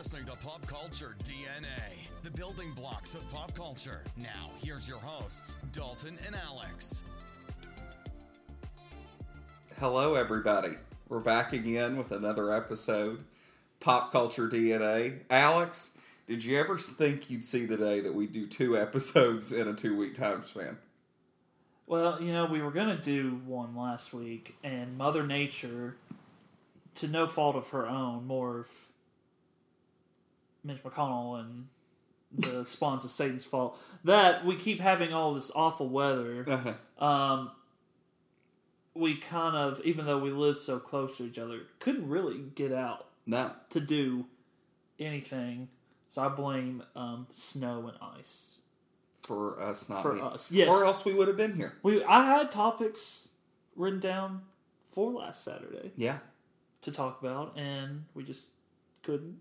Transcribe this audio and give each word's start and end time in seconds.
listening 0.00 0.24
to 0.24 0.32
Pop 0.36 0.66
Culture 0.66 1.14
DNA, 1.24 2.08
the 2.22 2.30
building 2.30 2.72
blocks 2.72 3.14
of 3.14 3.30
pop 3.30 3.54
culture. 3.54 4.00
Now, 4.16 4.48
here's 4.64 4.88
your 4.88 4.96
hosts, 4.96 5.56
Dalton 5.72 6.16
and 6.26 6.34
Alex. 6.34 7.04
Hello, 9.78 10.14
everybody. 10.14 10.70
We're 11.10 11.20
back 11.20 11.52
again 11.52 11.98
with 11.98 12.12
another 12.12 12.50
episode, 12.50 13.24
Pop 13.78 14.10
Culture 14.10 14.48
DNA. 14.48 15.18
Alex, 15.28 15.98
did 16.26 16.46
you 16.46 16.58
ever 16.58 16.78
think 16.78 17.28
you'd 17.28 17.44
see 17.44 17.66
the 17.66 17.76
day 17.76 18.00
that 18.00 18.14
we 18.14 18.26
do 18.26 18.46
two 18.46 18.78
episodes 18.78 19.52
in 19.52 19.68
a 19.68 19.74
two 19.74 19.94
week 19.98 20.14
time 20.14 20.44
span? 20.48 20.78
Well, 21.86 22.22
you 22.22 22.32
know, 22.32 22.46
we 22.46 22.62
were 22.62 22.70
going 22.70 22.88
to 22.88 23.02
do 23.02 23.42
one 23.44 23.76
last 23.76 24.14
week, 24.14 24.56
and 24.64 24.96
Mother 24.96 25.26
Nature, 25.26 25.96
to 26.94 27.06
no 27.06 27.26
fault 27.26 27.54
of 27.54 27.68
her 27.68 27.86
own, 27.86 28.26
more 28.26 28.60
of 28.60 28.68
Mitch 30.64 30.82
McConnell 30.82 31.40
and 31.40 31.66
the 32.32 32.64
spawns 32.66 33.04
of 33.04 33.10
Satan's 33.10 33.44
fault, 33.44 33.78
that 34.04 34.44
we 34.44 34.56
keep 34.56 34.80
having 34.80 35.12
all 35.12 35.34
this 35.34 35.50
awful 35.54 35.88
weather. 35.88 36.44
Uh-huh. 36.48 37.04
Um, 37.04 37.50
we 38.94 39.16
kind 39.16 39.56
of, 39.56 39.80
even 39.84 40.06
though 40.06 40.18
we 40.18 40.30
live 40.30 40.56
so 40.58 40.78
close 40.78 41.16
to 41.18 41.24
each 41.24 41.38
other, 41.38 41.60
couldn't 41.78 42.08
really 42.08 42.38
get 42.54 42.72
out 42.72 43.06
No. 43.26 43.52
to 43.70 43.80
do 43.80 44.26
anything. 44.98 45.68
So 46.08 46.22
I 46.22 46.28
blame 46.28 46.82
um, 46.96 47.28
snow 47.32 47.86
and 47.88 47.96
ice 48.18 48.58
For 49.22 49.60
us, 49.62 49.88
not 49.88 50.02
for 50.02 50.20
us. 50.22 50.50
Yes, 50.50 50.68
Or 50.68 50.84
else 50.84 51.04
we 51.04 51.14
would 51.14 51.28
have 51.28 51.36
been 51.36 51.54
here. 51.54 51.74
we 51.84 52.02
I 52.04 52.24
had 52.26 52.50
topics 52.50 53.28
written 53.76 54.00
down 54.00 54.42
for 54.92 55.12
last 55.12 55.44
Saturday 55.44 55.92
Yeah. 55.96 56.18
to 56.82 56.90
talk 56.90 57.20
about, 57.20 57.56
and 57.56 58.06
we 58.14 58.24
just 58.24 58.50
couldn't. 59.04 59.38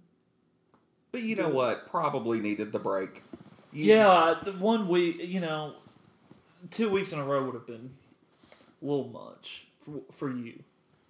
But 1.11 1.23
you 1.23 1.35
know 1.35 1.49
what? 1.49 1.87
Probably 1.89 2.39
needed 2.39 2.71
the 2.71 2.79
break. 2.79 3.23
You- 3.71 3.85
Yeah, 3.95 4.35
the 4.43 4.51
one 4.53 4.87
week, 4.87 5.17
you 5.27 5.39
know, 5.39 5.73
two 6.69 6.89
weeks 6.89 7.13
in 7.13 7.19
a 7.19 7.23
row 7.23 7.43
would 7.45 7.55
have 7.55 7.67
been 7.67 7.91
a 8.81 8.85
little 8.85 9.07
much 9.09 9.67
for, 9.81 10.01
for 10.11 10.31
you. 10.31 10.63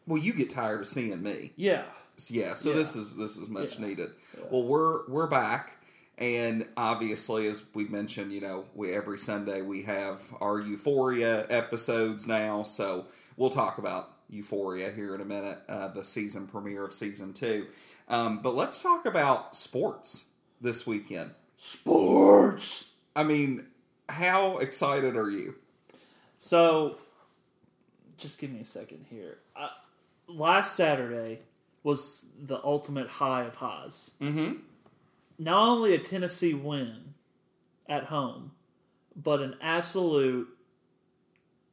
Well, 0.08 0.22
you 0.22 0.34
get 0.34 0.50
tired 0.50 0.82
of 0.82 0.88
seeing 0.88 1.22
me. 1.22 1.52
Yeah, 1.56 1.86
Yeah, 2.30 2.54
so 2.54 2.70
Yeah. 2.72 2.76
this 2.76 2.96
is 2.98 3.16
this 3.16 3.38
is 3.38 3.48
much 3.50 3.80
Yeah. 3.80 3.88
needed. 3.88 4.10
Yeah. 4.38 4.44
Well, 4.52 4.64
we're 4.64 5.08
we're 5.08 5.28
back, 5.28 5.78
and 6.18 6.68
obviously, 6.76 7.48
as 7.48 7.66
we 7.74 7.86
mentioned, 7.86 8.34
you 8.34 8.42
know, 8.42 8.66
we 8.76 8.92
every 8.94 9.18
Sunday 9.18 9.62
we 9.62 9.84
have 9.84 10.22
our 10.42 10.60
Euphoria 10.60 11.46
episodes 11.50 12.28
now. 12.28 12.64
So 12.64 13.06
we'll 13.38 13.52
talk 13.52 13.78
about 13.78 14.12
Euphoria 14.30 14.92
here 14.92 15.16
in 15.16 15.22
a 15.22 15.26
minute, 15.26 15.60
uh, 15.70 15.88
the 15.90 16.04
season 16.04 16.46
premiere 16.48 16.84
of 16.84 16.94
season 16.94 17.32
two. 17.32 17.68
Um, 18.10 18.40
but 18.42 18.56
let's 18.56 18.82
talk 18.82 19.06
about 19.06 19.56
sports 19.56 20.30
this 20.62 20.88
weekend. 20.88 21.32
sports. 21.58 22.90
I 23.16 23.24
mean, 23.24 23.66
how 24.08 24.58
excited 24.58 25.16
are 25.16 25.30
you? 25.30 25.56
So, 26.38 26.98
just 28.18 28.40
give 28.40 28.50
me 28.52 28.62
a 28.62 28.66
second 28.66 29.06
here. 29.10 29.38
Uh, 29.56 29.70
last 30.28 30.76
Saturday 30.76 31.40
was 31.84 32.26
the 32.42 32.60
ultimate 32.64 33.08
high 33.08 33.44
of 33.44 33.56
highs. 33.56 34.12
Mm-hmm. 34.22 34.54
not 35.38 35.68
only 35.70 35.94
a 35.94 36.00
Tennessee 36.00 36.54
win 36.54 37.14
at 37.88 38.06
home, 38.06 38.52
but 39.16 39.42
an 39.42 39.56
absolute. 39.62 40.48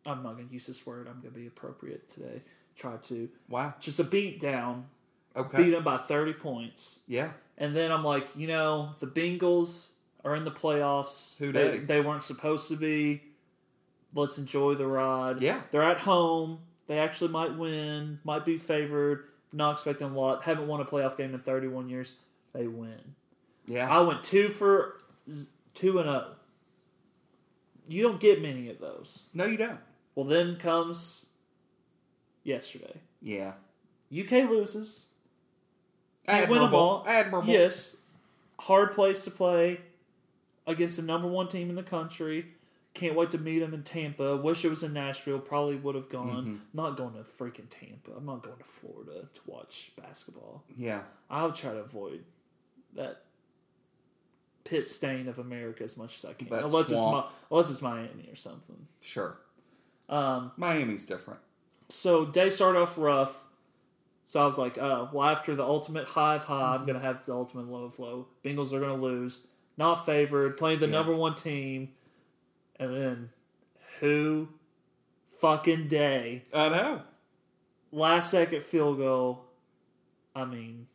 I'm 0.04 0.22
not 0.22 0.34
going 0.36 0.46
to 0.48 0.54
use 0.54 0.66
this 0.66 0.86
word. 0.86 1.08
I'm 1.08 1.20
going 1.20 1.34
to 1.34 1.40
be 1.40 1.46
appropriate 1.48 2.08
today. 2.08 2.42
Try 2.76 2.96
to 3.04 3.28
Wow. 3.48 3.74
just 3.80 3.98
a 3.98 4.04
beat 4.04 4.38
down, 4.38 4.86
Okay. 5.36 5.58
beat 5.64 5.70
them 5.70 5.84
by 5.84 5.98
30 5.98 6.32
points, 6.34 7.00
Yeah. 7.06 7.30
and 7.58 7.76
then 7.76 7.92
I'm 7.92 8.04
like, 8.04 8.28
you 8.36 8.46
know, 8.48 8.90
the 9.00 9.06
Bengals 9.06 9.90
are 10.24 10.34
in 10.34 10.44
the 10.44 10.50
playoffs. 10.50 11.36
Who 11.38 11.52
they, 11.52 11.78
they 11.78 12.00
weren't 12.00 12.22
supposed 12.22 12.68
to 12.68 12.76
be. 12.76 13.22
Let's 14.14 14.38
enjoy 14.38 14.74
the 14.76 14.86
ride. 14.86 15.40
Yeah. 15.40 15.60
they're 15.70 15.82
at 15.82 15.98
home. 15.98 16.60
They 16.86 16.98
actually 16.98 17.30
might 17.30 17.54
win. 17.56 18.18
Might 18.24 18.44
be 18.44 18.56
favored. 18.56 19.24
Not 19.52 19.72
expecting 19.72 20.08
a 20.08 20.12
lot. 20.18 20.44
Haven't 20.44 20.66
won 20.68 20.80
a 20.80 20.84
playoff 20.84 21.16
game 21.16 21.34
in 21.34 21.40
31 21.40 21.88
years. 21.88 22.12
They 22.52 22.66
win. 22.66 23.14
Yeah. 23.66 23.88
I 23.90 24.00
went 24.00 24.22
two 24.22 24.48
for 24.48 25.00
two 25.74 25.98
and 25.98 26.06
zero. 26.08 26.32
You 27.88 28.02
don't 28.02 28.20
get 28.20 28.40
many 28.42 28.68
of 28.70 28.78
those. 28.80 29.26
no, 29.34 29.44
you 29.44 29.56
don't. 29.58 29.78
Well, 30.14 30.24
then 30.26 30.56
comes 30.56 31.26
yesterday. 32.42 33.00
Yeah. 33.20 33.52
UK 34.10 34.48
loses. 34.48 35.06
Can't 36.26 36.50
win 36.50 36.58
'em 36.58 36.64
Admirable. 36.66 36.78
all. 36.78 37.04
Admirable. 37.06 37.48
Yes, 37.48 37.96
hard 38.60 38.92
place 38.94 39.24
to 39.24 39.30
play 39.30 39.80
against 40.66 40.96
the 40.96 41.02
number 41.02 41.28
one 41.28 41.48
team 41.48 41.68
in 41.70 41.76
the 41.76 41.82
country. 41.82 42.52
Can't 42.94 43.14
wait 43.14 43.30
to 43.32 43.38
meet 43.38 43.58
them 43.58 43.74
in 43.74 43.82
Tampa. 43.82 44.36
Wish 44.36 44.64
it 44.64 44.70
was 44.70 44.82
in 44.82 44.94
Nashville. 44.94 45.38
Probably 45.38 45.76
would 45.76 45.94
have 45.94 46.08
gone. 46.08 46.28
Mm-hmm. 46.46 46.56
Not 46.72 46.96
going 46.96 47.12
to 47.12 47.20
freaking 47.30 47.68
Tampa. 47.68 48.12
I'm 48.16 48.24
not 48.24 48.42
going 48.42 48.56
to 48.56 48.64
Florida 48.64 49.28
to 49.34 49.40
watch 49.44 49.92
basketball. 50.00 50.64
Yeah. 50.74 51.02
I'll 51.28 51.52
try 51.52 51.72
to 51.72 51.80
avoid 51.80 52.24
that 52.94 53.22
pit 54.64 54.88
stain 54.88 55.28
of 55.28 55.38
America 55.38 55.84
as 55.84 55.96
much 55.98 56.16
as 56.16 56.24
I 56.24 56.32
can, 56.32 56.48
That 56.48 56.64
unless 56.64 56.88
swamp. 56.88 57.26
it's 57.26 57.34
unless 57.50 57.70
it's 57.70 57.82
Miami 57.82 58.28
or 58.32 58.34
something. 58.34 58.86
Sure. 59.02 59.36
Um, 60.08 60.52
Miami's 60.56 61.04
different. 61.04 61.40
so 61.90 62.24
day 62.24 62.48
started 62.48 62.78
off 62.80 62.96
rough. 62.96 63.44
So 64.28 64.42
I 64.42 64.46
was 64.46 64.58
like, 64.58 64.76
oh, 64.76 65.08
well, 65.12 65.28
after 65.28 65.54
the 65.54 65.62
ultimate 65.64 66.04
high 66.06 66.34
of 66.34 66.44
high, 66.44 66.74
I'm 66.74 66.84
gonna 66.84 66.98
have 66.98 67.24
the 67.24 67.32
ultimate 67.32 67.68
low 67.68 67.84
of 67.84 67.98
low. 68.00 68.26
Bengals 68.44 68.72
are 68.72 68.80
gonna 68.80 68.96
lose, 69.00 69.46
not 69.76 70.04
favored, 70.04 70.56
playing 70.56 70.80
the 70.80 70.86
Yeah. 70.86 70.92
number 70.92 71.14
one 71.14 71.34
team, 71.36 71.94
and 72.80 72.94
then 72.94 73.30
who 74.00 74.48
fucking 75.40 75.86
day 75.88 76.42
I 76.52 76.68
know. 76.68 77.02
last 77.92 78.30
second 78.32 78.62
field 78.64 78.98
goal. 78.98 79.44
I 80.34 80.44
mean, 80.44 80.88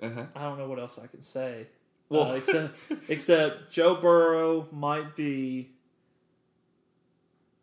Uh-huh. 0.00 0.26
I 0.34 0.42
don't 0.44 0.56
know 0.58 0.68
what 0.68 0.78
else 0.78 0.98
I 0.98 1.08
can 1.08 1.22
say. 1.22 1.66
Well- 2.08 2.30
Uh, 2.32 2.34
except, 2.36 2.74
except 3.10 3.70
Joe 3.70 3.96
Burrow 3.96 4.66
might 4.72 5.14
be 5.14 5.72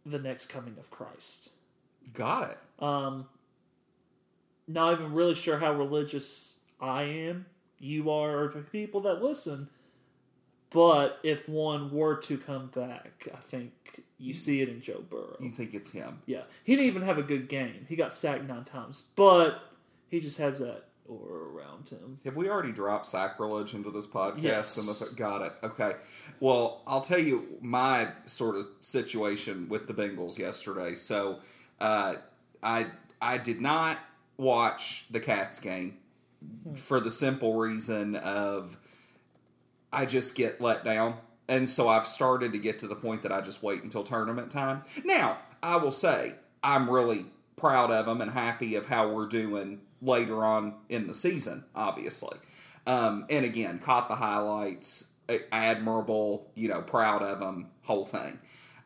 the 0.06 0.19
next 0.19 0.47
coming 0.47 0.78
of 0.78 0.91
Christ. 0.91 1.50
Got 2.14 2.52
it. 2.52 2.58
Um, 2.84 3.28
not 4.68 4.94
even 4.94 5.14
really 5.14 5.36
sure 5.36 5.58
how 5.58 5.74
religious 5.74 6.59
I 6.80 7.03
am, 7.03 7.46
you 7.80 8.09
are, 8.09 8.44
or 8.44 8.48
the 8.50 8.62
people 8.62 9.02
that 9.02 9.22
listen. 9.22 9.70
But 10.70 11.20
if 11.24 11.48
one 11.48 11.92
were 11.92 12.16
to 12.18 12.38
come 12.38 12.68
back, 12.68 13.30
I 13.34 13.38
think 13.38 14.03
you 14.18 14.34
see 14.34 14.62
it 14.62 14.70
in 14.70 14.81
Joe 14.81 15.03
Burrow. 15.09 15.38
You 15.40 15.52
think 15.52 15.74
it's 15.74 15.92
him? 15.92 16.22
Yeah, 16.26 16.42
he 16.64 16.76
didn't 16.76 16.88
even 16.88 17.02
have 17.03 17.18
a 17.18 17.24
good 17.24 17.48
game. 17.48 17.86
He 17.88 17.96
got 17.96 18.14
sacked 18.14 18.44
nine 18.44 18.64
times, 18.64 19.03
but 19.16 19.62
he 20.09 20.20
just 20.20 20.38
has 20.40 20.59
that 20.59 20.86
aura 21.08 21.50
around 21.50 21.90
him. 21.90 22.18
Have 22.26 22.36
we 22.36 22.50
already 22.50 22.72
dropped 22.72 23.06
sacrilege 23.06 23.74
into 23.74 23.92
this 23.92 24.08
podcast? 24.08 24.42
Yes. 24.42 24.78
And 24.78 24.88
the, 24.88 25.16
got 25.16 25.42
it. 25.44 25.53
Okay. 25.64 25.94
Well, 26.40 26.82
I'll 26.88 27.02
tell 27.02 27.20
you 27.20 27.58
my 27.62 28.09
sort 28.26 28.56
of 28.56 28.68
situation 28.82 29.70
with 29.70 29.88
the 29.88 29.94
Bengals 29.94 30.38
yesterday. 30.38 30.96
So, 30.96 31.40
uh, 31.80 32.16
I 32.64 32.88
I 33.22 33.38
did 33.38 33.62
not 33.62 33.97
watch 34.38 35.06
the 35.09 35.19
Cats 35.19 35.59
game 35.59 35.97
for 36.75 37.00
the 37.00 37.12
simple 37.12 37.56
reason 37.56 38.16
of 38.16 38.78
I 39.91 40.06
just 40.06 40.35
get 40.35 40.62
let 40.62 40.84
down. 40.84 41.16
And 41.47 41.69
so 41.69 41.88
I've 41.88 42.07
started 42.07 42.51
to 42.53 42.57
get 42.57 42.79
to 42.79 42.88
the 42.88 42.96
point 42.96 43.22
that 43.23 43.31
I 43.31 43.41
just 43.41 43.62
wait 43.62 43.84
until 43.84 44.03
tournament 44.03 44.51
time. 44.51 44.84
Now, 45.03 45.38
I 45.62 45.78
will 45.78 45.91
say 45.91 46.35
I'm 46.63 46.90
really 46.90 47.25
proud 47.56 47.91
of 47.91 48.06
them 48.07 48.22
and 48.22 48.31
happy 48.31 48.75
of 48.75 48.88
how 48.88 49.09
we're 49.09 49.28
doing 49.28 49.81
later 50.01 50.44
on 50.44 50.73
in 50.90 51.07
the 51.07 51.13
season, 51.13 51.63
obviously. 51.75 52.38
Um, 52.88 53.25
and 53.29 53.46
again, 53.46 53.79
caught 53.79 54.09
the 54.09 54.16
highlights, 54.16 55.14
admirable, 55.52 56.52
you 56.55 56.67
know, 56.70 56.82
proud 56.82 57.23
of 57.23 57.40
them, 57.40 57.70
whole 57.84 58.05
thing. 58.05 58.40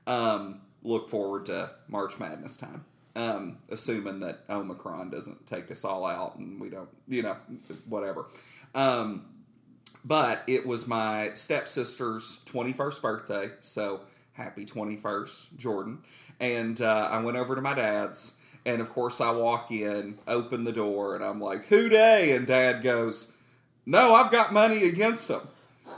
Um, 0.07 0.62
look 0.84 1.10
forward 1.10 1.46
to 1.48 1.72
March 1.88 2.19
Madness 2.19 2.57
time. 2.57 2.86
Um, 3.16 3.58
assuming 3.70 4.20
that 4.22 4.44
Omicron 4.50 5.10
doesn't 5.10 5.48
take 5.48 5.72
us 5.72 5.84
all 5.84 6.06
out 6.06 6.38
and 6.38 6.60
we 6.60 6.70
don't, 6.70 6.90
you 7.08 7.24
know, 7.24 7.36
whatever. 7.88 8.28
Um, 8.76 9.26
but 10.06 10.44
it 10.48 10.66
was 10.66 10.88
my 10.88 11.32
stepsister's 11.34 12.44
21st 12.46 13.02
birthday, 13.02 13.52
so 13.62 14.02
happy 14.34 14.66
21st, 14.66 15.58
Jordan. 15.58 16.00
And 16.40 16.80
uh, 16.82 17.10
I 17.12 17.22
went 17.22 17.38
over 17.38 17.56
to 17.56 17.62
my 17.62 17.74
dad's, 17.74 18.38
and 18.66 18.82
of 18.82 18.90
course, 18.90 19.20
I 19.20 19.32
walk 19.32 19.72
in, 19.72 20.18
open 20.28 20.64
the 20.64 20.72
door, 20.72 21.16
and 21.16 21.24
I'm 21.24 21.42
like, 21.42 21.66
Who 21.66 21.90
Dey? 21.90 22.32
And 22.32 22.48
dad 22.48 22.82
goes, 22.82 23.36
No, 23.86 24.14
I've 24.14 24.32
got 24.32 24.54
money 24.54 24.86
against 24.86 25.28
them. 25.28 25.48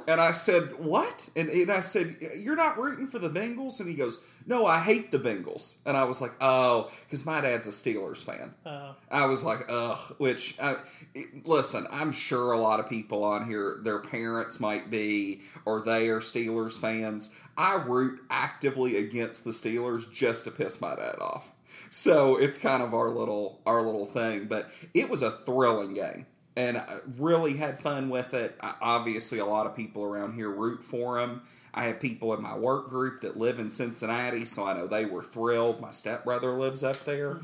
And 0.08 0.20
I 0.22 0.32
said, 0.32 0.78
"What?" 0.80 1.30
And, 1.36 1.50
and 1.50 1.72
I 1.72 1.80
said, 1.80 2.18
"You're 2.38 2.56
not 2.56 2.78
rooting 2.78 3.08
for 3.08 3.20
the 3.20 3.30
Bengals?" 3.30 3.80
And 3.80 3.90
he 3.90 3.96
goes, 3.96 4.24
"No, 4.46 4.66
I 4.66 4.80
hate 4.80 5.12
the 5.12 5.20
Bengals." 5.20 5.78
And 5.86 5.96
I 5.98 6.04
was 6.06 6.22
like, 6.22 6.32
"Oh, 6.42 6.92
because 7.06 7.26
my 7.26 7.42
dad's 7.42 7.68
a 7.68 7.72
Steelers 7.72 8.18
fan." 8.18 8.54
Uh, 8.66 8.94
I 9.10 9.26
was 9.26 9.44
like, 9.44 9.66
"Ugh." 9.70 10.16
Which, 10.18 10.60
I, 10.60 10.78
it- 11.14 11.46
listen, 11.48 11.88
I'm 11.92 12.12
sure 12.12 12.52
a 12.52 12.60
lot 12.60 12.80
of 12.80 12.90
people 12.90 13.24
on 13.24 13.48
here, 13.48 13.80
their 13.84 14.00
parents 14.00 14.60
might 14.60 14.90
be, 14.92 15.42
or 15.66 15.82
they 15.82 16.10
are 16.10 16.20
Steelers 16.20 16.80
fans. 16.80 17.34
I 17.58 17.76
root 17.76 18.20
actively 18.30 18.98
against 18.98 19.44
the 19.44 19.52
Steelers 19.52 20.12
just 20.12 20.46
to 20.46 20.52
piss 20.52 20.80
my 20.82 20.96
dad 20.96 21.20
off. 21.20 21.50
So 21.90 22.38
it's 22.38 22.58
kind 22.58 22.82
of 22.82 22.94
our 22.94 23.10
little 23.10 23.60
our 23.66 23.82
little 23.82 24.06
thing, 24.06 24.46
but 24.46 24.72
it 24.94 25.10
was 25.10 25.22
a 25.22 25.32
thrilling 25.32 25.94
game 25.94 26.26
and 26.62 26.82
really 27.18 27.58
had 27.58 27.80
fun 27.80 28.10
with 28.10 28.34
it. 28.34 28.58
I, 28.62 28.76
obviously, 28.82 29.40
a 29.40 29.46
lot 29.46 29.66
of 29.66 29.76
people 29.76 30.04
around 30.04 30.34
here 30.36 30.50
root 30.50 30.84
for 30.84 31.20
him. 31.20 31.42
I 31.74 31.84
have 31.86 32.00
people 32.00 32.34
in 32.34 32.42
my 32.42 32.58
work 32.58 32.90
group 32.90 33.22
that 33.22 33.38
live 33.38 33.58
in 33.60 33.70
Cincinnati, 33.70 34.44
so 34.46 34.66
I 34.66 34.74
know 34.74 34.88
they 34.88 35.06
were 35.06 35.24
thrilled. 35.24 35.80
My 35.80 35.92
stepbrother 35.92 36.52
lives 36.52 36.84
up 36.84 37.04
there, 37.06 37.40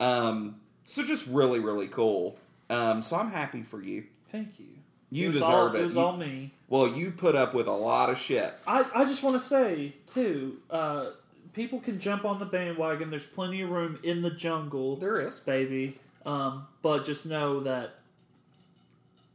um, 0.00 0.56
so 0.84 1.02
just 1.02 1.26
really, 1.26 1.58
really 1.58 1.88
cool. 1.88 2.36
Um, 2.70 3.02
so 3.02 3.16
I'm 3.16 3.30
happy 3.30 3.62
for 3.62 3.82
you. 3.82 4.04
thank 4.30 4.58
you. 4.58 4.66
You 5.10 5.28
was 5.28 5.36
deserve 5.40 5.50
all, 5.52 5.76
it. 5.76 5.80
It 5.80 5.86
was 5.86 5.94
You- 5.96 6.00
all 6.00 6.16
me. 6.16 6.52
Well, 6.68 6.88
you 6.88 7.10
put 7.10 7.36
up 7.36 7.52
with 7.52 7.66
a 7.66 7.72
lot 7.72 8.08
of 8.08 8.16
shit. 8.18 8.54
I, 8.66 8.86
I 8.94 9.04
just 9.04 9.22
want 9.22 9.36
to 9.36 9.46
say 9.46 9.94
too, 10.14 10.56
uh, 10.70 11.10
people 11.52 11.80
can 11.80 12.00
jump 12.00 12.24
on 12.24 12.38
the 12.38 12.46
bandwagon. 12.46 13.10
There's 13.10 13.22
plenty 13.24 13.60
of 13.60 13.68
room 13.68 13.98
in 14.02 14.22
the 14.22 14.30
jungle, 14.30 14.96
There 14.96 15.20
is. 15.20 15.38
baby. 15.40 15.98
Um, 16.24 16.66
but 16.80 17.04
just 17.04 17.26
know 17.26 17.60
that 17.60 17.96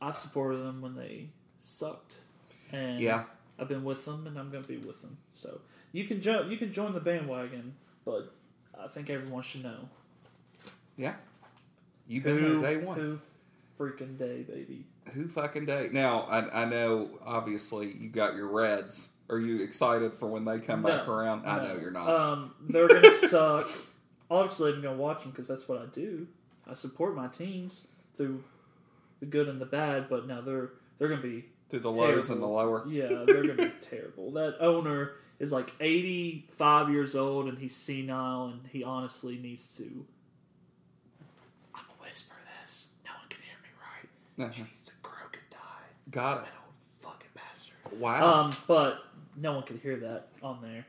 I've 0.01 0.17
supported 0.17 0.57
them 0.57 0.81
when 0.81 0.95
they 0.95 1.29
sucked, 1.59 2.17
and 2.71 3.01
Yeah. 3.01 3.23
I've 3.59 3.67
been 3.67 3.83
with 3.83 4.05
them, 4.05 4.27
and 4.27 4.37
I'm 4.37 4.51
going 4.51 4.63
to 4.63 4.69
be 4.69 4.77
with 4.77 5.01
them. 5.01 5.17
So 5.33 5.59
you 5.91 6.05
can 6.05 6.21
jump, 6.21 6.49
you 6.51 6.57
can 6.57 6.71
join 6.71 6.93
the 6.93 6.99
bandwagon, 6.99 7.73
but 8.05 8.33
I 8.79 8.87
think 8.87 9.09
everyone 9.09 9.41
should 9.43 9.63
know 9.63 9.89
Yeah. 10.95 11.15
You've 12.07 12.23
been 12.23 12.37
who, 12.37 12.61
there 12.61 12.75
day 12.77 12.85
one. 12.85 12.97
who 12.99 13.19
freaking 13.79 14.17
day, 14.17 14.43
baby. 14.43 14.85
Who 15.13 15.27
fucking 15.27 15.65
day? 15.65 15.89
Now, 15.91 16.21
I, 16.23 16.63
I 16.63 16.65
know, 16.65 17.09
obviously, 17.25 17.91
you 17.99 18.09
got 18.09 18.35
your 18.35 18.47
Reds. 18.47 19.13
Are 19.29 19.39
you 19.39 19.61
excited 19.63 20.13
for 20.13 20.27
when 20.27 20.45
they 20.45 20.59
come 20.59 20.81
back 20.83 21.05
No, 21.05 21.13
around? 21.13 21.45
I 21.45 21.65
know 21.65 21.77
you're 21.79 21.91
not. 21.91 22.07
Um, 22.09 22.53
they're 22.69 22.87
gonna 22.87 23.13
suck. 23.27 23.67
Obviously, 24.31 24.71
I'm 24.73 24.81
gonna 24.81 24.95
watch 24.97 25.21
them 25.23 25.31
because 25.31 25.47
that's 25.47 25.67
what 25.67 25.81
I 25.81 25.85
do. 25.87 26.27
I 26.69 26.73
support 26.75 27.13
my 27.15 27.27
teams 27.27 27.87
through 28.15 28.43
the 29.19 29.25
good 29.25 29.47
and 29.47 29.59
the 29.61 29.65
bad. 29.65 30.09
But 30.09 30.27
now 30.27 30.41
they're 30.41 30.71
they're 30.97 31.09
gonna 31.09 31.21
be 31.21 31.45
Through 31.69 31.79
the 31.79 31.91
lows 31.91 32.29
and 32.29 32.41
the 32.41 32.47
lower. 32.47 32.87
Yeah, 32.87 33.23
they're 33.25 33.41
gonna 33.43 33.55
be 33.69 33.71
terrible. 33.81 34.31
That 34.31 34.57
owner 34.59 35.13
is 35.39 35.51
like 35.51 35.71
85 35.79 36.89
years 36.89 37.15
old 37.15 37.47
and 37.47 37.57
he's 37.59 37.75
senile 37.75 38.45
and 38.47 38.61
he 38.71 38.83
honestly 38.83 39.37
needs 39.37 39.75
to. 39.77 39.83
I'm 41.75 41.83
gonna 41.83 41.99
whisper 42.01 42.35
this. 42.61 42.89
No 43.05 43.11
one 43.19 43.27
can 43.29 43.39
hear 43.41 43.57
me 43.61 43.69
right. 43.81 44.09
He 44.37 44.43
Uh-huh. 44.61 44.67
needs 44.69 44.85
to 44.85 44.91
croak 45.03 45.33
and 45.41 45.49
die. 45.51 46.11
Got 46.11 46.45
That 46.45 46.53
old 46.65 46.73
fucking 47.13 47.29
bastard. 47.35 47.99
Wow. 47.99 48.33
Um, 48.45 48.51
but 48.67 49.03
no 49.35 49.53
one 49.53 49.63
could 49.63 49.79
hear 49.79 49.97
that 49.97 50.29
on 50.41 50.59
there. 50.61 50.85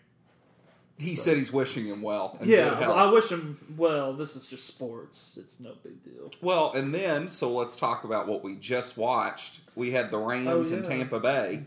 He 0.98 1.14
said 1.14 1.36
he's 1.36 1.52
wishing 1.52 1.86
him 1.86 2.02
well. 2.02 2.36
and 2.40 2.48
Yeah, 2.50 2.78
well. 2.80 2.92
I 2.92 3.10
wish 3.10 3.28
him 3.30 3.74
well. 3.76 4.12
This 4.14 4.34
is 4.34 4.48
just 4.48 4.66
sports. 4.66 5.38
It's 5.40 5.60
no 5.60 5.72
big 5.84 6.02
deal. 6.02 6.30
Well, 6.40 6.72
and 6.72 6.92
then, 6.92 7.30
so 7.30 7.50
let's 7.52 7.76
talk 7.76 8.02
about 8.04 8.26
what 8.26 8.42
we 8.42 8.56
just 8.56 8.98
watched. 8.98 9.60
We 9.76 9.92
had 9.92 10.10
the 10.10 10.18
Rams 10.18 10.72
Oh, 10.72 10.76
in. 10.76 10.82
Tampa 10.82 11.20
Bay. 11.20 11.62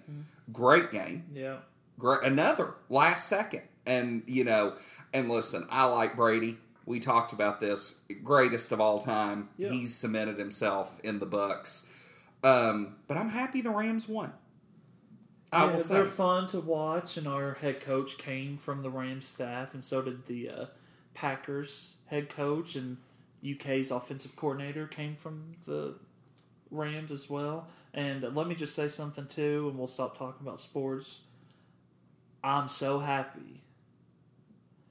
Great 0.51 0.92
game. 0.92 1.24
Yeah. 1.33 1.57
Great, 1.98 2.24
another 2.24 2.74
last 2.89 3.30
second. 3.30 3.62
And, 3.86 4.24
you 4.28 4.44
know, 4.44 4.74
and 5.13 5.30
listen, 5.30 5.66
I 5.72 5.86
like 5.86 6.16
Brady. 6.18 6.57
We 6.86 7.00
talked 7.00 7.31
about 7.31 7.62
this. 7.62 8.01
Greatest 8.24 8.72
of 8.74 8.81
all 8.81 9.00
time. 9.00 9.48
Yeah. 9.57 9.69
He's 9.69 9.95
cemented 9.95 10.38
himself 10.39 11.00
in 11.04 11.19
the 11.19 11.28
Bucs. 11.28 11.89
Um, 12.44 12.95
but 13.07 13.18
I'm 13.18 13.30
happy 13.30 13.62
the 13.62 13.69
Rams 13.69 14.10
won. 14.10 14.33
I 15.51 15.65
yeah, 15.65 15.71
will 15.71 15.80
say. 15.80 15.95
they're 15.95 16.06
fun 16.06 16.50
to 16.50 16.59
watch, 16.59 17.18
and 17.18 17.27
our 17.27 17.56
head 17.56 17.81
coach 17.81 18.18
came 18.18 18.57
from 18.57 18.83
the 18.83 18.89
Rams 18.89 19.27
staff, 19.27 19.74
and 19.74 19.83
so 19.83 20.01
did 20.01 20.25
the 20.25 20.50
uh, 20.50 20.65
Packers 21.13 21.98
head 22.07 22.30
coach, 22.30 22.75
and 22.75 22.98
UK's 23.48 23.92
offensive 23.92 24.36
coordinator 24.36 24.88
came 24.88 25.15
from 25.15 25.56
the 25.65 25.95
Rams 26.69 27.12
as 27.12 27.30
well. 27.30 27.68
And 27.94 28.24
let 28.36 28.48
me 28.48 28.56
just 28.56 28.75
say 28.75 28.88
something 28.88 29.27
too, 29.27 29.68
and 29.69 29.77
we'll 29.77 29.88
stop 29.88 30.18
talking 30.18 30.45
about 30.45 30.59
sports. 30.59 31.21
I'm 32.44 32.68
so 32.68 33.00
happy. 33.00 33.62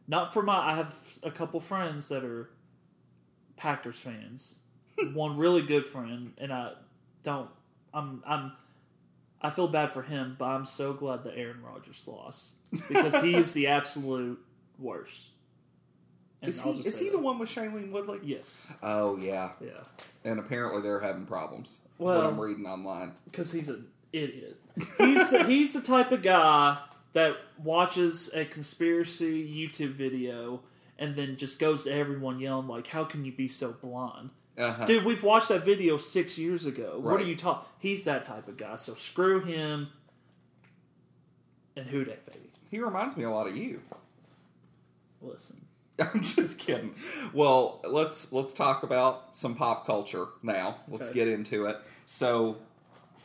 Not 0.06 0.32
for 0.32 0.42
my. 0.42 0.72
I 0.72 0.76
have 0.76 0.94
a 1.22 1.30
couple 1.30 1.60
friends 1.60 2.08
that 2.08 2.24
are 2.24 2.50
Packers 3.56 3.96
fans. 3.96 4.56
One 5.14 5.36
really 5.36 5.62
good 5.62 5.86
friend, 5.86 6.32
and 6.38 6.52
I 6.52 6.72
don't. 7.22 7.48
I'm. 7.94 8.22
I'm. 8.26 8.52
I 9.42 9.50
feel 9.50 9.68
bad 9.68 9.90
for 9.92 10.02
him, 10.02 10.36
but 10.38 10.46
I'm 10.46 10.66
so 10.66 10.92
glad 10.92 11.24
that 11.24 11.34
Aaron 11.36 11.62
Rodgers 11.62 12.06
lost 12.06 12.54
because 12.88 13.16
he 13.22 13.34
is 13.34 13.52
the 13.54 13.68
absolute 13.68 14.38
worst. 14.78 15.28
And 16.42 16.48
Is 16.48 16.60
he 16.62 16.70
is 16.80 16.98
he 16.98 17.06
that. 17.06 17.12
the 17.16 17.22
one 17.22 17.38
with 17.38 17.48
Shailene 17.50 17.90
Woodley? 17.90 18.20
Yes. 18.22 18.66
Oh 18.82 19.16
yeah, 19.18 19.50
Yeah. 19.60 19.70
and 20.24 20.38
apparently 20.38 20.80
they're 20.82 21.00
having 21.00 21.26
problems. 21.26 21.80
Well- 21.98 22.16
what 22.18 22.26
I'm 22.26 22.40
reading 22.40 22.66
online. 22.66 23.12
because 23.26 23.52
he's 23.52 23.68
an 23.68 23.86
idiot. 24.12 24.58
He's 24.98 25.30
the, 25.30 25.44
he's 25.44 25.72
the 25.74 25.82
type 25.82 26.12
of 26.12 26.22
guy 26.22 26.78
that 27.12 27.36
watches 27.62 28.30
a 28.34 28.44
conspiracy 28.46 29.46
YouTube 29.46 29.92
video 29.94 30.60
and 30.98 31.16
then 31.16 31.36
just 31.36 31.58
goes 31.58 31.84
to 31.84 31.92
everyone 31.92 32.40
yelling 32.40 32.68
like, 32.68 32.86
"How 32.88 33.04
can 33.04 33.24
you 33.24 33.32
be 33.32 33.48
so 33.48 33.72
blind?" 33.72 34.30
Uh-huh. 34.60 34.84
Dude, 34.86 35.04
we've 35.04 35.22
watched 35.22 35.48
that 35.48 35.64
video 35.64 35.96
six 35.96 36.36
years 36.38 36.66
ago. 36.66 36.98
What 37.00 37.20
are 37.20 37.24
you 37.24 37.36
talking? 37.36 37.66
He's 37.78 38.04
that 38.04 38.24
type 38.24 38.46
of 38.48 38.56
guy. 38.56 38.76
So 38.76 38.94
screw 38.94 39.40
him. 39.40 39.88
And 41.76 41.86
who 41.86 42.04
that 42.04 42.26
baby? 42.26 42.50
He 42.70 42.78
reminds 42.80 43.16
me 43.16 43.24
a 43.24 43.30
lot 43.30 43.46
of 43.46 43.56
you. 43.56 43.80
Listen, 45.22 45.64
I'm 45.98 46.22
just 46.22 46.58
kidding. 46.58 46.94
Well, 47.32 47.80
let's 47.88 48.32
let's 48.32 48.52
talk 48.52 48.82
about 48.82 49.34
some 49.36 49.54
pop 49.54 49.86
culture 49.86 50.26
now. 50.42 50.76
Let's 50.88 51.10
Okay. 51.10 51.20
get 51.20 51.28
into 51.28 51.66
it. 51.66 51.76
So, 52.06 52.56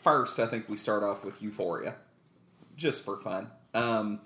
first, 0.04 0.40
I 0.40 0.46
think 0.48 0.70
we 0.70 0.78
start 0.78 1.04
off 1.04 1.24
with 1.26 1.42
Euphoria, 1.42 1.96
just 2.76 3.04
for 3.04 3.18
fun. 3.18 3.50
Um, 3.74 4.20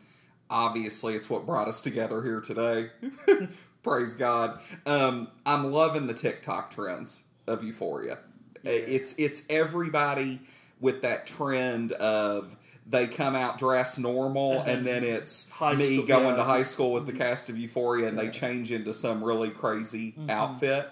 obviously, 0.49 1.15
it's 1.15 1.29
what 1.29 1.45
brought 1.45 1.67
us 1.67 1.81
together 1.81 2.21
here 2.23 2.41
today. 2.41 2.89
Praise 3.89 4.13
God. 4.13 4.59
Um, 4.85 5.29
I'm 5.45 5.71
loving 5.71 6.05
the 6.07 6.13
TikTok 6.13 6.71
trends 6.71 7.27
of 7.47 7.63
Euphoria. 7.63 8.19
It's 8.63 9.15
it's 9.17 9.43
everybody 9.49 10.41
with 10.79 11.01
that 11.01 11.25
trend 11.25 11.93
of 11.93 12.55
they 12.87 13.07
come 13.07 13.35
out 13.35 13.57
dressed 13.57 13.99
normal, 13.99 14.61
and 14.61 14.85
then 14.85 15.03
it's 15.03 15.49
High 15.49 15.75
me 15.75 15.97
school- 15.97 16.07
going 16.07 16.29
yeah. 16.29 16.35
to 16.37 16.43
high 16.43 16.63
school 16.63 16.91
with 16.93 17.05
the 17.05 17.13
cast 17.13 17.49
of 17.49 17.57
Euphoria, 17.57 18.07
and 18.07 18.17
they 18.17 18.29
change 18.29 18.71
into 18.71 18.93
some 18.93 19.23
really 19.23 19.49
crazy 19.49 20.13
outfit. 20.27 20.89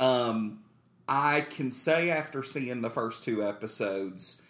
Um, 0.00 0.60
I 1.08 1.42
can 1.42 1.70
say 1.70 2.10
after 2.10 2.42
seeing 2.42 2.82
the 2.82 2.90
first 2.90 3.24
two 3.24 3.44
episodes, 3.46 4.42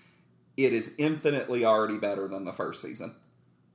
it 0.57 0.73
is 0.73 0.95
infinitely 0.99 1.65
already 1.65 1.99
better 1.99 2.29
than 2.29 2.45
the 2.45 2.53
first 2.53 2.83
season. 2.83 3.15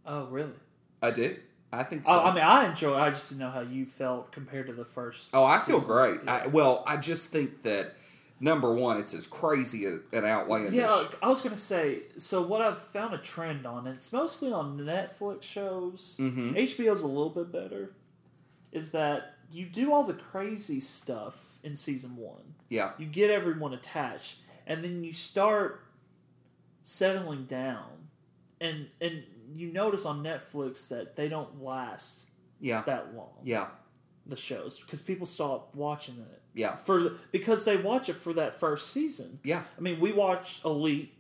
oh 0.06 0.26
really? 0.26 0.54
I 1.02 1.12
do. 1.12 1.38
I 1.74 1.84
think 1.84 2.06
so. 2.06 2.14
Oh, 2.14 2.26
I 2.26 2.34
mean, 2.34 2.44
I 2.44 2.70
enjoy. 2.70 2.96
I 2.98 3.10
just 3.12 3.30
didn't 3.30 3.40
know 3.42 3.50
how 3.50 3.62
you 3.62 3.86
felt 3.86 4.32
compared 4.32 4.68
to 4.68 4.74
the 4.74 4.86
first. 4.86 5.30
Oh, 5.34 5.46
I 5.46 5.58
feel 5.60 5.80
great. 5.80 6.20
Yeah. 6.26 6.42
I, 6.44 6.48
well, 6.48 6.84
I 6.86 6.98
just 6.98 7.30
think 7.30 7.62
that 7.64 7.96
number 8.42 8.74
one, 8.74 8.98
it's 8.98 9.14
as 9.14 9.26
crazy 9.28 9.86
as- 9.86 10.02
and 10.12 10.26
outlandish. 10.26 10.74
Yeah, 10.74 11.06
I 11.24 11.30
was 11.30 11.42
gonna 11.42 11.56
say. 11.56 12.04
So 12.18 12.42
what 12.42 12.62
I've 12.62 12.80
found 12.80 13.14
a 13.14 13.18
trend 13.20 13.66
on, 13.66 13.88
and 13.88 13.96
it's 13.96 14.12
mostly 14.12 14.52
on 14.52 14.78
Netflix 14.80 15.44
shows. 15.44 16.18
Mhm. 16.20 16.56
HBO's 16.58 17.04
a 17.04 17.08
little 17.08 17.30
bit 17.30 17.52
better. 17.52 17.94
Is 18.74 18.92
that 18.92 19.36
you 19.52 19.66
do 19.66 19.94
all 19.94 20.04
the 20.04 20.14
crazy 20.14 20.80
stuff 20.80 21.58
in 21.64 21.76
season 21.76 22.16
one? 22.18 22.56
yeah, 22.70 22.92
You 22.98 23.06
get 23.06 23.30
everyone 23.30 23.74
attached, 23.74 24.38
and 24.66 24.84
then 24.84 25.04
you 25.04 25.12
start 25.14 25.84
settling 26.84 27.46
down, 27.46 28.08
and 28.60 28.88
and 29.00 29.24
you 29.54 29.72
notice 29.72 30.06
on 30.06 30.24
Netflix 30.24 30.88
that 30.90 31.16
they 31.16 31.28
don't 31.30 31.62
last 31.64 32.28
yeah, 32.60 32.82
that 32.86 33.16
long. 33.16 33.32
yeah, 33.44 33.68
The 34.26 34.36
shows 34.38 34.80
because 34.80 35.02
people 35.02 35.26
stop 35.26 35.74
watching 35.76 36.16
it 36.20 36.42
yeah, 36.54 36.76
for 36.78 37.14
because 37.32 37.66
they 37.66 37.78
watch 37.78 38.10
it 38.10 38.16
for 38.16 38.34
that 38.34 38.60
first 38.60 38.92
season. 38.92 39.40
yeah, 39.44 39.64
I 39.78 39.82
mean, 39.82 40.00
we 40.00 40.12
watched 40.12 40.64
Elite 40.66 41.14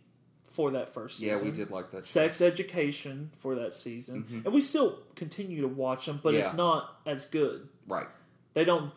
for 0.44 0.72
that 0.72 0.90
first 0.94 1.20
season. 1.20 1.38
yeah. 1.38 1.44
We 1.44 1.52
did 1.52 1.72
like 1.72 1.92
that. 1.92 2.04
Sex 2.04 2.42
Education 2.42 3.32
for 3.38 3.56
that 3.56 3.74
season, 3.74 4.24
Mhm. 4.30 4.46
and 4.46 4.54
we 4.54 4.60
still 4.62 5.00
continue 5.16 5.62
to 5.62 5.68
watch 5.68 6.06
them, 6.08 6.20
but 6.22 6.34
it's 6.34 6.54
not 6.54 7.00
as 7.06 7.26
good. 7.26 7.70
Right. 7.88 8.08
They 8.54 8.66
don't 8.66 8.92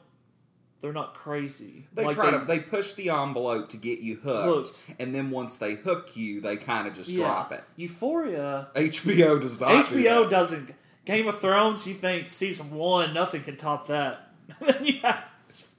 They're 0.84 0.92
not 0.92 1.14
crazy. 1.14 1.86
They 1.94 2.04
Like 2.04 2.14
try 2.14 2.30
to 2.30 2.44
they 2.44 2.58
push 2.58 2.92
the 2.92 3.08
envelope 3.08 3.70
to 3.70 3.78
get 3.78 4.00
you 4.00 4.16
hooked, 4.16 4.68
Hooked. 4.76 5.00
and 5.00 5.14
then 5.14 5.30
once 5.30 5.56
they 5.56 5.76
hook 5.76 6.10
you, 6.14 6.42
they 6.42 6.58
kind 6.58 6.86
of 6.86 6.92
just 6.92 7.08
yeah. 7.08 7.24
drop 7.24 7.52
it. 7.52 7.64
Euphoria. 7.76 8.68
HBO 8.74 9.40
does 9.40 9.58
not. 9.58 9.88
do 9.88 9.96
HBO 9.96 10.24
that. 10.24 10.30
doesn't. 10.30 10.74
Game 11.06 11.26
of 11.26 11.40
Thrones. 11.40 11.86
You 11.86 11.94
think 11.94 12.28
season 12.28 12.70
one? 12.70 13.14
Nothing 13.14 13.42
can 13.44 13.56
top 13.56 13.86
that. 13.86 14.28
then 14.60 14.84
you 14.84 15.00
have 15.00 15.24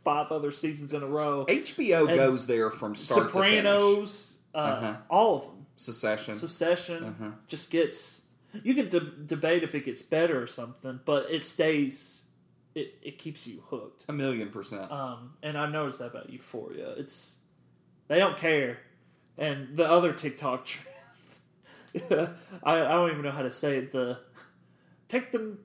five 0.03 0.31
other 0.31 0.50
seasons 0.50 0.91
in 0.91 1.03
a 1.03 1.07
row. 1.07 1.45
HBO 1.47 2.07
And 2.07 2.17
goes 2.17 2.47
there 2.47 2.71
from 2.71 2.95
start 2.95 3.31
to 3.31 3.39
finish. 3.39 3.57
Sopranos. 3.57 4.38
Uh, 4.55 4.57
Uh-huh. 4.57 4.95
All 5.12 5.35
of 5.38 5.41
them. 5.43 5.65
Succession. 5.77 6.33
Succession 6.33 7.03
Uh-huh. 7.03 7.29
just 7.47 7.69
gets. 7.69 8.21
You 8.63 8.74
can 8.74 8.89
de- 8.89 9.00
debate 9.01 9.62
if 9.62 9.75
it 9.75 9.85
gets 9.85 10.01
better 10.01 10.41
or 10.41 10.47
something, 10.47 11.00
but 11.05 11.29
it 11.29 11.43
stays. 11.43 12.24
It 12.75 12.96
it 13.01 13.17
keeps 13.17 13.48
you 13.48 13.63
hooked. 13.70 14.05
a 14.10 14.13
million 14.13 14.50
percent. 14.50 14.91
Um, 14.91 15.34
and 15.41 15.58
I 15.58 15.67
noticed 15.70 16.00
that 16.00 16.08
about 16.08 16.29
Euphoria. 16.29 16.89
It's 16.98 17.38
they 18.10 18.20
don't 18.20 18.36
care, 18.38 18.79
and 19.38 19.75
the 19.77 19.89
other 19.89 20.12
TikTok 20.13 20.65
trend. 20.65 20.89
I, 22.63 22.82
I 22.82 22.89
don't 22.89 23.12
even 23.12 23.22
know 23.24 23.32
how 23.32 23.44
to 23.44 23.51
say 23.51 23.77
it. 23.77 23.91
The 23.94 24.20
take 25.08 25.32
them. 25.32 25.60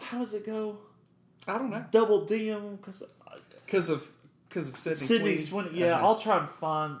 How 0.00 0.18
does 0.18 0.34
it 0.34 0.44
go? 0.46 0.78
I 1.46 1.58
don't 1.58 1.70
know 1.70 1.84
Double 1.90 2.24
DM 2.26 2.78
because 2.78 3.02
because 3.66 3.90
of 3.90 4.10
because 4.48 4.68
of 4.70 4.76
Sydney, 4.78 4.96
Sydney 5.06 5.38
Sweeney. 5.38 5.66
Sweeney. 5.68 5.80
Yeah, 5.80 5.96
Uh-huh. 5.96 6.06
I'll 6.06 6.18
try 6.18 6.38
and 6.38 6.48
find 6.48 6.98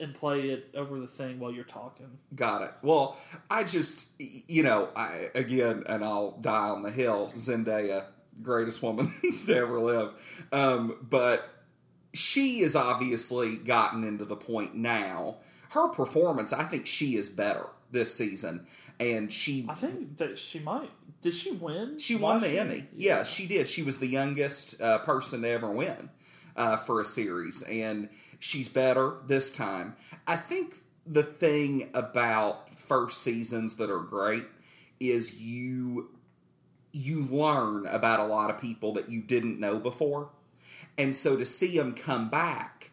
and 0.00 0.14
play 0.14 0.50
it 0.50 0.70
over 0.76 1.00
the 1.00 1.06
thing 1.08 1.40
while 1.40 1.50
you're 1.50 1.64
talking. 1.64 2.06
Got 2.34 2.62
it. 2.62 2.70
Well, 2.82 3.16
I 3.50 3.64
just, 3.64 4.10
you 4.20 4.62
know, 4.62 4.88
I 4.94 5.28
again, 5.34 5.82
and 5.86 6.04
I'll 6.04 6.32
die 6.40 6.68
on 6.68 6.82
the 6.82 6.90
hill. 6.90 7.30
Zendaya, 7.34 8.04
greatest 8.42 8.82
woman 8.82 9.12
to 9.46 9.54
ever 9.54 9.80
live, 9.80 10.46
um, 10.52 10.96
but 11.08 11.48
she 12.14 12.60
has 12.60 12.74
obviously 12.74 13.56
gotten 13.56 14.04
into 14.04 14.24
the 14.24 14.36
point 14.36 14.74
now. 14.74 15.36
Her 15.70 15.88
performance, 15.88 16.52
I 16.52 16.64
think, 16.64 16.86
she 16.86 17.16
is 17.16 17.28
better 17.28 17.66
this 17.90 18.14
season, 18.14 18.66
and 18.98 19.32
she 19.32 19.66
I 19.68 19.74
think 19.74 20.16
that 20.18 20.38
she 20.38 20.58
might. 20.58 20.90
Did 21.20 21.34
she 21.34 21.52
win? 21.52 21.98
she 21.98 22.14
won 22.14 22.40
the 22.40 22.48
Washington? 22.48 22.70
Emmy. 22.70 22.86
Yeah, 22.96 23.24
she 23.24 23.46
did. 23.46 23.68
She 23.68 23.82
was 23.82 23.98
the 23.98 24.06
youngest 24.06 24.80
uh, 24.80 24.98
person 24.98 25.42
to 25.42 25.48
ever 25.48 25.70
win 25.70 26.10
uh, 26.56 26.76
for 26.76 27.00
a 27.00 27.04
series, 27.04 27.62
and 27.62 28.08
she's 28.38 28.68
better 28.68 29.16
this 29.26 29.52
time. 29.52 29.96
I 30.26 30.36
think 30.36 30.76
the 31.06 31.22
thing 31.22 31.90
about 31.94 32.72
first 32.74 33.22
seasons 33.22 33.76
that 33.76 33.90
are 33.90 34.00
great 34.00 34.44
is 35.00 35.40
you 35.40 36.10
you 36.98 37.24
learn 37.26 37.86
about 37.86 38.20
a 38.20 38.24
lot 38.24 38.50
of 38.50 38.60
people 38.60 38.92
that 38.94 39.08
you 39.08 39.20
didn't 39.22 39.60
know 39.60 39.78
before, 39.78 40.30
and 40.96 41.14
so 41.14 41.36
to 41.36 41.46
see 41.46 41.76
them 41.76 41.94
come 41.94 42.28
back 42.28 42.90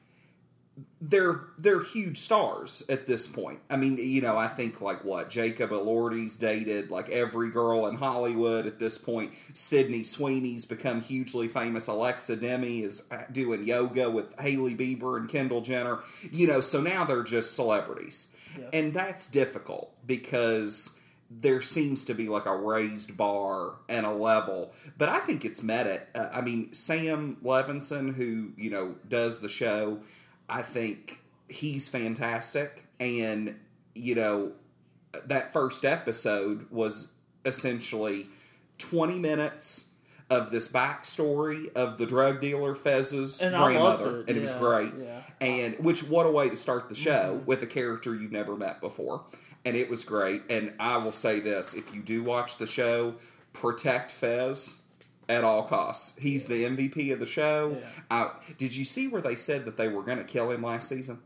they're 1.02 1.42
they're 1.58 1.84
huge 1.84 2.18
stars 2.20 2.84
at 2.90 3.08
this 3.08 3.28
point. 3.28 3.60
I 3.70 3.78
mean, 3.78 3.98
you 3.98 4.22
know, 4.22 4.38
I 4.38 4.48
think 4.48 4.82
like 4.82 5.04
what 5.06 5.30
Jacob 5.30 5.70
Elordi's 5.70 6.36
dated 6.36 6.90
like 6.90 7.10
every 7.10 7.50
girl 7.50 7.88
in 7.88 7.96
Hollywood 7.96 8.66
at 8.66 8.80
this 8.80 8.98
point. 8.98 9.32
Sydney 9.54 10.04
Sweeney's 10.04 10.66
become 10.66 11.02
hugely 11.02 11.48
famous. 11.48 11.88
Alexa 11.88 12.38
Demie 12.38 12.82
is 12.82 13.08
uh, 13.12 13.24
doing 13.32 13.64
yoga 13.64 14.10
with 14.10 14.38
Hailey 14.40 14.76
Bieber 14.76 15.18
and 15.18 15.30
Kendall 15.30 15.62
Jenner. 15.62 16.00
You 16.32 16.48
know, 16.48 16.62
so 16.62 16.82
now 16.82 17.06
they're 17.06 17.24
just 17.24 17.56
celebrities, 17.56 18.36
Yeah. 18.58 18.66
and 18.74 18.94
that's 18.94 19.28
difficult 19.28 19.94
because 20.08 21.00
there 21.30 21.62
seems 21.62 22.06
to 22.06 22.14
be 22.14 22.30
like 22.30 22.46
a 22.46 22.56
raised 22.56 23.18
bar 23.18 23.74
and 23.90 24.06
a 24.06 24.14
level, 24.14 24.74
but 24.98 25.10
I 25.10 25.20
think 25.20 25.44
it's 25.46 25.64
met 25.64 25.88
it. 25.88 26.08
Uh, 26.14 26.30
I 26.32 26.42
mean, 26.42 26.72
Sam 26.74 27.38
Levinson, 27.44 28.14
who 28.14 28.52
you 28.58 28.70
know 28.70 28.96
does 29.10 29.40
the 29.42 29.50
show, 29.50 30.00
I 30.48 30.62
think 30.62 31.22
he's 31.50 31.88
fantastic, 31.90 32.86
and 33.00 33.56
you 33.96 34.16
know 34.16 34.52
that 35.26 35.52
first 35.54 35.84
episode 35.86 36.70
was 36.72 37.14
essentially 37.44 38.28
twenty 38.78 39.18
minutes 39.20 39.90
of 40.30 40.50
this 40.52 40.68
backstory 40.68 41.72
of 41.76 41.98
the 42.00 42.06
drug 42.06 42.42
dealer 42.42 42.74
Fez's 42.76 43.42
And 43.44 43.56
grandmother, 43.56 44.22
it, 44.22 44.30
and 44.30 44.38
it 44.38 44.42
was 44.42 44.54
great. 44.54 44.92
yeah. 45.00 45.22
And 45.40 45.76
which 45.78 46.02
what 46.04 46.26
a 46.26 46.32
way 46.32 46.50
to 46.50 46.58
start 46.58 46.90
the 46.90 46.96
show 46.96 47.36
Mm-hmm. 47.38 47.46
with 47.46 47.62
a 47.62 47.68
character 47.68 48.16
you've 48.16 48.32
never 48.32 48.56
met 48.56 48.82
before, 48.82 49.24
and 49.66 49.76
it 49.76 49.90
was 49.90 50.04
great. 50.04 50.44
And 50.50 50.74
I 50.80 50.98
will 50.98 51.12
say 51.12 51.40
this: 51.40 51.74
if 51.74 51.94
you 51.94 52.02
do 52.02 52.24
watch 52.24 52.58
the 52.58 52.68
show, 52.68 53.16
protect 53.54 54.12
Fez 54.12 54.82
at 55.28 55.44
all 55.44 55.64
costs. 55.64 56.18
He's 56.20 56.46
the 56.46 56.66
MVP 56.66 57.12
of 57.12 57.20
the 57.20 57.26
show. 57.26 57.78
Yeah. 57.80 57.90
Uh, 58.12 58.30
did 58.58 58.76
you 58.76 58.86
see 58.86 59.08
where 59.08 59.22
they 59.22 59.36
said 59.36 59.66
that 59.66 59.76
they 59.78 59.88
were 59.88 60.04
going 60.04 60.20
to 60.20 60.24
kill 60.24 60.52
him 60.52 60.62
last 60.62 60.88
season? 60.88 61.20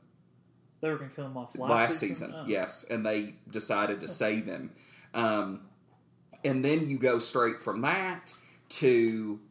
They 0.81 0.89
were 0.89 0.96
going 0.98 1.10
to 1.10 1.15
kill 1.17 1.25
him 1.25 1.36
off 1.36 1.58
last, 1.58 1.69
last 1.69 2.00
season, 2.00 2.34
Oh. 2.34 2.46
yes, 2.48 2.86
and 2.86 3.05
they 3.05 3.36
decided 3.51 4.00
to 4.00 4.08
save 4.08 4.46
him. 4.46 4.72
Um, 5.13 5.62
and 6.46 6.63
then 6.63 6.88
you 6.88 6.98
go 6.98 7.19
straight 7.19 7.60
from 7.62 7.81
that 7.81 8.34
to 8.69 9.41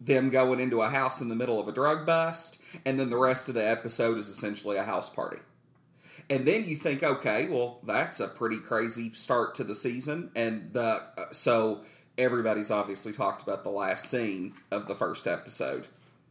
them 0.00 0.30
going 0.30 0.60
into 0.60 0.80
a 0.80 0.88
house 0.88 1.20
in 1.20 1.28
the 1.28 1.34
middle 1.36 1.60
of 1.60 1.68
a 1.68 1.72
drug 1.72 2.06
bust, 2.06 2.58
and 2.86 2.98
then 2.98 3.10
the 3.10 3.18
rest 3.18 3.50
of 3.50 3.54
the 3.54 3.66
episode 3.68 4.16
is 4.16 4.28
essentially 4.28 4.78
a 4.78 4.82
house 4.84 5.10
party. 5.10 5.38
And 6.28 6.46
then 6.46 6.64
you 6.64 6.76
think, 6.76 7.02
okay, 7.04 7.46
well, 7.48 7.78
that's 7.84 8.18
a 8.20 8.26
pretty 8.28 8.58
crazy 8.58 9.12
start 9.12 9.54
to 9.56 9.64
the 9.64 9.74
season, 9.74 10.30
and 10.34 10.72
the 10.72 11.02
uh, 11.16 11.32
so 11.32 11.82
everybody's 12.18 12.70
obviously 12.70 13.12
talked 13.12 13.42
about 13.42 13.62
the 13.62 13.70
last 13.70 14.06
scene 14.10 14.54
of 14.70 14.88
the 14.88 14.94
first 14.94 15.26
episode 15.26 15.86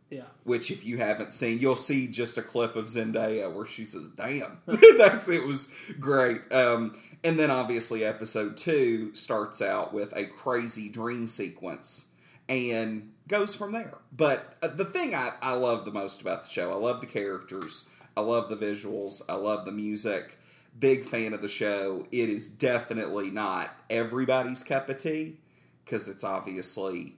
Yeah. 0.09 0.23
which 0.43 0.71
if 0.71 0.83
you 0.85 0.97
haven't 0.97 1.31
seen, 1.31 1.59
you'll 1.59 1.75
see 1.75 2.07
just 2.07 2.37
a 2.37 2.41
clip 2.41 2.75
of 2.75 2.85
Zendaya 2.85 3.53
where 3.53 3.65
she 3.67 3.85
says, 3.85 4.09
"Damn, 4.09 4.57
that's 4.97 5.29
it 5.29 5.45
was 5.47 5.71
great." 5.99 6.41
Um, 6.51 6.93
and 7.23 7.39
then 7.39 7.49
obviously 7.51 8.03
episode 8.03 8.57
two 8.57 9.13
starts 9.15 9.61
out 9.61 9.93
with 9.93 10.11
a 10.17 10.25
crazy 10.25 10.89
dream 10.89 11.27
sequence 11.27 12.09
and 12.49 13.11
goes 13.27 13.55
from 13.55 13.71
there. 13.71 13.93
But 14.15 14.55
uh, 14.61 14.67
the 14.67 14.85
thing 14.85 15.15
I, 15.15 15.31
I 15.41 15.53
love 15.53 15.85
the 15.85 15.91
most 15.91 16.21
about 16.21 16.43
the 16.43 16.49
show, 16.49 16.71
I 16.71 16.75
love 16.75 16.99
the 17.01 17.07
characters, 17.07 17.89
I 18.17 18.21
love 18.21 18.49
the 18.49 18.57
visuals, 18.57 19.21
I 19.29 19.33
love 19.33 19.65
the 19.65 19.71
music. 19.71 20.37
Big 20.77 21.05
fan 21.05 21.33
of 21.33 21.41
the 21.41 21.47
show. 21.47 22.05
It 22.11 22.29
is 22.29 22.49
definitely 22.49 23.31
not 23.31 23.73
everybody's 23.89 24.61
cup 24.61 24.89
of 24.89 24.97
tea 24.97 25.37
because 25.85 26.09
it's 26.09 26.23
obviously 26.25 27.15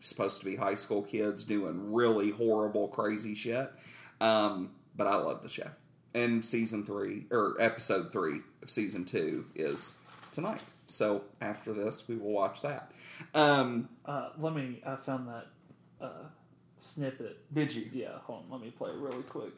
supposed 0.00 0.38
to 0.38 0.44
be 0.46 0.56
high 0.56 0.74
school 0.74 1.02
kids 1.02 1.44
doing 1.44 1.92
really 1.92 2.30
horrible, 2.30 2.88
crazy 2.88 3.34
shit. 3.34 3.70
Um, 4.20 4.70
but 4.96 5.06
I 5.06 5.16
love 5.16 5.42
the 5.42 5.48
show. 5.48 5.68
And 6.14 6.42
season 6.44 6.84
three, 6.84 7.26
or 7.30 7.56
episode 7.60 8.10
three 8.10 8.40
of 8.62 8.70
season 8.70 9.04
two, 9.04 9.44
is 9.54 9.98
tonight. 10.32 10.72
So 10.86 11.24
after 11.40 11.72
this, 11.72 12.08
we 12.08 12.16
will 12.16 12.32
watch 12.32 12.62
that. 12.62 12.92
Um, 13.34 13.88
Uh, 14.04 14.30
let 14.38 14.54
me. 14.54 14.80
I 14.86 14.96
found 14.96 15.28
that 15.28 15.46
uh, 16.00 16.24
snippet. 16.78 17.52
did 17.52 17.74
you 17.74 17.88
Yeah, 17.92 18.18
hold 18.22 18.44
on. 18.44 18.50
Let 18.50 18.60
me 18.62 18.70
play 18.70 18.90
it 18.90 18.96
really 18.96 19.22
quick. 19.24 19.52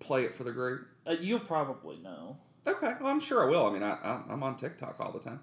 Play 0.00 0.24
it 0.24 0.34
for 0.34 0.44
the 0.44 0.52
group? 0.52 0.86
Uh, 1.06 1.16
you'll 1.20 1.40
probably 1.40 1.96
know. 1.98 2.36
Okay, 2.66 2.94
well, 3.00 3.10
I'm 3.10 3.20
sure 3.20 3.44
I 3.44 3.50
will. 3.50 3.66
I 3.66 3.72
mean, 3.72 3.82
I, 3.82 3.92
I, 3.92 4.22
I'm 4.28 4.42
on 4.42 4.56
TikTok 4.56 4.96
all 5.00 5.12
the 5.12 5.20
time. 5.20 5.40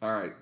All 0.00 0.12
right. 0.12 0.32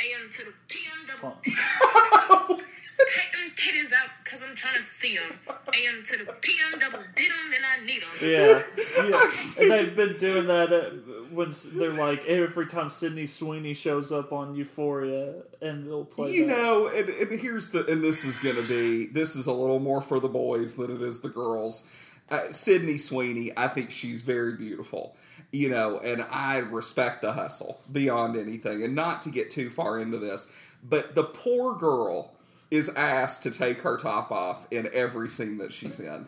AM 0.00 0.30
to 0.30 0.44
the 0.44 0.52
PM 0.68 1.06
double. 1.06 1.36
Hold. 1.46 2.58
Take 2.58 3.32
them 3.32 3.50
titties 3.56 3.92
out 3.92 4.10
because 4.22 4.44
I'm 4.46 4.54
trying 4.54 4.74
to 4.74 4.82
see 4.82 5.16
them. 5.16 5.38
AM 5.48 6.02
to 6.04 6.18
the 6.18 6.32
PM 6.34 6.78
double. 6.78 6.98
Did 7.14 7.30
them, 7.30 7.50
then 7.50 7.62
I 7.64 7.84
need 7.84 8.02
them. 8.02 8.10
Yeah, 8.20 8.62
yeah. 9.08 9.62
And 9.62 9.70
they've 9.70 9.96
been 9.96 10.16
doing 10.16 10.46
that 10.46 10.72
uh, 10.72 10.90
when 11.32 11.54
they're 11.74 11.92
like 11.92 12.24
every 12.26 12.66
time 12.66 12.90
Sydney 12.90 13.26
Sweeney 13.26 13.74
shows 13.74 14.12
up 14.12 14.32
on 14.32 14.54
Euphoria, 14.54 15.42
and 15.60 15.86
they'll 15.86 16.04
play. 16.04 16.32
You 16.32 16.46
that. 16.46 16.56
know, 16.56 16.90
and, 16.94 17.08
and 17.08 17.40
here's 17.40 17.70
the, 17.70 17.86
and 17.86 18.02
this 18.02 18.24
is 18.24 18.38
going 18.38 18.56
to 18.56 18.62
be, 18.62 19.06
this 19.06 19.36
is 19.36 19.46
a 19.46 19.52
little 19.52 19.80
more 19.80 20.00
for 20.00 20.20
the 20.20 20.28
boys 20.28 20.76
than 20.76 20.90
it 20.90 21.02
is 21.02 21.20
the 21.20 21.28
girls. 21.28 21.88
Uh, 22.30 22.48
Sydney 22.50 22.98
Sweeney, 22.98 23.52
I 23.56 23.68
think 23.68 23.90
she's 23.90 24.22
very 24.22 24.56
beautiful, 24.56 25.16
you 25.52 25.68
know, 25.68 25.98
and 25.98 26.24
I 26.30 26.58
respect 26.58 27.22
the 27.22 27.32
hustle 27.32 27.80
beyond 27.92 28.36
anything. 28.36 28.82
And 28.82 28.94
not 28.94 29.22
to 29.22 29.30
get 29.30 29.50
too 29.50 29.70
far 29.70 29.98
into 29.98 30.18
this, 30.18 30.50
but 30.82 31.14
the 31.14 31.24
poor 31.24 31.76
girl 31.76 32.34
is 32.70 32.88
asked 32.96 33.42
to 33.44 33.50
take 33.50 33.80
her 33.82 33.96
top 33.96 34.32
off 34.32 34.66
in 34.70 34.88
every 34.92 35.28
scene 35.28 35.58
that 35.58 35.72
she's 35.72 36.00
in. 36.00 36.26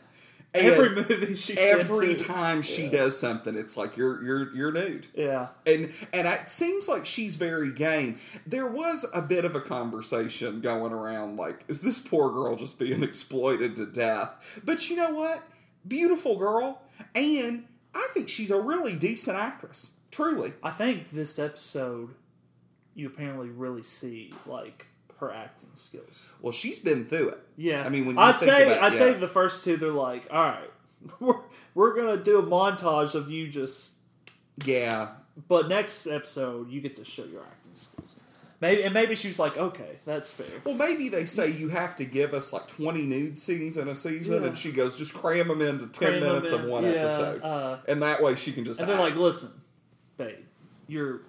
And 0.54 0.64
every 0.66 0.88
movie 0.94 1.34
she's 1.34 1.58
every 1.58 2.14
time 2.14 2.62
she 2.62 2.84
Yeah. 2.84 2.90
does 2.90 3.18
something, 3.18 3.56
it's 3.56 3.76
like 3.76 3.96
you're 3.96 4.22
you're 4.24 4.54
you're 4.54 4.72
nude 4.72 5.06
Yeah, 5.14 5.48
and 5.66 5.92
and 6.14 6.26
it 6.26 6.48
seems 6.48 6.88
like 6.88 7.04
she's 7.04 7.36
very 7.36 7.72
game. 7.72 8.18
There 8.46 8.66
was 8.66 9.04
a 9.14 9.20
bit 9.20 9.44
of 9.44 9.54
a 9.54 9.60
conversation 9.60 10.60
going 10.62 10.92
around, 10.92 11.36
like, 11.36 11.64
is 11.68 11.80
this 11.82 11.98
poor 11.98 12.30
girl 12.32 12.56
just 12.56 12.78
being 12.78 13.02
exploited 13.10 13.76
to 13.76 13.86
death? 13.86 14.30
But 14.64 14.88
you 14.88 14.96
know 14.96 15.10
what? 15.10 15.42
Beautiful 15.86 16.38
girl, 16.38 16.80
and 17.14 17.64
I 17.94 18.08
think 18.14 18.28
she's 18.28 18.50
a 18.50 18.60
really 18.60 18.94
decent 18.94 19.36
actress. 19.36 19.92
Truly, 20.10 20.54
I 20.62 20.70
think 20.70 21.10
this 21.10 21.38
episode, 21.38 22.14
you 22.94 23.06
apparently 23.08 23.50
really 23.50 23.82
see 23.82 24.32
like 24.46 24.86
her 25.18 25.32
acting 25.32 25.70
skills. 25.74 26.28
Well, 26.42 26.52
she's 26.52 26.78
been 26.78 27.04
through 27.06 27.30
it. 27.30 27.38
Yeah, 27.56 27.84
I 27.84 27.88
mean, 27.88 28.06
when 28.06 28.16
you 28.16 28.22
I'd 28.22 28.36
think 28.38 28.50
say 28.52 28.62
about- 28.70 28.82
I'd 28.84 28.92
yeah. 28.92 28.98
say 28.98 29.12
the 29.14 29.28
first 29.28 29.64
two, 29.64 29.76
they're 29.76 29.90
like, 29.92 30.26
all 30.30 30.42
right, 30.42 30.70
we're 31.20 31.40
we're 31.74 31.94
gonna 31.96 32.22
do 32.22 32.38
a 32.38 32.42
montage 32.42 33.14
of 33.14 33.30
you 33.30 33.48
just, 33.48 33.94
Yeah, 34.64 35.08
but 35.48 35.68
next 35.68 36.06
episode 36.06 36.70
you 36.70 36.80
get 36.80 36.96
to 36.96 37.04
show 37.04 37.24
your 37.24 37.42
acting 37.42 37.74
skills. 37.76 38.16
Maybe 38.58 38.84
and 38.84 38.94
maybe 38.94 39.14
she 39.14 39.28
was 39.28 39.38
like, 39.38 39.58
okay, 39.58 39.98
that's 40.06 40.32
fair. 40.32 40.46
Well, 40.64 40.74
maybe 40.74 41.10
they 41.10 41.26
say 41.26 41.50
you 41.50 41.68
have 41.68 41.94
to 41.96 42.06
give 42.06 42.32
us 42.32 42.54
like 42.54 42.66
20 42.68 43.02
nude 43.02 43.38
scenes 43.38 43.76
in 43.76 43.86
a 43.88 43.94
season, 43.94 44.40
Yeah. 44.40 44.48
and 44.48 44.56
she 44.56 44.72
goes, 44.72 44.96
just 44.96 45.12
cram 45.12 45.48
them 45.48 45.60
into 45.60 45.86
10 45.88 46.08
Cram 46.08 46.20
minutes 46.20 46.52
of 46.52 46.64
one 46.64 46.84
yeah, 46.84 46.90
episode. 46.90 47.42
uh, 47.42 47.76
and 47.86 48.00
that 48.02 48.22
way 48.22 48.34
she 48.34 48.52
can 48.52 48.64
just. 48.64 48.80
And 48.80 48.88
they're 48.88 48.98
like, 48.98 49.16
listen, 49.16 49.50
babe, 50.16 50.36
you're 50.88 51.20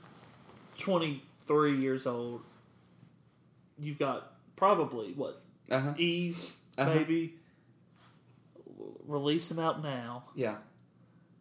23 0.79 1.79
years 1.81 2.07
old. 2.07 2.41
You've 3.79 3.99
got 3.99 4.33
probably 4.55 5.13
what 5.13 5.41
uh-huh. 5.69 5.93
ease, 5.97 6.57
Uh-huh. 6.77 6.93
maybe. 6.93 7.35
Release 9.05 9.47
them 9.49 9.57
out 9.59 9.81
now, 9.81 10.25
yeah. 10.35 10.57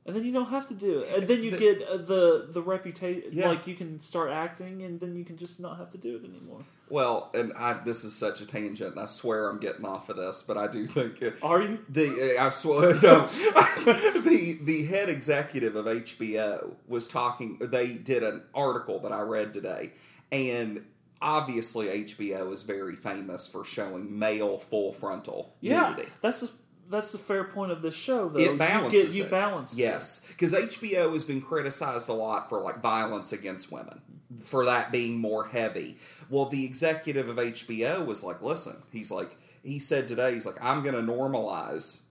and 0.06 0.14
then 0.14 0.24
you 0.24 0.32
don't 0.32 0.48
have 0.50 0.66
to 0.68 0.74
do 0.74 1.00
it. 1.00 1.18
And 1.18 1.26
then 1.28 1.42
you 1.42 1.50
The- 1.50 1.58
get 1.58 1.82
uh, 1.82 1.96
the 1.96 2.46
the 2.50 2.62
reputation. 2.62 3.30
Yeah. 3.32 3.48
Like 3.48 3.66
you 3.66 3.74
can 3.74 3.98
start 4.00 4.30
acting, 4.30 4.82
and 4.82 5.00
then 5.00 5.16
you 5.16 5.24
can 5.24 5.36
just 5.36 5.58
not 5.58 5.76
have 5.78 5.88
to 5.90 5.98
do 5.98 6.14
it 6.16 6.24
anymore. 6.24 6.60
Well, 6.88 7.30
and 7.34 7.52
I, 7.54 7.72
this 7.84 8.04
is 8.04 8.14
such 8.14 8.40
a 8.40 8.46
tangent, 8.46 8.92
and 8.92 9.00
I 9.00 9.06
swear 9.06 9.48
I'm 9.48 9.58
getting 9.58 9.84
off 9.84 10.08
of 10.08 10.16
this, 10.16 10.44
but 10.44 10.56
I 10.56 10.68
do 10.68 10.86
think 10.86 11.20
it, 11.20 11.34
Are 11.42 11.60
you? 11.60 11.80
the 11.88 12.36
I 12.40 12.48
swear 12.50 12.94
no, 13.02 13.26
the 13.26 14.58
the 14.62 14.84
head 14.86 15.08
executive 15.08 15.74
of 15.74 15.86
HBO 15.86 16.74
was 16.86 17.08
talking. 17.08 17.58
They 17.60 17.94
did 17.94 18.22
an 18.22 18.42
article 18.54 19.00
that 19.00 19.10
I 19.12 19.22
read 19.22 19.52
today, 19.52 19.92
and 20.30 20.84
obviously 21.22 21.86
HBO 22.04 22.52
is 22.52 22.62
very 22.62 22.94
famous 22.94 23.46
for 23.46 23.64
showing 23.64 24.18
male 24.18 24.58
full 24.58 24.92
frontal 24.92 25.54
Yeah, 25.60 25.90
nudity. 25.90 26.08
that's 26.20 26.40
the 26.40 26.50
that's 26.88 27.10
the 27.10 27.18
fair 27.18 27.42
point 27.44 27.72
of 27.72 27.82
this 27.82 27.94
show. 27.96 28.28
Though 28.28 28.38
It 28.38 28.56
balances 28.58 29.02
you 29.02 29.02
get 29.08 29.14
you 29.14 29.24
it. 29.24 29.30
balance. 29.30 29.76
Yes, 29.76 30.24
because 30.28 30.52
HBO 30.52 31.12
has 31.12 31.24
been 31.24 31.40
criticized 31.40 32.08
a 32.08 32.12
lot 32.12 32.48
for 32.48 32.60
like 32.60 32.80
violence 32.80 33.32
against 33.32 33.72
women, 33.72 34.00
for 34.42 34.64
that 34.66 34.92
being 34.92 35.18
more 35.18 35.46
heavy. 35.46 35.98
Well, 36.30 36.46
the 36.46 36.64
executive 36.64 37.28
of 37.28 37.36
HBO 37.38 38.06
was 38.06 38.22
like, 38.22 38.40
"Listen," 38.40 38.76
he's 38.92 39.10
like, 39.10 39.36
he 39.64 39.78
said 39.80 40.06
today, 40.06 40.34
he's 40.34 40.46
like, 40.46 40.62
"I'm 40.62 40.84
going 40.84 40.94
to 40.94 41.12
normalize 41.12 42.04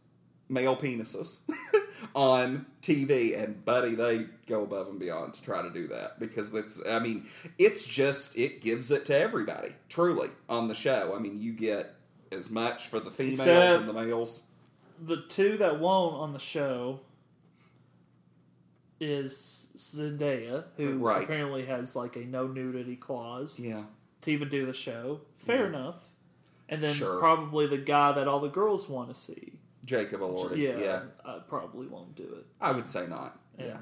male 0.49 0.75
penises 0.75 1.41
on 2.13 2.65
TV," 2.81 3.41
and 3.41 3.63
buddy, 3.65 3.95
they 3.95 4.27
go 4.47 4.63
above 4.63 4.87
and 4.87 4.99
beyond 4.99 5.33
to 5.35 5.41
try 5.41 5.61
to 5.61 5.69
do 5.71 5.87
that 5.87 6.19
because 6.19 6.51
that's, 6.51 6.81
I 6.87 6.99
mean, 6.99 7.25
it's 7.57 7.85
just 7.85 8.37
it 8.37 8.61
gives 8.61 8.91
it 8.91 9.05
to 9.07 9.17
everybody 9.19 9.73
truly 9.89 10.29
on 10.49 10.67
the 10.67 10.75
show. 10.75 11.13
I 11.15 11.19
mean, 11.19 11.37
you 11.41 11.51
get 11.53 11.95
as 12.31 12.49
much 12.51 12.87
for 12.87 12.99
the 12.99 13.11
females 13.11 13.41
Except- 13.41 13.79
and 13.81 13.89
the 13.89 13.93
males. 13.93 14.43
the 15.03 15.23
two 15.29 15.57
that 15.57 15.79
won't 15.79 16.15
on 16.15 16.33
the 16.33 16.39
show 16.39 16.99
is 18.99 19.67
Zendaya, 19.75 20.65
who 20.77 20.97
Right. 20.99 21.23
apparently 21.23 21.65
has 21.65 21.95
like 21.95 22.15
a 22.15 22.19
no 22.23 22.47
nudity 22.47 22.95
clause 22.95 23.59
Yeah. 23.59 23.83
to 24.21 24.31
even 24.31 24.49
do 24.49 24.65
the 24.65 24.73
show. 24.73 25.21
Fair 25.37 25.63
Yeah. 25.63 25.67
enough. 25.67 26.09
And 26.69 26.81
then 26.81 26.95
Sure. 26.95 27.19
probably 27.19 27.67
the 27.67 27.77
guy 27.77 28.11
that 28.13 28.27
all 28.27 28.39
the 28.39 28.47
girls 28.49 28.87
want 28.89 29.09
to 29.09 29.13
see. 29.13 29.59
Jacob 29.85 30.21
Elordi. 30.21 30.57
Yeah, 30.57 30.77
yeah. 30.79 31.01
I 31.23 31.39
probably 31.47 31.87
won't 31.87 32.15
do 32.15 32.23
it. 32.23 32.45
I 32.59 32.71
would 32.71 32.87
say 32.87 33.07
not. 33.07 33.39
And 33.57 33.67
Yeah. 33.67 33.77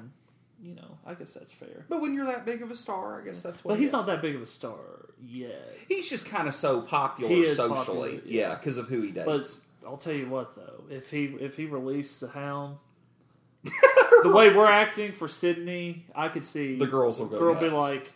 you 0.62 0.74
know, 0.74 0.98
I 1.06 1.14
guess 1.14 1.32
that's 1.34 1.52
fair. 1.52 1.84
But 1.88 2.00
when 2.00 2.14
you're 2.14 2.26
that 2.26 2.44
big 2.46 2.62
of 2.62 2.70
a 2.70 2.76
star, 2.76 3.20
I 3.20 3.24
guess 3.24 3.40
that's 3.42 3.64
what. 3.64 3.72
But 3.72 3.80
he's 3.80 3.92
not 3.92 4.06
that 4.06 4.22
big 4.22 4.34
of 4.34 4.42
a 4.42 4.46
star 4.46 4.78
yet. 5.22 5.74
He's 5.88 6.08
just 6.08 6.28
kind 6.28 6.46
of 6.48 6.54
so 6.54 6.80
popular 6.82 7.44
socially, 7.46 7.74
popular, 7.76 8.08
yeah, 8.26 8.48
yeah. 8.50 8.54
because 8.54 8.78
of 8.78 8.88
who 8.88 9.00
he 9.02 9.10
But 9.12 9.26
dates. 9.38 9.62
I'll 9.86 9.96
tell 9.98 10.14
you 10.14 10.28
what 10.28 10.54
though, 10.54 10.84
if 10.90 11.10
he 11.10 11.24
if 11.40 11.56
he 11.56 11.66
released 11.66 12.20
the 12.20 12.28
Hound, 12.28 12.78
the 13.64 14.32
way 14.34 14.54
we're 14.54 14.70
acting 14.70 15.12
for 15.12 15.28
Sydney, 15.28 16.06
I 16.14 16.28
could 16.28 16.44
see 16.44 16.76
the 16.76 16.86
girls 16.86 17.18
will 17.20 17.26
go. 17.26 17.38
girl 17.38 17.54
be 17.54 17.68
like, 17.68 18.12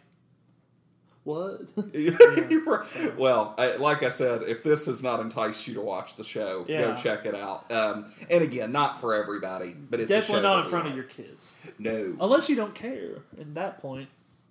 "What?" 1.28 1.60
You're. 1.94 2.86
Well, 3.16 3.54
I, 3.58 3.76
like 3.76 4.02
I 4.02 4.08
said, 4.08 4.42
if 4.42 4.62
this 4.62 4.86
has 4.86 5.02
not 5.02 5.20
enticed 5.20 5.66
you 5.68 5.74
to 5.74 5.80
watch 5.80 6.16
the 6.16 6.24
show, 6.24 6.64
go 6.64 6.94
check 6.96 7.26
it 7.26 7.34
out. 7.34 7.70
Um, 7.70 8.12
and 8.30 8.42
again, 8.42 8.72
not 8.72 9.00
for 9.00 9.14
everybody, 9.14 9.74
but 9.74 10.00
it's 10.00 10.10
a 10.10 10.14
Definitely 10.14 10.36
show 10.36 10.42
not 10.42 10.54
that 10.54 10.58
in 10.60 10.64
we 10.66 10.70
front 10.70 10.88
of 10.88 10.94
your 10.94 11.04
kids, 11.04 11.56
no. 11.78 12.16
unless 12.20 12.48
you 12.48 12.56
don't 12.56 12.74
care. 12.74 13.16
At 13.40 13.54
that 13.54 13.80
point, 13.80 14.08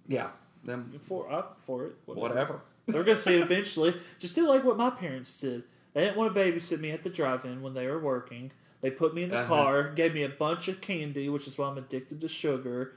Yeah, 0.08 0.30
them 0.64 1.00
for 1.02 1.32
up 1.32 1.58
for 1.66 1.86
it, 1.88 1.96
whatever. 2.06 2.62
They're 2.86 3.04
gonna 3.04 3.18
see 3.18 3.36
it 3.38 3.44
eventually. 3.44 3.96
Just 4.20 4.36
do 4.36 4.48
like 4.48 4.64
what 4.64 4.78
my 4.78 4.90
parents 4.90 5.38
did. 5.40 5.64
They 5.94 6.04
didn't 6.06 6.18
want 6.18 6.34
to 6.34 6.40
babysit 6.40 6.80
me 6.80 6.92
at 6.92 7.02
the 7.04 7.10
drive-in 7.10 7.62
when 7.62 7.74
they 7.74 7.88
were 7.88 8.00
working. 8.00 8.52
They 8.82 8.92
put 8.92 9.16
me 9.16 9.24
in 9.24 9.32
the 9.32 9.40
Uh-huh. 9.40 9.48
car, 9.48 9.90
gave 9.94 10.14
me 10.14 10.22
a 10.24 10.30
bunch 10.30 10.68
of 10.68 10.80
candy, 10.80 11.28
which 11.28 11.48
is 11.48 11.58
why 11.58 11.68
I'm 11.68 11.78
addicted 11.80 12.22
to 12.22 12.28
sugar, 12.30 12.94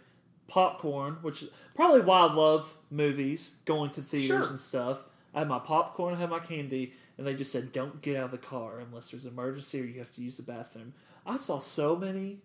popcorn, 0.49 1.17
which 1.23 1.43
is 1.43 1.51
probably 1.75 2.03
why 2.03 2.27
I 2.27 2.33
love 2.33 2.75
movies, 2.91 3.57
going 3.65 3.91
to 3.91 4.03
theaters 4.03 4.27
Sure. 4.27 4.51
and 4.51 4.61
stuff. 4.61 5.05
I 5.35 5.41
had 5.41 5.49
my 5.49 5.59
popcorn, 5.61 6.15
I 6.15 6.19
had 6.19 6.31
my 6.31 6.41
candy, 6.41 6.93
and 7.17 7.27
they 7.27 7.35
just 7.35 7.53
said, 7.53 7.71
"Don't 7.73 8.03
get 8.03 8.17
out 8.17 8.25
of 8.27 8.31
the 8.33 8.39
car 8.39 8.81
unless 8.81 9.11
there's 9.11 9.27
an 9.27 9.33
emergency 9.33 9.81
or 9.81 9.85
you 9.85 9.99
have 9.99 10.13
to 10.15 10.23
use 10.23 10.37
the 10.37 10.43
bathroom." 10.43 10.93
I 11.25 11.37
saw 11.37 11.59
so 11.59 11.95
many 11.97 12.41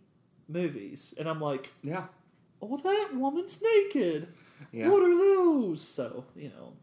movies, 0.48 1.14
and 1.18 1.28
I'm 1.28 1.42
like, 1.42 1.72
Yeah, 1.82 2.06
"Oh, 2.62 2.78
that 2.78 3.16
woman's 3.16 3.62
naked. 3.62 4.28
yeah. 4.72 4.90
What 4.90 5.02
are 5.04 5.18
those?" 5.18 5.82
So 5.82 6.26
you 6.36 6.50
know, 6.50 6.74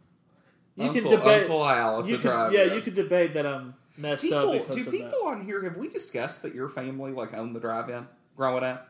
you 0.77 0.89
Uncle, 0.89 1.03
can 1.03 1.11
debate. 1.19 1.43
Uncle 1.43 1.65
Al 1.65 2.09
you 2.09 2.17
drive. 2.19 2.53
yeah, 2.53 2.65
you 2.75 2.81
could 2.81 2.95
debate 2.95 3.35
that 3.35 3.47
I'm 3.47 3.75
messed 3.97 4.33
up 4.33 4.51
People, 4.51 4.67
because 4.67 4.85
do 4.87 4.91
people 4.91 5.11
that. 5.11 5.27
on 5.39 5.45
here 5.45 5.63
have 5.63 5.77
we 5.77 5.89
discussed 5.89 6.43
that 6.43 6.55
your 6.55 6.69
family 6.69 7.13
like 7.13 7.35
owned 7.35 7.55
the 7.55 7.61
drive-in 7.61 8.09
growing 8.37 8.65
up? 8.65 8.89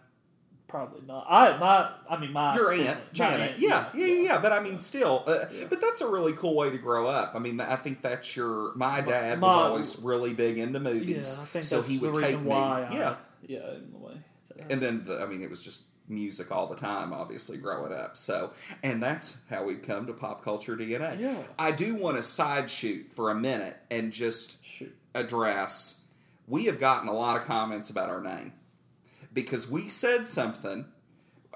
Probably 0.73 1.03
not. 1.07 1.27
I 1.29 1.57
my 1.59 1.91
I 2.09 2.19
mean 2.19 2.33
my 2.33 2.55
Your 2.57 2.73
aunt, 2.73 2.99
Janet. 3.13 3.57
yeah, 3.59 3.89
yeah, 3.95 4.07
yeah, 4.07 4.23
yeah. 4.23 4.39
But 4.41 4.53
I 4.53 4.61
mean, 4.61 4.79
still, 4.79 5.23
uh, 5.27 5.45
Yeah. 5.53 5.67
but 5.69 5.83
that's 5.83 6.01
a 6.01 6.09
really 6.09 6.33
cool 6.33 6.57
way 6.57 6.71
to 6.71 6.79
grow 6.79 7.07
up. 7.07 7.33
I 7.35 7.39
mean, 7.41 7.61
I 7.61 7.77
think 7.77 8.01
that's 8.01 8.35
your. 8.35 8.75
My 8.75 9.03
dad 9.03 9.39
my- 9.39 9.47
was 9.49 9.57
always 9.57 9.99
really 10.01 10.33
big 10.33 10.57
into 10.57 10.79
Yeah, 10.79 10.85
movies, 10.95 11.39
I 11.41 11.45
think 11.45 11.65
so 11.67 11.83
he 11.83 11.99
would 11.99 12.15
take 12.15 12.41
me. 12.41 12.51
I, 12.53 12.91
yeah, 12.91 13.15
yeah, 13.47 13.75
in 13.75 13.93
the 13.93 13.99
way. 13.99 14.15
and 14.71 14.81
then 14.81 15.05
the, 15.05 15.21
I 15.21 15.27
mean, 15.27 15.43
it 15.43 15.51
was 15.51 15.63
just 15.63 15.83
music 16.09 16.51
all 16.51 16.67
the 16.67 16.75
time. 16.77 17.13
Obviously, 17.13 17.59
growing 17.59 17.93
up. 17.93 18.17
So, 18.17 18.53
and 18.83 19.03
that's 19.03 19.43
how 19.51 19.65
we've 19.65 19.83
come 19.83 20.07
to 20.07 20.15
pop 20.15 20.43
culture 20.43 20.75
DNA. 20.75 21.21
Yeah. 21.21 21.37
I 21.59 21.73
do 21.73 21.97
want 21.97 22.17
to 22.17 22.23
side 22.23 22.71
shoot 22.71 23.13
for 23.13 23.31
a 23.31 23.35
minute 23.35 23.77
and 23.91 24.11
just 24.11 24.65
Shoot. 24.65 24.97
address. 25.15 26.05
We 26.49 26.65
have 26.65 26.81
gotten 26.81 27.09
a 27.09 27.13
lot 27.15 27.37
of 27.37 27.45
comments 27.45 27.91
about 27.91 28.09
our 28.09 28.23
name 28.23 28.53
because 29.33 29.71
we 29.71 29.89
said 29.89 30.29
something. 30.29 30.87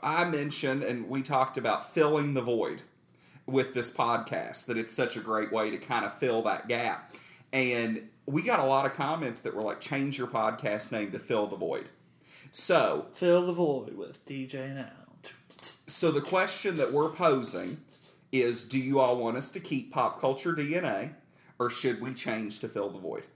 I 0.03 0.25
mentioned 0.25 0.83
and 0.83 1.09
we 1.09 1.23
talked 1.23 1.57
about 1.57 1.93
filling 1.93 2.35
the 2.35 2.43
void 2.43 2.83
with 3.47 3.75
this 3.75 3.91
podcast, 3.91 4.67
that 4.67 4.77
it's 4.77 4.93
such 4.93 5.17
a 5.17 5.21
great 5.21 5.53
way 5.53 5.71
to 5.71 5.79
kind 5.79 6.05
of 6.05 6.17
fill 6.19 6.43
that 6.43 6.69
gap. 6.69 7.13
And 7.53 8.09
we 8.27 8.43
got 8.43 8.59
a 8.59 8.65
lot 8.65 8.87
of 8.87 8.93
comments 8.93 9.41
that 9.43 9.55
were 9.55 9.63
like, 9.63 9.81
change 9.81 10.19
your 10.19 10.27
podcast 10.27 10.93
name 10.93 11.13
to 11.13 11.19
fill 11.19 11.47
the 11.47 11.57
void. 11.57 11.91
So, 12.51 13.07
Fill 13.15 13.47
the 13.47 13.53
void 13.53 13.97
with 13.97 14.25
DJ 14.27 14.75
now. 14.75 14.91
so 15.87 16.11
the 16.11 16.21
question 16.21 16.77
that 16.77 16.93
we're 16.93 17.11
posing 17.11 17.79
is 18.33 18.65
do 18.65 18.79
you 18.79 18.99
all 18.99 19.17
want 19.17 19.37
us 19.37 19.51
to 19.53 19.61
keep 19.61 19.93
pop 19.93 20.21
culture 20.21 20.53
DNA 20.53 21.13
or 21.59 21.71
should 21.71 22.01
we 22.01 22.13
change 22.15 22.61
to 22.61 22.69
fill 22.69 22.91
the 22.91 22.99
void? 22.99 23.27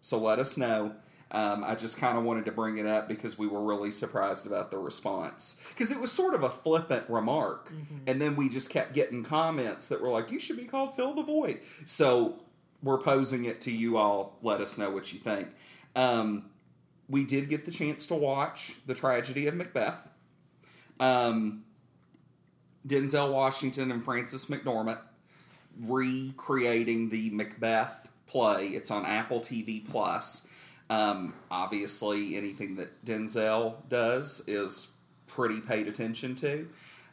So 0.00 0.18
let 0.18 0.38
us 0.38 0.56
know. 0.56 0.94
Um, 1.32 1.62
I 1.64 1.76
just 1.76 1.96
kind 1.96 2.18
of 2.18 2.24
wanted 2.24 2.44
to 2.46 2.52
bring 2.52 2.78
it 2.78 2.86
up 2.86 3.08
because 3.08 3.38
we 3.38 3.46
were 3.46 3.62
really 3.62 3.92
surprised 3.92 4.46
about 4.46 4.70
the 4.70 4.78
response. 4.78 5.60
Because 5.68 5.92
it 5.92 6.00
was 6.00 6.10
sort 6.10 6.34
of 6.34 6.42
a 6.42 6.50
flippant 6.50 7.04
remark. 7.08 7.70
And 8.08 8.20
then 8.20 8.34
we 8.34 8.48
just 8.48 8.70
kept 8.70 8.94
getting 8.94 9.22
comments 9.22 9.86
that 9.88 10.00
were 10.00 10.10
like, 10.10 10.30
you 10.32 10.40
should 10.40 10.56
be 10.56 10.64
called 10.64 10.96
Fill 10.96 11.14
the 11.14 11.22
Void. 11.22 11.60
So 11.84 12.40
we're 12.82 12.98
posing 12.98 13.44
it 13.44 13.60
to 13.62 13.70
you 13.70 13.96
all. 13.96 14.38
Let 14.42 14.60
us 14.60 14.76
know 14.76 14.90
what 14.90 15.12
you 15.12 15.20
think. 15.20 15.48
Um, 15.94 16.46
we 17.08 17.24
did 17.24 17.48
get 17.48 17.64
the 17.64 17.70
chance 17.70 18.06
to 18.06 18.14
watch 18.14 18.74
The 18.86 18.94
Tragedy 18.94 19.46
of 19.46 19.54
Macbeth. 19.54 20.08
Um, 20.98 21.64
Denzel 22.86 23.32
Washington 23.32 23.90
and 23.90 24.02
Frances 24.02 24.46
McDormand 24.46 24.98
recreating 25.80 27.08
the 27.08 27.30
Macbeth 27.30 28.08
play. 28.26 28.68
It's 28.68 28.90
on 28.90 29.04
Apple 29.04 29.40
TV 29.40 29.88
Plus. 29.88 30.48
Um, 30.90 31.34
obviously, 31.50 32.36
anything 32.36 32.74
that 32.76 33.04
Denzel 33.04 33.76
does 33.88 34.42
is 34.48 34.92
pretty 35.28 35.60
paid 35.60 35.86
attention 35.86 36.34
to, 36.36 36.68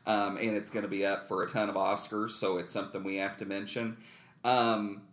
um, 0.08 0.38
and 0.38 0.58
it's 0.58 0.72
going 0.72 0.84
to 0.84 0.90
be 0.90 1.06
up 1.06 1.28
for 1.28 1.44
a 1.44 1.48
ton 1.48 1.70
of 1.70 1.76
Oscars, 1.76 2.32
so 2.32 2.58
it's 2.58 2.74
something 2.74 3.04
we 3.04 3.18
have 3.18 3.38
to 3.38 3.46
mention. 3.46 3.98
Um, 4.44 5.04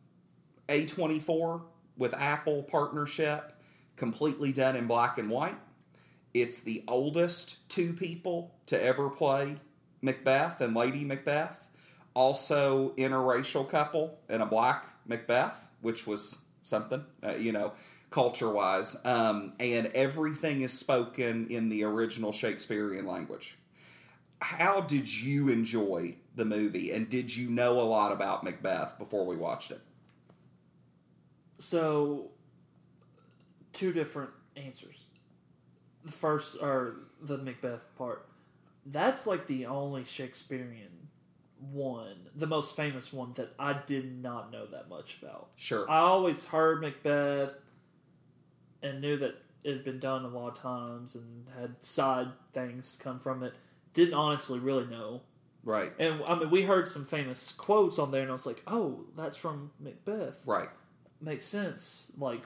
A24 0.71 1.61
with 1.99 2.15
Apple 2.15 2.63
partnership, 2.63 3.53
completely 3.97 4.53
done 4.53 4.77
in 4.77 4.87
black 4.87 5.19
and 5.19 5.29
white. 5.29 5.59
It's 6.33 6.61
the 6.61 6.83
oldest 6.89 7.69
two 7.69 7.93
people 7.93 8.55
to 8.67 8.83
ever 8.83 9.11
play 9.11 9.57
Macbeth 10.03 10.61
and 10.63 10.75
Lady 10.75 11.05
Macbeth. 11.05 11.61
also 12.15 12.91
interracial 12.97 13.69
couple 13.69 14.19
and 14.29 14.41
a 14.41 14.47
black 14.47 14.87
Macbeth, 15.07 15.69
which 15.81 16.07
was 16.07 16.45
something, 16.63 17.05
uh, 17.23 17.35
you 17.35 17.53
know, 17.53 17.73
culture 18.15 18.49
wise. 18.49 18.97
Um, 19.05 19.55
and 19.59 19.89
everything 19.89 20.63
is 20.63 20.73
spoken 20.73 21.49
in 21.49 21.69
the 21.69 21.83
original 21.83 22.31
Shakespearean 22.31 23.07
language. 23.07 23.59
How 24.41 24.81
did 24.83 25.13
you 25.13 25.49
enjoy 25.49 26.17
the 26.37 26.45
movie, 26.45 26.93
and 26.93 27.09
did 27.11 27.35
you 27.35 27.51
know 27.51 27.81
a 27.81 27.83
lot 27.83 28.13
about 28.13 28.45
Macbeth 28.45 28.99
before 28.99 29.27
we 29.27 29.37
watched 29.37 29.71
it? 29.73 29.81
So, 31.59 32.31
two 33.73 33.93
different 33.93 34.31
answers. 34.57 35.05
The 36.05 36.13
first, 36.13 36.59
or 36.61 36.97
the 37.21 37.39
Macbeth 37.39 37.85
part. 37.97 38.29
That's 38.87 39.27
like 39.27 39.47
the 39.47 39.67
only 39.67 40.05
Shakespearean 40.05 41.09
one, 41.73 42.29
the 42.37 42.47
most 42.47 42.77
famous 42.77 43.13
one 43.13 43.33
that 43.35 43.55
I 43.59 43.73
did 43.87 44.23
not 44.23 44.53
know 44.53 44.67
that 44.67 44.89
much 44.89 45.17
about. 45.23 45.49
Sure. 45.57 45.91
I 45.91 46.01
always 46.01 46.45
heard 46.45 46.83
Macbeth 46.83 47.55
and 48.85 49.01
knew 49.01 49.17
that 49.17 49.35
it 49.65 49.73
had 49.73 49.85
been 49.85 49.99
done 49.99 50.25
a 50.25 50.29
lot 50.29 50.49
of 50.49 50.55
times 50.55 51.15
and 51.17 51.47
had 51.59 51.83
side 51.85 52.29
things 52.53 53.01
come 53.03 53.19
from 53.19 53.43
it. 53.43 53.55
Didn't 53.95 54.15
honestly 54.15 54.59
really 54.61 54.87
know. 54.87 55.23
right. 55.65 55.93
And 55.99 56.23
I 56.29 56.35
mean, 56.39 56.51
we 56.51 56.63
heard 56.63 56.87
some 56.87 57.05
famous 57.07 57.51
quotes 57.53 57.99
on 57.99 58.11
there, 58.11 58.21
and 58.23 58.31
I 58.31 58.33
was 58.35 58.45
like, 58.47 58.63
"Oh, 58.67 59.07
that's 59.17 59.37
from 59.37 59.71
Macbeth." 59.81 60.43
Right. 60.47 60.69
Makes 61.21 61.47
sense. 61.47 62.13
Like 62.19 62.43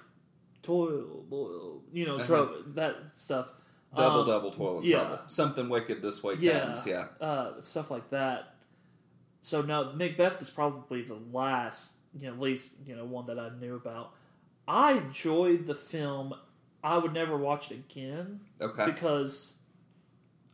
toil, 0.62 1.24
boil, 1.29 1.83
you 1.92 2.07
know, 2.07 2.16
Uh-huh. 2.16 2.24
tro- 2.27 2.62
that 2.74 2.96
stuff. 3.14 3.48
Double, 3.96 4.20
Um, 4.20 4.27
double, 4.27 4.51
toil 4.51 4.77
and 4.79 4.87
yeah. 4.87 4.98
trouble. 5.01 5.18
Something 5.29 5.68
wicked 5.70 6.03
this 6.03 6.22
way 6.22 6.35
Yeah, 6.35 6.61
comes. 6.66 6.87
Yeah. 6.87 7.09
uh, 7.20 7.61
stuff 7.61 7.90
like 7.90 8.11
that. 8.11 8.55
So 9.40 9.62
no, 9.62 9.92
Macbeth 9.94 10.40
is 10.42 10.51
probably 10.51 11.03
the 11.03 11.18
last, 11.33 11.94
you 12.14 12.31
know, 12.31 12.40
least 12.40 12.70
you 12.87 12.94
know 12.94 13.05
one 13.07 13.27
that 13.27 13.38
I 13.38 13.48
knew 13.59 13.74
about. 13.77 14.12
I 14.68 14.92
enjoyed 14.92 15.66
the 15.66 15.74
film. 15.74 16.35
I 16.85 16.98
would 16.98 17.12
never 17.12 17.37
watch 17.37 17.70
it 17.72 17.74
again 17.90 18.40
Okay. 18.61 18.85
because 18.87 19.57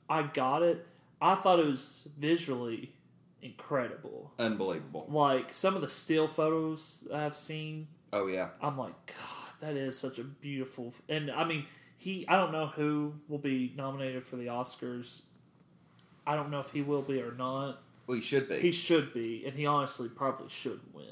I 0.09 0.23
got 0.23 0.63
it. 0.63 0.87
I 1.21 1.35
thought 1.35 1.59
it 1.59 1.67
was 1.67 2.09
visually 2.19 2.95
incredible. 3.43 4.33
Unbelievable. 4.39 5.07
Like 5.09 5.53
some 5.53 5.75
of 5.75 5.83
the 5.83 5.89
still 5.89 6.27
photos 6.29 7.07
I've 7.13 7.37
seen, 7.37 7.89
Oh 8.13 8.27
yeah. 8.29 8.51
I'm 8.63 8.79
like, 8.79 8.95
God, 9.07 9.53
that 9.61 9.77
is 9.77 9.99
such 9.99 10.19
a 10.19 10.25
beautiful. 10.25 10.95
And 11.09 11.31
I 11.31 11.45
mean, 11.45 11.67
he. 11.99 12.27
I 12.29 12.37
don't 12.37 12.53
know 12.53 12.67
who 12.69 13.15
will 13.29 13.39
be 13.39 13.73
nominated 13.77 14.25
for 14.25 14.37
the 14.37 14.47
Oscars. 14.47 15.23
I 16.27 16.37
don't 16.37 16.51
know 16.51 16.61
if 16.61 16.71
he 16.71 16.81
will 16.83 17.03
be 17.03 17.21
or 17.21 17.33
not. 17.33 17.83
We 18.07 18.21
should 18.21 18.49
be. 18.49 18.57
He 18.57 18.73
should 18.73 19.15
be, 19.15 19.45
and 19.47 19.55
he 19.55 19.67
honestly 19.67 20.09
probably 20.09 20.49
should 20.49 20.81
win. 20.93 21.05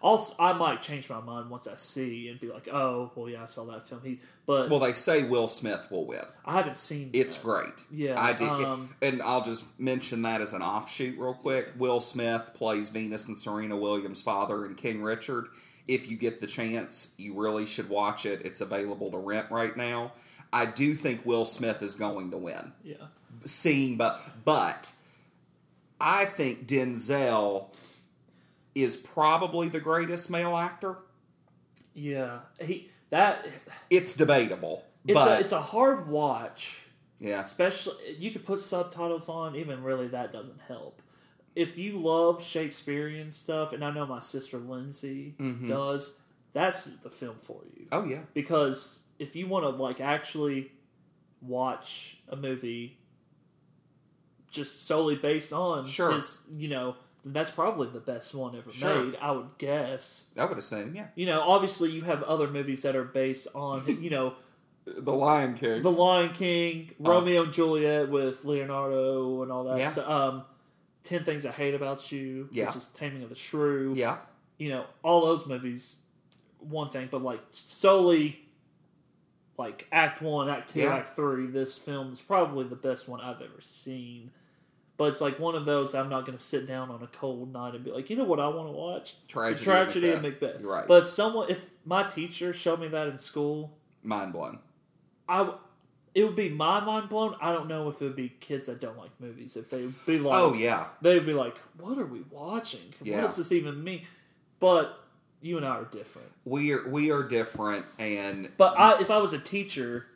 Also, 0.00 0.34
I 0.38 0.52
might 0.52 0.80
change 0.80 1.08
my 1.10 1.20
mind 1.20 1.50
once 1.50 1.66
I 1.66 1.74
see 1.74 2.28
and 2.28 2.38
be 2.38 2.48
like, 2.48 2.68
"Oh, 2.72 3.10
well, 3.16 3.28
yeah, 3.28 3.42
I 3.42 3.46
saw 3.46 3.64
that 3.64 3.88
film." 3.88 4.00
He, 4.04 4.20
but 4.46 4.70
well, 4.70 4.78
they 4.78 4.92
say 4.92 5.24
Will 5.24 5.48
Smith 5.48 5.88
will 5.90 6.06
win. 6.06 6.22
I 6.44 6.52
haven't 6.52 6.76
seen. 6.76 7.10
It's 7.12 7.36
that. 7.36 7.44
great. 7.44 7.84
Yeah, 7.90 8.20
I 8.20 8.32
did. 8.32 8.48
um, 8.48 8.94
and 9.02 9.20
I'll 9.20 9.42
just 9.42 9.64
mention 9.78 10.22
that 10.22 10.40
as 10.40 10.52
an 10.52 10.62
offshoot, 10.62 11.18
real 11.18 11.34
quick. 11.34 11.70
Will 11.76 11.98
Smith 11.98 12.50
plays 12.54 12.90
Venus 12.90 13.26
and 13.26 13.36
Serena 13.36 13.76
Williams' 13.76 14.22
father 14.22 14.64
in 14.66 14.76
King 14.76 15.02
Richard. 15.02 15.48
If 15.88 16.08
you 16.08 16.16
get 16.16 16.40
the 16.40 16.46
chance, 16.46 17.14
you 17.16 17.34
really 17.34 17.66
should 17.66 17.88
watch 17.88 18.24
it. 18.24 18.42
It's 18.44 18.60
available 18.60 19.10
to 19.10 19.18
rent 19.18 19.50
right 19.50 19.76
now. 19.76 20.12
I 20.52 20.66
do 20.66 20.94
think 20.94 21.26
Will 21.26 21.44
Smith 21.44 21.82
is 21.82 21.94
going 21.96 22.30
to 22.30 22.38
win. 22.38 22.72
Yeah, 22.84 22.94
Seeing, 23.44 23.96
but 23.96 24.20
but 24.44 24.92
I 26.00 26.24
think 26.24 26.66
Denzel 26.66 27.74
is 28.74 28.96
probably 28.96 29.68
the 29.68 29.80
greatest 29.80 30.30
male 30.30 30.56
actor. 30.56 30.98
yeah. 31.94 32.40
He 32.60 32.90
that 33.10 33.46
It's 33.90 34.14
debatable, 34.14 34.84
it's 35.04 35.14
but 35.14 35.28
a 35.28 35.40
it's 35.40 35.52
a 35.52 35.60
hard 35.60 36.08
watch. 36.08 36.82
yeah, 37.18 37.40
especially 37.40 38.16
you 38.18 38.30
could 38.30 38.44
put 38.44 38.60
subtitles 38.60 39.28
on 39.28 39.56
even 39.56 39.82
really 39.82 40.08
that 40.08 40.32
doesn't 40.32 40.60
help 40.68 41.00
if 41.58 41.76
you 41.76 41.94
love 41.94 42.42
shakespearean 42.42 43.32
stuff 43.32 43.72
and 43.72 43.84
i 43.84 43.90
know 43.90 44.06
my 44.06 44.20
sister 44.20 44.58
lindsay 44.58 45.34
mm-hmm. 45.38 45.68
does 45.68 46.16
that's 46.52 46.84
the 46.84 47.10
film 47.10 47.36
for 47.42 47.62
you 47.74 47.86
oh 47.90 48.04
yeah, 48.04 48.20
because 48.34 49.02
if 49.18 49.34
you 49.34 49.46
want 49.48 49.64
to 49.64 49.70
like 49.70 50.00
actually 50.00 50.70
watch 51.40 52.18
a 52.28 52.36
movie 52.36 52.97
just 54.58 54.86
solely 54.86 55.16
based 55.16 55.52
on 55.52 55.86
Sure. 55.86 56.12
his 56.12 56.42
you 56.56 56.68
know 56.68 56.96
that's 57.24 57.50
probably 57.50 57.88
the 57.88 58.00
best 58.00 58.34
one 58.34 58.56
ever 58.56 58.70
Sure. 58.70 59.04
made 59.04 59.16
i 59.20 59.30
would 59.30 59.50
guess 59.58 60.26
I 60.36 60.44
would 60.44 60.58
assume 60.58 60.94
yeah. 60.94 61.06
you 61.14 61.26
know 61.26 61.40
obviously 61.40 61.90
you 61.90 62.02
have 62.02 62.22
other 62.22 62.48
movies 62.48 62.82
that 62.82 62.94
are 62.96 63.04
based 63.04 63.48
on 63.54 63.84
you 64.02 64.10
know 64.10 64.34
The 64.86 65.12
Lion 65.12 65.54
King. 65.54 65.82
the 65.82 65.90
Lion 65.90 66.30
King, 66.32 66.92
Oh. 67.04 67.10
Romeo 67.10 67.42
and 67.44 67.52
Juliet 67.52 68.08
with 68.08 68.44
Leonardo 68.44 69.42
and 69.42 69.52
all 69.52 69.64
that. 69.64 69.78
Yeah. 69.78 69.88
stuff. 69.90 70.08
Um, 70.08 70.44
Ten 71.04 71.24
Things 71.24 71.44
I 71.44 71.50
Hate 71.52 71.74
About 71.74 72.10
You, 72.10 72.48
Yeah. 72.52 72.66
which 72.68 72.76
is 72.76 72.88
Taming 72.88 73.22
of 73.22 73.28
the 73.28 73.34
Shrew. 73.36 73.92
yeah, 73.94 74.16
You 74.58 74.70
know, 74.70 74.84
all 75.02 75.20
those 75.26 75.44
movies, 75.46 75.96
one 76.58 76.88
thing, 76.88 77.08
but 77.10 77.22
like 77.22 77.40
solely 77.52 78.40
like 79.58 79.86
Act 79.92 80.22
One, 80.22 80.48
Act 80.48 80.72
Two, 80.72 80.80
Yeah. 80.80 80.94
Act 80.96 81.16
Three, 81.16 81.46
this 81.46 81.76
film 81.78 82.12
is 82.12 82.20
probably 82.20 82.64
the 82.64 82.76
best 82.76 83.08
one 83.08 83.20
I've 83.20 83.42
ever 83.42 83.60
seen. 83.60 84.30
But 84.98 85.04
it's 85.04 85.20
like 85.22 85.38
one 85.38 85.54
of 85.54 85.64
those 85.64 85.94
I'm 85.94 86.08
not 86.10 86.26
going 86.26 86.36
to 86.36 86.42
sit 86.42 86.66
down 86.66 86.90
on 86.90 87.02
a 87.02 87.06
cold 87.06 87.52
night 87.52 87.74
and 87.74 87.82
be 87.84 87.90
like, 87.92 88.10
you 88.10 88.16
know 88.16 88.24
what 88.24 88.40
I 88.40 88.48
want 88.48 88.68
to 88.68 88.72
watch? 88.72 89.14
Tragedy 89.28 89.58
the 89.58 89.64
Tragedy 89.64 90.08
of 90.10 90.22
Macbeth. 90.22 90.54
Macbeth. 90.56 90.62
Right. 90.66 90.86
But 90.88 91.04
if 91.04 91.08
someone, 91.08 91.48
if 91.50 91.64
my 91.86 92.02
teacher 92.02 92.52
showed 92.52 92.80
me 92.80 92.88
that 92.88 93.06
in 93.08 93.16
school, 93.16 93.78
mind 94.02 94.32
blown. 94.34 94.58
I 95.28 95.52
it 96.14 96.24
would 96.24 96.34
be 96.36 96.48
my 96.48 96.80
mind 96.80 97.08
blown. 97.08 97.36
I 97.40 97.52
don't 97.52 97.68
know 97.68 97.88
if 97.88 98.02
it 98.02 98.04
would 98.06 98.16
be 98.16 98.30
kids 98.40 98.66
that 98.66 98.80
don't 98.80 98.98
like 98.98 99.10
movies. 99.20 99.56
If 99.56 99.70
they 99.70 99.82
would 99.82 100.04
be 100.06 100.18
like, 100.18 100.34
Oh 100.40 100.52
yeah, 100.52 100.86
they 101.00 101.14
would 101.14 101.26
be 101.26 101.34
like, 101.34 101.56
"What 101.78 101.96
are 101.98 102.06
we 102.06 102.22
watching? 102.30 102.92
Yeah. 103.02 103.20
What 103.20 103.26
does 103.28 103.36
this 103.36 103.52
even 103.52 103.84
mean?" 103.84 104.02
But 104.58 104.98
you 105.42 105.58
and 105.58 105.64
I 105.66 105.76
are 105.76 105.84
different. 105.84 106.28
we 106.44 106.72
are 106.72 106.88
we 106.88 107.12
are 107.12 107.22
different, 107.22 107.86
and 108.00 108.50
But 108.56 108.74
I, 108.76 109.00
if 109.00 109.10
I 109.12 109.18
was 109.18 109.32
a 109.32 109.38
teacher 109.38 110.06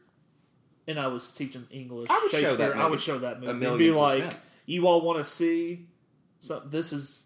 and 0.89 0.99
I 0.99 1.07
was 1.07 1.31
teaching 1.31 1.67
English, 1.71 2.09
I 2.11 2.19
would 2.21 2.33
show 2.33 2.57
that 2.57 2.77
I 2.77 2.83
would 2.85 2.91
movie. 2.93 3.03
show 3.03 3.19
that 3.21 3.37
A 3.37 3.41
movie. 3.41 3.51
and 3.51 3.61
million 3.61 3.79
be 3.79 3.91
like, 3.93 4.23
percent. 4.25 4.37
"You 4.67 4.87
all 4.87 5.01
want 5.03 5.19
to 5.19 5.25
see? 5.25 5.87
So 6.39 6.61
this 6.61 6.93
is 6.93 7.25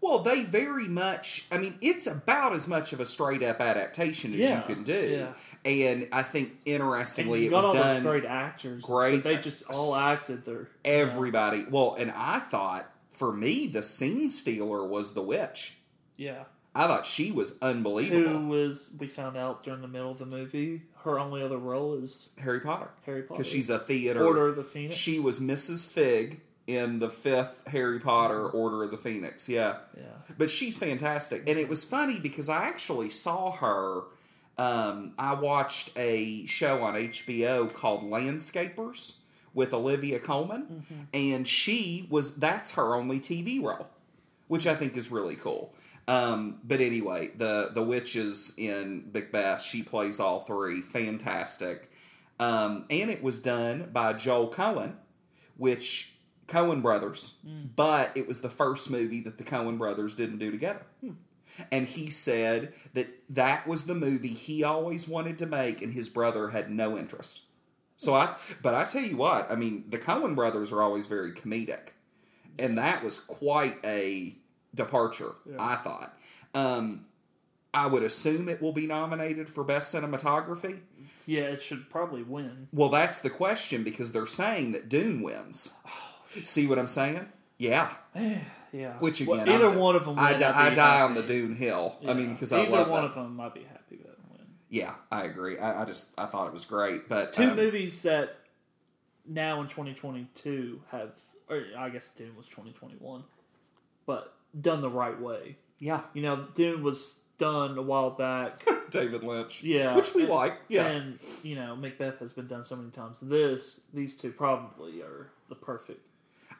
well, 0.00 0.18
they 0.18 0.42
very 0.44 0.86
much. 0.86 1.46
I 1.50 1.56
mean, 1.58 1.78
it's 1.80 2.06
about 2.06 2.52
as 2.54 2.68
much 2.68 2.92
of 2.92 3.00
a 3.00 3.06
straight 3.06 3.42
up 3.42 3.60
adaptation 3.60 4.32
as 4.34 4.38
Yeah, 4.38 4.58
you 4.68 4.74
can 4.74 4.84
do. 4.84 5.08
yeah. 5.08 5.32
And 5.64 6.08
I 6.12 6.22
think 6.22 6.52
interestingly, 6.66 7.46
it 7.46 7.52
was 7.52 7.64
all 7.64 7.72
done. 7.72 8.02
great 8.02 8.26
actors. 8.26 8.82
great- 8.82 9.22
so 9.22 9.28
they 9.30 9.36
just 9.38 9.64
all 9.70 9.94
acted 9.94 10.44
their 10.44 10.68
Everybody, 10.84 11.64
well, 11.70 11.94
and 11.98 12.10
I 12.10 12.38
thought 12.38 12.90
for 13.12 13.32
me, 13.32 13.66
the 13.66 13.82
scene 13.82 14.28
stealer 14.28 14.84
was 14.86 15.14
the 15.14 15.22
witch. 15.22 15.74
yeah. 16.16 16.44
I 16.76 16.88
thought 16.88 17.06
she 17.06 17.30
was 17.30 17.56
unbelievable. 17.62 18.36
Who 18.40 18.48
was 18.48 18.90
we 18.98 19.06
found 19.06 19.36
out 19.36 19.62
during 19.62 19.80
the 19.80 19.86
middle 19.86 20.10
of 20.10 20.18
the 20.18 20.26
movie? 20.26 20.82
Her 21.04 21.20
only 21.20 21.40
other 21.40 21.56
role 21.56 21.94
is 21.94 22.30
Harry 22.38 22.58
Potter, 22.58 22.90
Harry 23.06 23.22
Potter. 23.22 23.38
because 23.38 23.46
she's 23.50 23.70
a 23.70 23.78
theater. 23.78 24.26
Order 24.26 24.48
of 24.48 24.56
the 24.56 24.64
Phoenix. 24.64 24.96
She 24.96 25.20
was 25.20 25.38
Mrs. 25.38 25.86
Figg 25.88 26.40
in 26.66 26.98
the 26.98 27.10
fifth 27.10 27.66
Harry 27.68 28.00
Potter 28.00 28.48
Order 28.48 28.84
of 28.84 28.90
the 28.90 28.96
Phoenix. 28.96 29.48
Yeah. 29.48 29.78
Yeah. 29.96 30.04
But 30.38 30.50
she's 30.50 30.78
fantastic. 30.78 31.48
And 31.48 31.58
it 31.58 31.68
was 31.68 31.84
funny 31.84 32.18
because 32.18 32.48
I 32.48 32.64
actually 32.64 33.10
saw 33.10 33.52
her. 33.52 34.04
Um, 34.56 35.14
I 35.18 35.34
watched 35.34 35.90
a 35.96 36.46
show 36.46 36.82
on 36.82 36.94
HBO 36.94 37.72
called 37.72 38.04
Landscapers 38.04 39.18
with 39.52 39.74
Olivia 39.74 40.18
Colman. 40.18 40.84
And 41.12 41.46
she 41.48 42.06
was, 42.10 42.36
that's 42.36 42.72
her 42.72 42.94
only 42.94 43.20
TV 43.20 43.62
role, 43.62 43.88
which 44.48 44.66
I 44.66 44.74
think 44.74 44.96
is 44.96 45.10
really 45.10 45.36
cool. 45.36 45.74
Um, 46.06 46.60
but 46.64 46.80
anyway, 46.80 47.30
the, 47.36 47.70
the 47.74 47.82
witches 47.82 48.54
in 48.58 49.10
Macbeth, 49.12 49.62
she 49.62 49.82
plays 49.82 50.20
all 50.20 50.40
three. 50.40 50.82
Fantastic. 50.82 51.90
Um, 52.38 52.84
and 52.90 53.10
it 53.10 53.22
was 53.22 53.40
done 53.40 53.90
by 53.92 54.12
Joel 54.12 54.50
Coen, 54.50 54.94
which 55.56 56.13
Coen 56.46 56.82
brothers, 56.82 57.36
but 57.76 58.12
it 58.14 58.28
was 58.28 58.40
the 58.40 58.50
first 58.50 58.90
movie 58.90 59.20
that 59.20 59.38
the 59.38 59.44
Coen 59.44 59.78
brothers 59.78 60.14
didn't 60.14 60.38
do 60.38 60.50
together. 60.50 60.82
And 61.70 61.86
he 61.86 62.10
said 62.10 62.72
that 62.94 63.08
that 63.30 63.66
was 63.66 63.86
the 63.86 63.94
movie 63.94 64.28
he 64.28 64.64
always 64.64 65.06
wanted 65.06 65.38
to 65.38 65.46
make, 65.46 65.80
and 65.82 65.92
his 65.92 66.08
brother 66.08 66.48
had 66.48 66.70
no 66.70 66.98
interest. 66.98 67.42
So 67.96 68.14
I, 68.14 68.34
but 68.60 68.74
I 68.74 68.84
tell 68.84 69.02
you 69.02 69.16
what, 69.16 69.50
I 69.50 69.54
mean, 69.54 69.84
the 69.88 69.98
Coen 69.98 70.34
brothers 70.34 70.72
are 70.72 70.82
always 70.82 71.06
very 71.06 71.32
comedic, 71.32 71.90
and 72.58 72.76
that 72.76 73.04
was 73.04 73.20
quite 73.20 73.78
a 73.84 74.36
departure. 74.74 75.34
I 75.58 75.76
thought. 75.76 76.18
Um, 76.54 77.06
I 77.72 77.86
would 77.86 78.02
assume 78.02 78.48
it 78.48 78.62
will 78.62 78.72
be 78.72 78.86
nominated 78.86 79.48
for 79.48 79.64
best 79.64 79.94
cinematography. 79.94 80.80
Yeah, 81.26 81.42
it 81.42 81.62
should 81.62 81.88
probably 81.90 82.22
win. 82.22 82.68
Well, 82.72 82.88
that's 82.88 83.20
the 83.20 83.30
question 83.30 83.82
because 83.82 84.12
they're 84.12 84.26
saying 84.26 84.72
that 84.72 84.88
Dune 84.88 85.22
wins. 85.22 85.74
See 86.42 86.66
what 86.66 86.78
I'm 86.78 86.88
saying? 86.88 87.26
Yeah. 87.58 87.90
Yeah. 88.72 88.94
Which 88.98 89.20
Well, 89.24 89.40
again, 89.40 89.54
either 89.54 89.68
I'm- 89.68 89.78
one 89.78 89.94
of 89.96 90.04
them. 90.04 90.18
I, 90.18 90.32
di- 90.34 90.44
I'd 90.44 90.54
I 90.66 90.70
be 90.70 90.76
die 90.76 91.02
on 91.02 91.14
the 91.14 91.22
Dune 91.22 91.54
Hill. 91.54 91.96
I 92.06 92.12
mean, 92.14 92.32
because 92.32 92.52
I 92.52 92.62
either 92.62 92.70
love 92.72 92.88
one 92.88 93.02
that. 93.02 93.08
of 93.10 93.14
them, 93.14 93.40
I'd 93.40 93.54
be 93.54 93.62
happy 93.62 93.98
with 93.98 94.16
win. 94.30 94.46
Yeah, 94.68 94.94
I 95.12 95.24
agree. 95.24 95.58
I, 95.58 95.82
I 95.82 95.84
just 95.84 96.12
I 96.18 96.26
thought 96.26 96.48
it 96.48 96.52
was 96.52 96.64
great, 96.64 97.08
but 97.08 97.32
Two 97.32 97.50
um, 97.50 97.56
movies 97.56 98.02
that 98.02 98.36
now 99.26 99.60
in 99.60 99.68
2022 99.68 100.80
have, 100.90 101.12
or 101.48 101.62
I 101.78 101.88
guess 101.90 102.08
Dune 102.10 102.36
was 102.36 102.46
2021, 102.46 103.22
but 104.06 104.34
done 104.60 104.80
the 104.80 104.90
right 104.90 105.18
way. 105.20 105.56
Yeah, 105.78 106.02
You 106.14 106.22
know, 106.22 106.46
Dune 106.54 106.82
was 106.82 107.20
done 107.38 107.76
a 107.78 107.82
while 107.82 108.10
back. 108.10 108.64
David 108.90 109.22
Lynch. 109.24 109.62
Yeah, 109.62 109.94
which 109.96 110.14
we 110.14 110.22
and- 110.22 110.30
like. 110.30 110.58
Yeah, 110.68 110.86
and 110.86 111.18
you 111.44 111.54
know, 111.56 111.76
Macbeth 111.76 112.18
has 112.20 112.32
been 112.32 112.46
done 112.48 112.64
so 112.64 112.74
many 112.76 112.90
times. 112.90 113.20
This, 113.20 113.80
these 113.92 114.14
two 114.16 114.32
probably 114.32 115.00
are 115.02 115.30
the 115.48 115.54
perfect. 115.54 116.00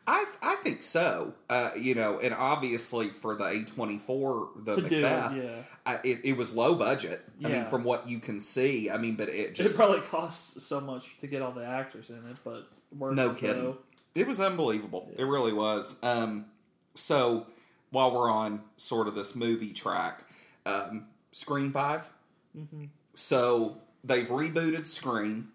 I 0.07 0.27
I 0.43 0.57
think 0.57 0.83
so. 0.83 1.35
Uh, 1.49 1.71
you 1.77 1.95
know, 1.95 2.19
and 2.19 2.35
obviously 2.35 3.09
for 3.09 3.35
the 3.35 3.45
A 3.45 3.63
twenty 3.65 3.99
four, 3.99 4.51
the 4.57 4.77
To 4.77 4.89
do 4.89 4.99
it, 4.99 5.03
Macbeth, 5.03 5.37
yeah. 5.37 5.63
I, 5.87 5.95
it, 6.05 6.21
it 6.25 6.37
was 6.37 6.55
low 6.55 6.75
budget. 6.75 7.25
I 7.45 7.49
mean, 7.49 7.67
from 7.67 7.85
what 7.85 8.09
you 8.09 8.19
can 8.19 8.41
see, 8.41 8.91
I 8.91 8.97
mean, 8.99 9.17
but 9.17 9.29
it 9.29 9.35
It 9.51 9.55
just 9.55 9.77
probably 9.77 10.01
costs 10.01 10.63
so 10.63 10.81
much 10.81 11.19
to 11.19 11.27
get 11.27 11.43
all 11.43 11.53
the 11.53 11.65
actors 11.65 12.11
in 12.11 12.17
it, 12.17 12.37
but 12.45 12.69
no 12.93 13.31
it, 13.31 13.37
kidding. 13.37 13.63
though. 13.65 13.79
It 14.15 14.27
was 14.27 14.41
unbelievable. 14.41 15.11
It 15.17 15.25
really 15.25 15.53
was. 15.53 16.03
Um, 16.03 16.47
so 16.95 17.47
while 17.91 18.13
we're 18.13 18.31
on 18.31 18.63
sort 18.77 19.09
of 19.09 19.15
this 19.15 19.35
movie 19.35 19.73
track, 19.73 20.25
um, 20.67 21.07
Scream 21.33 21.73
5 21.73 22.11
Mm-hmm. 22.57 22.85
So 23.15 23.79
they've 24.05 24.29
rebooted 24.29 24.87
Scream. 24.87 25.49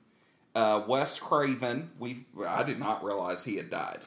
Uh, 0.55 0.83
Wes 0.87 1.17
Craven, 1.19 1.91
we 1.99 2.25
I 2.45 2.63
did 2.63 2.79
not 2.79 3.03
realize 3.03 3.45
he 3.45 3.55
had 3.55 3.69
died. 3.69 3.99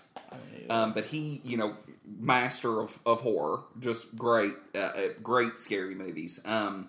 Um, 0.70 0.92
but 0.92 1.04
he, 1.04 1.40
you 1.44 1.56
know, 1.56 1.76
master 2.18 2.80
of, 2.80 2.98
of 3.04 3.22
horror, 3.22 3.60
just 3.80 4.16
great, 4.16 4.54
uh, 4.74 4.78
uh, 4.78 5.00
great 5.22 5.58
scary 5.58 5.94
movies. 5.94 6.40
Um, 6.46 6.88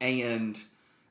and 0.00 0.58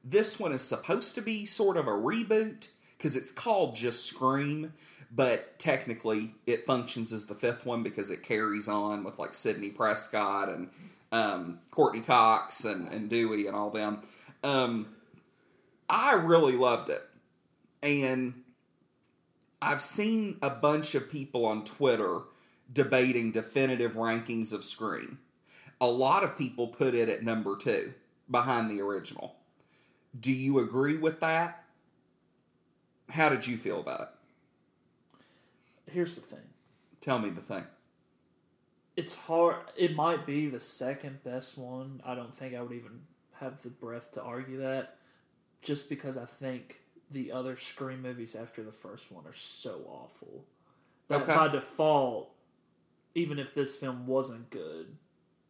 this 0.03 0.39
one 0.39 0.51
is 0.51 0.61
supposed 0.61 1.15
to 1.15 1.21
be 1.21 1.45
sort 1.45 1.77
of 1.77 1.87
a 1.87 1.91
reboot 1.91 2.69
because 2.97 3.15
it's 3.15 3.31
called 3.31 3.75
just 3.75 4.05
Scream, 4.05 4.73
but 5.11 5.57
technically 5.59 6.35
it 6.45 6.65
functions 6.65 7.13
as 7.13 7.25
the 7.25 7.35
fifth 7.35 7.65
one 7.65 7.83
because 7.83 8.11
it 8.11 8.23
carries 8.23 8.67
on 8.67 9.03
with 9.03 9.17
like 9.19 9.33
Sidney 9.33 9.69
Prescott 9.69 10.49
and 10.49 10.69
um, 11.11 11.59
Courteney 11.71 12.01
Cox 12.01 12.65
and, 12.65 12.87
and 12.91 13.09
Dewey 13.09 13.47
and 13.47 13.55
all 13.55 13.69
them. 13.69 14.01
Um, 14.43 14.87
I 15.89 16.13
really 16.13 16.55
loved 16.55 16.89
it. 16.89 17.03
And 17.81 18.38
I've 19.61 19.81
seen 19.81 20.37
a 20.41 20.49
bunch 20.49 20.95
of 20.95 21.11
people 21.11 21.45
on 21.45 21.63
Twitter 21.63 22.21
debating 22.71 23.31
definitive 23.31 23.93
rankings 23.93 24.53
of 24.53 24.63
Scream. 24.63 25.19
A 25.81 25.87
lot 25.87 26.23
of 26.23 26.37
people 26.37 26.67
put 26.67 26.93
it 26.93 27.09
at 27.09 27.23
number 27.23 27.55
two 27.55 27.93
behind 28.29 28.69
the 28.69 28.81
original. 28.81 29.35
Do 30.19 30.31
you 30.31 30.59
agree 30.59 30.97
with 30.97 31.19
that? 31.19 31.63
How 33.09 33.29
did 33.29 33.47
you 33.47 33.57
feel 33.57 33.79
about 33.79 34.01
it? 34.01 34.09
here's 35.91 36.15
the 36.15 36.21
thing. 36.21 36.39
Tell 37.01 37.19
me 37.19 37.29
the 37.29 37.41
thing. 37.41 37.63
It's 38.95 39.15
hard. 39.15 39.55
It 39.77 39.95
might 39.95 40.25
be 40.25 40.47
the 40.47 40.59
second 40.59 41.23
best 41.23 41.57
one. 41.57 42.01
I 42.05 42.15
don't 42.15 42.35
think 42.35 42.53
I 42.53 42.61
would 42.61 42.73
even 42.73 43.01
have 43.39 43.61
the 43.63 43.69
breath 43.69 44.11
to 44.11 44.21
argue 44.21 44.59
that, 44.59 44.97
just 45.61 45.89
because 45.89 46.17
I 46.17 46.25
think 46.25 46.81
the 47.11 47.31
other 47.31 47.55
Scream 47.57 48.01
movies 48.01 48.35
after 48.35 48.63
the 48.63 48.71
first 48.71 49.11
one 49.11 49.25
are 49.25 49.33
so 49.33 49.81
awful 49.87 50.45
that 51.07 51.23
Okay. 51.23 51.35
by 51.35 51.47
default, 51.47 52.31
even 53.15 53.39
if 53.39 53.53
this 53.53 53.75
film 53.75 54.05
wasn't 54.07 54.49
good, 54.49 54.97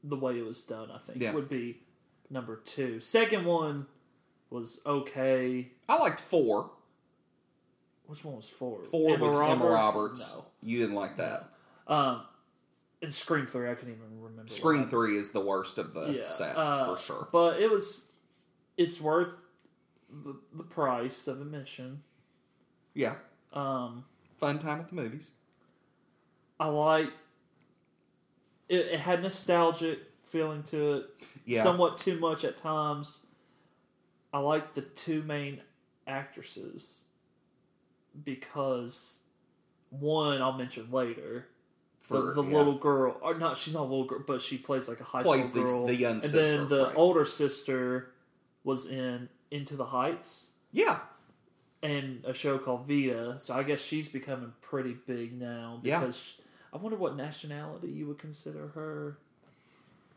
the 0.04 0.16
way 0.16 0.40
it 0.40 0.46
was 0.46 0.62
done, 0.64 0.90
I 0.92 0.98
think 1.00 1.22
Yeah. 1.22 1.34
would 1.34 1.50
be 1.50 1.82
number 2.30 2.56
two. 2.56 3.00
Second 3.02 3.46
one 3.46 3.88
was 4.50 4.80
okay. 4.86 5.72
I 5.90 5.98
liked 5.98 6.22
four. 6.22 6.72
Which 8.06 8.24
one 8.24 8.38
was 8.38 8.50
four? 8.50 8.84
Four 8.86 9.12
Emma 9.16 9.24
was 9.24 9.34
Emma 9.40 9.66
Roberts? 9.66 10.32
Roberts. 10.32 10.36
No. 10.36 10.46
You 10.62 10.80
didn't 10.80 10.96
like 10.96 11.18
that. 11.18 11.54
Um, 11.88 12.24
and 13.02 13.14
Scream 13.14 13.46
three, 13.46 13.70
I 13.70 13.76
can't 13.76 13.90
even 13.90 14.22
remember. 14.22 14.50
Scream 14.50 14.88
three 14.88 15.18
is 15.18 15.32
the 15.32 15.42
worst 15.42 15.78
of 15.78 15.94
the 15.94 16.14
Yeah, 16.14 16.24
set 16.24 16.56
uh, 16.58 16.96
for 16.96 17.02
sure. 17.02 17.28
But 17.32 17.60
it 17.62 17.70
was, 17.70 18.12
it's 18.78 19.00
worth 19.00 19.32
the, 20.12 20.36
the 20.54 20.64
price 20.64 21.28
of 21.28 21.42
admission. 21.42 22.04
Yeah, 22.94 23.16
Um, 23.54 24.06
fun 24.38 24.60
time 24.60 24.80
at 24.82 24.90
the 24.90 24.96
movies. 24.96 25.32
I 26.60 26.68
like. 26.68 27.10
It, 28.68 28.86
it 28.88 29.00
had 29.00 29.22
nostalgic 29.22 30.00
feeling 30.26 30.64
to 30.64 30.94
it. 30.94 31.06
Yeah. 31.46 31.64
Somewhat 31.64 31.98
too 31.98 32.20
much 32.20 32.44
at 32.44 32.58
times. 32.58 33.22
I 34.34 34.40
like 34.40 34.74
the 34.74 34.82
two 34.82 35.22
main 35.24 35.62
actresses 36.06 37.04
because 38.24 39.20
one 39.90 40.42
I'll 40.42 40.54
mention 40.58 40.92
later. 40.92 41.48
For 42.00 42.22
the, 42.22 42.42
the 42.42 42.44
yeah. 42.44 42.58
little 42.58 42.78
girl, 42.78 43.18
or 43.22 43.36
not, 43.38 43.58
she's 43.58 43.74
not 43.74 43.82
a 43.82 43.84
little 43.84 44.06
girl, 44.06 44.24
but 44.26 44.42
she 44.42 44.58
plays 44.58 44.88
like 44.88 45.00
a 45.00 45.04
high 45.04 45.22
Plays 45.22 45.50
school 45.50 45.64
the- 45.64 45.68
girl. 45.68 45.86
the 45.86 45.96
young 45.96 46.12
and 46.14 46.24
sister, 46.24 46.58
then 46.58 46.68
the 46.68 46.86
right. 46.88 46.96
older 46.96 47.26
sister 47.26 48.12
was 48.64 48.86
in 48.88 49.30
Into 49.52 49.76
the 49.76 49.86
Heights 49.86 50.48
Yeah, 50.72 51.00
and 51.82 52.24
a 52.26 52.34
show 52.34 52.58
called 52.60 52.88
Vida. 52.88 53.38
So 53.40 53.54
I 53.56 53.64
guess 53.64 53.82
she's 53.82 54.08
becoming 54.10 54.54
pretty 54.62 54.94
big 55.08 55.40
now. 55.40 55.80
Yeah. 55.84 56.00
Because 56.00 56.38
I 56.74 56.78
wonder 56.78 56.98
what 56.98 57.16
nationality 57.16 57.88
you 57.90 58.08
would 58.08 58.20
consider 58.20 58.68
her. 58.70 59.18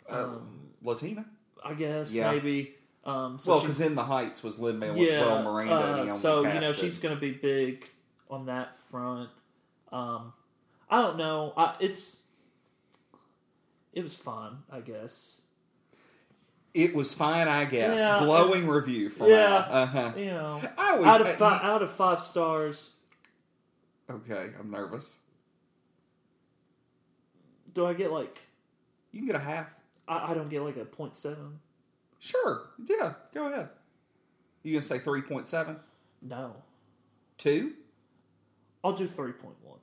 um, 0.08 0.68
Latina. 0.82 1.24
I 1.64 1.74
guess 1.74 2.12
Yeah. 2.14 2.30
maybe. 2.32 2.74
Um, 3.04 3.38
so 3.38 3.52
well, 3.52 3.60
because 3.60 3.80
in 3.80 3.94
the 3.94 4.04
Heights 4.04 4.42
was 4.42 4.58
Lin 4.58 4.78
Manuel 4.78 4.96
yeah, 4.98 5.42
Miranda. 5.42 5.74
uh, 5.74 6.12
so 6.12 6.42
you 6.46 6.60
know 6.60 6.72
she's 6.72 6.98
going 6.98 7.14
to 7.14 7.20
be 7.20 7.32
big 7.32 7.88
on 8.30 8.46
that 8.46 8.76
front. 8.76 9.30
Um, 9.90 10.32
I 10.90 11.00
don't 11.02 11.16
know. 11.16 11.52
I, 11.56 11.74
it's 11.80 12.22
it 13.92 14.02
was 14.02 14.14
fun, 14.14 14.62
I 14.70 14.80
guess. 14.80 15.41
It 16.74 16.94
was 16.94 17.12
fine, 17.12 17.48
I 17.48 17.66
guess. 17.66 17.98
Yeah, 17.98 18.20
Glowing 18.20 18.66
review 18.66 19.10
from 19.10 19.28
yeah. 19.28 19.66
Uh 19.68 19.86
huh. 19.86 20.12
You 20.16 20.26
know, 20.26 20.60
I 20.78 20.96
was 20.96 21.06
out 21.06 21.20
of 21.20 21.26
uh, 21.26 21.30
five, 21.32 21.62
you- 21.62 21.68
out 21.68 21.82
of 21.82 21.90
five 21.90 22.20
stars, 22.20 22.92
okay. 24.10 24.50
I'm 24.58 24.70
nervous. 24.70 25.18
do 27.74 27.86
I 27.86 27.94
get 27.94 28.12
like? 28.12 28.40
You 29.12 29.20
can 29.20 29.26
get 29.26 29.36
a 29.36 29.40
half. 29.40 29.74
I, 30.08 30.30
I 30.30 30.34
don't 30.34 30.48
get 30.48 30.62
like 30.62 30.76
a 30.76 30.84
point 30.84 31.16
seven. 31.16 31.58
Sure. 32.18 32.68
Yeah. 32.86 33.14
Go 33.34 33.46
ahead. 33.52 33.68
You 34.62 34.74
gonna 34.74 34.82
say 34.82 34.98
three 34.98 35.22
point 35.22 35.46
seven? 35.46 35.76
No, 36.22 36.54
Two? 37.36 37.72
I'll 38.84 38.92
do 38.92 39.06
three 39.06 39.32
point 39.32 39.56
one. 39.62 39.78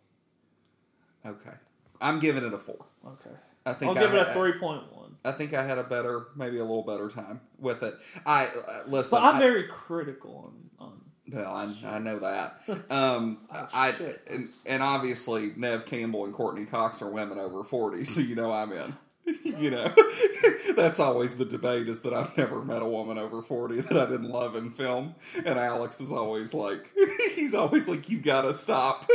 Okay. 1.26 1.56
I'm 2.02 2.20
giving 2.20 2.44
it 2.46 2.54
a 2.54 2.58
four. 2.58 2.86
Okay, 3.06 3.36
I 3.66 3.74
think 3.74 3.90
I'll 3.90 3.96
give 4.04 4.14
I 4.14 4.22
it 4.22 4.28
a 4.30 4.34
three 4.34 4.54
point 4.54 4.84
one. 4.94 4.99
I 5.26 5.32
think 5.32 5.54
I 5.54 5.64
had 5.64 5.78
a 5.78 5.84
better, 5.84 6.28
maybe 6.36 6.58
a 6.58 6.64
little 6.64 6.84
better 6.84 7.10
time 7.10 7.42
with 7.60 7.84
it. 7.84 7.96
I 8.26 8.46
uh, 8.48 8.84
listen. 8.88 9.20
But 9.20 9.26
I'm 9.28 9.36
I- 9.36 9.40
very 9.40 9.68
critical 9.68 10.52
on 10.80 10.88
on. 10.88 11.02
Well, 11.32 11.54
I, 11.54 11.96
I 11.96 12.00
know 12.00 12.18
that. 12.20 12.62
Um, 12.90 13.40
I 13.52 13.90
Oh, 13.92 13.96
shit. 14.00 14.22
and, 14.32 14.50
and 14.66 14.82
obviously 14.82 15.52
Neve 15.56 15.86
Campbell 15.86 16.26
and 16.26 16.34
Courteney 16.34 16.66
Cox 16.66 17.02
are 17.04 17.10
women 17.10 17.38
over 17.38 17.64
forty, 17.64 18.04
so 18.04 18.22
you 18.22 18.34
know 18.36 18.52
I'm 18.52 18.72
in. 18.72 18.96
you 19.44 19.70
know, 19.70 19.94
that's 20.76 21.00
always 21.00 21.38
the 21.38 21.46
debate 21.46 21.88
is 21.88 22.02
that 22.02 22.16
I've 22.16 22.36
never 22.36 22.64
met 22.66 22.82
a 22.82 22.88
woman 22.88 23.20
over 23.20 23.44
forty 23.44 23.80
that 23.80 23.96
I 23.96 24.08
didn't 24.08 24.32
love 24.32 24.56
in 24.56 24.72
film, 24.72 25.14
and 25.36 25.60
Alex 25.60 26.02
is 26.02 26.12
always 26.12 26.56
like, 26.56 26.92
he's 27.36 27.54
always 27.54 27.88
like, 27.88 28.10
you 28.10 28.18
gotta 28.18 28.54
stop. 28.56 29.06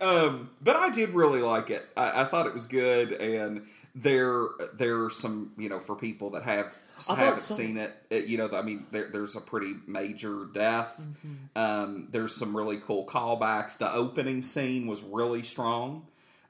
um, 0.00 0.50
but 0.62 0.76
I 0.76 0.90
did 0.90 1.10
really 1.10 1.42
like 1.42 1.70
it. 1.70 1.88
I, 1.96 2.22
I 2.22 2.24
thought 2.24 2.46
it 2.46 2.52
was 2.54 2.66
good, 2.66 3.12
and 3.12 3.66
there 3.94 4.46
there 4.74 5.04
are 5.04 5.10
some 5.10 5.52
you 5.58 5.68
know 5.68 5.80
for 5.80 5.94
people 5.94 6.30
that 6.30 6.42
have 6.44 6.74
thought 7.02 7.18
haven't 7.18 7.40
seen 7.40 7.76
it, 7.76 7.92
it, 8.10 8.26
you 8.26 8.38
know, 8.38 8.48
I 8.52 8.62
mean, 8.62 8.86
there, 8.90 9.08
there's 9.08 9.36
a 9.36 9.40
pretty 9.40 9.74
major 9.86 10.46
death. 10.52 11.00
Um, 11.56 12.08
there's 12.10 12.34
some 12.34 12.56
really 12.56 12.78
cool 12.78 13.04
callbacks. 13.04 13.78
The 13.78 13.92
opening 13.92 14.42
scene 14.42 14.86
was 14.86 15.02
really 15.02 15.42
strong 15.42 16.06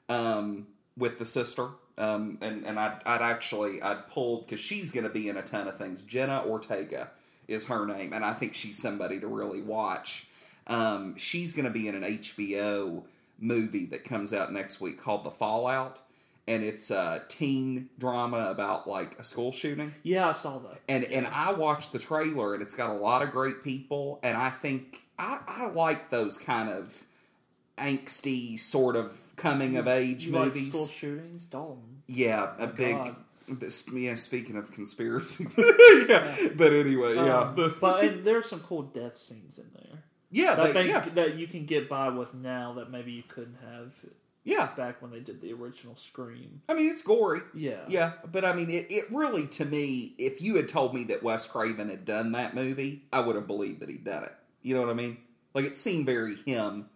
um, 0.09 0.67
with 0.97 1.19
the 1.19 1.25
sister. 1.25 1.69
Um, 1.97 2.39
and 2.41 2.65
and 2.65 2.79
I'd, 2.79 2.99
I'd 3.05 3.21
actually 3.21 3.81
I'd 3.81 4.09
pulled 4.09 4.45
because 4.45 4.59
she's 4.59 4.91
going 4.91 5.03
to 5.03 5.11
be 5.11 5.29
in 5.29 5.37
a 5.37 5.43
ton 5.43 5.67
of 5.67 5.77
things. 5.77 6.01
Jenna 6.03 6.43
Ortega 6.45 7.11
is 7.47 7.67
her 7.67 7.85
name, 7.85 8.13
and 8.13 8.25
I 8.25 8.33
think 8.33 8.55
she's 8.55 8.81
somebody 8.81 9.19
to 9.19 9.27
really 9.27 9.61
watch. 9.61 10.25
Um, 10.65 11.15
she's 11.17 11.53
going 11.53 11.65
to 11.65 11.71
be 11.71 11.87
in 11.87 11.95
an 11.95 12.03
HBO 12.03 13.03
movie 13.39 13.85
that 13.87 14.03
comes 14.03 14.33
out 14.33 14.51
next 14.51 14.81
week 14.81 14.99
called 14.99 15.23
The 15.23 15.29
Fallout, 15.29 15.99
and 16.47 16.63
it's 16.63 16.91
a 16.91 17.23
teen 17.27 17.89
drama 17.97 18.47
about 18.49 18.87
like 18.87 19.17
a 19.19 19.23
school 19.23 19.51
shooting. 19.51 19.93
Yeah, 20.03 20.29
I 20.29 20.31
saw 20.33 20.59
that. 20.59 20.81
And 20.89 21.03
and 21.05 21.27
I 21.27 21.53
watched 21.53 21.91
the 21.93 21.99
trailer, 21.99 22.53
and 22.53 22.61
it's 22.61 22.75
got 22.75 22.89
a 22.89 22.97
lot 22.99 23.21
of 23.21 23.31
great 23.31 23.63
people, 23.63 24.19
and 24.23 24.37
I 24.37 24.49
think 24.49 24.99
I, 25.17 25.39
I 25.47 25.67
like 25.69 26.09
those 26.09 26.37
kind 26.37 26.69
of 26.69 27.05
angsty 27.77 28.59
sort 28.59 28.95
of 28.95 29.19
coming 29.35 29.77
of 29.77 29.87
age 29.87 30.27
You 30.27 30.33
like 30.33 30.45
movies. 30.53 30.69
school 30.73 30.85
shootings, 30.87 31.45
Dalton. 31.45 32.01
Yeah, 32.07 32.53
a 32.57 32.59
My 32.59 32.65
big. 32.67 32.95
God. 32.95 33.15
Yeah, 33.93 34.15
speaking 34.15 34.55
of 34.55 34.71
conspiracy, 34.71 35.45
yeah. 36.07 36.33
But 36.55 36.71
anyway, 36.71 37.15
yeah, 37.15 37.39
Um, 37.39 37.75
but 37.81 38.03
and 38.05 38.23
there's 38.23 38.45
some 38.49 38.61
cool 38.61 38.83
death 38.83 39.17
scenes 39.17 39.57
in 39.59 39.65
there. 39.75 39.99
yeah, 40.31 40.55
that 40.55 40.65
I 40.67 40.71
think 40.73 40.87
yeah, 40.87 41.05
that 41.15 41.35
you 41.35 41.47
can 41.47 41.65
get 41.65 41.89
by 41.89 42.07
with 42.07 42.33
now 42.33 42.71
that 42.75 42.89
maybe 42.89 43.11
you 43.11 43.23
couldn't 43.27 43.57
have 43.69 43.91
yeah. 44.43 44.69
back 44.75 45.01
when 45.01 45.11
they 45.11 45.19
did 45.19 45.41
the 45.41 45.53
original 45.53 45.95
Scream. 45.95 46.61
I 46.67 46.73
mean, 46.73 46.89
it's 46.89 47.01
gory. 47.01 47.41
Yeah. 47.53 47.85
Yeah, 47.87 48.13
but 48.31 48.43
I 48.45 48.53
mean, 48.53 48.69
it, 48.69 48.91
it 48.91 49.05
really, 49.11 49.47
to 49.47 49.65
me, 49.65 50.13
if 50.17 50.41
you 50.41 50.55
had 50.55 50.67
told 50.67 50.93
me 50.93 51.05
that 51.05 51.23
Wes 51.23 51.47
Craven 51.47 51.89
had 51.89 52.05
done 52.05 52.33
that 52.33 52.53
movie, 52.55 53.03
I 53.11 53.21
would 53.21 53.35
have 53.35 53.47
believed 53.47 53.79
that 53.81 53.89
he'd 53.89 54.03
done 54.03 54.23
it. 54.23 54.33
You 54.61 54.75
know 54.75 54.81
what 54.81 54.89
I 54.89 54.93
mean? 54.93 55.17
Like, 55.53 55.65
it 55.65 55.75
seemed 55.75 56.05
very 56.05 56.35
him. 56.35 56.89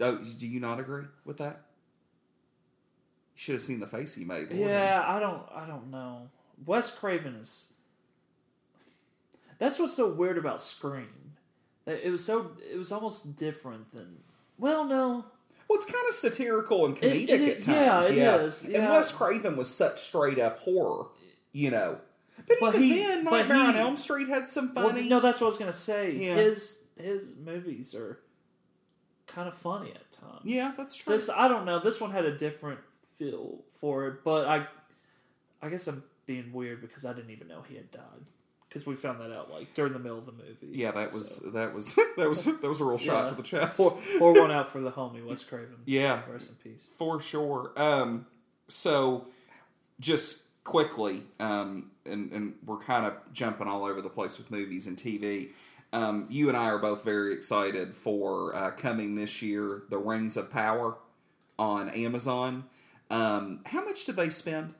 Oh, 0.00 0.18
do 0.38 0.46
you 0.46 0.60
not 0.60 0.80
agree 0.80 1.04
with 1.24 1.36
that? 1.38 1.62
You 3.34 3.36
should 3.36 3.54
have 3.54 3.62
seen 3.62 3.80
the 3.80 3.86
face 3.86 4.14
he 4.14 4.24
made. 4.24 4.50
Yeah, 4.50 5.04
I 5.06 5.18
don't 5.20 5.42
I 5.54 5.66
don't 5.66 5.90
know. 5.90 6.28
Wes 6.64 6.90
Craven 6.90 7.36
is 7.36 7.72
That's 9.58 9.78
what's 9.78 9.94
so 9.94 10.10
weird 10.10 10.38
about 10.38 10.60
Scream. 10.60 11.32
It 11.86 12.10
was 12.10 12.24
so 12.24 12.52
it 12.70 12.78
was 12.78 12.92
almost 12.92 13.36
different 13.36 13.92
than 13.92 14.18
well 14.58 14.84
no. 14.84 15.26
Well, 15.70 15.78
it's 15.80 15.86
kind 15.86 16.04
of 16.08 16.14
satirical 16.16 16.84
and 16.84 16.98
It- 16.98 17.00
comedic 17.00 17.28
it- 17.28 17.58
at 17.60 17.66
yeah, 17.68 17.90
times. 17.90 18.06
it 18.08 18.16
Yeah, 18.16 18.36
is, 18.40 18.64
And 18.64 18.72
yeah. 18.72 18.90
Wes 18.90 19.12
Craven 19.12 19.56
was 19.56 19.72
such 19.72 20.00
straight 20.02 20.40
up 20.40 20.58
horror, 20.58 21.06
you 21.52 21.70
know. 21.70 22.00
But, 22.48 22.56
But 22.58 22.74
even 22.74 22.82
he- 22.88 22.98
then, 23.04 23.24
but 23.24 23.46
Nightmare 23.46 23.58
on 23.68 23.76
Elm 23.76 23.96
Street 23.96 24.28
had 24.28 24.48
some 24.48 24.74
Well, 24.74 24.88
funny. 24.88 25.08
no, 25.08 25.20
that's 25.20 25.40
what 25.40 25.46
I 25.46 25.50
was 25.50 25.58
gonna 25.58 25.72
say. 25.72 26.10
Yeah. 26.12 26.34
His 26.34 26.82
his 26.96 27.34
movies 27.36 27.94
are 27.94 28.18
kind 29.28 29.46
of 29.46 29.54
funny 29.54 29.92
at 29.92 30.10
times. 30.10 30.40
yeah, 30.42 30.72
that's 30.76 30.96
true. 30.96 31.14
This 31.14 31.28
I 31.30 31.46
don't 31.46 31.64
know. 31.64 31.78
This 31.78 32.00
one 32.00 32.10
had 32.10 32.24
a 32.24 32.36
different 32.36 32.80
feel 33.14 33.62
for 33.74 34.08
it, 34.08 34.24
but 34.24 34.46
I 34.46 34.66
I 35.62 35.68
guess 35.68 35.86
I'm 35.86 36.02
being 36.26 36.52
weird 36.52 36.80
because 36.80 37.04
I 37.06 37.12
didn't 37.12 37.30
even 37.30 37.46
know 37.46 37.62
he 37.62 37.76
had 37.76 37.92
died 37.92 38.26
because 38.70 38.86
we 38.86 38.94
found 38.96 39.20
that 39.20 39.30
out 39.36 39.50
like 39.50 39.74
during 39.74 39.92
the 39.92 39.98
middle 39.98 40.16
of 40.18 40.24
the 40.26 40.32
movie. 40.32 40.68
yeah, 40.70 40.92
that 40.92 41.12
was 41.12 41.36
So, 41.36 41.50
that 41.50 41.74
was 41.74 41.94
that 42.16 42.28
was 42.28 42.44
that 42.46 42.62
was 42.62 42.80
a 42.80 42.84
real 42.84 42.96
shot 42.98 43.24
Yeah. 43.24 43.28
to 43.30 43.34
the 43.34 43.42
chest. 43.42 43.76
pour, 43.78 43.98
pour 44.18 44.32
one 44.32 44.50
out 44.50 44.68
for 44.70 44.80
the 44.80 44.90
homie 44.92 45.22
Wes 45.26 45.42
Craven. 45.44 45.76
Yeah. 45.84 46.22
rest 46.32 46.50
in 46.50 46.54
peace. 46.56 46.88
For 46.96 47.20
sure. 47.20 47.72
Um, 47.76 48.26
so, 48.68 49.26
just 49.98 50.44
quickly, 50.64 51.22
um, 51.40 51.90
and, 52.06 52.30
and 52.32 52.54
we're 52.64 52.78
kind 52.78 53.04
of 53.06 53.14
jumping 53.32 53.66
all 53.66 53.84
over 53.84 54.00
the 54.00 54.08
place 54.10 54.38
with 54.38 54.50
movies 54.50 54.86
and 54.86 54.96
TV. 54.96 55.48
Um, 55.92 56.26
you 56.30 56.46
and 56.48 56.56
I 56.56 56.66
are 56.66 56.78
both 56.78 57.02
very 57.02 57.32
excited 57.34 57.94
for 57.96 58.54
uh, 58.54 58.70
coming 58.70 59.16
this 59.16 59.42
year, 59.42 59.82
The 59.90 59.98
Rings 59.98 60.36
of 60.36 60.50
Power 60.52 60.98
on 61.58 61.88
Amazon. 61.88 62.64
Um, 63.10 63.60
how 63.66 63.84
much 63.84 64.04
did 64.04 64.14
they 64.14 64.30
spend? 64.30 64.74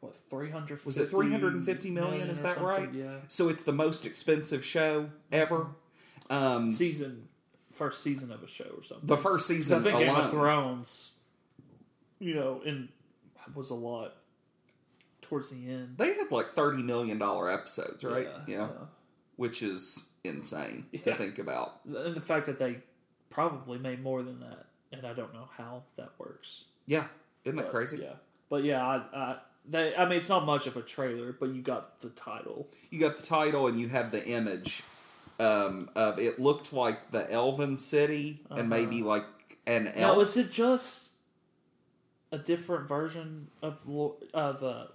What 0.00 0.16
three 0.30 0.50
hundred? 0.50 0.84
Was 0.84 0.96
it 0.96 1.10
350 1.10 1.90
million? 1.90 2.28
Is 2.28 2.42
that 2.42 2.60
right? 2.60 2.92
Yeah. 2.92 3.16
So 3.28 3.48
it's 3.48 3.62
the 3.64 3.72
most 3.72 4.06
expensive 4.06 4.64
show 4.64 5.10
ever. 5.32 5.68
Um, 6.30 6.70
Season 6.70 7.28
first 7.78 8.02
season 8.02 8.32
of 8.32 8.42
a 8.42 8.48
show 8.48 8.64
or 8.76 8.82
something. 8.82 9.06
the 9.06 9.16
first 9.16 9.46
season 9.46 9.78
I 9.78 9.82
think 9.82 9.98
Game 9.98 10.14
of. 10.14 10.30
Thrones, 10.30 11.12
you 12.18 12.34
know, 12.34 12.60
in 12.64 12.88
was 13.54 13.70
a 13.70 13.74
lot 13.74 14.14
towards 15.22 15.50
the 15.50 15.70
end. 15.70 15.94
They 15.96 16.14
had 16.14 16.30
like 16.30 16.52
thirty 16.52 16.82
million 16.82 17.18
dollar 17.18 17.50
episodes, 17.50 18.04
right? 18.04 18.28
Yeah, 18.46 18.68
which 19.36 19.62
is 19.62 20.10
insane 20.24 20.86
to 21.04 21.14
think 21.14 21.38
about. 21.38 21.80
And 21.86 22.14
the 22.14 22.20
fact 22.20 22.46
that 22.46 22.58
they 22.58 22.78
probably 23.30 23.78
made 23.78 24.02
more 24.02 24.22
than 24.22 24.40
that, 24.40 24.66
and 24.92 25.06
I 25.06 25.12
don't 25.14 25.32
know 25.32 25.48
how 25.56 25.84
that 25.96 26.10
works. 26.18 26.64
Yeah, 26.86 27.06
isn't 27.44 27.56
that 27.56 27.66
But, 27.66 27.72
crazy? 27.72 27.98
Yeah, 28.02 28.14
but 28.50 28.64
yeah, 28.64 28.84
I, 28.84 28.96
I, 29.16 29.36
they, 29.70 29.94
I 29.94 30.08
mean, 30.08 30.18
it's 30.18 30.28
not 30.28 30.46
much 30.46 30.66
of 30.66 30.76
a 30.76 30.82
trailer, 30.82 31.32
but 31.38 31.50
you 31.54 31.62
got 31.62 32.00
the 32.00 32.08
title. 32.10 32.68
You 32.90 33.00
got 33.00 33.16
the 33.16 33.22
title 33.26 33.66
and 33.66 33.78
you 33.78 33.88
have 33.88 34.10
the 34.10 34.26
image 34.26 34.82
um, 35.38 35.90
of 35.94 36.18
it 36.18 36.38
looked 36.40 36.72
like 36.72 37.10
the 37.10 37.30
Elven 37.30 37.76
city 37.76 38.40
Uh-huh. 38.50 38.60
and 38.60 38.68
maybe 38.70 39.02
like 39.02 39.24
an 39.66 39.92
Now, 39.96 40.20
is 40.20 40.36
it 40.36 40.50
just 40.50 41.10
a 42.32 42.38
different 42.38 42.88
version 42.88 43.48
of 43.62 43.78
of 44.34 44.62
uh, 44.62 44.86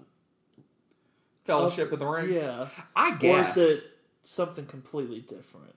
Fellowship 1.45 1.91
of 1.91 1.99
the 1.99 2.05
Ring. 2.05 2.31
Yeah, 2.33 2.67
I 2.95 3.15
guess. 3.17 3.57
or 3.57 3.61
is 3.61 3.77
it 3.77 3.83
something 4.23 4.65
completely 4.65 5.19
different? 5.19 5.75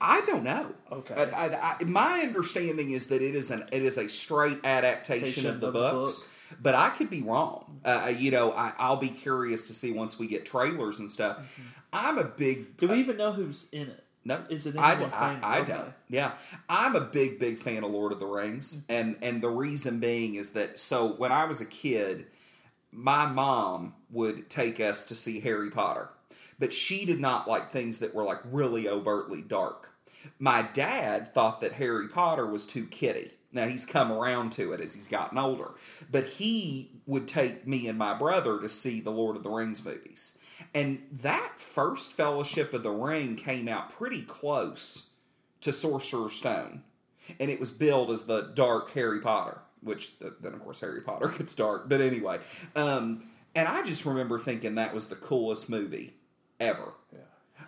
I 0.00 0.20
don't 0.22 0.42
know. 0.44 0.74
Okay. 0.90 1.14
I, 1.14 1.24
I, 1.46 1.76
I, 1.80 1.84
my 1.84 2.24
understanding 2.26 2.90
is 2.92 3.08
that 3.08 3.20
it 3.22 3.34
is 3.34 3.50
an 3.50 3.68
it 3.70 3.82
is 3.82 3.98
a 3.98 4.08
straight 4.08 4.58
adaptation 4.64 5.46
of 5.46 5.60
the 5.60 5.68
Of 5.68 5.72
the 5.74 5.78
books, 5.78 6.28
but 6.60 6.74
I 6.74 6.90
could 6.90 7.10
be 7.10 7.22
wrong. 7.22 7.80
Uh, 7.84 8.02
uh, 8.06 8.08
you 8.08 8.30
know, 8.30 8.52
I, 8.52 8.72
I'll 8.78 8.96
be 8.96 9.08
curious 9.08 9.68
to 9.68 9.74
see 9.74 9.92
once 9.92 10.18
we 10.18 10.26
get 10.26 10.46
trailers 10.46 10.98
and 10.98 11.10
stuff. 11.10 11.38
Mm-hmm. 11.38 11.68
I'm 11.92 12.18
a 12.18 12.24
big. 12.24 12.76
Do 12.76 12.88
we 12.88 12.94
uh, 12.94 12.98
even 12.98 13.16
know 13.16 13.32
who's 13.32 13.66
in 13.72 13.88
it? 13.88 14.04
No, 14.22 14.42
Is 14.50 14.66
it 14.66 14.76
I, 14.76 14.92
I. 14.92 15.38
I 15.42 15.60
Okay. 15.60 15.72
don't. 15.72 15.92
Yeah, 16.08 16.32
I'm 16.68 16.94
a 16.94 17.00
big, 17.00 17.38
big 17.38 17.58
fan 17.58 17.84
of 17.84 17.90
Lord 17.90 18.12
of 18.12 18.20
the 18.20 18.26
Rings, 18.26 18.76
mm-hmm. 18.76 18.92
and 18.92 19.16
and 19.22 19.42
the 19.42 19.48
reason 19.48 19.98
being 19.98 20.34
is 20.34 20.52
that 20.52 20.78
so 20.78 21.14
when 21.14 21.32
I 21.32 21.46
was 21.46 21.60
a 21.60 21.66
kid, 21.66 22.26
my 22.92 23.24
mom 23.26 23.94
would 24.10 24.50
take 24.50 24.78
us 24.78 25.06
to 25.06 25.14
see 25.14 25.40
Harry 25.40 25.70
Potter, 25.70 26.10
but 26.58 26.74
she 26.74 27.06
did 27.06 27.18
not 27.18 27.48
like 27.48 27.70
things 27.70 27.98
that 28.00 28.14
were 28.14 28.24
like 28.24 28.40
really 28.44 28.88
overtly 28.88 29.40
dark. 29.40 29.90
My 30.38 30.62
dad 30.62 31.32
thought 31.32 31.62
that 31.62 31.72
Harry 31.72 32.08
Potter 32.08 32.46
was 32.46 32.66
too 32.66 32.86
kiddie. 32.86 33.30
Now 33.52 33.66
he's 33.66 33.84
come 33.84 34.12
around 34.12 34.52
to 34.52 34.72
it 34.72 34.80
as 34.80 34.94
he's 34.94 35.08
gotten 35.08 35.38
older, 35.38 35.72
but 36.10 36.24
he 36.24 36.90
would 37.06 37.26
take 37.26 37.66
me 37.66 37.88
and 37.88 37.98
my 37.98 38.14
brother 38.14 38.60
to 38.60 38.68
see 38.68 39.00
the 39.00 39.10
Lord 39.10 39.36
of 39.36 39.42
the 39.42 39.50
Rings 39.50 39.84
movies. 39.84 40.38
And 40.74 41.02
that 41.10 41.54
first 41.58 42.12
Fellowship 42.12 42.72
of 42.74 42.82
the 42.82 42.90
Ring 42.90 43.34
came 43.36 43.68
out 43.68 43.90
pretty 43.90 44.22
close 44.22 45.10
to 45.62 45.72
Sorcerer's 45.72 46.34
Stone. 46.34 46.82
And 47.38 47.50
it 47.50 47.60
was 47.60 47.70
billed 47.70 48.10
as 48.10 48.24
the 48.24 48.52
dark 48.54 48.92
Harry 48.92 49.20
Potter, 49.20 49.60
which 49.82 50.18
th- 50.18 50.32
then, 50.40 50.52
of 50.52 50.60
course, 50.60 50.80
Harry 50.80 51.00
Potter 51.00 51.28
gets 51.38 51.54
dark. 51.54 51.88
But 51.88 52.00
anyway, 52.00 52.40
um, 52.76 53.24
and 53.54 53.68
I 53.68 53.84
just 53.84 54.04
remember 54.04 54.38
thinking 54.38 54.76
that 54.76 54.94
was 54.94 55.06
the 55.06 55.16
coolest 55.16 55.70
movie 55.70 56.14
ever. 56.58 56.92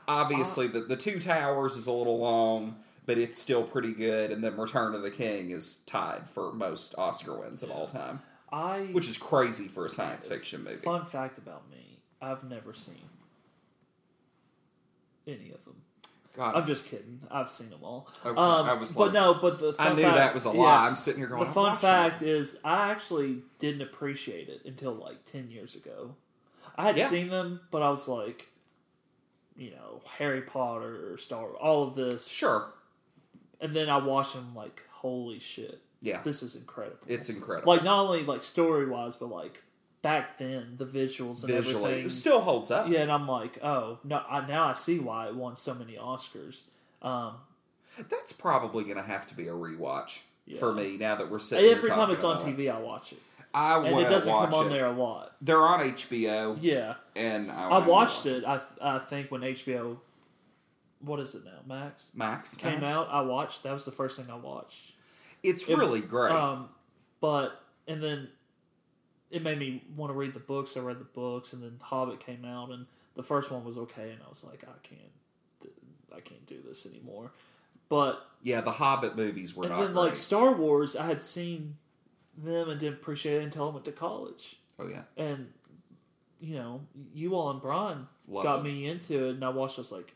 Obviously, 0.08 0.66
the, 0.68 0.80
the 0.80 0.96
Two 0.96 1.20
Towers 1.20 1.76
is 1.76 1.86
a 1.86 1.92
little 1.92 2.18
long, 2.18 2.76
but 3.06 3.18
it's 3.18 3.38
still 3.40 3.64
pretty 3.64 3.92
good. 3.92 4.30
And 4.30 4.42
then 4.44 4.56
Return 4.56 4.94
of 4.94 5.02
the 5.02 5.10
King 5.10 5.50
is 5.50 5.76
tied 5.86 6.28
for 6.28 6.52
most 6.52 6.94
Oscar 6.98 7.38
wins 7.38 7.62
of 7.62 7.70
all 7.70 7.86
time, 7.86 8.20
I 8.52 8.80
which 8.92 9.08
is 9.08 9.18
crazy 9.18 9.68
for 9.68 9.86
a 9.86 9.90
science 9.90 10.26
fiction 10.26 10.62
movie. 10.64 10.76
fun 10.76 11.06
fact 11.06 11.38
about 11.38 11.68
me: 11.70 11.98
I've 12.20 12.44
never 12.44 12.72
seen 12.74 13.08
any 15.26 15.50
of 15.52 15.64
them. 15.64 15.76
God, 16.34 16.56
I'm 16.56 16.66
just 16.66 16.86
kidding. 16.86 17.20
I've 17.30 17.50
seen 17.50 17.68
them 17.68 17.80
all. 17.82 18.08
Okay, 18.24 18.30
um, 18.30 18.66
I 18.66 18.72
was 18.72 18.92
but 18.92 19.12
no, 19.12 19.34
but 19.34 19.58
the 19.58 19.74
I 19.78 19.92
knew 19.92 20.02
fact- 20.02 20.16
that 20.16 20.34
was 20.34 20.46
a 20.46 20.48
yeah, 20.50 20.60
lie. 20.62 20.86
I'm 20.86 20.96
sitting 20.96 21.20
here 21.20 21.28
going. 21.28 21.40
The 21.42 21.46
"I'm 21.48 21.52
fun 21.52 21.76
fact 21.76 22.22
it." 22.22 22.28
is, 22.28 22.56
I 22.64 22.90
actually 22.90 23.42
didn't 23.58 23.82
appreciate 23.82 24.48
it 24.48 24.62
until 24.64 24.92
like 24.92 25.24
ten 25.26 25.50
years 25.50 25.74
ago. 25.74 26.14
I 26.76 26.84
had 26.84 26.96
Yeah. 26.96 27.06
seen 27.08 27.28
them, 27.28 27.60
but 27.70 27.82
I 27.82 27.90
was 27.90 28.08
like, 28.08 28.48
you 29.58 29.72
know, 29.72 30.00
Harry 30.16 30.40
Potter, 30.40 31.18
Star, 31.18 31.50
all 31.50 31.86
of 31.86 31.94
this, 31.94 32.26
Sure. 32.28 32.72
And 33.62 33.74
then 33.74 33.88
I 33.88 33.96
watched 33.96 34.34
them 34.34 34.54
like, 34.54 34.82
holy 34.90 35.38
shit, 35.38 35.80
Yeah. 36.02 36.20
this 36.22 36.42
is 36.42 36.54
incredible. 36.56 36.98
It's 37.06 37.30
incredible. 37.30 37.72
like 37.72 37.82
not 37.84 38.00
only 38.04 38.24
like 38.24 38.42
story 38.42 38.86
wise, 38.86 39.16
but 39.16 39.30
like 39.30 39.62
back 40.02 40.36
then 40.38 40.74
the 40.78 40.84
visuals 40.84 41.44
and 41.44 41.52
visually, 41.52 41.84
everything. 41.92 42.06
it 42.06 42.10
still 42.10 42.40
holds 42.40 42.70
up. 42.70 42.88
yeah, 42.88 43.00
and 43.02 43.10
I'm 43.12 43.26
like, 43.28 43.62
oh 43.62 43.98
no, 44.04 44.22
I, 44.28 44.46
now 44.46 44.66
I 44.66 44.72
see 44.74 44.98
why 44.98 45.28
it 45.28 45.34
won 45.36 45.56
so 45.56 45.74
many 45.74 45.94
Oscars. 45.94 46.62
Um, 47.00 47.34
That's 48.08 48.32
probably 48.32 48.84
going 48.84 48.96
to 48.96 49.02
have 49.02 49.26
to 49.28 49.34
be 49.34 49.48
a 49.48 49.52
rewatch 49.52 50.20
Yeah. 50.46 50.58
for 50.58 50.72
me 50.72 50.96
now 50.98 51.14
that 51.16 51.30
we're 51.30 51.38
sitting. 51.38 51.64
here 51.66 51.76
every 51.76 51.90
time 51.90 52.10
it's 52.10 52.24
on 52.24 52.36
about 52.36 52.48
it. 52.48 52.56
TV, 52.56 52.72
I 52.74 52.78
watch 52.80 53.12
it, 53.12 53.18
I 53.54 53.78
and 53.78 53.98
it 54.00 54.08
doesn't 54.08 54.32
come 54.32 54.54
on 54.54 54.66
it. 54.66 54.70
there 54.70 54.86
a 54.86 54.92
lot. 54.92 55.36
They're 55.40 55.62
on 55.62 55.80
HBO, 55.80 56.56
Yeah, 56.60 56.94
and 57.14 57.50
I, 57.50 57.68
I 57.70 57.78
watched 57.86 58.24
watch 58.24 58.26
it. 58.26 58.44
I 58.44 58.60
I 58.80 58.98
think 58.98 59.30
when 59.30 59.42
HBO, 59.42 59.98
what 61.04 61.20
is 61.20 61.34
it 61.34 61.44
now? 61.44 61.60
Max 61.66 62.10
Max 62.14 62.56
came 62.56 62.82
uh, 62.82 62.86
out. 62.86 63.08
I 63.10 63.20
watched. 63.22 63.62
That 63.64 63.72
was 63.72 63.84
the 63.84 63.92
first 63.92 64.16
thing 64.16 64.30
I 64.30 64.36
watched. 64.36 64.92
It's 65.42 65.68
It- 65.68 65.76
really 65.76 66.00
great. 66.00 66.32
Um, 66.32 66.68
but 67.20 67.60
and 67.86 68.02
then 68.02 68.28
it 69.30 69.42
made 69.42 69.58
me 69.58 69.82
want 69.96 70.10
to 70.10 70.14
read 70.14 70.32
the 70.34 70.40
books. 70.40 70.76
I 70.76 70.80
read 70.80 70.98
the 71.00 71.04
books, 71.04 71.52
and 71.52 71.62
then 71.62 71.78
Hobbit 71.82 72.20
came 72.20 72.44
out, 72.44 72.70
and 72.70 72.86
the 73.14 73.22
first 73.22 73.50
one 73.50 73.64
was 73.64 73.76
okay, 73.78 74.10
and 74.10 74.20
I 74.24 74.28
was 74.28 74.44
like, 74.44 74.62
I 74.64 74.78
can't, 74.86 75.72
I 76.14 76.20
can't 76.20 76.46
do 76.46 76.60
this 76.66 76.86
anymore. 76.86 77.32
But 77.88 78.24
yeah, 78.42 78.60
the 78.60 78.72
Hobbit 78.72 79.16
movies 79.16 79.54
were 79.56 79.64
and 79.64 79.72
not 79.72 79.80
then 79.80 79.94
like. 79.94 80.16
Star 80.16 80.54
Wars, 80.54 80.94
I 80.96 81.06
had 81.06 81.22
seen 81.22 81.76
them 82.36 82.68
and 82.70 82.78
didn't 82.80 82.94
appreciate 82.94 83.36
it 83.40 83.44
until 83.44 83.68
I 83.68 83.72
went 83.72 83.84
to 83.86 83.92
college, 83.92 84.56
oh 84.78 84.88
yeah, 84.88 85.02
and 85.16 85.52
you 86.40 86.56
know, 86.56 86.80
you 87.14 87.34
all 87.34 87.50
and 87.50 87.60
Brian 87.60 88.08
Loved 88.26 88.44
got 88.44 88.58
it. 88.60 88.64
me 88.64 88.86
into 88.86 89.26
it, 89.26 89.34
and 89.34 89.44
I 89.44 89.48
watched. 89.50 89.78
I 89.78 89.82
was 89.82 89.92
like, 89.92 90.14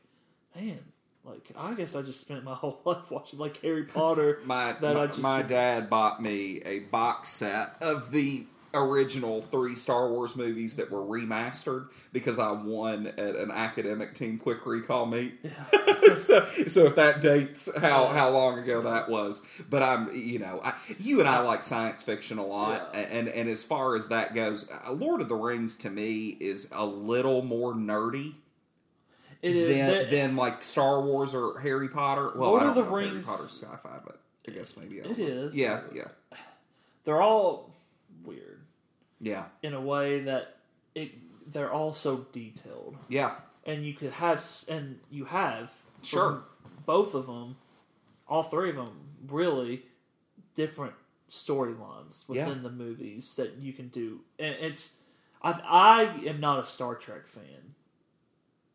man, 0.57 0.79
Like 1.25 1.51
I 1.57 1.75
guess 1.75 1.95
I 1.95 2.03
just 2.03 2.21
spent 2.21 2.45
my 2.45 2.55
whole 2.63 2.81
life 2.85 3.11
watching 3.11 3.39
like 3.39 3.61
Harry 3.63 3.85
Potter. 3.85 4.41
My 4.45 4.73
that 4.81 4.95
my, 4.95 5.03
I 5.03 5.07
just 5.07 5.23
my 5.23 5.39
did- 5.39 5.49
dad 5.49 5.91
bought 5.91 6.23
me 6.23 6.61
a 6.65 6.81
box 6.81 7.29
set 7.31 7.75
of 7.83 8.11
the 8.13 8.47
original 8.75 9.41
three 9.41 9.75
Star 9.75 10.11
Wars 10.11 10.37
movies 10.37 10.77
that 10.77 10.91
were 10.91 11.01
remastered 11.01 11.89
because 12.13 12.39
I 12.39 12.51
won 12.51 13.07
at 13.07 13.35
an 13.37 13.51
academic 13.51 14.13
team 14.15 14.37
quick 14.39 14.67
recall 14.67 15.07
meet. 15.07 15.35
so, 16.13 16.45
so 16.67 16.85
if 16.85 16.95
that 16.97 17.23
dates 17.23 17.71
how 17.81 18.09
how 18.09 18.29
long 18.31 18.59
ago 18.59 18.83
that 18.83 19.09
was, 19.09 19.49
but 19.71 19.83
I'm 19.83 20.11
you 20.15 20.39
know 20.41 20.61
I, 20.63 20.75
you 20.99 21.21
and 21.21 21.29
I 21.29 21.41
like 21.41 21.63
science 21.63 22.03
fiction 22.03 22.37
a 22.39 22.45
lot, 22.45 22.91
Yeah. 22.93 23.01
and 23.01 23.29
and 23.29 23.49
as 23.49 23.65
far 23.65 23.97
as 23.97 24.09
that 24.09 24.35
goes, 24.35 24.71
uh, 24.87 24.93
Lord 24.93 25.23
of 25.23 25.29
the 25.31 25.37
Rings 25.37 25.77
to 25.79 25.91
me 25.91 26.37
is 26.41 26.69
a 26.75 26.85
little 26.85 27.43
more 27.43 27.73
nerdy. 27.75 28.35
It 29.43 29.55
is 29.57 29.77
than, 29.77 29.87
that- 29.89 30.11
than 30.11 30.37
like 30.37 30.63
Star 30.65 31.01
Wars 31.01 31.35
or 31.35 31.59
Harry 31.61 31.89
Potter. 31.89 32.33
Well, 32.37 32.51
Lord 32.51 32.63
I 32.63 32.69
of 32.69 32.75
don't 32.75 32.85
the 32.85 32.91
know 32.91 32.97
Rings- 32.97 33.27
Harry 33.27 33.37
Potter's 33.37 33.63
sci-fi, 33.63 33.99
but 34.05 34.21
I 34.49 34.51
guess 34.53 34.77
maybe 34.77 35.01
I 35.03 35.05
It 35.05 35.19
know. 35.19 35.25
is. 35.25 35.57
Yeah, 35.57 35.83
yeah, 35.95 36.09
they're 37.05 37.21
all 37.21 37.75
weird 38.25 38.63
yeah, 39.21 39.45
in 39.63 39.75
a 39.75 39.81
way 39.81 40.21
that 40.21 40.57
it 40.95 41.13
they're 41.53 41.73
all 41.73 41.93
so 41.95 42.27
detailed, 42.33 42.97
yeah. 43.09 43.35
and 43.65 43.85
you 43.85 43.95
could 43.95 44.13
have 44.13 44.45
and 44.69 44.99
you 45.11 45.25
have 45.27 45.73
Sure. 46.03 46.43
both 46.85 47.15
of 47.15 47.27
them, 47.27 47.57
all 48.29 48.43
three 48.43 48.71
of 48.71 48.77
them, 48.77 48.91
really 49.29 49.85
different 50.55 50.95
storylines 51.31 52.29
within 52.29 52.49
Yeah. 52.49 52.63
the 52.63 52.71
movies 52.71 53.37
that 53.37 53.57
you 53.57 53.73
can 53.73 53.89
do, 53.89 54.21
and 54.39 54.55
it's 54.61 54.97
I 55.43 55.61
I 55.65 56.03
am 56.29 56.41
not 56.41 56.59
a 56.61 56.65
Star 56.65 56.95
Trek 56.95 57.27
fan. 57.27 57.75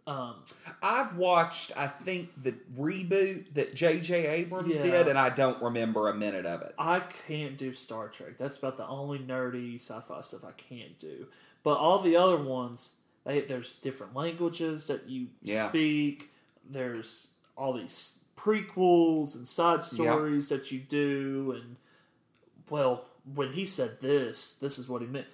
Um, 0.07 0.35
I've 0.81 1.15
watched, 1.15 1.71
I 1.77 1.85
think, 1.87 2.29
the 2.41 2.53
reboot 2.77 3.53
that 3.53 3.75
J.J. 3.75 4.25
Abrams 4.27 4.75
Yeah. 4.75 4.83
did, 4.83 5.07
and 5.07 5.17
I 5.17 5.29
don't 5.29 5.61
remember 5.61 6.09
a 6.09 6.13
minute 6.15 6.45
of 6.45 6.61
it. 6.63 6.73
I 6.79 7.01
can't 7.27 7.55
do 7.57 7.71
Star 7.71 8.07
Trek. 8.09 8.37
That's 8.39 8.57
about 8.57 8.77
the 8.77 8.87
only 8.87 9.19
nerdy 9.19 9.75
sci-fi 9.75 10.21
stuff 10.21 10.43
I 10.43 10.53
can't 10.53 10.97
do. 10.97 11.27
But 11.63 11.77
all 11.77 11.99
the 11.99 12.15
other 12.15 12.37
ones, 12.37 12.93
they, 13.25 13.41
there's 13.41 13.75
different 13.77 14.15
languages 14.15 14.87
that 14.87 15.07
you 15.07 15.27
Yeah. 15.43 15.69
speak. 15.69 16.31
There's 16.67 17.27
all 17.55 17.73
these 17.73 18.23
prequels 18.35 19.35
and 19.35 19.47
side 19.47 19.83
stories 19.83 20.49
that 20.49 20.71
you 20.71 20.79
do, 20.79 21.51
and 21.61 21.75
well, 22.71 23.05
when 23.35 23.53
he 23.53 23.67
said 23.67 23.99
this, 24.01 24.55
this 24.55 24.79
is 24.79 24.89
what 24.89 25.01
he 25.03 25.07
meant. 25.07 25.27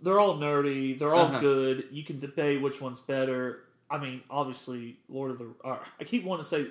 They're 0.00 0.18
all 0.20 0.38
nerdy. 0.38 0.98
They're 0.98 1.12
all 1.14 1.26
Uh-huh. 1.26 1.40
good. 1.40 1.88
You 1.90 2.02
can 2.02 2.18
debate 2.18 2.62
which 2.62 2.80
one's 2.80 3.00
better. 3.00 3.63
I 3.94 3.98
mean, 3.98 4.22
obviously, 4.28 4.96
Lord 5.08 5.30
of 5.30 5.38
the. 5.38 5.54
Uh, 5.64 5.78
I 6.00 6.04
keep 6.04 6.24
wanting 6.24 6.42
to 6.42 6.48
say, 6.48 6.66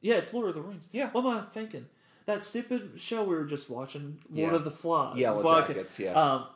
yeah, 0.00 0.16
it's 0.16 0.34
Lord 0.34 0.48
of 0.48 0.54
the 0.54 0.60
Rings. 0.60 0.88
Yeah. 0.92 1.08
What 1.10 1.24
am 1.24 1.38
I 1.38 1.42
thinking? 1.42 1.86
That 2.26 2.42
stupid 2.42 2.92
show 2.96 3.22
we 3.22 3.34
were 3.36 3.44
just 3.44 3.70
watching, 3.70 4.18
Lord 4.30 4.50
Yeah. 4.52 4.56
of 4.56 4.64
the 4.64 4.70
Flies. 4.70 5.18
Yellow 5.18 5.42
Well, 5.42 5.54
I 5.54 5.62
could- 5.62 5.76
Jackets, 5.76 6.00
yeah. 6.00 6.12
Um, 6.14 6.46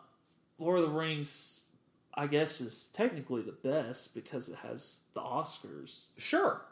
Lord 0.58 0.78
of 0.80 0.86
the 0.86 0.90
Rings, 0.98 1.66
I 2.14 2.26
guess, 2.26 2.60
is 2.60 2.88
technically 2.92 3.42
the 3.42 3.52
best 3.52 4.12
because 4.14 4.48
it 4.48 4.56
has 4.56 5.02
the 5.14 5.20
Oscars. 5.20 6.10
Sure. 6.16 6.62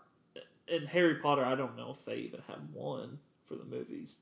And 0.68 0.88
Harry 0.88 1.14
Potter, 1.16 1.44
I 1.44 1.54
don't 1.54 1.76
know 1.76 1.90
if 1.92 2.04
they 2.04 2.16
even 2.16 2.40
have 2.48 2.58
one 2.72 3.20
for 3.44 3.54
the 3.54 3.64
movies. 3.64 4.16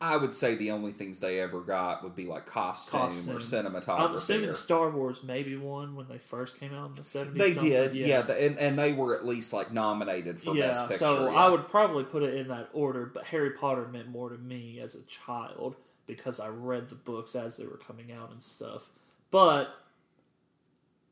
I 0.00 0.16
would 0.16 0.34
say 0.34 0.54
the 0.54 0.70
only 0.70 0.92
things 0.92 1.18
they 1.18 1.40
ever 1.40 1.60
got 1.60 2.02
would 2.04 2.14
be 2.14 2.26
like 2.26 2.46
costume, 2.46 3.00
Costume. 3.00 3.36
or 3.36 3.40
cinematography. 3.40 4.00
I'm 4.00 4.14
assuming 4.14 4.50
or- 4.50 4.52
Star 4.52 4.90
Wars 4.90 5.22
maybe 5.22 5.56
one 5.56 5.96
when 5.96 6.08
they 6.08 6.18
first 6.18 6.58
came 6.60 6.74
out 6.74 6.90
in 6.90 6.94
the 6.94 7.02
70s. 7.02 7.38
they 7.38 7.52
something. 7.52 7.70
did, 7.70 7.94
yeah, 7.94 8.22
the- 8.22 8.44
and, 8.46 8.58
and 8.58 8.78
they 8.78 8.92
were 8.92 9.16
at 9.16 9.24
least 9.26 9.52
like 9.52 9.72
nominated 9.72 10.40
for 10.40 10.54
yeah, 10.54 10.68
Best 10.68 10.82
Picture. 10.88 10.98
so 10.98 11.30
yeah. 11.30 11.36
I 11.36 11.48
would 11.48 11.68
probably 11.68 12.04
put 12.04 12.22
it 12.22 12.34
in 12.34 12.48
that 12.48 12.68
order, 12.72 13.06
but 13.06 13.24
Harry 13.24 13.50
Potter 13.50 13.88
meant 13.88 14.08
more 14.08 14.28
to 14.30 14.38
me 14.38 14.78
as 14.80 14.94
a 14.94 15.02
child 15.02 15.76
because 16.06 16.38
I 16.38 16.48
read 16.48 16.88
the 16.88 16.94
books 16.94 17.34
as 17.34 17.56
they 17.56 17.66
were 17.66 17.78
coming 17.78 18.12
out 18.12 18.30
and 18.30 18.42
stuff. 18.42 18.88
But 19.30 19.70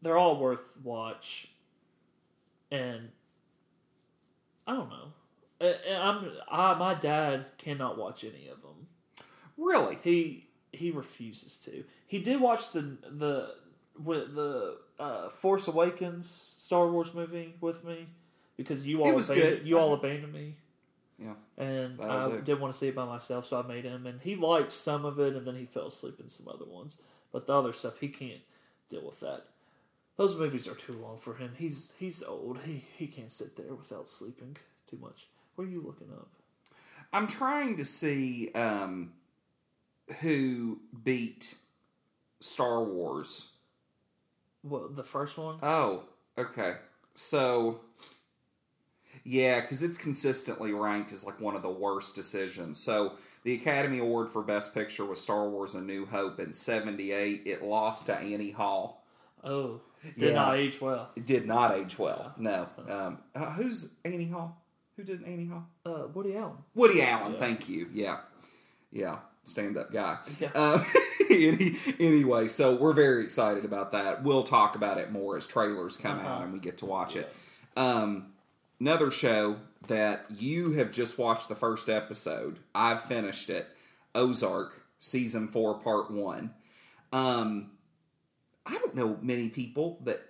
they're 0.03 0.19
all 0.19 0.39
worth 0.39 0.77
watch, 0.85 1.49
and 2.71 3.09
I 4.67 4.75
don't 4.75 4.89
know. 4.89 5.13
And 5.61 5.97
I'm 5.97 6.33
I, 6.51 6.75
my 6.75 6.95
dad 6.95 7.47
cannot 7.59 7.97
watch 7.97 8.23
any 8.25 8.49
of 8.49 8.61
them. 8.61 8.64
Really. 9.57 9.99
He 10.03 10.47
he 10.73 10.91
refuses 10.91 11.57
to. 11.59 11.85
He 12.07 12.19
did 12.19 12.41
watch 12.41 12.73
the 12.73 12.97
the 13.09 13.55
with 14.03 14.35
the 14.35 14.79
uh, 14.99 15.29
Force 15.29 15.69
Awakens 15.69 16.29
Star 16.29 16.89
Wars 16.89 17.15
movie 17.15 17.55
with 17.61 17.85
me 17.85 18.07
because 18.57 18.87
you 18.87 19.03
all 19.03 19.19
abandoned, 19.19 19.67
you 19.67 19.79
all 19.79 19.95
abandoned 19.95 20.33
me, 20.33 20.55
Yeah. 21.19 21.35
and 21.59 22.01
I 22.01 22.29
do. 22.29 22.41
didn't 22.41 22.61
want 22.61 22.73
to 22.73 22.79
see 22.79 22.89
it 22.89 22.95
by 22.95 23.05
myself, 23.05 23.47
so 23.47 23.61
I 23.61 23.67
made 23.67 23.85
him, 23.85 24.07
and 24.07 24.21
he 24.21 24.37
liked 24.37 24.73
some 24.73 25.05
of 25.05 25.19
it, 25.19 25.35
and 25.37 25.47
then 25.47 25.57
he 25.57 25.65
fell 25.65 25.89
asleep 25.89 26.19
in 26.21 26.29
some 26.29 26.47
other 26.49 26.65
ones, 26.65 26.99
but 27.33 27.47
the 27.47 27.53
other 27.53 27.73
stuff 27.73 27.99
he 28.01 28.09
can't 28.09 28.41
deal 28.89 29.05
with 29.05 29.21
that. 29.21 29.47
Those 30.17 30.37
movies 30.37 30.69
are 30.69 30.75
too 30.77 30.93
long 30.93 31.19
for 31.19 31.35
him. 31.35 31.53
He's 31.57 31.95
he's 31.99 32.23
old. 32.23 32.59
He 32.65 32.85
he 32.97 33.07
can't 33.09 33.31
sit 33.31 33.57
there 33.57 33.75
without 33.75 34.09
sleeping 34.09 34.57
too 34.89 34.99
much. 35.01 35.27
What 35.57 35.67
are 35.67 35.71
you 35.71 35.83
looking 35.85 36.11
up? 36.13 36.29
I'm 37.13 37.27
trying 37.27 37.77
to 37.77 37.85
see 37.85 38.51
um, 38.55 39.13
who 40.21 40.81
beat 41.03 41.55
Star 42.41 42.83
Wars. 42.85 43.53
Well, 44.63 44.89
the 44.89 45.05
first 45.05 45.37
one? 45.37 45.59
Oh, 45.63 46.05
okay. 46.39 46.75
So, 47.15 47.81
yeah, 49.25 49.61
because 49.61 49.83
it's 49.83 49.99
consistently 49.99 50.73
ranked 50.73 51.13
as 51.13 51.25
like 51.25 51.41
one 51.41 51.55
of 51.55 51.63
the 51.63 51.71
worst 51.71 52.15
decisions. 52.15 52.79
So, 52.81 53.15
the 53.45 53.55
Academy 53.55 53.99
Award 53.99 54.29
for 54.31 54.43
Best 54.43 54.75
Picture 54.75 55.05
was 55.05 55.21
Star 55.21 55.49
Wars: 55.49 55.75
A 55.75 55.81
New 55.81 56.07
Hope 56.07 56.41
in 56.41 56.53
'78. 56.53 57.43
It 57.45 57.63
lost 57.63 58.07
to 58.07 58.17
Annie 58.17 58.51
Hall. 58.53 59.05
Oh, 59.43 59.81
did 60.03 60.31
Yeah. 60.31 60.35
not 60.35 60.57
age 60.57 60.81
well. 60.81 61.11
It 61.17 61.27
did 61.27 61.45
not 61.47 61.75
age 61.75 61.99
well. 61.99 62.33
No. 62.39 62.69
Um, 62.89 63.19
uh, 63.35 63.51
who's 63.53 63.95
Annie 64.05 64.29
Hall? 64.29 64.63
Who 64.97 65.03
did 65.05 65.23
Annie 65.25 65.47
Hall? 65.47 65.67
Uh, 65.85 66.07
Woody 66.15 66.37
Allen. 66.37 66.57
Woody 66.75 67.03
Allen. 67.03 67.33
Yeah. 67.35 67.39
Thank 67.39 67.69
you. 67.69 67.89
Yeah, 67.93 68.19
yeah. 68.91 69.19
Stand 69.45 69.77
up 69.77 69.93
guy. 69.93 70.19
Yeah. 70.41 70.51
Um, 70.55 70.85
any, 71.31 71.77
anyway, 72.01 72.49
so 72.49 72.75
we're 72.77 72.93
very 72.95 73.23
excited 73.25 73.65
about 73.65 73.93
that. 73.93 74.23
We'll 74.23 74.43
talk 74.43 74.75
about 74.77 74.99
it 74.99 75.13
more 75.13 75.37
as 75.37 75.47
trailers 75.47 75.97
come 75.97 76.19
Uh-huh. 76.19 76.29
out 76.29 76.43
and 76.45 76.53
we 76.53 76.59
get 76.59 76.79
to 76.79 76.87
watch 76.87 77.15
it. 77.17 77.33
Um, 77.77 78.33
another 78.81 79.11
show 79.11 79.57
that 79.89 80.25
you 80.31 80.73
have 80.73 80.91
just 80.93 81.19
watched 81.19 81.49
the 81.49 81.55
first 81.55 81.89
episode. 81.91 82.59
I've 82.75 83.03
finished 83.03 83.51
it. 83.51 83.67
Ozark 84.15 84.83
season 84.99 85.49
four, 85.49 85.75
part 85.79 86.11
one. 86.11 86.55
Um, 87.13 87.73
I 88.65 88.79
don't 88.79 88.95
know 88.95 89.19
many 89.21 89.49
people 89.51 89.99
that 90.05 90.23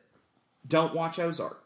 don't 0.67 0.95
watch 0.95 1.19
Ozark. 1.21 1.63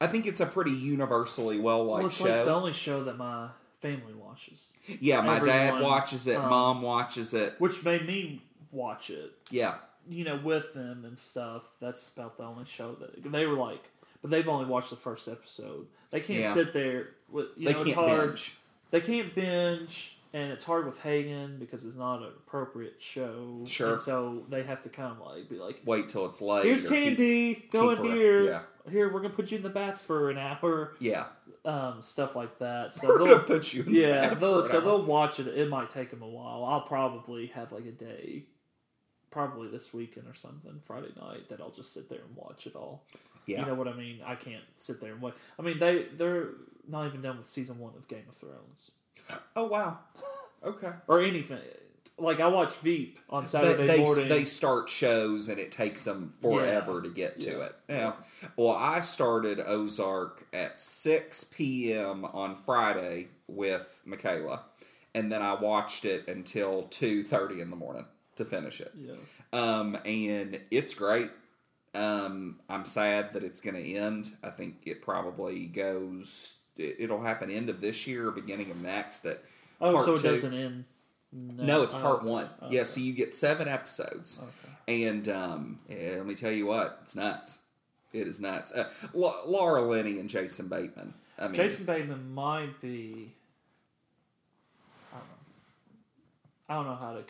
I 0.00 0.06
think 0.08 0.26
it's 0.26 0.40
a 0.40 0.46
pretty 0.46 0.72
universally 0.72 1.60
well 1.60 1.80
Mm-hmm. 1.86 1.88
Well, 1.88 2.02
liked 2.02 2.14
show. 2.16 2.24
like 2.24 2.44
the 2.46 2.54
only 2.54 2.72
show 2.72 3.04
that 3.04 3.16
my 3.16 3.48
family 3.88 4.14
watches, 4.14 4.72
Yeah, 5.00 5.20
my 5.20 5.38
dad 5.40 5.80
watches 5.82 6.26
it, 6.26 6.36
um, 6.36 6.48
mom 6.50 6.82
watches 6.82 7.34
it. 7.34 7.54
which 7.58 7.84
made 7.84 8.06
me 8.06 8.40
watch 8.72 9.10
it. 9.10 9.32
Yeah. 9.50 9.74
You 10.08 10.24
know, 10.24 10.36
with 10.42 10.72
them 10.74 11.04
and 11.04 11.18
stuff. 11.18 11.62
That's 11.80 12.08
about 12.08 12.36
the 12.38 12.44
only 12.44 12.64
show 12.64 12.94
that 13.00 13.30
they 13.30 13.46
were 13.46 13.56
like. 13.56 13.82
But 14.22 14.30
they've 14.30 14.48
only 14.48 14.64
watched 14.66 14.90
the 14.90 14.96
first 14.96 15.28
episode. 15.28 15.86
They 16.10 16.20
can't 16.20 16.40
Yeah. 16.40 16.54
sit 16.54 16.72
there. 16.72 17.08
With, 17.30 17.48
you 17.56 17.66
They 17.66 17.72
know, 17.72 17.78
can't 17.84 17.88
it's 17.88 17.96
hard. 17.96 18.28
binge. 18.30 18.54
They 18.90 19.00
can't 19.00 19.34
binge, 19.34 20.16
and 20.34 20.52
it's 20.52 20.64
hard 20.64 20.84
with 20.84 20.98
Hagen 20.98 21.56
because 21.58 21.86
it's 21.86 21.96
not 21.96 22.18
an 22.20 22.24
appropriate 22.36 22.96
show. 22.98 23.62
Sure. 23.66 23.92
And 23.92 24.00
so 24.00 24.44
they 24.50 24.62
have 24.64 24.82
to 24.82 24.90
kind 24.90 25.12
of 25.12 25.26
like 25.26 25.48
be 25.48 25.56
like, 25.56 25.80
Wait 25.86 26.08
till 26.10 26.26
it's 26.26 26.42
late. 26.42 26.66
"Here's 26.66 26.84
or 26.84 26.88
keep- 26.90 27.04
candy. 27.16 27.54
Go 27.72 27.88
keep 27.96 28.04
in 28.04 28.10
her- 28.10 28.16
here. 28.16 28.42
yeah. 28.42 28.60
Here, 28.90 29.10
we're 29.10 29.20
gonna 29.20 29.32
put 29.32 29.50
you 29.50 29.56
in 29.56 29.62
the 29.62 29.70
bath 29.70 30.02
for 30.02 30.28
an 30.30 30.36
hour." 30.36 30.94
yeah. 30.98 31.28
Um, 31.64 32.02
stuff 32.02 32.36
like 32.36 32.58
that. 32.58 32.92
So 32.92 33.08
We're 33.08 33.26
they'll- 33.26 33.38
put 33.40 33.72
you 33.72 33.84
in 33.84 33.92
the 33.92 33.98
Yeah, 34.00 34.28
bath 34.30 34.40
they'll, 34.40 34.62
so 34.64 34.74
hour. 34.74 34.80
they'll 34.82 35.02
watch 35.06 35.40
it. 35.40 35.46
It 35.48 35.70
might 35.70 35.88
take 35.88 36.10
them 36.10 36.20
a 36.20 36.28
while. 36.28 36.62
I'll 36.66 36.82
probably 36.82 37.46
have 37.46 37.72
like 37.72 37.86
a 37.86 37.90
day, 37.92 38.42
probably 39.30 39.68
this 39.68 39.94
weekend 39.94 40.26
or 40.28 40.34
something, 40.34 40.82
Friday 40.84 41.12
night, 41.18 41.48
that 41.48 41.60
I'll 41.62 41.70
just 41.70 41.94
sit 41.94 42.10
there 42.10 42.20
and 42.26 42.36
watch 42.36 42.66
it 42.66 42.76
all. 42.76 43.04
Yeah. 43.46 43.60
You 43.60 43.66
know 43.66 43.74
what 43.74 43.88
I 43.88 43.94
mean? 43.94 44.20
I 44.26 44.34
can't 44.34 44.62
sit 44.76 45.00
there 45.00 45.12
and 45.12 45.22
wait. 45.22 45.32
I 45.58 45.62
mean, 45.62 45.78
they 45.78 46.06
they're 46.16 46.48
not 46.86 47.06
even 47.06 47.22
done 47.22 47.38
with 47.38 47.46
season 47.46 47.78
one 47.78 47.94
of 47.96 48.06
Game 48.08 48.24
of 48.28 48.34
Thrones 48.34 48.90
oh 49.56 49.64
wow. 49.66 49.98
Okay. 50.64 50.92
or 51.08 51.20
anything. 51.20 51.58
Like 52.16 52.38
I 52.40 52.46
watch 52.46 52.72
Veep 52.76 53.18
on 53.28 53.44
Saturday 53.44 53.86
they, 53.86 53.96
they, 53.98 54.04
morning. 54.04 54.28
they 54.28 54.44
start 54.44 54.88
shows 54.88 55.48
and 55.48 55.58
it 55.58 55.72
takes 55.72 56.04
them 56.04 56.32
forever 56.40 57.02
to 57.02 57.08
get 57.10 57.40
to 57.40 57.50
Yeah. 57.50 57.64
it. 57.64 57.76
Yeah. 57.88 58.12
Well, 58.56 58.74
I 58.74 59.00
started 59.00 59.60
Ozark 59.60 60.46
at 60.52 60.78
6 60.78 61.44
p.m. 61.44 62.24
on 62.24 62.54
Friday 62.54 63.28
with 63.48 64.00
Michaela, 64.04 64.62
and 65.14 65.30
then 65.32 65.42
I 65.42 65.54
watched 65.54 66.04
it 66.04 66.28
until 66.28 66.84
2.30 66.84 67.60
in 67.60 67.70
the 67.70 67.76
morning 67.76 68.04
to 68.36 68.44
finish 68.44 68.80
it. 68.80 68.92
yeah. 68.96 69.14
Um, 69.52 69.98
and 70.04 70.60
it's 70.70 70.94
great. 70.94 71.30
Um, 71.94 72.60
I'm 72.68 72.84
sad 72.84 73.32
that 73.34 73.44
it's 73.44 73.60
going 73.60 73.76
to 73.76 73.92
end. 73.94 74.30
I 74.42 74.50
think 74.50 74.82
it 74.86 75.00
probably 75.02 75.66
goes 75.66 76.56
it'll 76.76 77.22
happen 77.22 77.50
end 77.50 77.68
of 77.70 77.80
this 77.80 78.06
year 78.06 78.28
or 78.28 78.30
beginning 78.30 78.70
of 78.70 78.80
next. 78.80 79.18
That 79.20 79.42
Oh, 79.80 79.92
part 79.92 80.04
so 80.06 80.14
it 80.14 80.16
two- 80.18 80.22
doesn't 80.22 80.54
end. 80.54 80.84
No, 81.32 81.82
it's 81.82 81.94
Oh, 81.94 82.00
part 82.00 82.22
one. 82.22 82.48
Oh, 82.62 82.68
Yeah, 82.70 82.80
okay. 82.82 82.84
so 82.84 83.00
you 83.00 83.12
get 83.12 83.32
seven 83.34 83.66
episodes, 83.66 84.40
Okay. 84.40 85.04
and 85.04 85.28
um, 85.28 85.80
yeah, 85.88 86.14
let 86.16 86.26
me 86.26 86.34
tell 86.36 86.52
you 86.52 86.66
what, 86.66 87.00
it's 87.02 87.16
nuts. 87.16 87.58
It 88.12 88.28
is 88.28 88.38
nuts. 88.40 88.70
Uh, 88.72 88.92
La- 89.12 89.42
Laura 89.44 89.82
Linney 89.82 90.20
and 90.20 90.30
Jason 90.30 90.68
Bateman. 90.68 91.12
I 91.36 91.46
mean, 91.48 91.54
Jason 91.56 91.84
Bateman 91.84 92.32
might 92.32 92.80
be. 92.80 93.32
I 95.12 95.16
don't 95.18 95.26
know. 95.26 95.34
I 96.68 96.74
don't 96.74 96.86
know 96.86 96.94
how 96.94 97.12
to. 97.14 97.24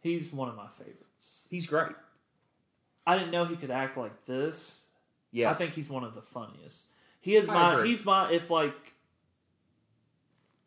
He's 0.00 0.32
one 0.32 0.48
of 0.48 0.56
my 0.56 0.66
favorites. 0.68 1.46
he's 1.48 1.66
great. 1.66 1.92
I 3.06 3.16
didn't 3.18 3.30
know 3.30 3.44
he 3.44 3.54
could 3.56 3.70
act 3.70 3.96
like 3.96 4.24
this. 4.24 4.86
Yeah, 5.30 5.50
I 5.50 5.54
think 5.54 5.72
he's 5.74 5.88
one 5.88 6.02
of 6.04 6.14
the 6.14 6.22
funniest. 6.22 6.86
He 7.24 7.36
is 7.36 7.48
my. 7.48 7.72
agree. 7.74 7.88
He's 7.88 8.04
my. 8.04 8.30
If 8.30 8.50
like. 8.50 8.74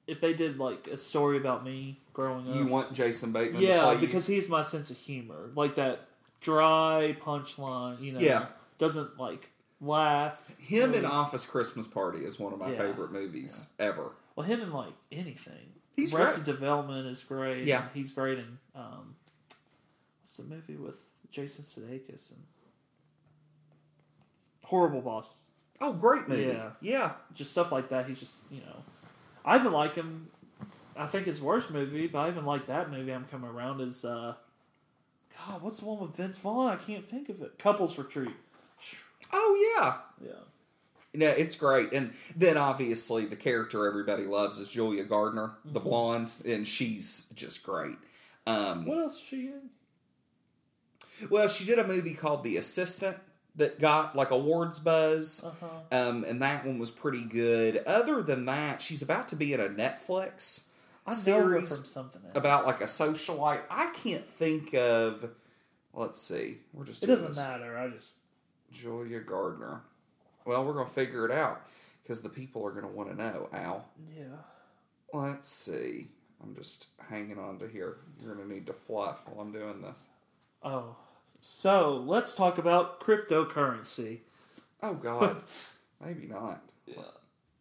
If 0.07 0.21
they 0.21 0.33
did 0.33 0.57
like 0.57 0.87
a 0.87 0.97
story 0.97 1.37
about 1.37 1.63
me 1.63 1.99
growing 2.13 2.49
up, 2.49 2.55
you 2.55 2.65
want 2.65 2.93
Jason 2.93 3.31
Bateman. 3.31 3.61
to 3.61 3.67
yeah, 3.67 3.83
play 3.83 3.93
you? 3.95 3.99
because 4.07 4.25
he's 4.25 4.49
my 4.49 4.63
sense 4.63 4.89
of 4.89 4.97
humor, 4.97 5.51
like 5.53 5.75
that 5.75 6.07
dry 6.41 7.15
punchline. 7.21 8.01
You 8.01 8.13
know, 8.13 8.19
Yeah. 8.19 8.47
doesn't 8.79 9.19
like 9.19 9.51
laugh. 9.81 10.41
him 10.57 10.91
really. 10.91 10.99
in 10.99 11.05
Office 11.05 11.45
Christmas 11.45 11.85
Party 11.85 12.19
is 12.25 12.39
one 12.39 12.53
of 12.53 12.59
my 12.59 12.71
Yeah. 12.71 12.77
favorite 12.79 13.11
movies 13.11 13.73
ever. 13.77 14.13
Well, 14.35 14.45
him 14.47 14.61
in 14.61 14.71
like 14.73 14.93
anything. 15.11 15.73
He's 15.95 16.13
Arrested 16.13 16.45
great. 16.45 16.53
Development 16.55 17.05
is 17.07 17.23
great. 17.23 17.65
Yeah. 17.65 17.89
he's 17.93 18.11
great 18.11 18.39
in 18.39 18.57
um, 18.75 19.15
what's 20.21 20.37
the 20.37 20.43
movie 20.43 20.75
with 20.77 21.01
Jason 21.31 21.65
Sudeikis 21.65 22.31
and 22.31 22.43
Horrible 24.63 25.01
Boss. 25.01 25.51
Oh, 25.79 25.93
great 25.93 26.27
movie. 26.27 26.43
Yeah. 26.45 26.69
yeah. 26.81 27.11
Just 27.33 27.51
stuff 27.51 27.71
like 27.71 27.89
that. 27.89 28.07
He's 28.07 28.19
just 28.19 28.37
you 28.51 28.61
know, 28.61 28.83
I 29.45 29.57
even 29.57 29.71
like 29.71 29.95
him. 29.95 30.27
I 30.95 31.05
think 31.05 31.27
his 31.27 31.39
worst 31.39 31.69
movie, 31.71 32.07
but 32.07 32.19
I 32.19 32.27
even 32.29 32.45
like 32.45 32.65
that 32.67 32.89
movie. 32.91 33.11
I'm 33.13 33.25
coming 33.25 33.49
around 33.49 33.81
is 33.81 34.03
uh, 34.03 34.33
God, 35.47 35.61
what's 35.61 35.77
the 35.79 35.85
one 35.85 35.99
with 35.99 36.15
Vince 36.15 36.37
Vaughn? 36.37 36.71
I 36.71 36.75
can't 36.77 37.07
think 37.07 37.29
of 37.29 37.41
it. 37.41 37.59
Couples 37.59 37.97
Retreat. 37.97 38.31
Oh 39.31 39.75
yeah. 39.77 40.27
Yeah. 40.27 40.39
No, 41.13 41.27
it's 41.27 41.55
great. 41.55 41.93
And 41.93 42.13
then 42.35 42.57
obviously 42.57 43.25
the 43.25 43.35
character 43.35 43.87
everybody 43.87 44.25
loves 44.25 44.57
is 44.59 44.69
Julia 44.69 45.03
Garner, 45.03 45.53
the 45.65 45.79
Mm-hmm. 45.79 45.89
blonde, 45.89 46.31
and 46.45 46.65
she's 46.67 47.29
just 47.35 47.63
great. 47.63 47.95
Um, 48.45 48.85
What 48.85 48.97
else 48.99 49.15
is 49.15 49.21
she 49.21 49.47
in? 49.47 49.69
well, 51.29 51.47
she 51.47 51.65
did 51.65 51.79
a 51.79 51.87
movie 51.87 52.13
called 52.13 52.43
The 52.43 52.57
Assistant 52.57 53.17
that 53.57 53.79
got 53.79 54.15
like 54.15 54.31
awards 54.31 54.79
buzz. 54.79 55.43
Uh-huh. 55.45 55.67
Um, 55.91 56.23
and 56.23 56.41
that 56.41 56.65
one 56.65 56.79
was 56.79 56.91
pretty 56.91 57.25
good. 57.25 57.77
Other 57.85 58.21
than 58.21 58.45
that, 58.45 58.81
she's 58.81 59.01
about 59.01 59.27
to 59.29 59.35
be 59.35 59.53
in 59.53 59.59
a 59.59 59.67
Netflix 59.69 60.69
I 61.05 61.13
series 61.13 61.75
from 61.75 61.85
something 61.85 62.21
else. 62.25 62.37
about 62.37 62.65
like 62.65 62.81
a 62.81 62.85
socialite. 62.85 63.61
I 63.69 63.87
can't 63.93 64.27
think 64.27 64.73
of. 64.73 65.29
Let's 65.93 66.21
see. 66.21 66.59
We're 66.73 66.85
just 66.85 67.03
it 67.03 67.07
doesn't 67.07 67.29
this. 67.29 67.37
matter. 67.37 67.77
I 67.77 67.89
just 67.89 68.13
Julia 68.71 69.19
Garner. 69.19 69.81
Well, 70.45 70.63
we're 70.63 70.73
gonna 70.73 70.89
figure 70.89 71.25
it 71.25 71.31
out 71.31 71.61
because 72.03 72.21
the 72.21 72.29
people 72.29 72.65
are 72.65 72.71
gonna 72.71 72.87
want 72.87 73.09
to 73.09 73.15
know. 73.15 73.49
Al. 73.51 73.85
yeah. 74.15 74.23
Let's 75.13 75.47
see. 75.47 76.07
I'm 76.43 76.55
just 76.55 76.87
hanging 77.09 77.39
on 77.39 77.57
to 77.59 77.67
here. 77.67 77.97
You're 78.21 78.35
gonna 78.35 78.47
need 78.47 78.67
to 78.67 78.73
fluff 78.73 79.21
while 79.25 79.41
I'm 79.45 79.51
doing 79.51 79.81
this. 79.81 80.07
Oh, 80.61 80.95
so 81.49 82.03
let's 82.05 82.35
talk 82.35 82.57
about 82.57 82.99
cryptocurrency. 82.99 84.19
Oh 84.83 84.93
God, 84.95 85.41
maybe 86.05 86.27
not. 86.27 86.61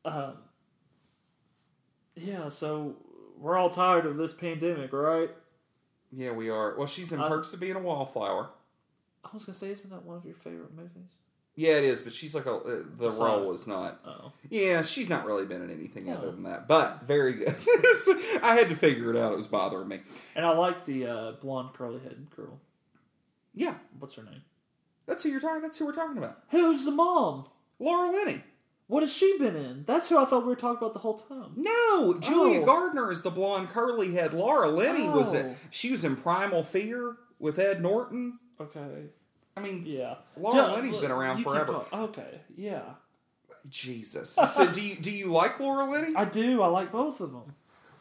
Um, 0.04 0.34
yeah, 2.16 2.48
so 2.48 2.96
we're 3.38 3.56
all 3.56 3.70
tired 3.70 4.06
of 4.06 4.16
this 4.16 4.32
pandemic, 4.32 4.92
right? 4.92 5.30
Yeah, 6.12 6.32
we 6.32 6.50
are. 6.50 6.76
Well, 6.76 6.86
she's 6.86 7.12
in 7.12 7.20
Uh, 7.20 7.28
Perks 7.28 7.52
of 7.52 7.60
Being 7.60 7.76
a 7.76 7.80
Wallflower. 7.80 8.50
I 9.24 9.28
was 9.32 9.44
gonna 9.44 9.54
say, 9.56 9.70
isn't 9.70 9.90
that 9.90 10.04
one 10.04 10.16
of 10.16 10.24
your 10.24 10.34
favorite 10.34 10.74
movies? 10.74 11.16
Yeah, 11.54 11.74
it 11.78 11.84
is, 11.84 12.02
but 12.02 12.12
she's 12.12 12.34
like 12.34 12.46
a 12.46 12.54
uh, 12.54 12.82
the 12.98 13.06
It's 13.06 13.16
role 13.18 13.52
is 13.52 13.66
not. 13.66 14.00
Oh, 14.04 14.32
Yeah, 14.50 14.82
she's 14.82 15.08
not 15.08 15.24
really 15.24 15.46
been 15.46 15.62
in 15.62 15.70
anything 15.70 16.06
No. 16.06 16.14
other 16.14 16.30
than 16.32 16.42
that, 16.42 16.68
but 16.68 17.02
very 17.04 17.32
good. 17.34 17.48
I 18.42 18.54
had 18.58 18.68
to 18.68 18.76
figure 18.76 19.10
it 19.10 19.16
out. 19.16 19.32
It 19.32 19.36
was 19.36 19.46
bothering 19.46 19.88
me. 19.88 20.00
and 20.34 20.44
I 20.44 20.50
like 20.50 20.84
the 20.84 21.06
uh, 21.06 21.32
blonde 21.40 21.70
curly 21.74 22.00
headed 22.00 22.28
girl. 22.36 22.58
Yeah, 23.56 23.74
What's 23.98 24.14
her 24.14 24.22
name? 24.22 24.42
that's 25.06 25.22
who 25.24 25.30
you're 25.30 25.40
talking. 25.40 25.62
That's 25.62 25.78
who 25.78 25.86
we're 25.86 25.92
talking 25.92 26.18
about. 26.18 26.38
Who's 26.50 26.84
the 26.84 26.90
mom? 26.92 27.46
Laura 27.80 28.10
Linney. 28.10 28.42
What 28.88 29.02
has 29.02 29.12
she 29.12 29.36
been 29.38 29.56
in? 29.56 29.84
That's 29.86 30.08
who 30.08 30.18
I 30.18 30.24
thought 30.26 30.42
we 30.42 30.48
were 30.50 30.54
talking 30.56 30.78
about 30.78 30.92
the 30.92 31.00
whole 31.00 31.16
time. 31.18 31.52
No, 31.56 32.18
Julia 32.20 32.60
Oh. 32.62 32.64
Garner 32.66 33.10
is 33.10 33.22
the 33.22 33.30
blonde 33.30 33.68
curly 33.68 34.12
head. 34.14 34.32
Laura 34.32 34.68
Linney 34.68 35.08
was 35.08 35.34
Oh. 35.34 35.38
it? 35.38 35.56
She 35.70 35.90
was 35.90 36.04
in 36.04 36.14
Primal 36.16 36.62
Fear 36.62 37.16
with 37.40 37.58
Ed 37.58 37.82
Norton. 37.82 38.38
Okay, 38.60 39.06
I 39.56 39.60
mean, 39.60 39.84
yeah. 39.86 40.16
Laura 40.36 40.56
Yeah, 40.56 40.72
Linney's 40.74 40.98
been 40.98 41.10
around 41.10 41.42
forever. 41.42 41.84
Okay, 41.92 42.42
yeah. 42.56 42.82
Jesus. 43.68 44.30
So 44.30 44.70
do 44.72 44.80
you 44.80 44.96
do 44.96 45.10
you 45.10 45.26
like 45.26 45.58
Laura 45.58 45.90
Linney? 45.90 46.14
I 46.16 46.24
do. 46.24 46.62
I 46.62 46.68
like 46.68 46.92
both 46.92 47.20
of 47.20 47.32
them. 47.32 47.54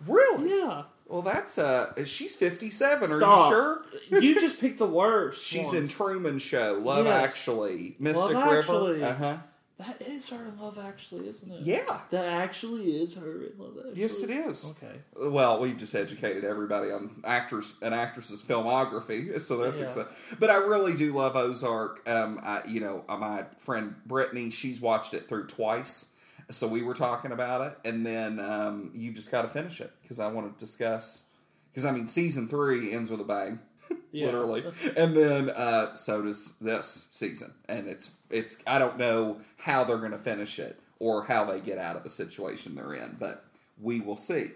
really? 0.05 0.49
Yeah. 0.59 0.83
Well, 1.07 1.21
that's 1.21 1.57
uh, 1.57 1.93
she's 2.05 2.35
fifty-seven. 2.35 3.11
Are 3.11 3.15
you 3.19 3.19
sure? 3.19 3.85
You 4.21 4.39
just 4.41 4.59
picked 4.59 4.79
the 4.79 4.87
worst. 4.87 5.43
She's 5.45 5.65
ones. 5.67 5.75
in 5.77 5.87
Truman 5.87 6.39
Show, 6.39 6.79
Love 6.83 7.05
Yes. 7.05 7.23
Actually, 7.23 7.95
Mystic 7.99 8.33
Love 8.33 8.51
River. 8.51 8.59
Actually. 8.59 9.03
Uh 9.03 9.13
huh. 9.13 9.37
That 9.77 10.01
is 10.01 10.29
her 10.29 10.37
in 10.47 10.57
Love 10.57 10.79
Actually, 10.79 11.27
isn't 11.27 11.51
it? 11.51 11.61
Yeah. 11.61 11.99
That 12.09 12.25
actually 12.27 12.85
is 12.91 13.15
her 13.15 13.43
in 13.43 13.51
Love 13.57 13.73
Actually. 13.77 14.01
Yes, 14.01 14.21
it 14.23 14.29
is. 14.29 14.73
Okay. 14.81 14.95
Well, 15.29 15.59
we've 15.59 15.77
just 15.77 15.93
educated 15.93 16.45
everybody 16.45 16.91
on 16.91 17.21
actors 17.25 17.75
and 17.81 17.93
actresses' 17.93 18.41
filmography, 18.41 19.39
so 19.41 19.57
that's 19.57 19.79
Yeah. 19.79 19.85
exciting. 19.85 20.13
But 20.39 20.49
I 20.49 20.55
really 20.55 20.95
do 20.95 21.13
love 21.13 21.35
Ozark. 21.35 22.07
Um, 22.09 22.39
I, 22.41 22.61
you 22.67 22.79
know, 22.79 23.03
my 23.09 23.43
friend 23.57 23.95
Brittany, 24.05 24.49
she's 24.49 24.79
watched 24.79 25.13
it 25.13 25.27
through 25.27 25.47
twice, 25.47 26.13
so 26.51 26.67
we 26.67 26.81
were 26.81 26.93
talking 26.93 27.31
about 27.31 27.61
it, 27.61 27.77
and 27.87 28.05
then 28.05 28.39
um, 28.39 28.91
you 28.93 29.11
just 29.11 29.31
got 29.31 29.41
to 29.43 29.47
finish 29.47 29.81
it 29.81 29.91
because 30.01 30.19
I 30.19 30.27
want 30.27 30.51
to 30.57 30.59
discuss. 30.63 31.31
Because 31.71 31.85
I 31.85 31.91
mean, 31.91 32.07
season 32.07 32.47
three 32.47 32.93
ends 32.93 33.09
with 33.09 33.19
a 33.19 33.23
bang, 33.25 33.59
Yeah. 34.11 34.27
literally, 34.27 34.63
and 34.95 35.15
then 35.15 35.49
uh, 35.49 35.93
so 35.95 36.21
does 36.21 36.57
this 36.59 37.07
season, 37.11 37.53
and 37.67 37.87
it's 37.87 38.15
it's 38.29 38.63
I 38.65 38.79
don't 38.79 38.97
know 38.97 39.41
how 39.57 39.83
they're 39.83 39.97
going 39.97 40.11
to 40.11 40.17
finish 40.17 40.59
it 40.59 40.79
or 40.99 41.25
how 41.25 41.43
they 41.45 41.59
get 41.59 41.77
out 41.77 41.95
of 41.97 42.03
the 42.03 42.09
situation 42.09 42.75
they're 42.75 42.93
in, 42.93 43.17
but 43.19 43.43
we 43.81 43.99
will 43.99 44.15
see. 44.17 44.51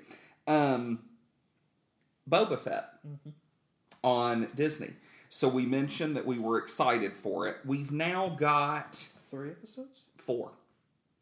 Um, 0.48 1.00
Boba 2.30 2.58
Fett 2.60 2.86
on 4.04 4.48
Disney. 4.56 4.94
So 5.28 5.48
we 5.50 5.66
mentioned 5.66 6.16
that 6.16 6.26
we 6.26 6.40
were 6.40 6.58
excited 6.58 7.14
for 7.14 7.48
it. 7.48 7.58
We've 7.66 7.92
now 7.92 8.30
got 8.30 9.08
Three 9.30 9.50
episodes? 9.52 10.02
four, 10.18 10.52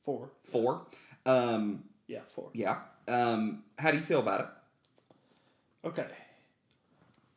Four. 0.07 0.29
four. 0.45 0.85
Um, 1.25 1.83
Yeah, 2.07 2.21
four. 2.29 2.49
yeah. 2.53 2.77
Um, 3.09 3.63
how 3.77 3.91
do 3.91 3.97
you 3.97 4.03
feel 4.03 4.21
about 4.21 4.39
it? 4.39 4.47
Okay. 5.89 6.07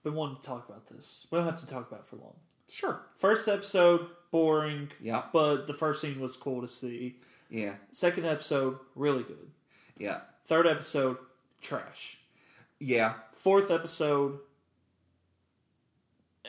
Been 0.04 0.14
wanting 0.14 0.36
to 0.36 0.42
talk 0.42 0.68
about 0.68 0.86
this. 0.86 1.26
We 1.32 1.38
don't 1.38 1.46
have 1.46 1.58
to 1.58 1.66
talk 1.66 1.88
about 1.88 2.02
it 2.02 2.06
for 2.06 2.14
long. 2.14 2.34
Sure. 2.68 3.02
First 3.18 3.48
episode, 3.48 4.06
boring. 4.30 4.92
Yeah. 5.00 5.24
But 5.32 5.66
the 5.66 5.74
first 5.74 6.00
scene 6.00 6.20
was 6.20 6.36
cool 6.36 6.60
to 6.60 6.68
see. 6.68 7.16
Yeah. 7.50 7.74
Second 7.90 8.24
episode, 8.26 8.78
really 8.94 9.24
good. 9.24 9.50
Yeah. 9.98 10.20
Third 10.46 10.68
episode, 10.68 11.16
trash. 11.60 12.18
Yeah. 12.78 13.14
Fourth 13.34 13.72
episode, 13.72 14.38
eh, 16.44 16.48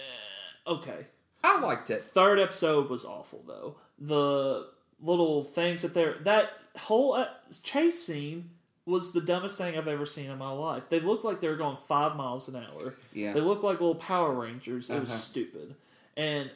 okay. 0.68 1.08
I 1.44 1.60
liked 1.60 1.90
it. 1.90 2.04
Third 2.04 2.38
episode 2.38 2.92
was 2.92 3.06
awful 3.06 3.44
though. 3.48 3.78
The 3.98 4.68
little 5.02 5.44
things 5.44 5.82
that 5.82 5.94
they're 5.94 6.18
that 6.24 6.52
whole 6.78 7.14
uh, 7.14 7.28
chase 7.64 8.06
scene 8.06 8.50
was 8.86 9.14
the 9.14 9.22
dumbest 9.22 9.58
thing 9.58 9.78
I've 9.78 9.88
ever 9.88 10.06
seen 10.06 10.30
in 10.32 10.38
my 10.38 10.52
life. 10.52 10.84
They 10.90 11.00
looked 11.00 11.24
like 11.24 11.40
they 11.40 11.48
were 11.48 11.56
going 11.56 11.78
five 11.88 12.16
miles 12.16 12.48
an 12.48 12.56
hour. 12.56 12.96
Yeah. 13.14 13.34
They 13.34 13.40
looked 13.42 13.64
like 13.64 13.80
little 13.80 13.96
Power 13.96 14.32
Rangers. 14.34 14.90
It 14.90 15.00
was 15.00 15.10
Uh-huh. 15.10 15.20
stupid, 15.20 15.76
and 16.18 16.52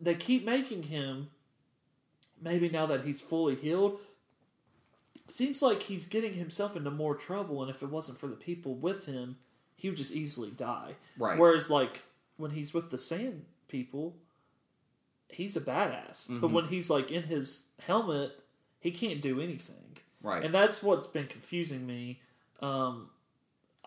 they 0.00 0.14
keep 0.14 0.44
making 0.44 0.84
him. 0.84 1.30
Maybe 2.40 2.68
now 2.68 2.86
that 2.86 3.04
he's 3.04 3.20
fully 3.20 3.54
healed, 3.54 4.00
seems 5.28 5.62
like 5.62 5.82
he's 5.84 6.06
getting 6.06 6.34
himself 6.34 6.76
into 6.76 6.90
more 6.90 7.14
trouble. 7.14 7.62
And 7.62 7.70
if 7.70 7.82
it 7.82 7.88
wasn't 7.90 8.18
for 8.18 8.26
the 8.26 8.34
people 8.36 8.74
with 8.74 9.06
him, 9.06 9.36
he 9.76 9.88
would 9.88 9.96
just 9.98 10.12
easily 10.12 10.50
die. 10.50 10.96
Right. 11.16 11.38
Whereas, 11.38 11.70
like 11.70 12.02
when 12.36 12.50
he's 12.52 12.74
with 12.74 12.90
the 12.90 12.98
Sand 12.98 13.44
people, 13.68 14.16
he's 15.32 15.56
a 15.56 15.60
badass. 15.60 16.28
But 16.28 16.34
Mm-hmm. 16.46 16.52
when 16.52 16.64
he's 16.66 16.88
like 16.90 17.10
in 17.10 17.24
his 17.24 17.64
helmet, 17.80 18.32
he 18.80 18.90
can't 18.90 19.20
do 19.20 19.40
anything. 19.40 19.98
Right. 20.22 20.44
And 20.44 20.54
that's 20.54 20.82
what's 20.82 21.06
been 21.06 21.26
confusing 21.26 21.86
me. 21.86 22.20
Um, 22.60 23.10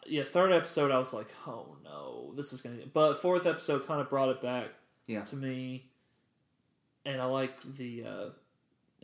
yeah, 0.06 0.24
third 0.24 0.52
episode, 0.52 0.92
I 0.92 0.98
was 1.00 1.14
like, 1.14 1.28
oh 1.48 1.78
no, 1.84 2.34
this 2.36 2.52
is 2.54 2.62
gonna. 2.62 2.76
But 2.92 3.16
fourth 3.22 3.46
episode 3.46 3.88
kind 3.88 4.02
of 4.02 4.10
brought 4.10 4.30
it 4.30 4.42
back 4.42 4.68
Yeah. 5.08 5.22
to 5.24 5.36
me, 5.36 5.86
and 7.06 7.22
I 7.22 7.26
like 7.26 7.60
the 7.78 8.04
uh, 8.06 8.30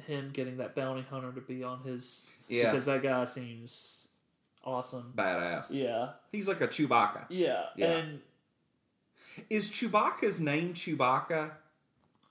him 0.04 0.32
getting 0.34 0.58
that 0.58 0.76
bounty 0.76 1.04
hunter 1.10 1.32
to 1.32 1.42
be 1.42 1.64
on 1.64 1.82
his 1.84 2.26
Yeah. 2.50 2.70
because 2.72 2.86
that 2.86 3.02
guy 3.02 3.26
seems 3.26 4.08
awesome. 4.64 5.14
Badass. 5.16 5.74
Yeah, 5.74 6.10
He's 6.32 6.48
like 6.48 6.62
a 6.62 6.68
Chewbacca. 6.68 7.26
yeah, 7.30 7.66
Yeah. 7.76 7.88
and 7.98 8.22
Is 9.50 9.72
Chewbacca's 9.72 10.40
name 10.42 10.74
Chewbacca 10.74 11.52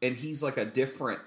and 0.03 0.17
he's 0.17 0.43
like 0.43 0.57
a 0.57 0.65
different 0.65 1.21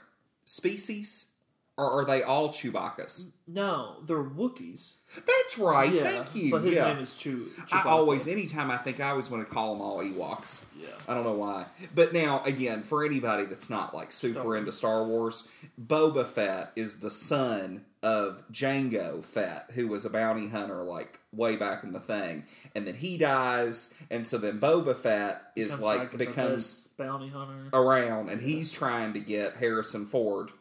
species? 0.45 1.27
Or 1.75 2.01
are 2.01 2.05
they 2.05 2.21
all 2.21 2.49
Chewbaccas? 2.49 3.31
no, 3.47 3.95
they're 4.05 4.23
Wookiees. 4.23 4.97
That's 5.15 5.57
right. 5.57 5.91
Yeah, 5.91 6.03
Thank 6.03 6.35
you. 6.35 6.51
But 6.51 6.61
his 6.61 6.75
yeah. 6.75 6.93
name 6.93 6.99
is 6.99 7.13
Chew. 7.15 7.49
I 7.71 7.81
always, 7.81 8.27
anytime 8.27 8.69
I 8.69 8.77
think 8.77 8.99
I 8.99 9.09
always 9.09 9.27
want 9.31 9.47
to 9.47 9.51
call 9.51 9.73
them 9.73 9.81
all 9.81 9.97
Ewoks. 10.03 10.65
yeah. 10.79 10.89
I 11.07 11.15
don't 11.15 11.23
know 11.23 11.33
why. 11.33 11.65
But 11.95 12.13
now, 12.13 12.43
again, 12.43 12.83
for 12.83 13.03
anybody 13.03 13.45
that's 13.45 13.71
not 13.71 13.95
like 13.95 14.11
super 14.11 14.39
Star 14.41 14.55
into 14.55 14.71
Star 14.71 15.03
Wars, 15.03 15.47
Boba 15.83 16.27
Fett 16.27 16.73
is 16.75 16.99
the 16.99 17.09
son 17.09 17.85
of 18.03 18.43
Jango 18.51 19.23
Fett, 19.23 19.71
who 19.73 19.87
was 19.87 20.05
a 20.05 20.09
bounty 20.09 20.49
hunter 20.49 20.83
like 20.83 21.19
way 21.31 21.55
back 21.55 21.83
in 21.83 21.93
the 21.93 21.99
thing. 21.99 22.43
And 22.75 22.85
then 22.85 22.95
he 22.95 23.17
dies, 23.17 23.95
and 24.11 24.27
so 24.27 24.37
then 24.37 24.59
Boba 24.59 24.95
Fett 24.95 25.41
is 25.55 25.77
Becomes 25.77 25.81
like 25.81 26.11
the 26.11 26.17
becomes 26.17 26.89
bounty 26.97 27.29
hunter 27.29 27.69
around, 27.73 28.29
and 28.29 28.41
he's 28.41 28.71
trying 28.71 29.13
to 29.13 29.19
get 29.19 29.55
Harrison 29.55 30.05
Ford. 30.05 30.51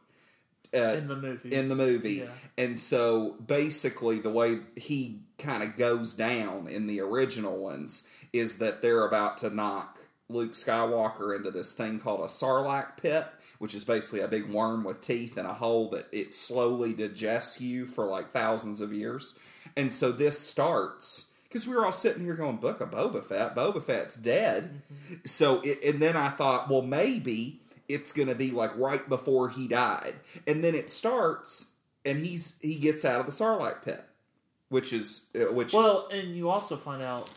Uh, 0.75 0.95
in 0.97 1.07
the 1.07 1.17
movie. 1.17 1.53
in 1.53 1.69
the 1.69 1.75
movie. 1.75 2.13
Yeah. 2.13 2.27
And 2.57 2.79
so 2.79 3.37
basically, 3.47 4.21
the 4.21 4.31
way 4.31 4.61
he 4.77 5.21
kind 5.37 5.63
of 5.63 5.77
goes 5.77 6.15
down 6.15 6.67
in 6.67 6.87
the 6.87 7.01
original 7.01 7.59
ones 7.59 8.09
is 8.33 8.57
that 8.59 8.81
they're 8.81 9.05
about 9.05 9.37
to 9.39 9.51
knock 9.51 9.99
Luke 10.31 10.55
Skywalker 10.55 11.37
into 11.37 11.51
this 11.51 11.75
thing 11.75 12.01
called 12.01 12.21
a 12.21 12.25
Sarlacc 12.25 12.97
pit, 12.97 13.27
which 13.63 13.77
is 13.77 13.85
basically 13.85 14.19
a 14.19 14.27
big 14.27 14.51
worm 14.51 14.83
with 14.83 15.01
teeth 15.01 15.37
and 15.37 15.47
a 15.47 15.55
hole 15.55 15.89
that 15.89 16.09
it 16.11 16.33
slowly 16.33 16.93
digests 16.93 17.61
you 17.61 17.87
for 17.87 18.07
like 18.07 18.33
thousands 18.33 18.81
of 18.81 18.93
years. 18.93 19.39
And 19.77 19.93
so 19.93 20.11
this 20.11 20.37
starts. 20.37 21.31
Because 21.45 21.69
we 21.69 21.77
were 21.77 21.85
all 21.87 21.93
sitting 21.93 22.25
here 22.25 22.35
going, 22.35 22.57
Book 22.57 22.81
of 22.81 22.91
Boba 22.91 23.23
Fett. 23.23 23.55
Boba 23.55 23.81
Fett's 23.81 24.17
dead. 24.17 24.83
So, 25.25 25.61
it, 25.61 25.79
and 25.85 26.03
then 26.03 26.17
I 26.17 26.31
thought, 26.31 26.69
well, 26.69 26.83
maybe 26.83 27.61
it's 27.89 28.11
going 28.11 28.27
to 28.27 28.35
be 28.35 28.51
like 28.51 28.77
right 28.77 29.09
before 29.09 29.49
he 29.49 29.69
died, 29.69 30.15
and 30.49 30.65
then 30.65 30.75
it 30.75 30.91
starts, 30.91 31.77
and 32.05 32.19
he's 32.19 32.59
he 32.63 32.75
gets 32.81 33.05
out 33.05 33.21
of 33.21 33.27
the 33.27 33.33
Sarlacc 33.33 33.83
pit, 33.85 34.05
which 34.71 34.93
is 34.93 35.31
uh, 35.37 35.53
which 35.53 35.73
Well, 35.73 36.09
and 36.11 36.35
you 36.35 36.49
also 36.51 36.77
find 36.77 37.01
out 37.01 37.31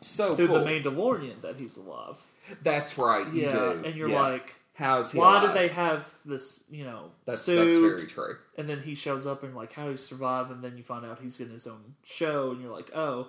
so 0.00 0.36
through 0.36 0.46
cool. 0.46 0.60
the 0.60 0.64
Mandalorian 0.64 1.40
that 1.40 1.56
he's 1.56 1.76
alive. 1.76 2.18
That's 2.62 2.96
right, 2.98 3.26
you 3.32 3.42
yeah, 3.42 3.52
do. 3.52 3.82
and 3.84 3.96
you're 3.96 4.10
Yeah. 4.10 4.20
like, 4.20 4.60
how's 4.74 5.12
he? 5.12 5.18
why 5.18 5.38
alive? 5.38 5.48
do 5.54 5.58
they 5.58 5.68
have 5.68 6.08
this? 6.24 6.64
You 6.70 6.84
know, 6.84 7.10
That's 7.26 7.42
suit? 7.42 7.64
that's 7.66 7.78
very 7.78 8.06
true. 8.06 8.36
And 8.56 8.68
then 8.68 8.80
he 8.82 8.94
shows 8.94 9.26
up 9.26 9.42
and 9.42 9.54
like, 9.54 9.72
how 9.72 9.84
do 9.86 9.90
you 9.92 9.96
survive? 9.96 10.50
And 10.50 10.62
then 10.62 10.76
you 10.76 10.82
find 10.82 11.04
out 11.06 11.20
he's 11.20 11.40
in 11.40 11.50
his 11.50 11.66
own 11.66 11.94
show, 12.04 12.50
and 12.50 12.60
you're 12.62 12.72
like, 12.72 12.90
oh. 12.94 13.28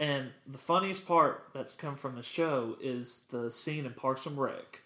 And 0.00 0.30
the 0.46 0.58
funniest 0.58 1.06
part 1.08 1.48
that's 1.52 1.74
come 1.74 1.96
from 1.96 2.14
the 2.14 2.22
show 2.22 2.76
is 2.80 3.22
the 3.30 3.50
scene 3.50 3.84
in 3.84 3.94
Parks 3.94 4.26
and 4.26 4.38
Rec. 4.38 4.80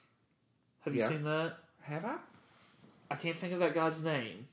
Have 0.87 0.95
you 0.95 1.01
Yeah. 1.03 1.09
seen 1.09 1.25
that? 1.25 1.59
Have 1.83 2.05
I? 2.05 2.17
I 3.11 3.17
can't 3.17 3.37
think 3.37 3.53
of 3.53 3.59
that 3.61 3.75
guy's 3.75 4.03
name, 4.03 4.49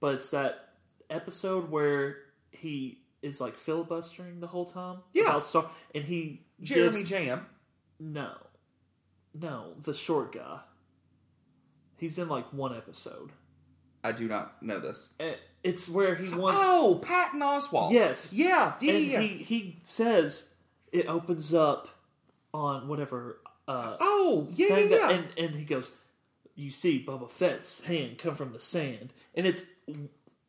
but 0.00 0.16
it's 0.16 0.30
that 0.30 0.70
episode 1.08 1.70
where 1.70 2.16
he 2.50 2.98
is 3.22 3.40
like 3.40 3.56
filibustering 3.56 4.40
the 4.40 4.48
whole 4.48 4.64
time. 4.66 4.98
Yeah. 5.12 5.38
Star, 5.38 5.70
and 5.94 6.04
he 6.04 6.42
Jeremy 6.60 6.98
gives, 6.98 7.08
Jam. 7.10 7.46
no, 8.00 8.32
no, 9.32 9.74
the 9.80 9.94
short 9.94 10.32
guy. 10.32 10.60
He's 12.00 12.18
in 12.18 12.28
like 12.28 12.50
one 12.52 12.74
episode. 12.74 13.32
I 14.02 14.12
do 14.12 14.26
not 14.26 14.62
know 14.62 14.80
this. 14.80 15.10
Eh, 15.20 15.34
It's 15.62 15.86
where 15.86 16.14
he 16.14 16.30
wants. 16.34 16.58
Oh, 16.62 16.98
Patton 17.02 17.40
Oswalt. 17.40 17.92
Yes. 17.92 18.32
Yeah. 18.32 18.72
Yeah. 18.80 18.92
and 18.94 19.04
yeah. 19.04 19.20
he 19.20 19.28
he 19.42 19.76
says 19.82 20.54
it 20.92 21.06
opens 21.06 21.54
up 21.54 21.88
on 22.54 22.88
whatever 22.88 23.40
uh, 23.68 23.96
oh, 24.00 24.48
yeah. 24.54 24.68
Yeah. 24.68 24.74
thing 24.74 24.90
yeah. 24.90 25.10
and 25.10 25.26
and 25.36 25.54
he 25.54 25.64
goes, 25.64 25.94
you 26.54 26.70
see 26.70 27.04
Boba 27.06 27.30
Fett's 27.30 27.84
hand 27.84 28.16
come 28.18 28.34
from 28.34 28.52
the 28.54 28.60
sand, 28.60 29.12
and 29.34 29.46
it's 29.46 29.64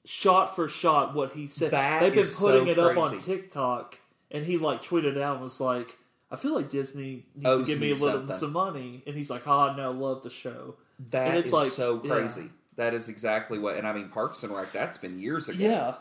shot 0.05 0.55
for 0.55 0.67
shot 0.67 1.13
what 1.13 1.33
he 1.33 1.47
said. 1.47 1.71
That 1.71 1.99
They've 1.99 2.11
been 2.11 2.19
is 2.21 2.35
so 2.35 2.59
putting 2.59 2.67
it 2.69 2.79
up 2.79 2.97
on. 2.97 3.19
TikTok, 3.19 3.99
and 4.31 4.45
he 4.45 4.57
like 4.57 4.81
tweeted 4.81 5.19
out 5.19 5.35
and 5.35 5.43
was 5.43 5.59
like, 5.59 5.97
"I 6.31 6.35
feel 6.35 6.55
like 6.55 6.69
Disney 6.69 7.25
needs 7.35 7.45
Owes 7.45 7.67
to 7.67 7.73
give 7.73 7.79
me, 7.81 7.87
me 7.87 7.91
a 7.91 7.95
little 7.95 8.19
something. 8.21 8.37
some 8.37 8.53
money," 8.53 9.03
and 9.05 9.15
he's 9.15 9.29
like, 9.29 9.47
"Ah, 9.47 9.75
no, 9.75 9.91
love 9.91 10.23
the 10.23 10.29
show." 10.29 10.75
That 11.09 11.29
and 11.29 11.37
it's 11.37 11.47
is 11.47 11.53
like- 11.53 11.69
so 11.71 12.01
yeah. 12.03 12.11
crazy. 12.11 12.49
That 12.77 12.93
is 12.93 13.09
exactly 13.09 13.59
what, 13.59 13.75
and 13.75 13.85
I 13.87 13.93
mean, 13.93 14.09
Parks 14.09 14.43
and 14.43 14.55
Rec. 14.55 14.71
That's 14.71 14.97
been 14.97 15.19
years 15.19 15.49
ago. 15.49 15.57
Yeah, 15.59 15.95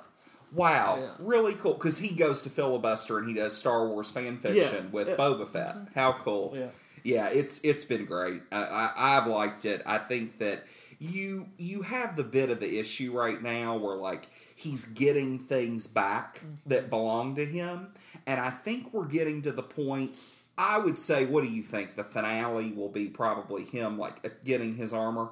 Wow, 0.53 0.99
Yeah. 1.01 1.09
really 1.18 1.55
cool. 1.55 1.74
Because 1.74 1.99
he 1.99 2.14
goes 2.14 2.43
to 2.43 2.51
filibuster 2.51 3.18
and 3.18 3.28
he 3.28 3.35
does 3.35 3.57
Star 3.57 3.87
Wars 3.87 4.11
fan 4.11 4.39
fiction 4.39 4.85
Yeah, 4.87 4.91
with 4.91 5.09
yeah. 5.09 5.16
Boba 5.16 5.49
Fett. 5.49 5.76
How 5.95 6.12
cool! 6.12 6.55
Yeah. 6.57 6.68
yeah. 7.05 7.28
It's 7.28 7.61
it's 7.64 7.85
been 7.85 8.05
great. 8.05 8.43
I, 8.51 8.64
I, 8.64 9.16
I've 9.16 9.26
liked 9.26 9.64
it. 9.64 9.83
I 9.87 9.99
think 9.99 10.39
that 10.39 10.64
you 10.99 11.49
you 11.57 11.83
have 11.83 12.16
the 12.16 12.24
bit 12.24 12.51
of 12.51 12.59
the 12.61 12.78
issue 12.81 13.12
right 13.16 13.41
now 13.43 13.76
where 13.76 13.97
like 13.97 14.28
he's 14.61 14.85
getting 14.87 15.39
things 15.39 15.87
back 15.87 16.39
Mm-hmm. 16.41 16.55
that 16.71 16.91
belong 16.91 17.35
to 17.37 17.45
him, 17.45 17.89
and 18.27 18.41
I 18.41 18.51
think 18.51 18.93
we're 18.93 19.07
getting 19.07 19.43
to 19.43 19.53
the 19.53 19.63
point. 19.63 20.17
I 20.59 20.79
would 20.79 20.99
say, 20.99 21.25
what 21.27 21.43
do 21.43 21.49
you 21.51 21.63
think? 21.63 21.97
The 21.97 22.05
finale 22.05 22.73
will 22.73 22.89
be 22.91 23.07
probably 23.09 23.65
him 23.65 23.99
like 23.99 24.45
getting 24.45 24.77
his 24.77 24.93
armor. 24.93 25.31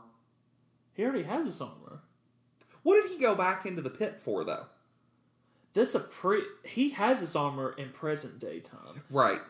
he 0.95 1.05
already 1.05 1.24
has 1.24 1.45
his 1.45 1.61
armor. 1.61 2.01
What 2.83 3.03
did 3.03 3.11
he 3.11 3.18
go 3.18 3.35
back 3.35 3.66
into 3.66 3.83
the 3.83 3.91
pit 3.91 4.20
for, 4.20 4.45
though? 4.45 4.66
That's 5.74 5.95
a 5.95 6.01
pre. 6.01 6.43
He 6.64 6.91
has 6.91 7.20
his 7.20 7.37
armor 7.37 7.74
in 7.76 7.91
present 7.91 8.39
day 8.39 8.61
time. 8.61 9.03
Right. 9.11 9.41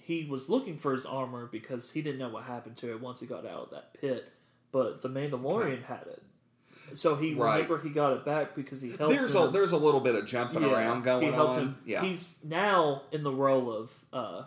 he 0.00 0.24
was 0.24 0.48
looking 0.48 0.78
for 0.78 0.92
his 0.92 1.06
armor 1.06 1.46
because 1.46 1.92
he 1.92 2.02
didn't 2.02 2.18
know 2.18 2.28
what 2.28 2.44
happened 2.44 2.76
to 2.78 2.90
it 2.90 3.00
once 3.00 3.20
he 3.20 3.26
got 3.26 3.46
out 3.46 3.64
of 3.64 3.70
that 3.70 3.94
pit. 4.00 4.32
But 4.72 5.00
the 5.02 5.08
Mandalorian 5.08 5.84
had 5.84 6.06
it, 6.08 6.22
so 6.94 7.14
he 7.16 7.34
Right. 7.34 7.54
remember 7.54 7.78
he 7.80 7.90
got 7.90 8.12
it 8.14 8.24
back 8.24 8.54
because 8.54 8.80
he 8.82 8.90
helped. 8.96 9.14
There's 9.14 9.34
him. 9.34 9.42
a 9.42 9.48
there's 9.50 9.72
a 9.72 9.76
little 9.76 10.00
bit 10.00 10.14
of 10.14 10.26
jumping 10.26 10.62
Yeah, 10.62 10.72
around 10.72 11.02
going 11.02 11.26
he 11.26 11.32
helped 11.32 11.54
on. 11.56 11.58
Him. 11.60 11.78
Yeah. 11.84 12.02
he's 12.02 12.38
now 12.44 13.02
in 13.12 13.22
the 13.22 13.32
role 13.32 13.72
of 13.72 13.92
uh, 14.12 14.44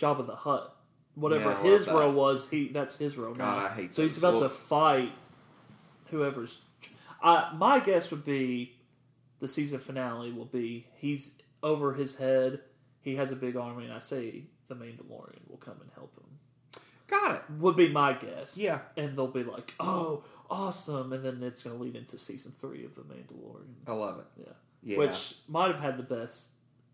Jabba 0.00 0.26
the 0.26 0.36
Hutt. 0.36 0.70
Whatever 1.14 1.50
Yeah, 1.50 1.62
his 1.62 1.86
role 1.86 2.12
was, 2.12 2.48
he 2.50 2.68
that's 2.68 2.96
his 2.96 3.16
role 3.16 3.34
God, 3.34 3.56
now. 3.58 3.66
I 3.66 3.68
hate 3.68 3.94
so 3.94 4.02
he's 4.02 4.18
about 4.18 4.40
to 4.40 4.48
fight 4.48 5.12
whoever's. 6.10 6.58
Uh, 7.22 7.50
my 7.56 7.78
guess 7.80 8.10
would 8.10 8.24
be 8.24 8.74
the 9.38 9.48
season 9.48 9.78
finale 9.78 10.32
will 10.32 10.44
be 10.44 10.86
he's 10.96 11.34
over 11.62 11.94
his 11.94 12.16
head. 12.16 12.60
He 13.00 13.16
has 13.16 13.30
a 13.30 13.36
big 13.36 13.56
army, 13.56 13.84
and 13.84 13.92
I 13.92 13.98
say 13.98 14.44
the 14.68 14.74
Mandalorian 14.74 15.48
will 15.48 15.58
come 15.58 15.76
and 15.80 15.90
help 15.94 16.16
him. 16.16 16.23
Got 17.06 17.36
it. 17.36 17.42
Would 17.58 17.76
be 17.76 17.88
my 17.88 18.14
guess. 18.14 18.56
Yeah. 18.56 18.80
and 18.96 19.16
they'll 19.16 19.26
be 19.28 19.44
like, 19.44 19.74
"Oh, 19.78 20.24
awesome!" 20.50 21.12
And 21.12 21.24
then 21.24 21.42
it's 21.42 21.62
going 21.62 21.76
to 21.76 21.82
lead 21.82 21.96
into 21.96 22.16
season 22.18 22.52
three 22.58 22.84
of 22.84 22.94
the 22.94 23.02
Mandalorian. 23.02 23.74
I 23.86 23.92
love 23.92 24.18
it. 24.20 24.26
Yeah, 24.46 24.52
Yeah. 24.82 24.98
which 24.98 25.36
might 25.48 25.68
have 25.68 25.80
had 25.80 25.96
the 25.98 26.02
best 26.02 26.48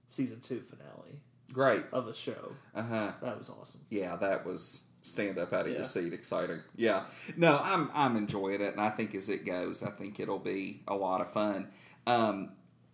season 0.07 0.41
two 0.41 0.61
finale 0.63 1.21
Great. 1.53 1.85
of 1.93 2.09
a 2.09 2.15
show. 2.15 2.53
Uh 2.75 2.83
huh. 2.83 3.13
That 3.23 3.39
was 3.39 3.51
awesome. 3.51 3.81
Yeah, 3.91 4.17
that 4.17 4.45
was 4.45 4.85
stand 5.03 5.39
up 5.39 5.53
out 5.53 5.67
of 5.67 5.73
your 5.73 5.85
seat, 5.85 6.13
exciting. 6.13 6.61
Yeah. 6.77 7.05
No, 7.37 7.61
I'm 7.63 7.89
I'm 7.95 8.17
enjoying 8.17 8.61
it, 8.61 8.73
and 8.73 8.81
I 8.81 8.91
think 8.91 9.15
as 9.15 9.29
it 9.29 9.47
goes, 9.47 9.83
I 9.83 9.91
think 9.91 10.19
it'll 10.21 10.39
be 10.41 10.83
a 10.89 10.95
lot 10.97 11.21
of 11.21 11.31
fun. 11.31 11.69
Um, 12.07 12.51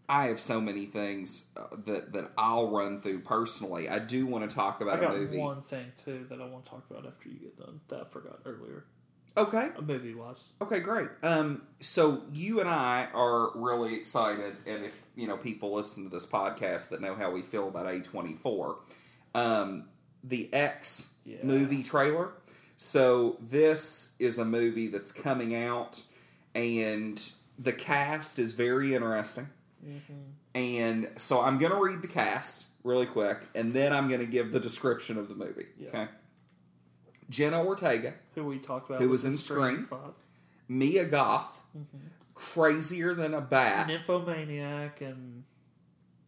I 0.09 0.26
have 0.26 0.38
so 0.40 0.61
many 0.61 0.84
things 0.86 1.50
uh, 1.57 1.66
that 1.86 2.12
that 2.12 2.30
I'll 2.38 2.70
run 2.70 3.00
through 3.00 3.20
personally. 3.20 3.88
I 3.88 3.98
do 3.98 4.26
want 4.26 4.48
to 4.48 4.54
talk 4.54 4.80
about 4.80 4.98
I 4.98 5.02
got 5.02 5.14
a 5.16 5.18
movie. 5.18 5.38
one 5.38 5.62
thing 5.62 5.92
too 5.96 6.26
that 6.30 6.40
I 6.40 6.46
want 6.46 6.64
to 6.64 6.70
talk 6.70 6.84
about 6.90 7.07
after 7.07 7.28
you 7.28 7.36
get 7.36 7.59
done 7.59 7.80
that 7.88 8.00
I 8.00 8.04
forgot 8.04 8.40
earlier. 8.44 8.84
Okay. 9.38 9.68
A 9.76 9.82
movie 9.82 10.14
wise. 10.14 10.48
Okay, 10.62 10.80
great. 10.80 11.09
Um, 11.22 11.62
so 11.80 12.22
you 12.32 12.61
and 12.61 12.68
I 12.68 13.09
are 13.12 13.50
really 13.54 13.94
excited, 13.94 14.57
and 14.66 14.84
if 14.84 15.02
you 15.14 15.26
know 15.28 15.36
people 15.36 15.74
listen 15.74 16.04
to 16.04 16.09
this 16.09 16.24
podcast 16.24 16.88
that 16.90 17.00
know 17.02 17.14
how 17.14 17.30
we 17.30 17.42
feel 17.42 17.68
about 17.68 17.86
A 17.86 18.00
twenty 18.00 18.34
four, 18.34 18.78
um, 19.34 19.88
the 20.24 20.48
X 20.54 21.14
Yeah. 21.24 21.38
movie 21.42 21.82
trailer. 21.82 22.32
So 22.78 23.38
this 23.40 24.14
is 24.18 24.38
a 24.38 24.44
movie 24.44 24.86
that's 24.88 25.11
coming 25.12 25.54
out, 25.54 26.00
and 26.54 27.20
the 27.59 27.72
cast 27.72 28.38
is 28.38 28.52
very 28.52 28.94
interesting. 28.94 29.48
And 30.55 31.11
so 31.16 31.41
I'm 31.41 31.59
going 31.59 31.72
to 31.72 31.78
read 31.80 32.03
the 32.03 32.09
cast 32.09 32.66
really 32.84 33.07
quick, 33.07 33.39
and 33.55 33.72
then 33.74 33.93
I'm 33.93 34.09
going 34.09 34.20
to 34.20 34.26
give 34.26 34.53
the 34.53 34.61
description 34.61 35.18
of 35.18 35.28
the 35.28 35.34
movie. 35.34 35.66
Yeah. 35.78 35.89
Okay. 35.89 36.07
Jenna 37.28 37.62
Ortega, 37.64 38.14
Who 38.37 38.45
we 38.45 38.59
talked 38.59 38.89
about 38.89 39.03
Who 39.03 39.09
was 39.09 39.24
in 39.24 39.32
in 39.32 39.39
Scream. 39.39 39.89
Mia 40.68 41.05
Goth, 41.07 41.61
Mm-hmm. 41.76 42.07
crazier 42.34 43.12
than 43.14 43.34
a 43.34 43.41
bat. 43.41 43.87
Nymphomaniac 43.89 45.01
and 45.03 45.43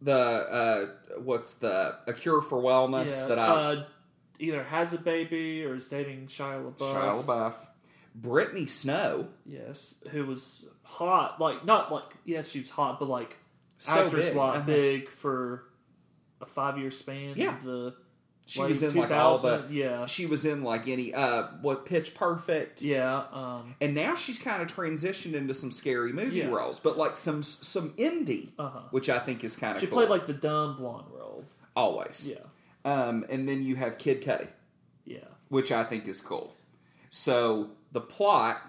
The 0.01 0.13
uh, 0.15 0.85
what's 1.21 1.55
the 1.55 1.97
a 2.05 2.13
cure 2.13 2.41
for 2.41 2.61
wellness 2.61 3.21
yeah, 3.21 3.27
that 3.29 3.39
I 3.39 3.47
uh, 3.47 3.85
either 4.39 4.63
has 4.65 4.93
a 4.93 4.97
baby 4.99 5.63
or 5.65 5.73
is 5.75 5.87
dating 5.87 6.27
Shia 6.27 6.63
LaBeouf. 6.63 6.77
Shia 6.93 7.23
LaBeouf, 7.23 7.55
Brittany 8.13 8.65
Snow, 8.67 9.29
Yes, 9.45 10.03
who 10.11 10.25
was 10.25 10.65
hot, 10.83 11.39
like 11.41 11.65
not 11.65 11.91
like 11.91 12.13
yes, 12.25 12.49
she 12.49 12.59
was 12.59 12.69
hot, 12.69 12.99
but 12.99 13.07
like 13.09 13.37
So 13.79 14.05
actress 14.05 14.27
big, 14.29 14.37
uh-huh. 14.37 14.59
big 14.61 15.09
for 15.09 15.63
a 16.41 16.45
five 16.45 16.77
year 16.77 16.91
span. 16.91 17.33
Yeah. 17.35 17.57
the 17.63 17.95
she 18.45 18.61
late 18.61 18.69
was 18.69 18.83
in 18.83 18.95
like 18.95 19.11
all 19.11 19.37
the 19.37 19.65
yeah, 19.69 20.05
she 20.07 20.25
was 20.25 20.43
in 20.45 20.63
like 20.63 20.87
any 20.87 21.13
uh 21.13 21.43
what 21.61 21.85
Pitch 21.85 22.13
Perfect. 22.15 22.81
yeah. 22.81 23.23
Um, 23.31 23.75
And 23.81 23.93
now 23.95 24.15
she's 24.15 24.39
kind 24.39 24.61
of 24.61 24.73
transitioned 24.73 25.33
into 25.33 25.53
some 25.53 25.71
scary 25.71 26.11
movie 26.13 26.37
Yeah. 26.37 26.47
roles, 26.47 26.79
but 26.79 26.97
like 26.97 27.15
some 27.17 27.43
some 27.43 27.91
indie, 27.91 28.51
Uh-huh. 28.57 28.81
which 28.91 29.09
I 29.09 29.19
think 29.19 29.43
is 29.43 29.55
kind 29.55 29.75
of 29.75 29.81
she 29.81 29.87
cool. 29.87 29.97
played 29.99 30.09
like 30.09 30.25
the 30.27 30.33
dumb 30.33 30.75
blonde 30.77 31.07
role. 31.11 31.45
always. 31.75 32.27
Yeah, 32.29 32.45
Um, 32.91 33.25
and 33.29 33.47
then 33.47 33.61
you 33.61 33.75
have 33.77 33.97
Kid 33.97 34.21
Cudi, 34.23 34.47
yeah. 35.05 35.19
which 35.49 35.71
I 35.71 35.83
think 35.83 36.07
is 36.07 36.19
cool. 36.19 36.55
So 37.09 37.71
the 37.91 38.01
plot 38.01 38.61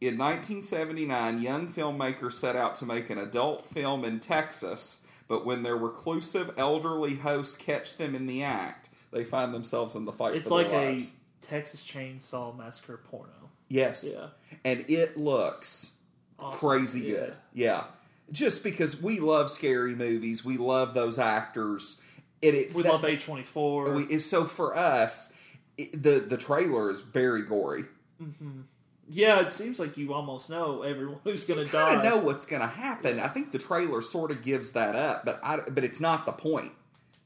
in 0.00 0.16
1979, 0.18 1.40
young 1.42 1.66
filmmakers 1.72 2.34
set 2.34 2.54
out 2.56 2.74
to 2.76 2.84
make 2.86 3.10
an 3.10 3.18
adult 3.18 3.66
film 3.66 4.04
in 4.04 4.20
Texas, 4.20 5.04
but 5.26 5.44
when 5.44 5.62
their 5.62 5.76
reclusive 5.76 6.52
elderly 6.56 7.16
hosts 7.16 7.56
catch 7.56 7.96
them 7.96 8.14
in 8.14 8.26
the 8.26 8.42
act, 8.42 8.90
they 9.10 9.24
find 9.24 9.52
themselves 9.52 9.94
in 9.96 10.04
the 10.04 10.12
fight 10.12 10.36
It's 10.36 10.48
for 10.48 10.54
like 10.54 10.70
their 10.70 10.90
a. 10.90 11.00
Texas 11.40 11.84
Chainsaw 11.84 12.56
Massacre 12.56 12.98
porno. 13.10 13.32
Yes. 13.68 14.12
Yeah. 14.14 14.26
And 14.64 14.84
it 14.88 15.16
looks 15.16 15.98
Awesome. 16.38 16.58
crazy 16.58 17.00
Yeah. 17.00 17.14
good. 17.14 17.36
Yeah. 17.54 17.84
Just 18.30 18.62
because 18.62 19.00
we 19.00 19.18
love 19.20 19.50
scary 19.50 19.94
movies, 19.94 20.44
we 20.44 20.56
love 20.58 20.94
those 20.94 21.18
actors. 21.18 22.02
And 22.42 22.54
it's 22.54 22.74
We 22.74 22.82
that- 22.82 22.92
love 22.92 23.04
A 23.04 23.16
twenty 23.16 23.44
four. 23.44 23.90
we, 23.92 24.02
it's- 24.04 24.26
so 24.26 24.44
for 24.44 24.76
us, 24.76 25.32
it, 25.76 26.02
the 26.02 26.20
the 26.20 26.36
trailer 26.36 26.90
is 26.90 27.00
very 27.00 27.42
gory. 27.42 27.84
Mm-hmm. 28.22 28.60
Yeah, 29.10 29.40
it 29.40 29.52
seems 29.52 29.78
like 29.80 29.96
you 29.96 30.12
almost 30.12 30.50
know 30.50 30.82
everyone 30.82 31.18
who's 31.24 31.44
going 31.44 31.60
You 31.60 31.66
to 31.66 31.72
kind 31.72 32.00
die. 32.02 32.06
of 32.08 32.14
know 32.14 32.24
what's 32.24 32.44
going 32.46 32.60
to 32.62 32.68
happen. 32.68 33.18
I 33.18 33.28
think 33.28 33.52
the 33.52 33.58
trailer 33.58 34.02
sort 34.02 34.30
of 34.30 34.42
gives 34.42 34.72
that 34.72 34.94
up, 34.94 35.24
but 35.24 35.40
I, 35.42 35.60
but 35.70 35.82
it's 35.84 36.00
not 36.00 36.26
the 36.26 36.32
point. 36.32 36.72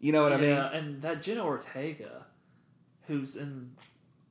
You 0.00 0.12
know 0.12 0.22
what 0.22 0.32
I 0.32 0.36
mean? 0.36 0.50
yeah, 0.50 0.70
and 0.72 1.02
that 1.02 1.22
Jenna 1.22 1.44
Ortega, 1.44 2.26
who's 3.06 3.36
in 3.36 3.72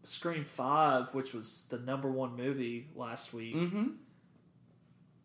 Scream 0.03 0.43
Five, 0.45 1.13
which 1.13 1.33
was 1.33 1.65
the 1.69 1.77
number 1.79 2.09
one 2.11 2.35
movie 2.35 2.87
last 2.95 3.33
week. 3.33 3.55
Mm-hmm. 3.55 3.87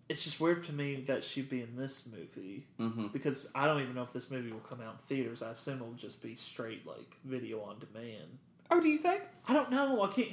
It's 0.08 0.22
just 0.22 0.38
weird 0.38 0.62
to 0.64 0.72
me 0.72 1.02
that 1.08 1.24
she'd 1.24 1.48
be 1.48 1.62
in 1.62 1.74
this 1.76 2.06
movie 2.06 2.66
Mhm. 2.78 3.12
because 3.12 3.50
I 3.56 3.66
don't 3.66 3.82
even 3.82 3.96
know 3.96 4.04
if 4.04 4.12
this 4.12 4.30
movie 4.30 4.52
will 4.52 4.60
come 4.60 4.80
out 4.80 4.92
in 4.94 4.98
theaters. 5.16 5.42
I 5.42 5.50
assume 5.50 5.76
it'll 5.76 5.94
just 5.94 6.22
be 6.22 6.36
straight 6.36 6.86
like 6.86 7.16
video 7.24 7.60
on 7.62 7.80
demand. 7.80 8.38
Oh, 8.70 8.80
do 8.80 8.88
you 8.88 8.98
think? 8.98 9.22
I 9.48 9.52
don't 9.52 9.70
know. 9.70 10.02
I 10.02 10.08
can't. 10.12 10.28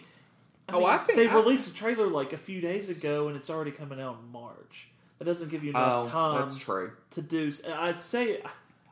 I 0.70 0.74
Oh, 0.74 0.80
mean, 0.80 0.89
I 0.89 0.97
think 0.97 1.18
they 1.18 1.28
I- 1.28 1.36
released 1.36 1.70
a 1.72 1.74
trailer 1.76 2.07
like 2.07 2.34
a 2.34 2.38
few 2.38 2.61
days 2.61 2.89
ago, 2.89 3.28
and 3.28 3.36
it's 3.36 3.49
already 3.49 3.72
coming 3.72 3.99
out 3.99 4.18
in 4.24 4.32
March. 4.32 4.88
That 5.20 5.26
doesn't 5.26 5.49
give 5.49 5.64
you 5.64 5.72
enough 5.72 6.05
Oh, 6.07 6.09
time 6.09 6.41
that's 6.41 6.57
true. 6.57 6.91
to 7.11 7.22
do. 7.22 7.51
I'd 7.68 7.99
say 8.01 8.41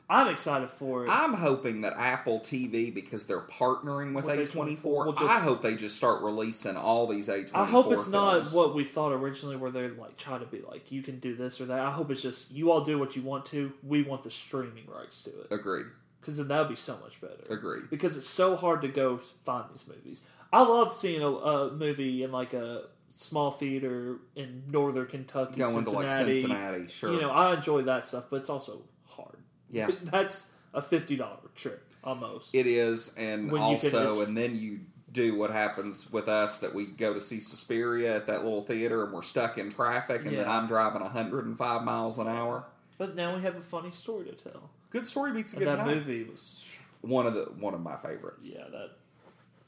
I'm 0.09 0.27
excited 0.27 0.69
for 0.69 1.05
it. 1.05 1.09
I'm 1.09 1.33
hoping 1.33 1.81
that 1.81 1.93
Apple 1.93 2.41
TV, 2.41 2.93
because 2.93 3.25
they're 3.25 3.39
partnering 3.41 4.13
with 4.13 4.25
With 4.25 4.37
A24, 4.53 5.05
will 5.05 5.13
just- 5.13 5.23
I 5.23 5.39
hope 5.39 5.61
they 5.61 5.75
just 5.75 5.95
start 5.95 6.21
releasing 6.21 6.75
all 6.75 7.07
these 7.07 7.29
A24 7.29 7.55
I 7.55 7.65
hope 7.65 7.91
it's 7.93 8.09
not 8.09 8.47
what 8.49 8.75
we 8.75 8.83
thought 8.83 9.13
originally, 9.13 9.55
where 9.55 9.71
they're 9.71 9.91
like 9.93 10.17
trying 10.17 10.41
to 10.41 10.45
be 10.45 10.61
like, 10.61 10.91
you 10.91 11.01
can 11.01 11.19
do 11.19 11.33
this 11.35 11.61
or 11.61 11.65
that. 11.67 11.79
I 11.79 11.91
hope 11.91 12.11
it's 12.11 12.21
just 12.21 12.51
you 12.51 12.71
all 12.71 12.81
do 12.81 12.99
what 12.99 13.15
you 13.15 13.21
want 13.21 13.45
to. 13.47 13.71
We 13.83 14.03
want 14.03 14.23
the 14.23 14.31
streaming 14.31 14.85
rights 14.87 15.23
to 15.23 15.29
it 15.29 15.47
Agreed. 15.49 15.85
because 16.19 16.35
then 16.37 16.49
that 16.49 16.59
would 16.59 16.69
be 16.69 16.75
so 16.75 16.97
much 17.01 17.21
better. 17.21 17.43
Agreed. 17.49 17.89
Because 17.89 18.17
it's 18.17 18.27
so 18.29 18.57
hard 18.57 18.81
to 18.81 18.89
go 18.89 19.17
find 19.17 19.65
these 19.71 19.87
movies. 19.87 20.23
I 20.53 20.63
love 20.63 20.95
seeing 20.95 21.21
a, 21.21 21.27
a 21.29 21.71
movie 21.71 22.23
in 22.23 22.31
like 22.31 22.53
a 22.53 22.83
small 23.13 23.51
theater 23.51 24.17
in 24.35 24.63
northern 24.69 25.07
Kentucky, 25.07 25.59
Going 25.59 25.85
to 25.85 25.91
Cincinnati. 25.91 26.23
like 26.33 26.41
Cincinnati, 26.41 26.87
sure. 26.89 27.13
You 27.13 27.21
know, 27.21 27.31
I 27.31 27.55
enjoy 27.55 27.83
that 27.83 28.03
stuff, 28.03 28.25
but 28.29 28.37
it's 28.37 28.49
also 28.49 28.81
hard. 29.07 29.37
Yeah. 29.69 29.89
that's 30.03 30.49
a 30.73 30.81
fifty 30.81 31.15
dollar 31.15 31.37
trip 31.55 31.85
almost. 32.03 32.53
It 32.55 32.67
is, 32.67 33.15
and 33.17 33.51
When 33.51 33.61
you 33.61 33.77
can- 33.77 33.95
also, 33.95 34.21
and 34.21 34.35
then 34.37 34.57
you 34.59 34.79
do 35.11 35.37
what 35.37 35.51
happens 35.51 36.11
with 36.11 36.29
us 36.29 36.57
that 36.59 36.73
we 36.73 36.85
go 36.85 37.13
to 37.13 37.19
see 37.19 37.41
Suspiria 37.41 38.15
at 38.15 38.27
that 38.27 38.43
little 38.43 38.61
theater, 38.63 39.03
and 39.03 39.13
we're 39.13 39.21
stuck 39.21 39.57
in 39.57 39.69
traffic, 39.69 40.25
and 40.25 40.37
then 40.37 40.47
I'm 40.47 40.67
driving 40.67 41.01
105 41.01 41.83
miles 41.83 42.17
an 42.17 42.27
hour. 42.29 42.65
but 42.97 43.13
now 43.15 43.35
we 43.35 43.41
have 43.41 43.55
a 43.57 43.61
funny 43.61 43.91
story 43.91 44.25
to 44.25 44.31
tell. 44.31 44.69
Good 44.89 45.05
story 45.05 45.33
beats 45.33 45.51
a 45.53 45.57
And 45.57 45.65
good 45.65 45.73
that 45.73 45.77
time. 45.85 45.87
movie 45.95 46.23
was, 46.23 46.63
One 47.01 47.27
of 47.27 47.33
the 47.33 47.43
one 47.59 47.73
of 47.73 47.81
my 47.81 47.97
favorites. 47.97 48.49
yeah, 48.53 48.63
that 48.71 48.91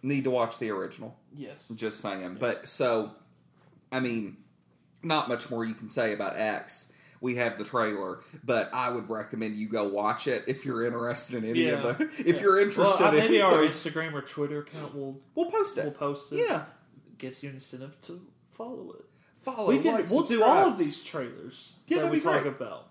Need 0.03 0.25
to 0.25 0.29
watch 0.31 0.59
the 0.59 0.69
original. 0.69 1.17
yes. 1.33 1.67
Just 1.75 2.01
saying. 2.01 2.37
But 2.39 2.67
so, 2.67 3.11
I 3.91 3.99
mean, 4.01 4.37
not 5.01 5.29
much 5.29 5.49
more 5.49 5.63
you 5.65 5.73
can 5.73 5.89
say 5.89 6.13
about 6.13 6.37
X. 6.37 6.91
We 7.21 7.37
have 7.37 7.57
the 7.57 7.63
trailer, 7.63 8.19
but 8.43 8.73
I 8.73 8.89
would 8.89 9.09
recommend 9.09 9.55
you 9.55 9.69
go 9.69 9.85
watch 9.87 10.27
it 10.27 10.43
if 10.45 10.65
you're 10.65 10.83
interested 10.85 11.41
in 11.41 11.49
any 11.49 11.61
Yeah. 11.67 11.87
of 11.87 11.97
the. 11.97 12.09
If 12.19 12.41
you're 12.41 12.59
interested, 12.59 13.01
Well, 13.01 13.09
uh, 13.09 13.17
maybe 13.17 13.37
in 13.37 13.41
our 13.43 13.51
those- 13.51 13.71
Instagram 13.81 14.11
or 14.13 14.21
Twitter 14.21 14.59
account 14.59 14.93
will 14.93 15.21
we'll 15.35 15.49
post 15.49 15.77
it. 15.77 15.85
We'll 15.85 15.93
post 15.93 16.33
it. 16.33 16.45
Yeah, 16.49 16.65
gives 17.17 17.41
you 17.41 17.49
incentive 17.51 17.97
to 18.01 18.19
follow 18.51 18.91
it. 18.99 19.05
follow. 19.41 19.69
we 19.69 19.79
can 19.79 19.93
like, 19.95 20.09
we'll 20.09 20.23
do 20.23 20.43
all 20.43 20.67
of 20.67 20.77
these 20.77 21.01
trailers 21.01 21.77
Yeah, 21.87 21.99
that 22.01 22.11
we 22.11 22.19
talk 22.19 22.41
great. 22.41 22.53
about. 22.53 22.89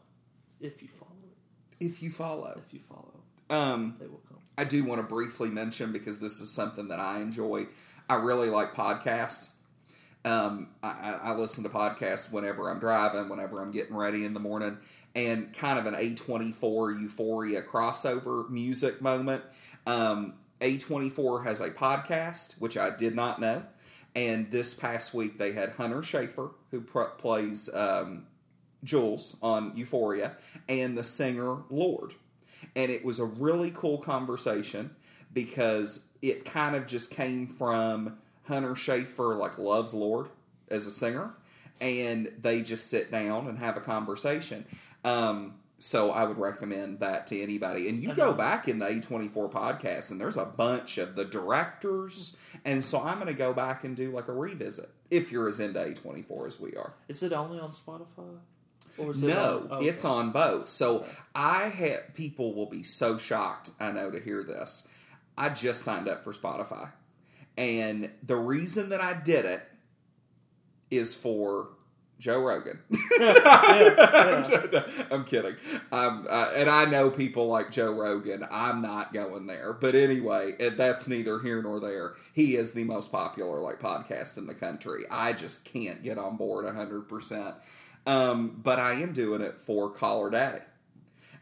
If 0.61 0.81
you 0.83 0.89
follow 0.89 1.11
it, 1.25 1.85
if 1.85 2.03
you 2.03 2.11
follow. 2.11 2.59
if 2.67 2.73
you 2.73 2.81
follow, 2.81 3.21
Um, 3.51 3.97
they 4.01 4.07
will 4.07 4.23
come. 4.29 4.32
I 4.59 4.65
do 4.65 4.85
want 4.85 5.01
to 5.01 5.07
briefly 5.07 5.51
mention 5.51 5.93
because 5.93 6.19
this 6.19 6.41
is 6.41 6.51
something 6.51 6.89
that 6.89 7.01
I 7.01 7.21
enjoy. 7.21 7.67
I 8.09 8.17
really 8.17 8.51
like 8.51 8.75
podcasts. 8.75 9.55
Um, 10.25 10.69
I, 10.83 11.19
I 11.23 11.35
listen 11.35 11.65
to 11.65 11.71
podcasts 11.71 12.33
whenever 12.33 12.71
I'm 12.71 12.79
driving, 12.79 13.29
whenever 13.29 13.61
I'm 13.61 13.71
getting 13.71 13.97
ready 13.97 14.25
in 14.25 14.35
the 14.35 14.41
morning, 14.41 14.79
and 15.15 15.53
kind 15.53 15.79
of 15.79 15.87
an 15.87 15.95
A24 15.95 17.01
Euphoria 17.01 17.63
crossover 17.63 18.49
music 18.49 19.01
moment. 19.01 19.43
Um, 19.87 20.35
A24 20.61 21.45
has 21.45 21.61
a 21.61 21.71
podcast, 21.71 22.61
which 22.61 22.77
I 22.77 22.91
did 22.91 23.17
not 23.17 23.41
know. 23.41 23.65
And 24.15 24.51
this 24.51 24.75
past 24.75 25.15
week, 25.15 25.39
they 25.39 25.53
had 25.53 25.71
Hunter 25.71 26.03
Schafer, 26.03 26.53
who 26.71 26.83
pr- 26.83 27.05
plays 27.17 27.73
um, 27.75 28.27
Jules 28.85 29.39
on 29.43 29.75
Euphoria, 29.75 30.37
and 30.69 30.97
the 30.97 31.05
singer 31.05 31.63
Lorde. 31.71 32.15
And 32.75 32.91
it 32.91 33.05
was 33.05 33.19
a 33.19 33.25
really 33.25 33.71
cool 33.71 33.99
conversation 33.99 34.95
because 35.33 36.09
it 36.21 36.45
kind 36.45 36.75
of 36.77 36.87
just 36.87 37.11
came 37.11 37.47
from 37.47 38.19
Hunter 38.47 38.75
Schafer, 38.75 39.39
like, 39.39 39.59
loves 39.59 39.95
Lorde 39.95 40.29
as 40.69 40.87
a 40.87 40.91
singer, 40.91 41.35
and 41.81 42.33
they 42.41 42.63
just 42.63 42.89
sit 42.89 43.11
down 43.11 43.47
and 43.49 43.59
have 43.59 43.77
a 43.77 43.81
conversation. 43.81 44.65
Um, 45.05 45.55
so 45.83 46.13
I 46.13 46.25
would 46.25 46.39
recommend 46.39 47.01
that 47.01 47.27
to 47.29 47.43
anybody. 47.43 47.89
And 47.89 48.01
you 48.01 48.15
go 48.15 48.33
back 48.33 48.69
in 48.69 48.79
the 48.79 48.87
A24 48.87 49.51
podcast, 49.51 50.13
and 50.13 50.21
there's 50.21 50.37
a 50.37 50.45
bunch 50.45 50.97
of 50.97 51.17
the 51.17 51.25
directors. 51.25 52.39
And 52.65 52.85
so 52.85 53.03
I'm 53.03 53.17
going 53.17 53.27
to 53.27 53.35
go 53.35 53.53
back 53.53 53.83
and 53.83 53.97
do 53.97 54.13
like 54.13 54.29
a 54.29 54.33
revisit 54.33 54.91
if 55.11 55.33
you're 55.33 55.49
as 55.49 55.59
into 55.59 55.81
A24 55.81 56.47
as 56.47 56.61
we 56.61 56.77
are. 56.77 56.95
Is 57.09 57.25
it 57.25 57.33
only 57.33 57.59
on 57.59 57.71
Spotify? 57.71 58.39
Or 58.99 59.13
is 59.13 59.23
it 59.23 59.29
No, 59.29 59.59
on, 59.59 59.69
oh, 59.71 59.81
it's 59.81 60.05
okay. 60.05 60.15
on 60.15 60.31
both. 60.31 60.69
So 60.69 61.07
I 61.35 61.65
have 61.65 62.15
people 62.15 62.55
will 62.55 62.67
be 62.67 62.83
so 62.83 63.19
shocked, 63.19 63.71
I 63.81 63.93
know, 63.93 64.11
to 64.11 64.21
hear 64.21 64.43
this. 64.43 64.89
I 65.37 65.49
just 65.49 65.83
signed 65.83 66.09
up 66.09 66.25
for 66.25 66.33
Spotify. 66.33 66.91
And 67.57 68.11
the 68.23 68.37
reason 68.37 68.91
that 68.91 69.01
I 69.01 69.15
did 69.15 69.45
it 69.45 69.63
is 70.91 71.15
for 71.15 71.69
Joe 72.23 72.41
Rogan. 72.41 72.79
yeah. 73.19 74.83
I'm 75.11 75.25
kidding. 75.25 75.57
Um, 75.91 76.27
uh, 76.31 76.53
and 76.55 76.71
I 76.71 76.85
know 76.85 77.11
people 77.11 77.49
like 77.49 77.73
Joe 77.73 77.93
Rogan. 77.93 78.47
I'm 78.49 78.81
not 78.81 79.13
going 79.13 79.47
there. 79.47 79.73
But 79.73 79.97
anyway, 79.97 80.53
that's 80.77 81.09
neither 81.09 81.41
here 81.41 81.61
nor 81.61 81.81
there. 81.81 82.15
He 82.33 82.55
is 82.55 82.73
the 82.73 82.85
most 82.85 83.11
popular 83.11 83.59
like 83.59 83.81
podcast 83.81 84.39
in 84.39 84.47
the 84.47 84.55
country. 84.55 85.03
I 85.11 85.33
just 85.33 85.65
can't 85.65 86.05
get 86.05 86.17
on 86.17 86.37
board 86.37 86.65
100%. 86.65 87.55
Um, 88.07 88.61
but 88.63 88.79
I 88.79 88.95
am 88.95 89.13
doing 89.13 89.41
it 89.41 89.61
for 89.61 89.91
Call 89.91 90.25
Her 90.25 90.31
Daddy. 90.31 90.65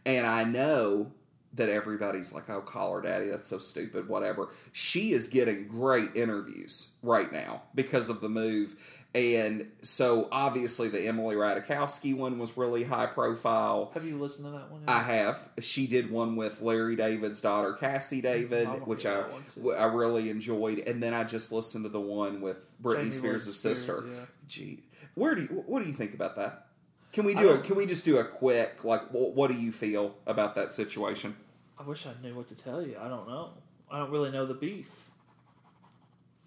And 0.05 0.27
I 0.27 0.45
know 0.45 1.13
that 1.55 1.69
everybody's 1.69 2.33
like, 2.33 2.49
oh, 2.49 2.61
Call 2.61 2.95
Her 2.95 3.03
Daddy, 3.03 3.29
that's 3.29 3.49
so 3.49 3.59
stupid, 3.59 4.09
whatever. 4.09 4.51
She 4.73 5.13
is 5.13 5.29
getting 5.29 5.69
great 5.69 6.15
interviews 6.15 6.93
right 7.03 7.33
now 7.33 7.63
because 7.75 8.09
of 8.11 8.21
the 8.21 8.29
move. 8.29 8.77
And 9.13 9.67
so 9.83 10.29
obviously 10.31 10.89
the 10.89 11.09
Emily 11.09 11.35
Ratajkowski 11.35 12.17
one 12.17 12.39
was 12.39 12.57
really 12.57 12.85
high 12.85 13.07
profile. 13.07 13.91
Have 13.95 14.05
you 14.05 14.17
listened 14.17 14.47
to 14.47 14.53
that 14.53 14.71
one? 14.71 14.83
I 14.87 15.01
have. 15.01 15.49
She 15.61 15.89
did 15.89 16.13
one 16.13 16.37
with 16.37 16.63
Larry 16.63 16.95
David's 16.95 17.41
daughter, 17.41 17.73
Cassie 17.73 18.21
David, 18.21 18.69
I 18.69 18.75
which 18.75 19.05
I 19.07 19.15
that 19.15 19.33
one, 19.33 19.45
too. 19.53 19.73
I 19.73 19.87
really 19.87 20.31
enjoyed. 20.31 20.79
And 20.81 21.03
then 21.03 21.13
I 21.13 21.25
just 21.25 21.51
listened 21.51 21.85
to 21.87 21.89
the 21.89 22.01
one 22.01 22.41
with 22.41 22.65
Britney 22.81 22.99
Jamie 22.99 23.11
Spears' 23.11 23.47
Lynn 23.47 23.55
sister. 23.55 23.99
Spears, 24.03 24.17
yeah. 24.17 24.25
Gee, 24.47 24.83
where 25.15 25.35
do 25.35 25.43
you, 25.43 25.65
what 25.67 25.83
do 25.83 25.89
you 25.89 25.95
think 25.95 26.15
about 26.15 26.37
that? 26.37 26.67
Can 27.13 27.25
we 27.25 27.35
do 27.35 27.51
a 27.51 27.59
Can 27.59 27.75
we 27.75 27.87
just 27.87 28.05
do 28.05 28.19
a 28.19 28.25
quick 28.25 28.85
like 28.85 29.13
what, 29.13 29.35
what 29.35 29.51
do 29.51 29.57
you 29.57 29.73
feel 29.73 30.15
about 30.27 30.55
that 30.55 30.73
situation? 30.73 31.37
I 31.79 31.83
wish 31.83 32.07
I 32.07 32.13
knew 32.23 32.35
what 32.35 32.47
to 32.49 32.55
tell 32.55 32.83
you. 32.83 32.97
I 33.01 33.09
don't 33.09 33.27
know. 33.29 33.51
I 33.91 33.99
don't 33.99 34.11
really 34.11 34.31
know 34.31 34.47
the 34.47 34.55
beef. 34.55 34.89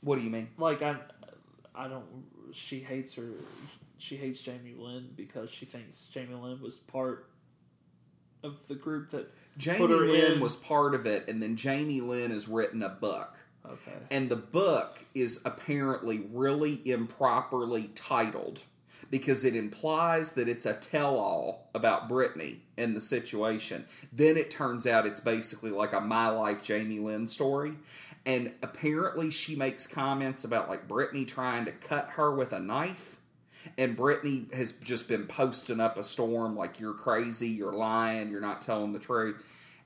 What 0.02 0.18
do 0.18 0.22
you 0.22 0.30
mean? 0.30 0.50
Like 0.58 0.82
I, 0.82 0.96
I 1.76 1.88
don't. 1.88 2.06
She 2.52 2.80
hates 2.80 3.16
her. 3.16 3.32
She 3.98 4.16
hates 4.16 4.42
Jamie 4.42 4.76
Lynn 4.78 5.10
because 5.16 5.50
she 5.50 5.66
thinks 5.66 6.06
Jamie 6.06 6.36
Lynn 6.36 6.62
was 6.62 6.78
part 6.78 7.30
of 8.44 8.68
the 8.68 8.76
group 8.76 9.10
that 9.12 9.32
Jamie 9.58 9.80
put 9.80 9.92
her 9.92 10.06
Lynn 10.06 10.34
in. 10.34 10.40
was 10.40 10.56
part 10.56 10.94
of 10.96 11.06
it, 11.06 11.28
and 11.28 11.42
then 11.42 11.56
Jamie 11.56 12.02
Lynn 12.02 12.32
has 12.32 12.48
written 12.48 12.84
a 12.84 12.90
book. 12.90 13.36
Okay. 13.66 13.98
And 14.12 14.30
the 14.30 14.36
book 14.36 15.04
is 15.14 15.42
apparently 15.46 16.28
really 16.32 16.82
improperly 16.86 17.90
titled 17.96 18.62
because 19.10 19.46
it 19.46 19.56
implies 19.56 20.32
that 20.34 20.50
it's 20.50 20.66
a 20.66 20.74
tell 20.74 21.18
all 21.18 21.70
about 21.76 22.10
Britney 22.10 22.58
and 22.78 22.96
the 22.96 23.02
situation. 23.02 23.86
Then 24.12 24.38
it 24.38 24.50
turns 24.50 24.88
out 24.88 25.06
it's 25.06 25.20
basically 25.20 25.72
like 25.72 25.94
a 25.94 26.02
My 26.02 26.30
Life 26.30 26.64
Jamie 26.64 27.00
Lynn 27.00 27.28
story. 27.28 27.76
And 28.26 28.54
apparently 28.64 29.30
she 29.30 29.56
makes 29.56 29.86
comments 29.86 30.46
about 30.46 30.70
like 30.70 30.88
Britney 30.88 31.28
trying 31.28 31.66
to 31.66 31.72
cut 31.72 32.10
her 32.12 32.34
with 32.34 32.54
a 32.54 32.60
knife. 32.60 33.18
And 33.78 33.96
Britney 33.96 34.52
has 34.54 34.74
just 34.74 35.08
been 35.08 35.28
posting 35.28 35.80
up 35.80 35.98
a 35.98 36.04
storm 36.04 36.56
like 36.56 36.80
you're 36.80 36.94
crazy, 36.94 37.50
you're 37.50 37.72
lying, 37.72 38.32
you're 38.32 38.42
not 38.42 38.62
telling 38.62 38.94
the 38.94 39.00
truth 39.00 39.44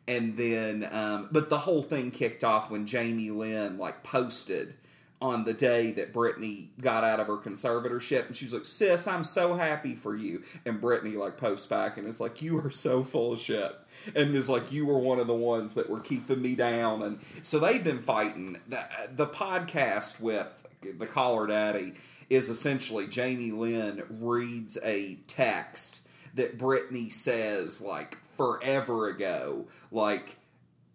and 0.07 0.37
then 0.37 0.87
um, 0.91 1.29
but 1.31 1.49
the 1.49 1.57
whole 1.57 1.81
thing 1.81 2.11
kicked 2.11 2.43
off 2.43 2.71
when 2.71 2.85
Jamie 2.87 3.31
Lynn 3.31 3.77
like 3.77 4.03
posted 4.03 4.75
on 5.19 5.45
the 5.45 5.53
day 5.53 5.91
that 5.91 6.13
Britney 6.13 6.67
got 6.79 7.03
out 7.03 7.19
of 7.19 7.27
her 7.27 7.37
conservatorship. 7.37 8.27
And 8.27 8.35
she 8.35 8.45
was 8.45 8.53
like 8.53 8.65
sis 8.65 9.07
I'm 9.07 9.23
so 9.23 9.55
happy 9.55 9.95
for 9.95 10.15
you. 10.15 10.43
And 10.65 10.81
Britney 10.81 11.15
like 11.15 11.37
posts 11.37 11.65
back 11.65 11.97
and 11.97 12.07
is 12.07 12.21
like 12.21 12.41
you 12.41 12.59
are 12.59 12.71
so 12.71 13.03
full 13.03 13.33
of 13.33 13.39
shit. 13.39 13.75
And 14.15 14.35
is 14.35 14.49
like 14.49 14.71
you 14.71 14.85
were 14.85 14.99
one 14.99 15.19
of 15.19 15.27
the 15.27 15.35
ones 15.35 15.73
that 15.73 15.89
were 15.89 15.99
keeping 15.99 16.41
me 16.41 16.55
down. 16.55 17.01
And 17.01 17.19
so 17.41 17.59
they've 17.59 17.83
been 17.83 18.01
fighting. 18.01 18.59
The, 18.67 18.87
the 19.11 19.27
podcast 19.27 20.21
with 20.21 20.65
the 20.97 21.07
Call 21.07 21.37
Her 21.39 21.47
Daddy 21.47 21.93
is 22.29 22.49
essentially 22.49 23.07
Jamie 23.07 23.51
Lynn 23.51 24.03
reads 24.09 24.77
a 24.83 25.15
text 25.27 26.07
that 26.35 26.57
Britney 26.57 27.11
says 27.11 27.81
like 27.81 28.17
forever 28.37 29.07
ago, 29.09 29.67
like 29.91 30.37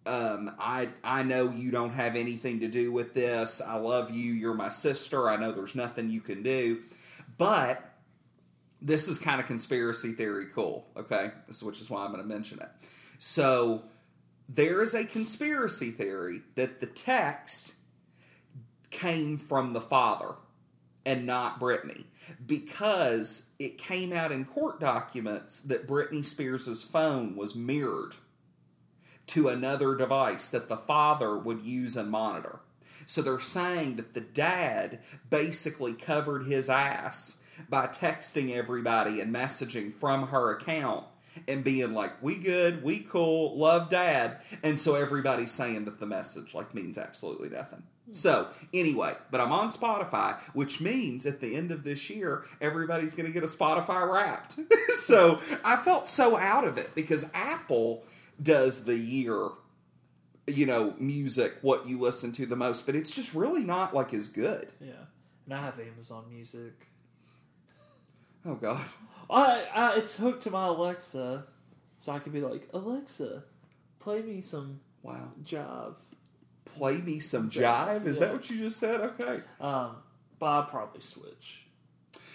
um, 0.05 0.55
I 0.59 0.89
I 1.03 1.23
know 1.23 1.49
you 1.49 1.71
don't 1.71 1.93
have 1.93 2.15
anything 2.15 2.59
to 2.61 2.67
do 2.67 2.91
with 2.91 3.13
this. 3.13 3.61
I 3.61 3.75
love 3.75 4.11
you. 4.11 4.33
You're 4.33 4.53
my 4.53 4.69
sister. 4.69 5.29
I 5.29 5.37
know 5.37 5.51
there's 5.51 5.75
nothing 5.75 6.09
you 6.09 6.21
can 6.21 6.43
do, 6.43 6.81
but 7.37 7.93
this 8.81 9.07
is 9.07 9.19
kind 9.19 9.39
of 9.39 9.47
conspiracy 9.47 10.11
theory 10.11 10.47
cool. 10.53 10.87
Okay, 10.97 11.31
this 11.47 11.63
which 11.63 11.79
is 11.79 11.89
why 11.89 12.03
I'm 12.03 12.11
going 12.11 12.23
to 12.23 12.27
mention 12.27 12.59
it. 12.59 12.69
So 13.17 13.83
there 14.49 14.81
is 14.81 14.93
a 14.93 15.05
conspiracy 15.05 15.91
theory 15.91 16.41
that 16.55 16.81
the 16.81 16.87
text 16.87 17.75
came 18.89 19.37
from 19.37 19.73
the 19.73 19.81
father 19.81 20.35
and 21.05 21.25
not 21.25 21.59
Britney 21.59 22.05
because 22.45 23.53
it 23.59 23.77
came 23.77 24.13
out 24.13 24.31
in 24.31 24.45
court 24.45 24.79
documents 24.79 25.59
that 25.61 25.87
Britney 25.87 26.23
Spears' 26.23 26.83
phone 26.83 27.35
was 27.35 27.55
mirrored 27.55 28.15
to 29.27 29.47
another 29.47 29.95
device 29.95 30.47
that 30.47 30.67
the 30.67 30.77
father 30.77 31.37
would 31.37 31.61
use 31.61 31.95
and 31.95 32.09
monitor. 32.09 32.59
So 33.05 33.21
they're 33.21 33.39
saying 33.39 33.95
that 33.97 34.13
the 34.13 34.21
dad 34.21 34.99
basically 35.29 35.93
covered 35.93 36.45
his 36.45 36.69
ass 36.69 37.41
by 37.69 37.87
texting 37.87 38.55
everybody 38.55 39.19
and 39.19 39.33
messaging 39.33 39.93
from 39.93 40.27
her 40.27 40.51
account 40.51 41.05
and 41.47 41.63
being 41.63 41.93
like, 41.93 42.21
"We 42.21 42.37
good, 42.37 42.83
we 42.83 42.99
cool, 42.99 43.57
love 43.57 43.89
dad." 43.89 44.39
And 44.61 44.79
so 44.79 44.95
everybody's 44.95 45.51
saying 45.51 45.85
that 45.85 45.99
the 45.99 46.05
message 46.05 46.53
like 46.53 46.73
means 46.73 46.97
absolutely 46.97 47.49
nothing. 47.49 47.83
So, 48.11 48.49
anyway, 48.73 49.15
but 49.31 49.39
I'm 49.39 49.51
on 49.51 49.69
Spotify, 49.69 50.37
which 50.53 50.81
means 50.81 51.25
at 51.25 51.39
the 51.39 51.55
end 51.55 51.71
of 51.71 51.83
this 51.83 52.09
year, 52.09 52.43
everybody's 52.59 53.15
going 53.15 53.25
to 53.25 53.31
get 53.31 53.43
a 53.43 53.47
Spotify 53.47 54.11
wrapped. 54.11 54.59
so, 54.89 55.39
I 55.63 55.77
felt 55.77 56.07
so 56.07 56.37
out 56.37 56.65
of 56.65 56.77
it 56.77 56.93
because 56.95 57.31
Apple 57.33 58.03
does 58.41 58.83
the 58.83 58.97
year, 58.97 59.49
you 60.47 60.65
know, 60.65 60.93
music, 60.99 61.55
what 61.61 61.87
you 61.87 61.97
listen 61.97 62.31
to 62.33 62.45
the 62.45 62.57
most, 62.57 62.85
but 62.85 62.95
it's 62.95 63.15
just 63.15 63.33
really 63.33 63.63
not 63.63 63.95
like 63.95 64.13
as 64.13 64.27
good. 64.27 64.67
Yeah, 64.81 64.91
and 65.45 65.53
I 65.53 65.61
have 65.61 65.79
Amazon 65.79 66.25
Music. 66.29 66.73
Oh, 68.45 68.55
God. 68.55 68.85
I, 69.29 69.65
I 69.73 69.95
it's 69.95 70.17
hooked 70.17 70.43
to 70.43 70.51
my 70.51 70.67
Alexa, 70.67 71.45
so 71.99 72.11
I 72.11 72.19
can 72.19 72.33
be 72.33 72.41
like 72.41 72.67
Alexa, 72.73 73.43
play 73.99 74.21
me 74.21 74.41
some 74.41 74.81
Wow. 75.03 75.31
Jive. 75.43 75.95
Play 76.77 76.97
me 76.97 77.19
some 77.19 77.49
jive? 77.49 78.05
Is 78.05 78.17
Yeah. 78.17 78.25
that 78.27 78.33
what 78.33 78.49
you 78.49 78.57
just 78.57 78.79
said? 78.79 79.01
Okay. 79.01 79.41
Um, 79.59 79.97
but 80.39 80.45
I'll 80.47 80.63
probably 80.63 81.01
switch 81.01 81.65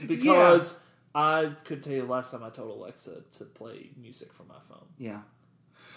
because 0.06 0.80
I 1.14 1.52
could 1.64 1.82
tell 1.82 1.92
you 1.92 2.02
the 2.02 2.12
last 2.12 2.30
time 2.30 2.42
I 2.44 2.50
told 2.50 2.70
Alexa 2.70 3.22
to 3.38 3.44
play 3.44 3.90
music 4.00 4.32
from 4.32 4.48
my 4.48 4.60
phone. 4.68 4.86
Yeah. 4.96 5.22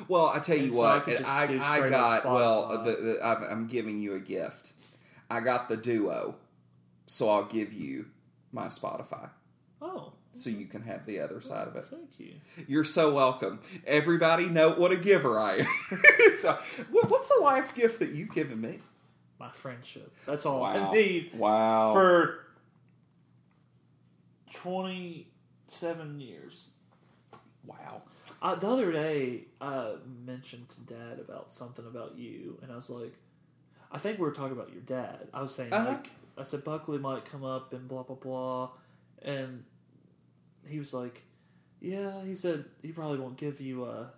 Well, 0.07 0.27
I 0.33 0.39
tell 0.39 0.57
you 0.57 0.65
And 0.65 0.73
so 0.73 0.81
I 0.81 0.97
what, 0.97 1.07
and 1.07 1.17
just 1.17 1.29
I, 1.29 1.85
I 1.85 1.89
got 1.89 2.25
well. 2.25 2.83
The, 2.83 2.91
the, 2.91 3.19
I'm 3.25 3.67
giving 3.67 3.99
you 3.99 4.15
a 4.15 4.19
gift. 4.19 4.73
I 5.29 5.39
got 5.41 5.69
the 5.69 5.77
Duo, 5.77 6.35
so 7.05 7.29
I'll 7.29 7.45
give 7.45 7.71
you 7.71 8.07
my 8.51 8.65
Spotify, 8.65 9.29
Oh, 9.81 10.13
so 10.34 10.49
you 10.49 10.65
can 10.65 10.82
have 10.84 11.05
the 11.05 11.19
other 11.19 11.41
side 11.41 11.67
of 11.67 11.75
it. 11.75 11.84
thank 11.89 12.19
you. 12.19 12.34
You're 12.67 12.84
so 12.84 13.13
welcome. 13.13 13.59
Everybody 13.86 14.47
know 14.47 14.69
what 14.71 14.91
a 14.91 14.97
giver 14.97 15.39
I 15.39 15.57
am. 15.57 16.01
so, 16.38 16.57
what, 16.91 17.09
what's 17.09 17.27
the 17.29 17.41
last 17.43 17.75
gift 17.75 17.99
that 17.99 18.11
you've 18.11 18.32
given 18.34 18.59
me? 18.61 18.79
My 19.39 19.49
friendship. 19.51 20.13
That's 20.25 20.45
all 20.45 20.63
I 20.63 20.91
need 20.93 21.32
Wow. 21.36 21.93
for 21.93 22.45
twenty-seven 24.53 26.19
years. 26.19 26.65
wow. 27.65 28.01
Uh, 28.41 28.55
the 28.55 28.67
other 28.67 28.91
day, 28.91 29.45
I 29.59 29.93
mentioned 30.25 30.69
to 30.69 30.82
Dad 30.82 31.19
about 31.19 31.51
something 31.51 31.86
about 31.86 32.17
you, 32.17 32.57
and 32.61 32.71
I 32.71 32.75
was 32.75 32.89
like, 32.89 33.13
I 33.91 33.97
think 33.97 34.17
we 34.19 34.25
were 34.25 34.32
talking 34.32 34.53
about 34.53 34.71
your 34.71 34.82
dad. 34.82 35.27
I 35.34 35.41
was 35.41 35.53
saying, 35.53 35.73
Uh-huh. 35.73 35.89
like, 35.91 36.09
I 36.38 36.43
said 36.43 36.63
Buckley 36.63 36.97
might 36.97 37.25
come 37.25 37.43
up 37.43 37.73
and 37.73 37.88
blah 37.88 38.03
blah 38.03 38.15
blah, 38.15 38.69
and 39.21 39.63
he 40.68 40.80
was 40.80 40.93
like, 40.93 41.24
Yeah, 41.80 42.24
he 42.24 42.36
said 42.36 42.66
he 42.82 42.91
probably 42.91 43.20
won't 43.20 43.38
give 43.38 43.59
you 43.62 43.86
a 43.86 44.12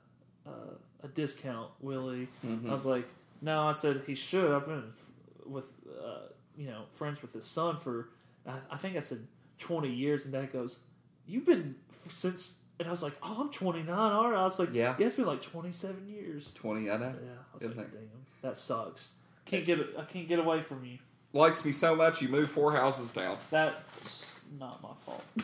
a, 0.45 1.05
a 1.05 1.07
discount, 1.07 1.69
Willie. 1.79 2.27
Mhm. 2.45 2.69
I 2.69 2.71
was 2.73 2.85
like, 2.85 3.07
No, 3.41 3.67
I 3.67 3.71
said 3.71 4.01
he 4.07 4.15
should. 4.15 4.51
I've 4.51 4.65
been 4.65 4.93
with 5.45 5.65
uh, 6.03 6.27
you 6.57 6.67
know 6.67 6.83
friends 6.91 7.21
with 7.21 7.33
his 7.33 7.45
son 7.45 7.77
for 7.79 8.09
I, 8.47 8.53
I 8.71 8.77
think 8.77 8.95
I 8.97 8.99
said 9.01 9.19
twenty 9.59 9.89
years, 9.93 10.25
and 10.25 10.33
Dad 10.33 10.51
goes, 10.53 10.79
You've 11.27 11.45
been 11.45 11.75
since. 12.09 12.59
And 12.79 12.87
I 12.87 12.91
was 12.91 13.03
like, 13.03 13.13
"Oh, 13.21 13.37
I'm 13.39 13.51
29. 13.51 13.87
All 13.95 14.29
right." 14.31 14.39
I 14.39 14.43
was 14.43 14.57
like, 14.57 14.73
Yeah. 14.73 14.95
yeah, 14.97 15.05
it's 15.05 15.15
been 15.15 15.27
like 15.27 15.43
27 15.43 16.09
years." 16.09 16.51
Twenty. 16.55 16.89
I 16.89 16.97
know. 16.97 17.05
Yeah, 17.23 17.29
I 17.51 17.53
was 17.53 17.63
Isn't 17.63 17.77
like, 17.77 17.85
it? 17.85 17.91
"Damn, 17.93 18.09
that 18.41 18.57
sucks. 18.57 19.11
Can't 19.45 19.63
get 19.63 19.79
I 19.97 20.03
can't 20.05 20.27
get 20.27 20.39
away 20.39 20.63
from 20.63 20.83
you. 20.83 20.97
Likes 21.33 21.63
me 21.63 21.71
so 21.71 21.95
much, 21.95 22.21
you 22.21 22.29
moved 22.29 22.49
four 22.49 22.75
houses 22.75 23.11
down. 23.11 23.37
That's 23.51 24.22
not 24.59 24.81
my 24.81 24.89
fault. 25.05 25.23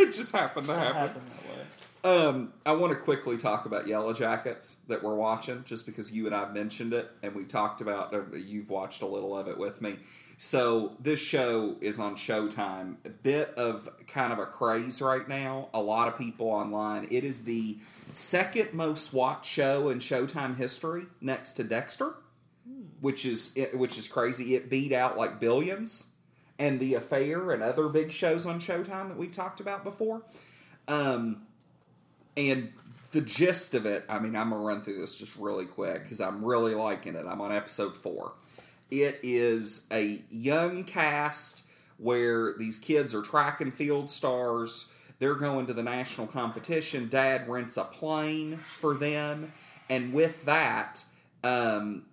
it 0.00 0.12
just 0.12 0.32
happened 0.32 0.66
to 0.66 0.72
It 0.72 0.76
happen. 0.78 0.96
happened 0.96 1.24
that 1.30 1.44
way." 1.56 1.64
Um, 2.04 2.52
I 2.64 2.72
want 2.72 2.92
to 2.92 2.98
quickly 2.98 3.36
talk 3.36 3.66
about 3.66 3.86
Yellow 3.88 4.12
Jackets 4.12 4.76
that 4.88 5.02
we're 5.02 5.16
watching, 5.16 5.64
just 5.64 5.84
because 5.84 6.12
you 6.12 6.26
and 6.26 6.34
I 6.34 6.48
mentioned 6.50 6.92
it, 6.92 7.10
and 7.22 7.34
we 7.34 7.44
talked 7.44 7.80
about. 7.80 8.14
Uh, 8.14 8.22
you've 8.36 8.70
watched 8.70 9.02
a 9.02 9.06
little 9.06 9.36
of 9.36 9.48
it 9.48 9.58
with 9.58 9.82
me. 9.82 9.96
So 10.40 10.96
this 11.00 11.18
show 11.18 11.76
is 11.80 11.98
on 11.98 12.14
Showtime. 12.14 12.96
A 13.04 13.08
bit 13.10 13.52
of 13.56 13.88
kind 14.06 14.32
of 14.32 14.38
a 14.38 14.46
craze 14.46 15.02
right 15.02 15.28
now. 15.28 15.68
A 15.74 15.80
lot 15.80 16.06
of 16.06 16.16
people 16.16 16.46
online. 16.46 17.08
It 17.10 17.24
is 17.24 17.42
the 17.44 17.78
second 18.12 18.72
most 18.72 19.12
watched 19.12 19.50
show 19.50 19.88
in 19.88 19.98
Showtime 19.98 20.56
history, 20.56 21.06
next 21.20 21.54
to 21.54 21.64
Dexter, 21.64 22.14
which 23.00 23.26
is 23.26 23.58
which 23.74 23.98
is 23.98 24.06
crazy. 24.06 24.54
It 24.54 24.70
beat 24.70 24.92
out 24.92 25.18
like 25.18 25.40
Billions 25.40 26.12
and 26.58 26.80
The 26.80 26.94
Affair 26.94 27.52
and 27.52 27.62
other 27.62 27.88
big 27.88 28.10
shows 28.12 28.46
on 28.46 28.60
Showtime 28.60 29.08
that 29.08 29.16
we've 29.16 29.32
talked 29.32 29.60
about 29.60 29.84
before. 29.84 30.22
Um, 30.88 31.42
and 32.36 32.72
the 33.12 33.20
gist 33.20 33.74
of 33.74 33.86
it, 33.86 34.04
I 34.08 34.18
mean, 34.18 34.36
I'm 34.36 34.50
gonna 34.50 34.62
run 34.62 34.82
through 34.82 34.98
this 34.98 35.16
just 35.16 35.36
really 35.36 35.64
quick 35.64 36.02
because 36.02 36.20
I'm 36.20 36.44
really 36.44 36.74
liking 36.74 37.14
it. 37.14 37.26
I'm 37.26 37.40
on 37.40 37.52
episode 37.52 37.96
four. 37.96 38.32
It 38.90 39.20
is 39.22 39.86
a 39.92 40.22
young 40.30 40.84
cast 40.84 41.64
where 41.98 42.54
these 42.58 42.78
kids 42.78 43.14
are 43.14 43.22
track 43.22 43.60
and 43.60 43.72
field 43.72 44.10
stars. 44.10 44.92
They're 45.18 45.34
going 45.34 45.66
to 45.66 45.74
the 45.74 45.82
national 45.82 46.28
competition. 46.28 47.08
Dad 47.08 47.48
rents 47.48 47.76
a 47.76 47.84
plane 47.84 48.60
for 48.80 48.94
them, 48.94 49.52
and 49.90 50.12
with 50.12 50.44
that, 50.44 51.04
um, 51.42 52.04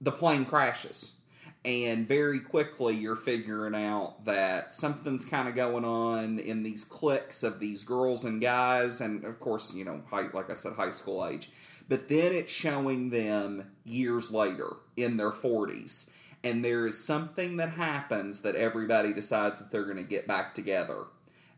the 0.00 0.12
plane 0.12 0.44
crashes. 0.44 1.14
And 1.62 2.08
very 2.08 2.40
quickly, 2.40 2.94
you're 2.96 3.16
figuring 3.16 3.74
out 3.74 4.24
that 4.24 4.72
something's 4.72 5.26
kind 5.26 5.46
of 5.46 5.54
going 5.54 5.84
on 5.84 6.38
in 6.38 6.62
these 6.62 6.84
cliques 6.84 7.42
of 7.42 7.60
these 7.60 7.82
girls 7.82 8.24
and 8.24 8.40
guys, 8.40 9.02
and 9.02 9.24
of 9.24 9.38
course, 9.38 9.74
you 9.74 9.84
know, 9.84 10.02
high, 10.08 10.28
like 10.32 10.50
I 10.50 10.54
said, 10.54 10.72
high 10.72 10.90
school 10.90 11.26
age. 11.26 11.50
But 11.86 12.08
then 12.08 12.32
it's 12.32 12.52
showing 12.52 13.10
them 13.10 13.72
years 13.84 14.30
later 14.30 14.76
in 14.96 15.16
their 15.16 15.32
40s. 15.32 16.10
and 16.42 16.64
there 16.64 16.86
is 16.86 17.02
something 17.04 17.58
that 17.58 17.70
happens 17.72 18.40
that 18.40 18.56
everybody 18.56 19.12
decides 19.12 19.58
that 19.58 19.70
they're 19.70 19.84
going 19.84 19.98
to 19.98 20.02
get 20.02 20.26
back 20.26 20.54
together. 20.54 21.04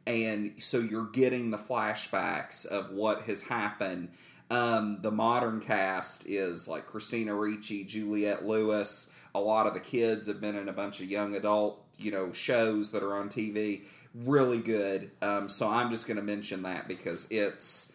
And 0.06 0.54
so 0.58 0.78
you're 0.78 1.06
getting 1.06 1.50
the 1.52 1.58
flashbacks 1.58 2.66
of 2.66 2.90
what 2.90 3.22
has 3.22 3.42
happened. 3.42 4.08
Um, 4.50 4.98
the 5.00 5.12
modern 5.12 5.60
cast 5.60 6.26
is 6.26 6.66
like 6.66 6.86
Christina 6.86 7.34
Ricci, 7.34 7.84
Juliette 7.84 8.44
Lewis. 8.44 9.12
A 9.34 9.40
lot 9.40 9.66
of 9.66 9.74
the 9.74 9.80
kids 9.80 10.26
have 10.26 10.40
been 10.40 10.56
in 10.56 10.68
a 10.68 10.72
bunch 10.72 11.00
of 11.00 11.10
young 11.10 11.34
adult, 11.34 11.82
you 11.98 12.10
know, 12.10 12.32
shows 12.32 12.90
that 12.90 13.02
are 13.02 13.14
on 13.14 13.28
TV. 13.28 13.82
Really 14.14 14.60
good. 14.60 15.10
Um, 15.22 15.48
so 15.48 15.70
I'm 15.70 15.90
just 15.90 16.06
going 16.06 16.18
to 16.18 16.22
mention 16.22 16.62
that 16.64 16.86
because 16.86 17.30
it's 17.30 17.94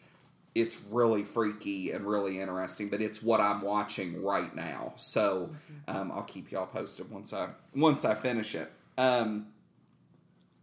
it's 0.55 0.81
really 0.89 1.21
freaky 1.23 1.91
and 1.91 2.07
really 2.07 2.39
interesting. 2.39 2.89
But 2.89 3.01
it's 3.01 3.21
what 3.21 3.39
I'm 3.39 3.61
watching 3.61 4.23
right 4.23 4.53
now. 4.55 4.93
So 4.95 5.51
um, 5.87 6.11
I'll 6.11 6.23
keep 6.23 6.51
y'all 6.51 6.65
posted 6.65 7.11
once 7.11 7.33
I 7.33 7.49
once 7.75 8.03
I 8.03 8.15
finish 8.15 8.55
it. 8.55 8.71
Um, 8.97 9.47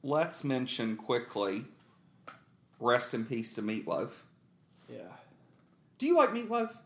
let's 0.02 0.42
mention 0.42 0.96
quickly. 0.96 1.66
Rest 2.80 3.14
in 3.14 3.24
peace 3.24 3.54
to 3.54 3.62
Meatloaf. 3.62 4.10
Yeah. 4.88 4.98
Do 5.98 6.06
you 6.06 6.16
like 6.16 6.30
Meatloaf? 6.30 6.76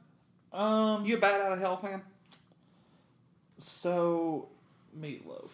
Um. 0.52 1.04
You 1.06 1.16
a 1.16 1.20
Bat 1.20 1.40
Out 1.40 1.52
of 1.52 1.58
Hell 1.58 1.78
fan? 1.78 2.02
So, 3.58 4.48
Meatloaf. 4.98 5.50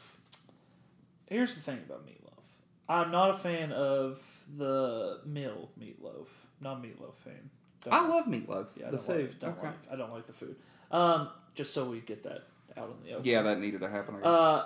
Here's 1.27 1.55
the 1.55 1.61
thing 1.63 1.79
about 1.87 2.07
Meatloaf. 2.07 2.43
I'm 2.89 3.11
not 3.11 3.31
a 3.31 3.39
fan 3.39 3.73
of 3.73 4.21
the 4.57 5.21
mill 5.25 5.71
Meatloaf. 5.81 6.27
Not 6.61 6.79
a 6.79 6.81
Meatloaf 6.81 7.15
fan. 7.25 7.51
Don't- 7.83 7.95
I 7.95 8.07
love 8.07 8.27
Meatloaf. 8.27 8.69
yeah, 8.77 8.89
I 8.89 8.91
the 8.91 8.97
don't 8.99 9.07
food. 9.07 9.29
Like, 9.31 9.41
don't 9.41 9.59
okay. 9.59 9.67
like, 9.69 9.93
I 9.93 9.97
don't 9.97 10.13
like 10.13 10.27
the 10.27 10.33
food. 10.33 10.57
Um, 10.91 11.29
just 11.55 11.73
so 11.73 11.87
we 11.87 12.01
get 12.01 12.23
that 12.25 12.45
out 12.77 12.95
in 12.99 13.05
the 13.07 13.13
open. 13.15 13.25
Yeah, 13.25 13.43
that 13.43 13.59
needed 13.59 13.81
to 13.81 13.89
happen. 13.89 14.17
I 14.17 14.19
guess. 14.19 14.27
Uh, 14.27 14.65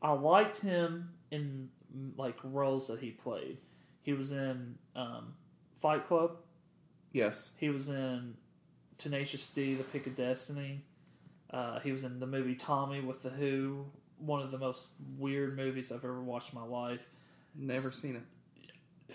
I 0.00 0.12
liked 0.12 0.60
him 0.60 1.10
in 1.30 1.68
like 2.16 2.36
roles 2.42 2.88
that 2.88 3.00
he 3.00 3.10
played. 3.10 3.58
He 4.02 4.12
was 4.14 4.32
in 4.32 4.76
um, 4.96 5.34
Fight 5.78 6.06
Club. 6.06 6.36
yes. 7.12 7.52
He 7.58 7.68
was 7.70 7.88
in 7.88 8.34
Tenacious 8.98 9.48
D, 9.50 9.74
The 9.74 9.84
Pick 9.84 10.06
of 10.06 10.16
Destiny. 10.16 10.80
Uh, 11.52 11.80
he 11.80 11.92
was 11.92 12.04
in 12.04 12.18
the 12.20 12.26
movie 12.26 12.54
Tommy 12.54 13.00
with 13.00 13.22
the 13.22 13.28
Who, 13.30 13.86
one 14.18 14.40
of 14.40 14.50
the 14.50 14.58
most 14.58 14.90
weird 15.18 15.56
movies 15.56 15.92
I've 15.92 16.04
ever 16.04 16.22
watched 16.22 16.52
in 16.54 16.58
my 16.60 16.66
life. 16.66 17.06
Never 17.54 17.90
seen 17.90 18.16
it. 18.16 18.22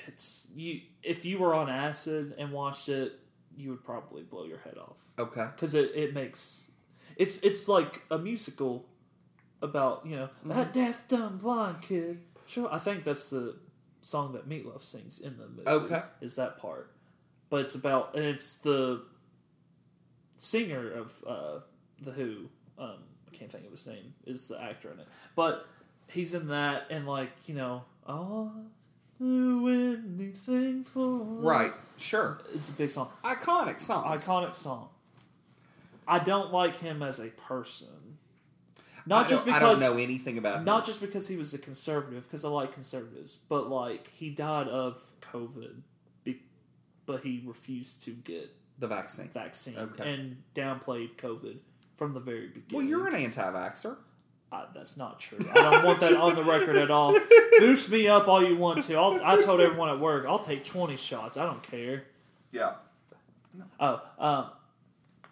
It's 0.08 0.48
you. 0.56 0.82
If 1.02 1.26
you 1.26 1.40
were 1.40 1.56
on 1.56 1.70
acid 1.70 2.36
and 2.38 2.52
watched 2.52 2.88
it, 2.90 3.20
you 3.56 3.72
would 3.72 3.84
probably 3.84 4.22
blow 4.22 4.46
your 4.46 4.60
head 4.60 4.78
off 4.78 4.98
Okay. 5.18 5.48
because 5.56 5.74
it, 5.74 5.92
it 5.96 6.14
makes 6.14 6.70
it's 7.16 7.40
it's 7.40 7.68
like 7.68 8.04
a 8.12 8.20
musical 8.20 8.86
about 9.64 10.06
you 10.06 10.16
know 10.16 10.30
a 10.52 10.66
deaf 10.66 11.08
dumb 11.08 11.40
blind 11.40 11.82
kid. 11.82 12.20
Sure, 12.46 12.70
I 12.72 12.78
think 12.78 13.04
that's 13.04 13.32
the 13.32 13.56
song 14.02 14.34
that 14.34 14.48
Meatloaf 14.48 14.84
sings 14.84 15.20
in 15.20 15.38
the 15.40 15.48
movie. 15.48 15.68
Okay. 15.68 16.04
is 16.22 16.36
that 16.36 16.60
part? 16.60 16.92
But 17.50 17.62
it's 17.62 17.74
about 17.74 18.14
and 18.16 18.24
it's 18.24 18.58
the 18.58 19.02
singer 20.38 20.92
of 20.92 21.14
uh, 21.26 21.60
the 22.02 22.12
Who. 22.12 22.50
Um, 22.78 22.96
I 23.28 23.36
can't 23.36 23.52
think 23.52 23.66
of 23.66 23.72
his 23.72 23.86
name. 23.88 24.14
Is 24.26 24.48
the 24.48 24.62
actor 24.62 24.92
in 24.92 25.00
it? 25.00 25.08
But 25.36 25.66
he's 26.08 26.34
in 26.34 26.48
that 26.50 26.88
and 26.90 27.08
like 27.08 27.32
you 27.48 27.56
know, 27.56 27.84
I'll 28.08 28.54
do 29.20 29.68
anything 29.68 30.84
for 30.84 31.18
Right. 31.20 31.72
Sure. 31.98 32.40
It's 32.54 32.70
a 32.70 32.74
big 32.74 32.90
song 32.90 33.10
Iconic 33.24 33.82
songs. 33.82 34.24
iconic 34.26 34.54
song. 34.54 34.90
I 36.08 36.20
don't 36.20 36.54
like 36.54 36.78
him 36.78 37.02
as 37.04 37.20
a 37.20 37.28
person. 37.30 37.88
Not 39.06 39.28
just 39.30 39.46
because 39.46 39.62
I 39.62 39.64
don't 39.64 39.80
know 39.80 39.94
anything 39.98 40.38
about 40.38 40.60
him. 40.60 40.66
not 40.66 40.82
him. 40.82 40.86
just 40.88 41.00
because 41.02 41.28
he 41.30 41.38
was 41.38 41.54
a 41.54 41.58
conservative, 41.58 42.24
because 42.24 42.44
I 42.44 42.50
like 42.50 42.74
conservatives, 42.74 43.38
but 43.50 43.70
like 43.70 44.12
he 44.14 44.30
died 44.30 44.68
of 44.68 45.02
COVID, 45.22 45.82
be, 46.26 46.42
but 47.06 47.24
he 47.24 47.42
refused 47.46 48.02
to 48.04 48.12
get 48.12 48.54
the 48.80 48.88
vaccine. 48.88 49.30
vaccine 49.30 49.78
Okay. 49.78 50.14
and 50.14 50.44
downplayed 50.54 51.16
COVID 51.16 51.58
from 51.98 52.14
the 52.14 52.20
very 52.20 52.48
beginning. 52.48 52.66
Well, 52.72 52.86
you're 52.86 53.08
an 53.08 53.16
anti-vaxxer. 53.16 53.98
Uh, 54.50 54.66
that's 54.74 54.96
not 54.96 55.20
true. 55.20 55.40
I 55.52 55.54
don't 55.56 55.84
want 55.84 56.00
that 56.00 56.16
on 56.16 56.36
the 56.36 56.44
record 56.44 56.78
at 56.78 56.90
all. 56.90 57.18
Boost 57.60 57.90
me 57.90 58.08
up 58.08 58.30
all 58.30 58.42
you 58.42 58.56
want 58.56 58.86
to. 58.86 58.96
I'll, 58.96 59.20
I 59.22 59.42
told 59.42 59.60
everyone 59.60 59.90
at 59.90 60.00
work, 60.00 60.26
I'll 60.26 60.40
take 60.40 60.64
20 60.64 60.96
shots. 60.96 61.36
I 61.36 61.46
don't 61.46 61.62
care. 61.64 62.06
Yeah. 62.54 62.76
Oh, 63.80 64.02
um, 64.18 64.46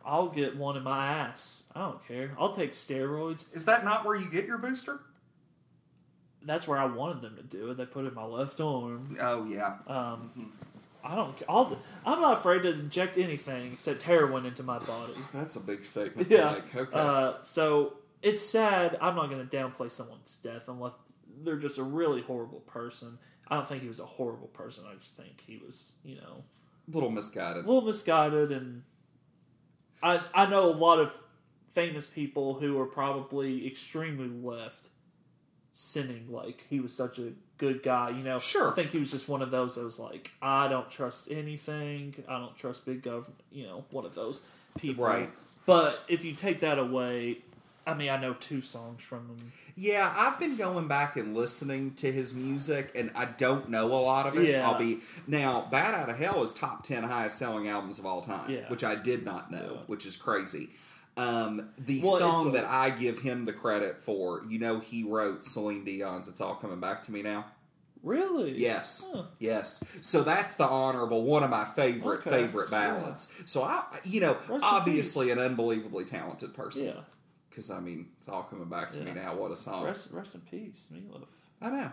I'll 0.04 0.28
get 0.28 0.58
one 0.58 0.76
in 0.76 0.84
my 0.84 1.08
ass. 1.08 1.64
I 1.74 1.82
don't 1.82 2.06
care. 2.06 2.32
I'll 2.38 2.52
take 2.52 2.72
steroids. 2.72 3.46
Is 3.56 3.66
that 3.66 3.86
not 3.86 4.06
where 4.06 4.16
you 4.16 4.30
get 4.30 4.46
your 4.46 4.58
booster? 4.58 5.00
That's 6.44 6.68
where 6.68 6.78
I 6.78 6.86
wanted 6.86 7.22
them 7.22 7.38
to 7.38 7.44
do 7.44 7.72
it. 7.72 7.78
They 7.78 7.86
put 7.86 8.06
it 8.06 8.10
in 8.10 8.14
my 8.14 8.26
left 8.26 8.60
arm. 8.60 9.18
Oh 9.22 9.46
yeah. 9.46 9.78
Um, 9.88 10.54
I 11.06 11.16
don't. 11.16 11.42
I'll, 11.48 11.78
I'm 12.06 12.20
not 12.22 12.40
afraid 12.40 12.64
to 12.64 12.72
inject 12.74 13.18
anything 13.18 13.74
except 13.74 14.02
heroin 14.02 14.46
into 14.46 14.64
my 14.64 14.80
body. 14.80 15.14
That's 15.34 15.56
a 15.56 15.60
big 15.60 15.84
statement 15.84 16.32
Yeah. 16.32 16.50
to 16.50 16.56
make. 16.56 16.76
Okay. 16.76 16.92
Uh, 17.00 17.34
so 17.42 17.98
it's 18.22 18.42
sad. 18.42 18.98
I'm 19.02 19.16
not 19.16 19.30
going 19.30 19.48
to 19.48 19.58
downplay 19.58 19.92
someone's 19.92 20.38
death 20.40 20.68
unless 20.68 20.94
they're 21.44 21.58
just 21.58 21.78
a 21.78 21.84
really 21.84 22.22
horrible 22.22 22.62
person. 22.62 23.20
I 23.48 23.56
don't 23.56 23.68
think 23.68 23.82
he 23.84 23.88
was 23.88 24.00
a 24.00 24.06
horrible 24.06 24.48
person. 24.48 24.86
I 24.90 24.96
just 24.96 25.16
think 25.16 25.44
he 25.46 25.58
was, 25.58 25.94
you 26.04 26.16
know, 26.16 26.44
a 26.88 26.92
little 26.92 27.12
misguided. 27.12 27.66
a 27.66 27.68
little 27.68 27.84
misguided 27.84 28.52
and 28.52 28.82
I 30.02 30.22
I 30.34 30.46
know 30.48 30.70
a 30.70 30.74
lot 30.74 31.00
of 31.00 31.14
famous 31.74 32.06
people 32.08 32.56
who 32.56 32.80
are 32.80 32.86
probably 32.86 33.68
extremely 33.68 34.28
left 34.30 34.90
sinning 35.78 36.26
like 36.32 36.64
he 36.70 36.80
was 36.80 36.94
such 36.94 37.20
a 37.20 37.34
good 37.58 37.84
guy, 37.84 38.10
you 38.10 38.24
know. 38.24 38.40
Sure. 38.40 38.72
I 38.72 38.74
think 38.74 38.92
he 38.92 38.98
was 38.98 39.12
just 39.12 39.28
one 39.28 39.42
of 39.42 39.52
those 39.52 39.76
that 39.76 39.84
was 39.84 40.00
like, 40.00 40.32
I 40.42 40.70
don't 40.70 40.90
trust 40.90 41.30
anything, 41.30 42.16
I 42.30 42.40
don't 42.40 42.56
trust 42.58 42.86
big 42.86 43.04
government 43.04 43.36
you 43.52 43.66
know, 43.66 43.84
one 43.92 44.06
of 44.06 44.16
those 44.16 44.42
people. 44.80 45.04
Right. 45.06 45.30
But 45.66 46.02
if 46.08 46.24
you 46.24 46.34
take 46.34 46.62
that 46.62 46.80
away, 46.80 47.40
I 47.86 47.94
mean 47.94 48.10
I 48.10 48.18
know 48.18 48.34
two 48.36 48.62
songs 48.62 49.02
from 49.02 49.28
him. 49.28 49.52
Yeah, 49.76 50.14
I've 50.16 50.40
been 50.40 50.56
going 50.56 50.88
back 50.88 51.18
and 51.18 51.36
listening 51.36 51.96
to 51.96 52.10
his 52.10 52.34
music, 52.34 52.92
and 52.96 53.12
I 53.14 53.26
don't 53.26 53.68
know 53.70 53.88
a 53.88 54.00
lot 54.00 54.26
of 54.26 54.38
it. 54.38 54.48
Yeah. 54.48 54.66
I'll 54.70 54.80
be 54.80 55.00
now. 55.28 55.68
Bat 55.70 55.94
Out 55.96 56.10
of 56.10 56.18
Hell 56.18 56.42
is 56.42 56.54
top 56.54 56.84
ten 56.84 57.04
highest 57.04 57.38
selling 57.38 57.68
albums 57.68 58.00
of 58.00 58.06
all 58.06 58.22
time, 58.22 58.50
Yeah. 58.50 58.70
which 58.70 58.86
I 58.86 58.96
did 58.96 59.26
not 59.26 59.52
know, 59.52 59.72
Yeah. 59.74 59.80
which 59.88 60.06
is 60.06 60.16
crazy. 60.16 60.70
Um, 61.18 61.70
the 61.78 62.02
Well, 62.04 62.18
song 62.18 62.52
that 62.54 62.66
I 62.66 62.90
give 62.90 63.20
him 63.20 63.46
the 63.46 63.54
credit 63.54 64.02
for, 64.02 64.44
you 64.50 64.60
know, 64.60 64.80
he 64.80 65.04
wrote 65.04 65.46
Celine 65.46 65.86
Dion's 65.86 66.28
"It's 66.28 66.42
All 66.42 66.56
Coming 66.56 66.80
Back 66.82 67.04
to 67.04 67.12
Me 67.12 67.22
Now." 67.22 67.46
Really? 68.04 68.52
Yes, 68.60 69.08
Huh. 69.12 69.24
yes. 69.40 69.84
So 70.02 70.22
that's 70.24 70.56
the 70.56 70.68
honorable 70.68 71.24
one 71.24 71.42
of 71.42 71.50
my 71.50 71.66
favorite 71.66 72.20
Okay. 72.20 72.30
favorite 72.44 72.70
ballads. 72.70 73.32
So 73.46 73.64
I, 73.64 73.84
you 74.04 74.22
know, 74.22 74.38
in 74.50 74.62
obviously 74.62 75.32
an 75.32 75.40
unbelievably 75.40 76.06
talented 76.06 76.54
person. 76.54 76.86
Yeah. 76.88 77.00
Because 77.50 77.72
I 77.72 77.80
mean, 77.80 78.10
it's 78.20 78.28
all 78.28 78.44
coming 78.44 78.68
back 78.70 78.92
to 78.92 79.00
me 79.00 79.12
now. 79.14 79.36
What 79.36 79.52
a 79.52 79.56
song! 79.56 79.86
Rest 79.86 80.12
rest 80.12 80.36
in 80.36 80.42
peace, 80.42 80.88
Meatloaf. 80.94 81.26
I 81.62 81.70
know. 81.70 81.92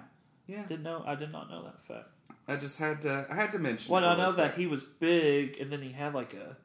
Yeah, 0.48 0.64
Didn't 0.66 0.82
know 0.82 1.04
I 1.06 1.14
did 1.14 1.30
not 1.30 1.48
know 1.48 1.62
that 1.62 1.86
fact. 1.86 2.08
I 2.48 2.56
just 2.56 2.78
had 2.80 3.00
to. 3.02 3.24
I 3.30 3.34
had 3.36 3.52
to 3.52 3.58
mention. 3.60 3.92
Well, 3.92 4.02
it 4.02 4.08
I 4.08 4.16
know 4.16 4.32
that 4.32 4.56
he 4.56 4.66
was 4.66 4.82
big, 4.82 5.58
and 5.60 5.70
then 5.72 5.80
he 5.80 5.92
had 5.92 6.12
like 6.14 6.34
a, 6.34 6.56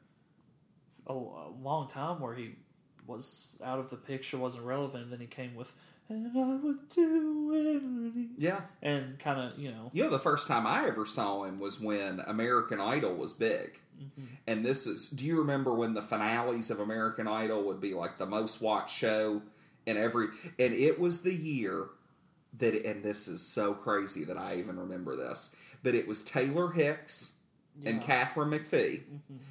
a 1.08 1.12
a 1.12 1.50
long 1.62 1.88
time 1.88 2.20
where 2.20 2.34
he 2.34 2.56
was 3.08 3.58
out 3.64 3.78
of 3.78 3.90
the 3.90 3.96
picture, 3.96 4.36
wasn't 4.36 4.64
relevant. 4.64 5.04
And 5.04 5.12
then 5.12 5.20
he 5.20 5.26
came 5.26 5.54
with, 5.56 5.72
and 6.08 6.30
I 6.36 6.56
would 6.56 6.88
do 6.88 7.52
it, 7.54 8.28
Yeah, 8.36 8.60
and 8.82 9.18
kind 9.18 9.40
of 9.40 9.58
you 9.58 9.70
know, 9.70 9.90
you 9.92 10.04
know, 10.04 10.10
the 10.10 10.18
first 10.18 10.46
time 10.46 10.66
I 10.66 10.86
ever 10.86 11.06
saw 11.06 11.44
him 11.44 11.58
was 11.58 11.80
when 11.80 12.20
American 12.20 12.80
Idol 12.80 13.14
was 13.14 13.32
big. 13.32 13.80
Mm-hmm. 14.00 14.26
And 14.46 14.64
this 14.64 14.86
is. 14.86 15.10
Do 15.10 15.24
you 15.24 15.38
remember 15.38 15.74
when 15.74 15.94
the 15.94 16.02
finales 16.02 16.70
of 16.70 16.78
American 16.78 17.26
Idol 17.26 17.64
would 17.64 17.80
be 17.80 17.94
like 17.94 18.18
the 18.18 18.26
most 18.26 18.60
watched 18.60 18.96
show 18.96 19.42
in 19.86 19.96
every? 19.96 20.28
And 20.58 20.72
it 20.72 21.00
was 21.00 21.22
the 21.22 21.34
year 21.34 21.88
that. 22.58 22.74
And 22.86 23.02
this 23.02 23.26
is 23.26 23.44
so 23.44 23.74
crazy 23.74 24.24
that 24.24 24.38
I 24.38 24.56
even 24.56 24.78
remember 24.78 25.16
this. 25.16 25.56
But 25.82 25.94
it 25.94 26.06
was 26.06 26.22
Taylor 26.22 26.70
Hicks 26.70 27.32
and 27.32 27.37
Yeah. 27.82 27.90
Mm-hmm. 27.92 28.00
Katharine 28.00 28.50
McPhee, 28.50 29.02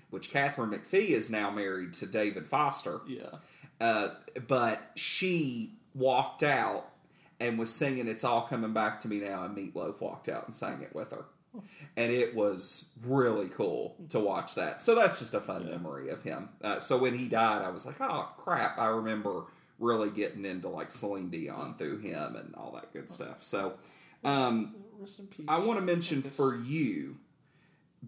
which 0.09 0.29
Katharine 0.31 0.71
McPhee 0.71 1.09
is 1.09 1.29
now 1.29 1.49
married 1.49 1.93
to 1.93 2.05
David 2.05 2.47
Foster. 2.47 3.01
yeah, 3.07 3.37
Uh, 3.79 4.09
but 4.47 4.91
she 4.95 5.73
walked 5.95 6.43
out 6.43 6.89
and 7.39 7.57
was 7.59 7.73
singing 7.73 8.07
"It's 8.07 8.23
All 8.23 8.41
Coming 8.41 8.73
Back 8.73 8.99
to 9.01 9.07
Me 9.07 9.19
Now," 9.19 9.43
and 9.43 9.55
Meatloaf 9.55 10.01
walked 10.01 10.27
out 10.27 10.45
and 10.45 10.53
sang 10.55 10.81
it 10.81 10.93
with 10.95 11.11
her, 11.11 11.25
and 11.95 12.11
it 12.11 12.35
was 12.35 12.91
really 13.05 13.47
cool 13.49 13.95
to 14.09 14.19
watch 14.19 14.55
that. 14.55 14.81
So 14.81 14.95
that's 14.95 15.19
just 15.19 15.33
a 15.33 15.39
fun 15.39 15.65
memory 15.65 16.09
of 16.09 16.23
him. 16.23 16.49
Uh, 16.63 16.79
so 16.79 16.97
when 16.97 17.17
he 17.17 17.27
died, 17.27 17.61
I 17.63 17.69
was 17.69 17.85
like, 17.85 17.95
"Oh 18.01 18.29
crap!" 18.37 18.77
I 18.79 18.87
remember 18.87 19.43
really 19.79 20.09
getting 20.09 20.43
into 20.45 20.67
like 20.67 20.89
Celine 20.91 21.29
Dion 21.29 21.75
through 21.77 21.99
him 21.99 22.35
and 22.35 22.55
all 22.55 22.71
that 22.73 22.91
good 22.91 23.09
stuff. 23.11 23.43
So 23.43 23.75
um, 24.23 24.73
rest 24.99 25.19
in 25.19 25.27
peace. 25.27 25.45
I 25.47 25.59
want 25.59 25.79
to 25.79 25.85
mention 25.85 26.23
for 26.23 26.55
you 26.55 27.17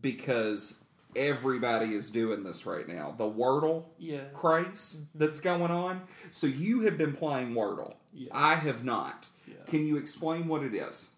because 0.02 0.86
everybody 1.16 1.93
is 1.95 2.12
doing 2.12 2.43
this 2.43 2.66
right 2.66 2.88
now. 2.88 3.16
The 3.18 3.30
Wordle 3.30 3.86
Yeah. 3.97 4.26
craze 4.34 5.06
that's 5.16 5.39
going 5.39 5.72
on. 5.72 6.02
So 6.30 6.47
you 6.47 6.82
have 6.82 6.97
been 6.97 7.14
playing 7.14 7.54
Wordle. 7.54 7.95
Yes. 8.14 8.30
I 8.34 8.56
have 8.56 8.84
not. 8.84 9.28
Yeah. 9.47 9.56
Can 9.66 9.86
you 9.86 9.97
explain 9.97 10.47
what 10.47 10.64
it 10.64 10.74
is? 10.76 11.16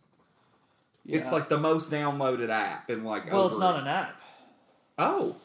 Yeah. 1.06 1.20
It's 1.20 1.32
like 1.32 1.50
the 1.50 1.58
most 1.58 1.92
downloaded 1.92 2.50
app 2.50 2.90
and 2.90 3.06
like 3.06 3.32
well, 3.32 3.48
it's 3.48 3.60
not 3.60 3.80
an 3.80 3.88
app. 3.88 4.16
Oh. 4.98 5.38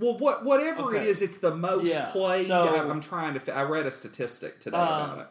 Well, 0.00 0.18
what 0.18 0.44
whatever 0.44 0.94
it 0.94 0.98
Okay. 0.98 1.08
is, 1.08 1.22
it's 1.22 1.38
the 1.38 1.54
most 1.54 1.86
Yeah, 1.88 2.10
played. 2.10 2.48
so- 2.48 2.64
I- 2.64 2.88
I'm 2.88 3.00
trying 3.00 3.34
to. 3.34 3.40
fi- 3.40 3.52
I 3.52 3.62
read 3.62 3.86
a 3.86 3.90
statistic 3.90 4.58
today 4.58 4.76
Um, 4.76 4.88
about 5.10 5.18
it. 5.20 5.28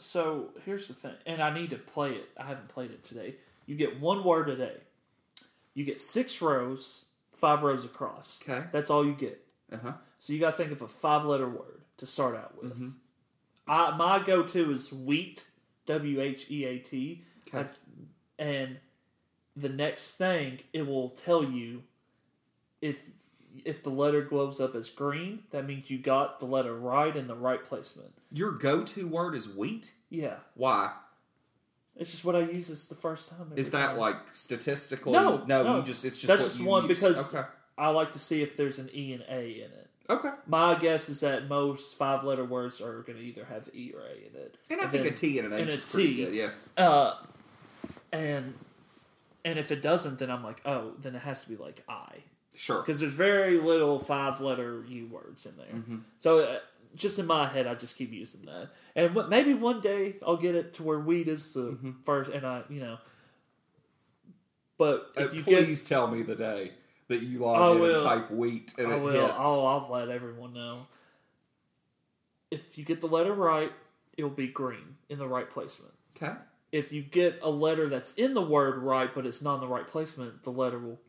So 0.00 0.50
here's 0.64 0.86
the 0.88 0.94
thing, 0.94 1.14
and 1.26 1.42
I 1.42 1.52
need 1.52 1.70
to 1.70 1.76
play 1.78 2.12
it. 2.14 2.28
I 2.38 2.44
haven't 2.44 2.68
played 2.68 2.90
it 2.90 3.02
today. 3.02 3.36
You 3.66 3.74
get 3.76 3.98
one 3.98 4.22
word 4.24 4.48
a 4.50 4.56
day. 4.56 4.76
You 5.78 5.84
get 5.84 6.00
six 6.00 6.42
rows, 6.42 7.04
five 7.32 7.62
rows 7.62 7.84
across. 7.84 8.42
Okay. 8.42 8.66
That's 8.72 8.90
all 8.90 9.06
you 9.06 9.12
get. 9.12 9.40
Uh 9.72 9.76
huh. 9.76 9.92
So 10.18 10.32
you 10.32 10.40
got 10.40 10.50
to 10.50 10.56
think 10.56 10.72
of 10.72 10.82
a 10.82 10.88
five 10.88 11.24
letter 11.24 11.48
word 11.48 11.82
to 11.98 12.04
start 12.04 12.34
out 12.34 12.60
with. 12.60 12.74
Mm-hmm. 12.74 12.88
I, 13.68 13.96
my 13.96 14.18
go 14.18 14.42
to 14.42 14.72
is 14.72 14.92
wheat, 14.92 15.44
W 15.86 16.20
H 16.20 16.50
E 16.50 16.64
A 16.64 16.78
T. 16.80 17.22
Okay. 17.46 17.68
And 18.40 18.78
the 19.54 19.68
next 19.68 20.16
thing, 20.16 20.58
it 20.72 20.84
will 20.84 21.10
tell 21.10 21.44
you 21.44 21.84
if 22.82 22.96
if 23.64 23.84
the 23.84 23.90
letter 23.90 24.22
glows 24.22 24.60
up 24.60 24.74
as 24.74 24.90
green, 24.90 25.44
that 25.52 25.64
means 25.64 25.90
you 25.90 25.98
got 25.98 26.40
the 26.40 26.46
letter 26.46 26.74
right 26.74 27.14
in 27.14 27.28
the 27.28 27.36
right 27.36 27.62
placement. 27.62 28.14
Your 28.32 28.50
go-to 28.50 29.06
word 29.06 29.36
is 29.36 29.48
wheat. 29.48 29.92
Yeah. 30.10 30.38
Why? 30.54 30.90
It's 31.98 32.10
just 32.12 32.24
what 32.24 32.36
I 32.36 32.40
use 32.40 32.68
this 32.68 32.86
the 32.86 32.94
first 32.94 33.30
time. 33.30 33.52
Is 33.56 33.70
that 33.72 33.88
time. 33.88 33.96
like 33.98 34.16
statistical? 34.32 35.12
No, 35.12 35.42
no, 35.46 35.62
no. 35.64 35.76
You 35.78 35.82
just 35.82 36.04
it's 36.04 36.20
just 36.20 36.28
That's 36.28 36.54
just 36.54 36.64
one 36.64 36.88
use. 36.88 37.00
because 37.00 37.34
okay, 37.34 37.46
I 37.76 37.88
like 37.88 38.12
to 38.12 38.18
see 38.18 38.42
if 38.42 38.56
there's 38.56 38.78
an 38.78 38.88
E 38.94 39.12
and 39.14 39.24
A 39.28 39.42
in 39.64 39.70
it. 39.72 39.88
okay. 40.08 40.30
My 40.46 40.74
guess 40.76 41.08
is 41.08 41.20
that 41.20 41.48
most 41.48 41.98
five 41.98 42.22
letter 42.24 42.44
words 42.44 42.80
are 42.80 43.02
going 43.02 43.18
to 43.18 43.24
either 43.24 43.44
have 43.46 43.68
E 43.74 43.92
or 43.94 44.00
A 44.02 44.12
in 44.12 44.40
it. 44.40 44.54
And 44.70 44.80
I 44.80 44.86
think 44.86 45.04
then- 45.04 45.12
a 45.12 45.16
T 45.16 45.38
and 45.38 45.48
an 45.48 45.52
H 45.54 45.60
and 45.62 45.68
is 45.70 45.84
pretty 45.84 46.14
T. 46.14 46.24
good. 46.24 46.34
Yeah. 46.34 46.50
Uh, 46.76 47.14
and 48.12 48.54
and 49.44 49.58
if 49.58 49.70
it 49.70 49.82
doesn't, 49.82 50.18
then 50.18 50.30
I'm 50.30 50.44
like, 50.44 50.60
oh, 50.64 50.92
then 51.00 51.14
it 51.14 51.22
has 51.22 51.42
to 51.44 51.48
be 51.48 51.56
like 51.56 51.82
I, 51.88 52.16
Sure. 52.54 52.80
because 52.80 53.00
there's 53.00 53.14
very 53.14 53.58
little 53.58 53.98
five 53.98 54.40
letter 54.40 54.84
U 54.88 55.06
words 55.06 55.46
in 55.46 55.56
there. 55.56 55.66
Mm-hmm. 55.74 55.96
So 56.18 56.40
uh, 56.44 56.58
just 56.98 57.18
in 57.18 57.26
my 57.26 57.46
head, 57.46 57.66
I 57.66 57.74
just 57.74 57.96
keep 57.96 58.12
using 58.12 58.42
that. 58.46 58.70
And 58.94 59.14
what, 59.14 59.28
maybe 59.28 59.54
one 59.54 59.80
day 59.80 60.16
I'll 60.26 60.36
get 60.36 60.54
it 60.54 60.74
to 60.74 60.82
where 60.82 60.98
weed 60.98 61.28
is 61.28 61.54
the 61.54 61.60
Mm-hmm. 61.60 61.90
first, 62.02 62.30
and 62.30 62.46
I, 62.46 62.62
you 62.68 62.80
know. 62.80 62.98
But 64.76 65.10
if 65.16 65.34
you 65.34 65.42
get 65.42 65.64
please 65.64 65.84
tell 65.84 66.06
me 66.08 66.22
the 66.22 66.36
day 66.36 66.72
that 67.08 67.22
you 67.22 67.40
log 67.40 67.60
I 67.62 67.74
in 67.74 67.80
will. 67.80 67.94
and 67.94 68.02
type 68.04 68.30
wheat 68.30 68.74
and 68.78 68.88
I 68.92 68.96
it 68.96 69.02
will. 69.02 69.12
hits. 69.26 69.34
I'll, 69.38 69.66
I'll 69.66 69.88
let 69.90 70.08
everyone 70.08 70.52
know. 70.52 70.86
If 72.50 72.78
you 72.78 72.84
get 72.84 73.00
the 73.00 73.08
letter 73.08 73.32
right, 73.32 73.72
it'll 74.16 74.30
be 74.30 74.46
green 74.48 74.96
in 75.08 75.18
the 75.18 75.26
right 75.26 75.48
placement. 75.48 75.92
Okay. 76.16 76.32
If 76.70 76.92
you 76.92 77.02
get 77.02 77.38
a 77.42 77.50
letter 77.50 77.88
that's 77.88 78.14
in 78.14 78.34
the 78.34 78.42
word 78.42 78.78
right, 78.82 79.12
but 79.14 79.26
it's 79.26 79.42
not 79.42 79.56
in 79.56 79.60
the 79.62 79.66
right 79.66 79.86
placement, 79.86 80.42
the 80.44 80.50
letter 80.50 80.78
will 80.78 81.00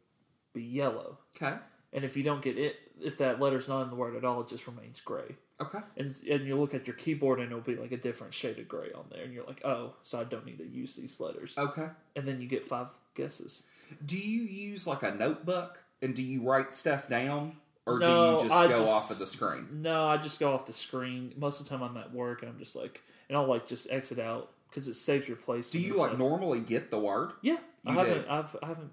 be 0.53 0.63
yellow. 0.63 1.17
Okay. 1.35 1.55
And 1.93 2.03
if 2.05 2.15
you 2.17 2.23
don't 2.23 2.41
get 2.41 2.57
it, 2.57 2.77
if 3.01 3.17
that 3.19 3.39
letter's 3.39 3.67
not 3.69 3.83
in 3.83 3.89
the 3.89 3.95
word 3.95 4.15
at 4.15 4.23
all, 4.25 4.41
it 4.41 4.47
just 4.47 4.67
remains 4.67 4.99
gray. 4.99 5.35
Okay. 5.62 5.80
And, 5.97 6.14
and 6.30 6.45
you 6.47 6.57
look 6.57 6.74
at 6.74 6.88
your 6.88 6.95
keyboard 6.95 7.39
and 7.39 7.47
it'll 7.51 7.60
be 7.62 7.76
like 7.76 7.91
a 7.91 7.97
different 7.97 8.34
shade 8.34 8.57
of 8.60 8.68
gray 8.68 8.91
on 8.95 9.05
there. 9.12 9.24
And 9.24 9.34
you're 9.34 9.45
like, 9.45 9.62
oh, 9.66 9.93
so 10.03 10.20
I 10.20 10.24
don't 10.24 10.45
need 10.45 10.57
to 10.60 10.66
use 10.68 10.95
these 10.95 11.20
letters. 11.20 11.53
Okay. 11.57 11.88
And 12.16 12.26
then 12.26 12.39
you 12.41 12.47
get 12.47 12.64
five 12.66 12.88
guesses. 13.16 13.64
Do 14.05 14.18
you 14.18 14.43
use 14.43 14.88
like 14.88 15.03
a 15.03 15.12
notebook 15.14 15.84
and 16.01 16.16
do 16.16 16.24
you 16.24 16.43
write 16.43 16.74
stuff 16.74 17.10
down 17.10 17.57
or 17.86 17.99
No, 17.99 18.38
do 18.38 18.43
you 18.43 18.49
just 18.49 18.55
I 18.62 18.68
go 18.68 18.80
just- 18.80 18.91
off 18.91 19.12
of 19.12 19.20
the 19.20 19.28
screen? 19.28 19.82
No, 19.82 20.07
I 20.07 20.18
just 20.18 20.39
go 20.39 20.53
off 20.53 20.66
the 20.66 20.74
screen. 20.74 21.34
Most 21.38 21.60
of 21.60 21.66
the 21.68 21.72
time 21.72 21.84
I'm 21.84 21.97
at 21.97 22.14
work 22.14 22.41
and 22.41 22.49
I'm 22.51 22.57
just 22.60 22.76
like, 22.76 23.01
and 23.28 23.38
I'll 23.38 23.47
like 23.47 23.68
just 23.68 23.91
exit 23.91 24.20
out 24.20 24.51
because 24.70 24.88
it 24.88 24.93
saves 24.93 25.28
your 25.28 25.38
place. 25.38 25.70
Do 25.70 25.80
you 25.80 25.95
like 25.97 26.18
normally 26.18 26.62
get 26.62 26.89
the 26.91 26.99
word? 26.99 27.32
Yeah, 27.41 27.57
I 27.86 27.91
haven't. 27.93 28.22
do? 28.24 28.30
I've 28.30 28.55
I 28.64 28.68
haven't 28.68 28.91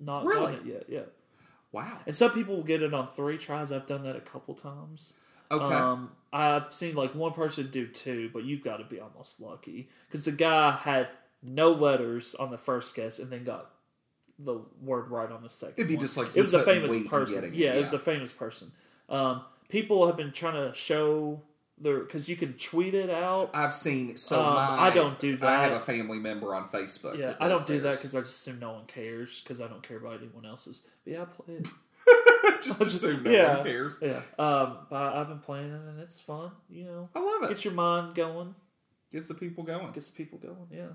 not 0.00 0.24
Really? 0.24 0.52
done 0.52 0.66
it 0.66 0.66
yet. 0.66 0.84
Yeah, 0.88 1.00
Wow. 1.72 1.98
and 2.06 2.14
some 2.16 2.30
people 2.32 2.56
will 2.56 2.62
get 2.64 2.82
it 2.82 2.92
on 2.92 3.08
three 3.08 3.38
tries. 3.38 3.70
I've 3.72 3.86
done 3.86 4.02
that 4.04 4.16
a 4.16 4.20
couple 4.20 4.54
times. 4.54 5.12
Okay. 5.50 5.74
Um, 5.74 6.12
I've 6.32 6.72
seen 6.72 6.94
like 6.96 7.14
one 7.14 7.32
person 7.32 7.70
do 7.70 7.86
two, 7.86 8.30
but 8.32 8.44
you've 8.44 8.64
got 8.64 8.78
to 8.78 8.84
be 8.84 8.98
almost 8.98 9.40
lucky 9.40 9.88
because 10.08 10.24
the 10.24 10.32
guy 10.32 10.72
had 10.72 11.08
no 11.42 11.70
letters 11.70 12.34
on 12.34 12.50
the 12.50 12.58
first 12.58 12.94
guess 12.94 13.18
and 13.18 13.30
then 13.30 13.44
got 13.44 13.70
the 14.38 14.60
word 14.82 15.10
right 15.10 15.30
on 15.30 15.42
the 15.42 15.48
second. 15.48 15.74
It'd 15.76 15.88
be 15.88 15.94
one. 15.94 16.00
just 16.00 16.16
like 16.16 16.28
it 16.34 16.42
was 16.42 16.54
a 16.54 16.62
famous 16.62 17.06
person. 17.06 17.44
it, 17.44 17.54
Yeah, 17.54 17.74
it 17.74 17.82
was 17.82 17.92
a 17.92 17.98
famous 17.98 18.32
person. 18.32 18.72
Um, 19.08 19.42
people 19.68 20.06
have 20.06 20.16
been 20.16 20.32
trying 20.32 20.54
to 20.54 20.76
show 20.76 21.40
their 21.78 22.00
because 22.00 22.28
you 22.28 22.36
can 22.36 22.54
tweet 22.54 22.94
it 22.94 23.10
out. 23.10 23.50
I've 23.54 23.74
seen 23.74 24.16
so 24.16 24.40
Um, 24.40 24.54
my 24.54 24.78
I 24.78 24.90
don't 24.90 25.18
do 25.18 25.36
that. 25.36 25.48
I 25.48 25.62
have 25.62 25.72
a 25.72 25.80
family 25.80 26.18
member 26.18 26.54
on 26.54 26.68
Facebook. 26.68 27.18
Yeah, 27.18 27.34
I 27.40 27.48
don't 27.48 27.66
do 27.66 27.80
that 27.80 27.92
because 27.92 28.14
I 28.14 28.20
just 28.20 28.32
assume 28.32 28.58
no 28.60 28.72
one 28.72 28.86
cares 28.86 29.40
because 29.40 29.60
I 29.60 29.68
don't 29.68 29.82
care 29.82 29.98
about 29.98 30.20
anyone 30.20 30.46
else's. 30.46 30.82
But 31.04 31.12
yeah, 31.12 31.22
I 31.22 31.24
play 31.26 31.54
it. 31.56 31.68
just 32.62 32.80
assume 32.80 33.22
no 33.22 33.30
yeah, 33.30 33.56
one 33.56 33.64
cares. 33.66 33.98
Yeah, 34.02 34.20
um, 34.38 34.78
but 34.90 35.14
I've 35.14 35.28
been 35.28 35.38
playing 35.40 35.70
it 35.70 35.88
and 35.88 36.00
it's 36.00 36.20
fun. 36.20 36.50
You 36.70 36.84
know, 36.84 37.08
I 37.14 37.20
love 37.20 37.44
it. 37.44 37.48
gets 37.50 37.64
your 37.64 37.74
mind 37.74 38.14
going, 38.14 38.54
Gets 39.12 39.28
the 39.28 39.34
people 39.34 39.62
going. 39.64 39.92
gets 39.92 40.08
the 40.08 40.16
people 40.16 40.38
going. 40.38 40.66
Yeah. 40.72 40.88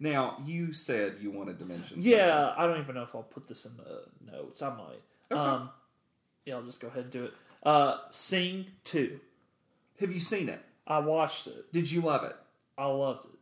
Now 0.00 0.36
you 0.44 0.72
said 0.72 1.16
you 1.20 1.30
wanted 1.30 1.58
to 1.58 1.64
mention. 1.64 1.98
Yeah, 2.00 2.52
I 2.56 2.66
don't 2.66 2.80
even 2.80 2.94
know 2.94 3.02
if 3.02 3.14
I'll 3.14 3.22
put 3.22 3.46
this 3.46 3.66
in 3.66 3.72
the 3.76 4.32
notes. 4.32 4.62
I 4.62 4.70
might. 4.70 5.02
Okay. 5.32 5.40
Um, 5.40 5.70
yeah, 6.44 6.54
I'll 6.54 6.62
just 6.62 6.80
go 6.80 6.88
ahead 6.88 7.04
and 7.04 7.10
do 7.12 7.24
it. 7.24 7.34
Uh, 7.62 7.98
Sing 8.10 8.66
two. 8.84 9.20
Have 10.00 10.12
you 10.12 10.20
seen 10.20 10.48
it? 10.48 10.60
I 10.86 10.98
watched 11.00 11.46
it. 11.46 11.72
Did 11.72 11.90
you 11.90 12.00
love 12.00 12.24
it? 12.24 12.36
I 12.76 12.86
loved 12.86 13.26
it. 13.26 13.37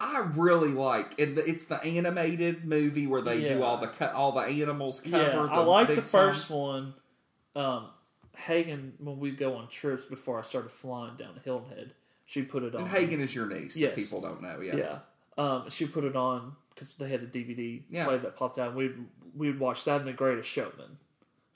I 0.00 0.30
really 0.34 0.72
like 0.72 1.14
it. 1.18 1.38
It's 1.38 1.66
the 1.66 1.82
animated 1.82 2.64
movie 2.64 3.06
where 3.06 3.22
they 3.22 3.44
do 3.44 3.62
all 3.62 3.78
the 3.78 4.12
all 4.14 4.32
the 4.32 4.42
animals 4.42 5.00
cover. 5.00 5.16
yeah, 5.18 5.30
the 5.30 5.38
I 5.38 5.58
like 5.58 5.88
the 5.88 6.02
first 6.02 6.48
songs. 6.48 6.50
one. 6.50 6.94
Um, 7.54 7.86
Hagen, 8.36 8.94
when 8.98 9.18
we 9.18 9.30
go 9.30 9.54
on 9.56 9.68
trips 9.68 10.04
before 10.04 10.38
I 10.38 10.42
started 10.42 10.70
flying 10.70 11.16
down 11.16 11.34
to 11.34 11.40
Hilton 11.40 11.76
Head, 11.76 11.92
she 12.24 12.42
put 12.42 12.62
it 12.62 12.74
on. 12.74 12.82
And 12.82 12.90
Hagen 12.90 13.20
is 13.20 13.34
your 13.34 13.46
niece. 13.46 13.76
Yes. 13.76 13.94
People 13.94 14.22
don't 14.22 14.42
know. 14.42 14.60
Yeah. 14.60 14.76
Yeah. 14.76 14.98
Um, 15.38 15.70
she 15.70 15.86
put 15.86 16.04
it 16.04 16.16
on 16.16 16.56
because 16.74 16.92
they 16.94 17.08
had 17.08 17.22
a 17.22 17.26
DVD 17.26 17.82
Yeah. 17.90 18.04
player 18.06 18.18
that 18.18 18.36
popped 18.36 18.58
out. 18.58 18.68
And 18.68 18.76
we'd 18.76 18.94
we'd 19.36 19.58
watch 19.58 19.84
that 19.84 20.00
and 20.00 20.08
The 20.08 20.12
Greatest 20.12 20.48
Showman. 20.48 20.98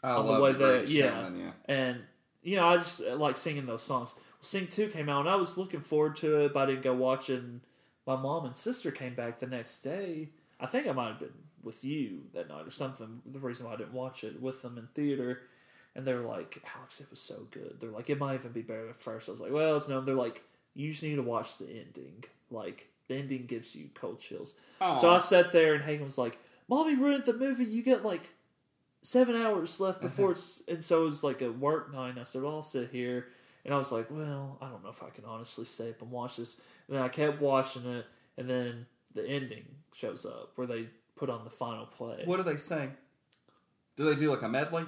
I 0.02 0.10
on 0.10 0.26
the 0.26 0.32
love 0.32 0.42
way 0.42 0.52
the 0.52 0.58
Greatest 0.58 0.92
yeah. 0.92 1.10
Showman, 1.10 1.38
yeah. 1.40 1.44
yeah. 1.44 1.74
And 1.74 2.00
you 2.42 2.56
know, 2.56 2.66
I 2.68 2.76
just 2.76 3.02
uh, 3.02 3.16
like 3.16 3.36
singing 3.36 3.66
those 3.66 3.82
songs. 3.82 4.14
Sing 4.40 4.66
Two 4.68 4.88
came 4.88 5.08
out, 5.08 5.20
and 5.20 5.28
I 5.30 5.34
was 5.36 5.58
looking 5.58 5.80
forward 5.80 6.14
to 6.16 6.44
it, 6.44 6.54
but 6.54 6.60
I 6.60 6.66
didn't 6.66 6.82
go 6.82 6.94
watch 6.94 7.28
it. 7.30 7.42
And 7.42 7.60
my 8.07 8.16
mom 8.16 8.44
and 8.44 8.57
sister 8.57 8.90
came 8.90 9.14
back 9.14 9.38
the 9.38 9.46
next 9.46 9.80
day. 9.80 10.28
I 10.61 10.66
think 10.66 10.86
I 10.86 10.92
might 10.92 11.09
have 11.09 11.18
been 11.18 11.32
with 11.62 11.84
you 11.84 12.22
that 12.32 12.48
night 12.48 12.66
or 12.66 12.70
something. 12.70 13.20
The 13.26 13.40
reason 13.40 13.66
why 13.66 13.74
I 13.74 13.76
didn't 13.76 13.92
watch 13.92 14.24
it 14.24 14.40
with 14.40 14.62
them 14.62 14.78
in 14.78 14.86
theater, 14.94 15.42
and 15.94 16.07
they're 16.07 16.20
like, 16.20 16.62
"Alex, 16.76 17.00
it 17.00 17.11
was 17.11 17.20
so 17.20 17.46
good." 17.50 17.78
They're 17.80 17.90
like, 17.90 18.09
"It 18.09 18.18
might 18.18 18.34
even 18.34 18.52
be 18.52 18.62
better 18.62 18.88
at 18.88 19.02
first. 19.02 19.28
I 19.28 19.32
was 19.32 19.40
like, 19.40 19.52
"Well, 19.52 19.76
it's 19.76 19.88
no." 19.88 20.00
They're 20.00 20.14
like, 20.14 20.42
"You 20.74 20.90
just 20.90 21.02
need 21.02 21.16
to 21.16 21.22
watch 21.22 21.59
the 21.59 21.68
ending. 21.68 22.24
Like 22.50 22.88
the 23.09 23.16
ending 23.16 23.46
gives 23.46 23.74
you 23.74 23.90
cold 23.94 24.20
chills." 24.20 24.54
So 24.78 25.11
I 25.11 25.18
sat 25.18 25.52
there, 25.52 25.74
and 25.74 25.82
Hagen 25.82 26.07
was 26.07 26.18
like, 26.18 26.38
"Mommy 26.68 26.94
ruined 26.94 27.24
the 27.24 27.34
movie. 27.34 27.64
You 27.64 27.82
get 27.82 28.04
like 28.04 28.32
seven 29.02 29.34
hours 29.36 29.80
left 29.80 29.98
uh-huh. 29.98 30.09
before 30.09 30.32
it's." 30.32 30.62
And 30.68 30.84
so 30.84 31.02
it 31.02 31.07
was 31.07 31.24
like 31.24 31.42
a 31.42 31.50
work 31.50 31.92
night. 31.92 32.16
I 32.18 32.22
said, 32.22 32.43
"Well, 32.43 32.55
I'll 32.55 32.62
sit 32.62 32.90
here." 32.90 33.28
And 33.66 33.74
I 33.74 33.78
was 33.78 33.90
like, 33.93 34.06
"Well, 34.10 34.56
I 34.62 34.68
don't 34.70 34.82
know 34.84 34.90
if 34.90 35.02
I 35.02 35.10
can 35.10 35.24
honestly 35.24 35.64
stay 35.66 35.90
up 35.90 36.01
and 36.01 36.10
watch 36.10 36.36
this." 36.36 36.59
And 36.88 36.97
then 36.97 37.02
I 37.02 37.09
kept 37.09 37.40
watching 37.40 37.84
it, 37.84 38.06
and 38.38 38.48
then 38.48 38.86
the 39.12 39.26
ending 39.26 39.64
shows 39.93 40.24
up 40.24 40.52
where 40.55 40.66
they 40.68 40.86
put 41.16 41.28
on 41.28 41.43
the 41.44 41.51
final 41.51 41.84
play. 41.84 42.22
What 42.24 42.36
do 42.38 42.44
they 42.44 42.56
sing? 42.56 42.94
Do 43.97 44.05
they 44.05 44.14
do 44.14 44.30
like 44.30 44.43
a 44.43 44.48
medley? 44.48 44.84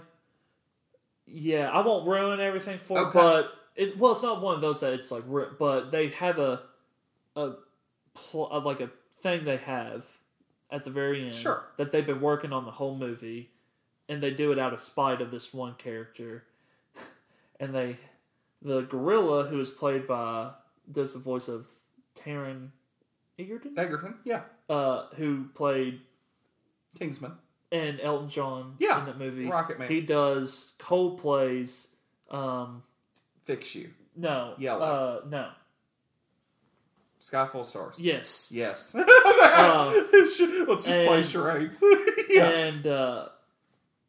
Yeah, 1.26 1.70
I 1.70 1.80
won't 1.80 2.06
ruin 2.08 2.40
everything 2.40 2.78
for 2.78 2.98
it, 2.98 3.00
Okay. 3.06 3.18
but 3.18 3.52
it, 3.74 3.98
well, 3.98 4.12
it's 4.12 4.22
not 4.22 4.40
one 4.40 4.54
of 4.54 4.60
those 4.60 4.80
that 4.80 4.92
it's 4.92 5.10
like, 5.10 5.24
but 5.58 5.90
they 5.90 6.08
have 6.10 6.38
a 6.38 6.62
a, 7.36 7.54
pl- 8.14 8.48
a 8.52 8.58
like 8.60 8.80
a 8.80 8.90
thing 9.20 9.44
they 9.44 9.56
have 9.58 10.06
at 10.70 10.84
the 10.84 10.90
very 10.90 11.24
end 11.24 11.34
Sure. 11.34 11.64
that 11.78 11.92
they've 11.92 12.06
been 12.06 12.20
working 12.20 12.52
on 12.52 12.64
the 12.64 12.70
whole 12.70 12.96
movie, 12.96 13.50
and 14.08 14.22
they 14.22 14.30
do 14.30 14.52
it 14.52 14.58
out 14.58 14.72
of 14.72 14.80
spite 14.80 15.20
of 15.20 15.30
this 15.30 15.52
one 15.52 15.74
character, 15.74 16.44
and 17.60 17.74
they 17.74 17.96
the 18.62 18.82
gorilla 18.82 19.44
who 19.46 19.60
is 19.60 19.70
played 19.70 20.06
by 20.06 20.50
does 20.90 21.12
the 21.14 21.20
voice 21.20 21.48
of 21.48 21.70
Taron 22.14 22.70
Egerton, 23.38 23.78
Egerton, 23.78 24.16
yeah. 24.24 24.42
uh, 24.68 25.06
who 25.16 25.44
played 25.54 26.00
Kingsman. 26.98 27.32
and 27.70 28.00
Elton 28.00 28.28
John 28.28 28.74
Yeah, 28.80 28.98
in 29.00 29.06
that 29.06 29.18
movie. 29.18 29.46
Rocket 29.46 29.78
Man. 29.78 29.88
He 29.88 30.00
does 30.00 30.72
Coldplay's. 30.80 31.88
Um, 32.30 32.82
Fix 33.44 33.74
you. 33.74 33.90
no, 34.16 34.54
Yellow. 34.58 35.20
Uh, 35.24 35.28
no. 35.28 35.48
Sky 37.20 37.46
full 37.46 37.62
of 37.62 37.66
stars. 37.66 37.96
Yes. 37.98 38.50
Yes. 38.52 38.94
Um, 38.94 39.04
Let's 40.12 40.36
just 40.36 40.84
play 40.86 41.16
and- 41.18 41.26
charades. 41.26 41.82
yeah. 42.28 42.48
And 42.68 42.86
uh, 42.86 43.28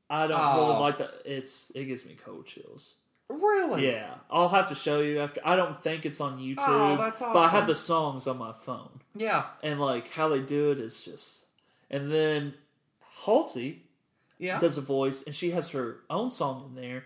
I 0.10 0.28
don't 0.28 0.40
Oh. 0.42 0.68
really 0.68 0.80
like 0.80 0.98
that. 1.00 1.12
It's 1.26 1.72
it 1.76 1.86
gives 1.86 2.06
me 2.06 2.16
cold 2.24 2.46
chills. 2.46 2.96
Really? 3.30 3.86
Yeah, 3.88 4.16
I'll 4.30 4.50
have 4.50 4.70
to 4.70 4.76
show 4.76 5.02
you 5.02 5.20
after. 5.20 5.40
I 5.46 5.56
don't 5.56 5.78
think 5.78 6.06
it's 6.06 6.20
on 6.20 6.40
YouTube. 6.40 6.56
Oh, 6.60 6.98
that's 6.98 7.22
awesome. 7.22 7.34
But 7.34 7.44
I 7.44 7.50
have 7.50 7.68
the 7.68 7.76
songs 7.76 8.26
on 8.28 8.38
my 8.38 8.54
phone, 8.54 9.02
Yeah. 9.16 9.46
and 9.62 9.80
like 9.80 10.10
how 10.10 10.28
they 10.30 10.40
do 10.40 10.72
it 10.72 10.80
is 10.80 11.04
just. 11.04 11.46
And 11.92 12.12
then 12.12 12.56
Halsey 13.26 13.84
Yeah. 14.40 14.60
does 14.60 14.78
a 14.78 14.82
voice, 14.82 15.24
and 15.24 15.36
she 15.36 15.52
has 15.52 15.72
her 15.72 16.00
own 16.10 16.30
song 16.32 16.66
in 16.76 16.82
there, 16.82 17.06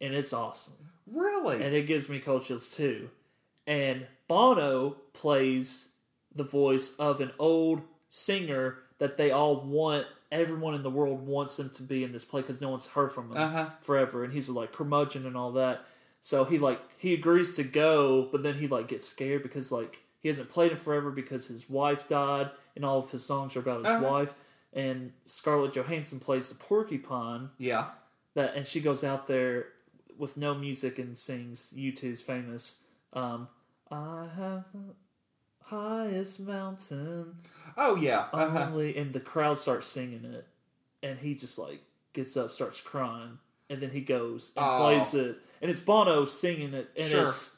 and 0.00 0.14
it's 0.14 0.32
awesome. 0.32 0.74
really? 1.06 1.62
and 1.62 1.74
it 1.74 1.86
gives 1.86 2.08
me 2.08 2.18
cold 2.20 2.44
chills 2.44 2.74
too. 2.74 3.10
And 3.66 4.06
Bono 4.28 4.96
plays 5.12 5.90
the 6.34 6.44
voice 6.44 6.96
of 6.96 7.20
an 7.20 7.32
old 7.38 7.82
singer 8.08 8.78
that 9.02 9.16
they 9.16 9.32
all 9.32 9.56
want. 9.60 10.06
Everyone 10.30 10.74
in 10.74 10.82
the 10.84 10.90
world 10.90 11.26
wants 11.26 11.58
him 11.58 11.70
to 11.70 11.82
be 11.82 12.04
in 12.04 12.12
this 12.12 12.24
play 12.24 12.40
because 12.40 12.60
no 12.60 12.68
one's 12.70 12.86
heard 12.86 13.10
from 13.12 13.32
him 13.32 13.36
Uh-huh. 13.36 13.70
forever, 13.82 14.22
and 14.24 14.32
he's 14.32 14.48
like 14.48 14.72
curmudgeon 14.72 15.26
and 15.26 15.36
all 15.36 15.50
that. 15.52 15.84
So 16.20 16.44
he 16.44 16.58
like 16.60 16.80
he 16.98 17.12
agrees 17.14 17.56
to 17.56 17.64
go, 17.64 18.28
but 18.30 18.42
then 18.44 18.54
he 18.54 18.68
like 18.68 18.86
gets 18.88 19.06
scared 19.08 19.42
because 19.42 19.72
like 19.72 19.98
he 20.20 20.28
hasn't 20.28 20.48
played 20.48 20.70
it 20.72 20.78
forever 20.78 21.10
because 21.10 21.48
his 21.48 21.68
wife 21.68 22.06
died, 22.06 22.50
and 22.76 22.84
all 22.84 23.00
of 23.00 23.10
his 23.10 23.24
songs 23.24 23.56
are 23.56 23.58
about 23.58 23.80
his 23.80 23.88
Uh-huh. 23.88 24.08
wife. 24.08 24.34
And 24.72 25.12
Scarlett 25.26 25.74
Johansson 25.74 26.18
plays 26.20 26.48
the 26.48 26.54
porcupine, 26.54 27.50
yeah. 27.58 27.88
that 28.34 28.54
and 28.56 28.66
she 28.66 28.80
goes 28.80 29.02
out 29.04 29.26
there 29.26 29.66
with 30.16 30.36
no 30.38 30.54
music 30.54 30.98
and 30.98 31.18
sings 31.18 31.74
U2's 31.76 32.20
famous 32.22 32.84
um 33.12 33.48
I 33.90 34.28
have 34.36 34.64
the 34.72 34.94
highest 35.66 36.40
mountain 36.40 37.34
Oh 37.76 37.94
yeah. 37.96 38.26
Uh-huh. 38.32 38.66
only 38.68 38.96
and 38.96 39.12
the 39.12 39.20
crowd 39.20 39.58
starts 39.58 39.88
singing 39.88 40.24
it 40.24 40.46
and 41.02 41.18
he 41.18 41.34
just 41.34 41.58
like 41.58 41.80
gets 42.12 42.36
up 42.36 42.50
starts 42.52 42.80
crying 42.80 43.38
and 43.70 43.80
then 43.80 43.90
he 43.90 44.00
goes 44.00 44.52
and 44.56 44.64
Oh. 44.66 44.78
plays 44.78 45.14
it 45.14 45.36
and 45.60 45.70
it's 45.70 45.80
Bono 45.80 46.24
singing 46.26 46.74
it 46.74 46.90
and 46.96 47.08
Sure. 47.10 47.26
it's 47.28 47.56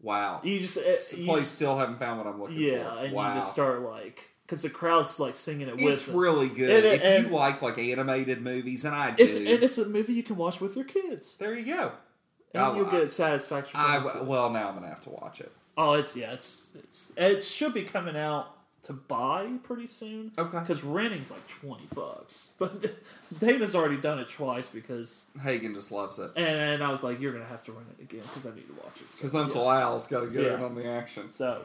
Wow. 0.00 0.40
you 0.44 0.60
just 0.60 0.76
it, 0.76 1.18
you 1.18 1.26
just- 1.38 1.54
still 1.54 1.78
haven't 1.78 1.98
found 1.98 2.18
what 2.18 2.26
I'm 2.26 2.40
looking 2.40 2.58
yeah 2.58 2.70
for. 2.90 2.94
Yeah, 2.96 3.02
and 3.04 3.12
wow. 3.14 3.28
you 3.34 3.40
just 3.40 3.52
start 3.52 3.80
like 3.82 4.30
because 4.46 4.60
the 4.62 4.68
crowd's 4.70 5.18
like 5.18 5.36
singing 5.36 5.68
it 5.68 5.76
with 5.76 5.84
it's 5.84 6.06
him. 6.06 6.16
really 6.16 6.48
good. 6.48 6.84
And- 6.84 6.94
if 6.94 7.02
and- 7.02 7.26
you 7.26 7.32
like 7.34 7.62
like 7.62 7.78
animated 7.78 8.42
movies, 8.42 8.84
and 8.84 8.94
I 8.94 9.12
do, 9.12 9.24
it's 9.24 9.36
and 9.36 9.46
it's 9.48 9.78
a 9.78 9.86
movie 9.88 10.12
you 10.12 10.22
can 10.22 10.36
watch 10.36 10.60
with 10.60 10.76
your 10.76 10.84
kids 10.84 11.36
there 11.38 11.54
you 11.58 11.64
go. 11.74 11.92
and 12.52 12.62
Oh, 12.62 12.76
you'll 12.76 12.86
I- 12.88 12.90
get 12.90 13.10
satisfaction 13.10 13.80
I, 13.80 13.96
it, 14.04 14.24
well, 14.26 14.50
now 14.50 14.68
I'm 14.68 14.74
gonna 14.74 14.88
have 14.88 15.00
to 15.00 15.10
watch 15.10 15.40
it. 15.40 15.50
Oh, 15.78 15.94
it's 15.94 16.14
yeah, 16.14 16.32
it's 16.32 16.72
it's 16.78 17.12
it 17.16 17.42
should 17.42 17.72
be 17.72 17.82
coming 17.82 18.16
out 18.16 18.54
to 18.84 18.92
buy 18.92 19.48
pretty 19.62 19.86
soon. 19.86 20.32
Okay. 20.38 20.58
Because 20.60 20.84
renting's 20.84 21.30
like 21.30 21.46
twenty 21.48 21.86
bucks, 21.94 22.50
but 22.58 22.94
Dana's 23.38 23.74
already 23.74 23.96
done 23.96 24.18
it 24.18 24.28
twice 24.28 24.68
because, 24.68 25.24
Hagen 25.42 25.74
just 25.74 25.90
loves 25.92 26.18
it 26.18 26.30
and, 26.36 26.46
and 26.46 26.84
I 26.84 26.90
was 26.90 27.02
like, 27.02 27.20
you're 27.20 27.32
gonna 27.32 27.44
have 27.44 27.64
to 27.64 27.72
rent 27.72 27.86
it 27.98 28.02
again 28.02 28.22
because 28.22 28.46
I 28.46 28.54
need 28.54 28.66
to 28.68 28.74
watch 28.74 28.96
it. 28.96 29.10
So, 29.10 29.16
because 29.16 29.34
Uncle 29.34 29.64
yeah. 29.64 29.80
Al's 29.80 30.06
got 30.06 30.20
to 30.20 30.26
get 30.28 30.44
Yeah. 30.44 30.54
in 30.54 30.62
on 30.62 30.74
the 30.74 30.86
action. 30.86 31.30
So 31.32 31.62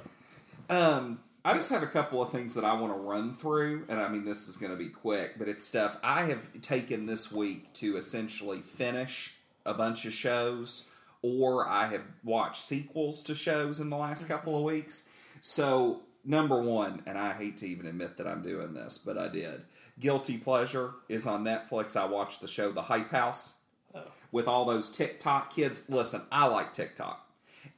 Um, 0.69 1.19
I 1.45 1.53
just 1.53 1.69
have 1.71 1.83
a 1.83 1.87
couple 1.87 2.21
of 2.21 2.31
things 2.31 2.53
that 2.55 2.63
I 2.65 2.73
want 2.73 2.93
to 2.93 2.99
run 2.99 3.35
through, 3.37 3.85
and 3.89 3.99
I 3.99 4.09
mean 4.09 4.25
this 4.25 4.47
is 4.47 4.57
going 4.57 4.71
to 4.71 4.77
be 4.77 4.89
quick, 4.89 5.37
but 5.39 5.47
it's 5.47 5.65
stuff 5.65 5.97
I 6.03 6.23
have 6.25 6.61
taken 6.61 7.05
this 7.05 7.31
week 7.31 7.71
to 7.75 7.97
essentially 7.97 8.59
finish 8.59 9.33
a 9.65 9.73
bunch 9.73 10.05
of 10.05 10.13
shows, 10.13 10.89
or 11.21 11.67
I 11.67 11.87
have 11.87 12.03
watched 12.23 12.61
sequels 12.61 13.23
to 13.23 13.35
shows 13.35 13.79
in 13.79 13.89
the 13.89 13.97
last 13.97 14.27
couple 14.27 14.55
of 14.57 14.63
weeks. 14.63 15.09
So 15.41 16.01
number 16.25 16.61
one, 16.61 17.01
and 17.05 17.17
I 17.17 17.33
hate 17.33 17.57
to 17.57 17.67
even 17.67 17.87
admit 17.87 18.17
that 18.17 18.27
I'm 18.27 18.41
doing 18.41 18.73
this, 18.73 18.97
but 18.97 19.17
I 19.17 19.27
did. 19.27 19.65
Guilty 19.99 20.37
Pleasure 20.37 20.93
is 21.09 21.27
on 21.27 21.43
Netflix. 21.43 21.95
I 21.95 22.05
watched 22.05 22.41
the 22.41 22.47
show 22.47 22.71
The 22.71 22.83
Hype 22.83 23.11
House 23.11 23.59
oh. 23.93 24.03
with 24.31 24.47
all 24.47 24.65
those 24.65 24.89
TikTok 24.89 25.53
kids. 25.53 25.89
Listen, 25.89 26.21
I 26.31 26.47
like 26.47 26.71
TikTok. 26.73 27.25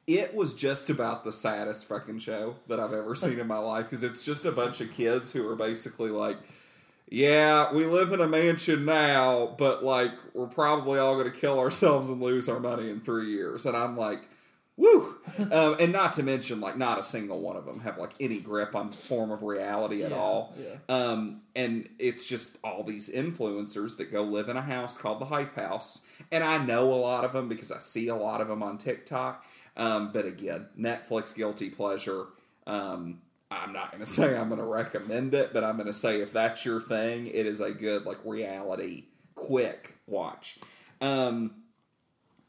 It 0.05 0.35
was 0.35 0.53
just 0.53 0.89
about 0.89 1.23
the 1.23 1.31
saddest 1.31 1.85
fucking 1.85 2.19
show 2.19 2.55
that 2.67 2.79
I've 2.79 2.93
ever 2.93 3.15
seen 3.15 3.39
in 3.39 3.47
my 3.47 3.57
life 3.57 3.85
because 3.85 4.03
it's 4.03 4.23
just 4.23 4.45
a 4.45 4.51
bunch 4.51 4.81
of 4.81 4.91
kids 4.91 5.31
who 5.31 5.47
are 5.49 5.55
basically 5.55 6.09
like, 6.09 6.37
yeah, 7.09 7.73
we 7.73 7.85
live 7.85 8.11
in 8.11 8.21
a 8.21 8.27
mansion 8.27 8.85
now, 8.85 9.55
but 9.57 9.83
like 9.83 10.13
we're 10.33 10.47
probably 10.47 10.99
all 10.99 11.15
going 11.15 11.31
to 11.31 11.37
kill 11.37 11.59
ourselves 11.59 12.09
and 12.09 12.21
lose 12.21 12.47
our 12.47 12.59
money 12.59 12.89
in 12.89 13.01
three 13.01 13.31
years. 13.31 13.65
And 13.65 13.75
I'm 13.75 13.97
like, 13.97 14.21
woo! 14.77 15.15
um, 15.51 15.75
and 15.79 15.91
not 15.91 16.13
to 16.13 16.23
mention, 16.23 16.59
like, 16.59 16.77
not 16.77 16.99
a 16.99 17.03
single 17.03 17.39
one 17.41 17.55
of 17.55 17.65
them 17.65 17.81
have 17.81 17.97
like 17.97 18.13
any 18.19 18.39
grip 18.39 18.75
on 18.75 18.91
form 18.91 19.31
of 19.31 19.43
reality 19.43 20.03
at 20.03 20.11
Yeah, 20.11 20.17
all. 20.17 20.55
yeah. 20.59 20.75
Um, 20.95 21.41
and 21.55 21.87
it's 21.99 22.25
just 22.25 22.57
all 22.63 22.83
these 22.83 23.09
influencers 23.09 23.97
that 23.97 24.11
go 24.11 24.23
live 24.23 24.49
in 24.49 24.57
a 24.57 24.61
house 24.61 24.97
called 24.97 25.19
the 25.19 25.25
Hype 25.25 25.55
House. 25.55 26.01
And 26.31 26.43
I 26.43 26.63
know 26.63 26.91
a 26.93 26.95
lot 26.95 27.25
of 27.25 27.33
them 27.33 27.47
because 27.49 27.71
I 27.71 27.79
see 27.79 28.07
a 28.07 28.15
lot 28.15 28.41
of 28.41 28.47
them 28.47 28.63
on 28.63 28.77
TikTok. 28.77 29.45
Um, 29.77 30.11
but 30.11 30.25
again, 30.25 30.67
Netflix 30.79 31.35
guilty 31.35 31.69
pleasure. 31.69 32.25
Um, 32.67 33.21
I'm 33.49 33.73
not 33.73 33.91
going 33.91 33.99
to 34.03 34.09
say 34.09 34.37
I'm 34.37 34.47
going 34.49 34.59
to 34.59 34.65
recommend 34.65 35.33
it, 35.33 35.53
but 35.53 35.63
I'm 35.63 35.75
going 35.75 35.87
to 35.87 35.93
say 35.93 36.21
if 36.21 36.31
that's 36.33 36.65
your 36.65 36.81
thing, 36.81 37.27
it 37.27 37.45
is 37.45 37.59
a 37.61 37.71
good 37.71 38.05
like 38.05 38.17
reality 38.25 39.05
quick 39.35 39.95
watch. 40.07 40.57
Um, 41.01 41.55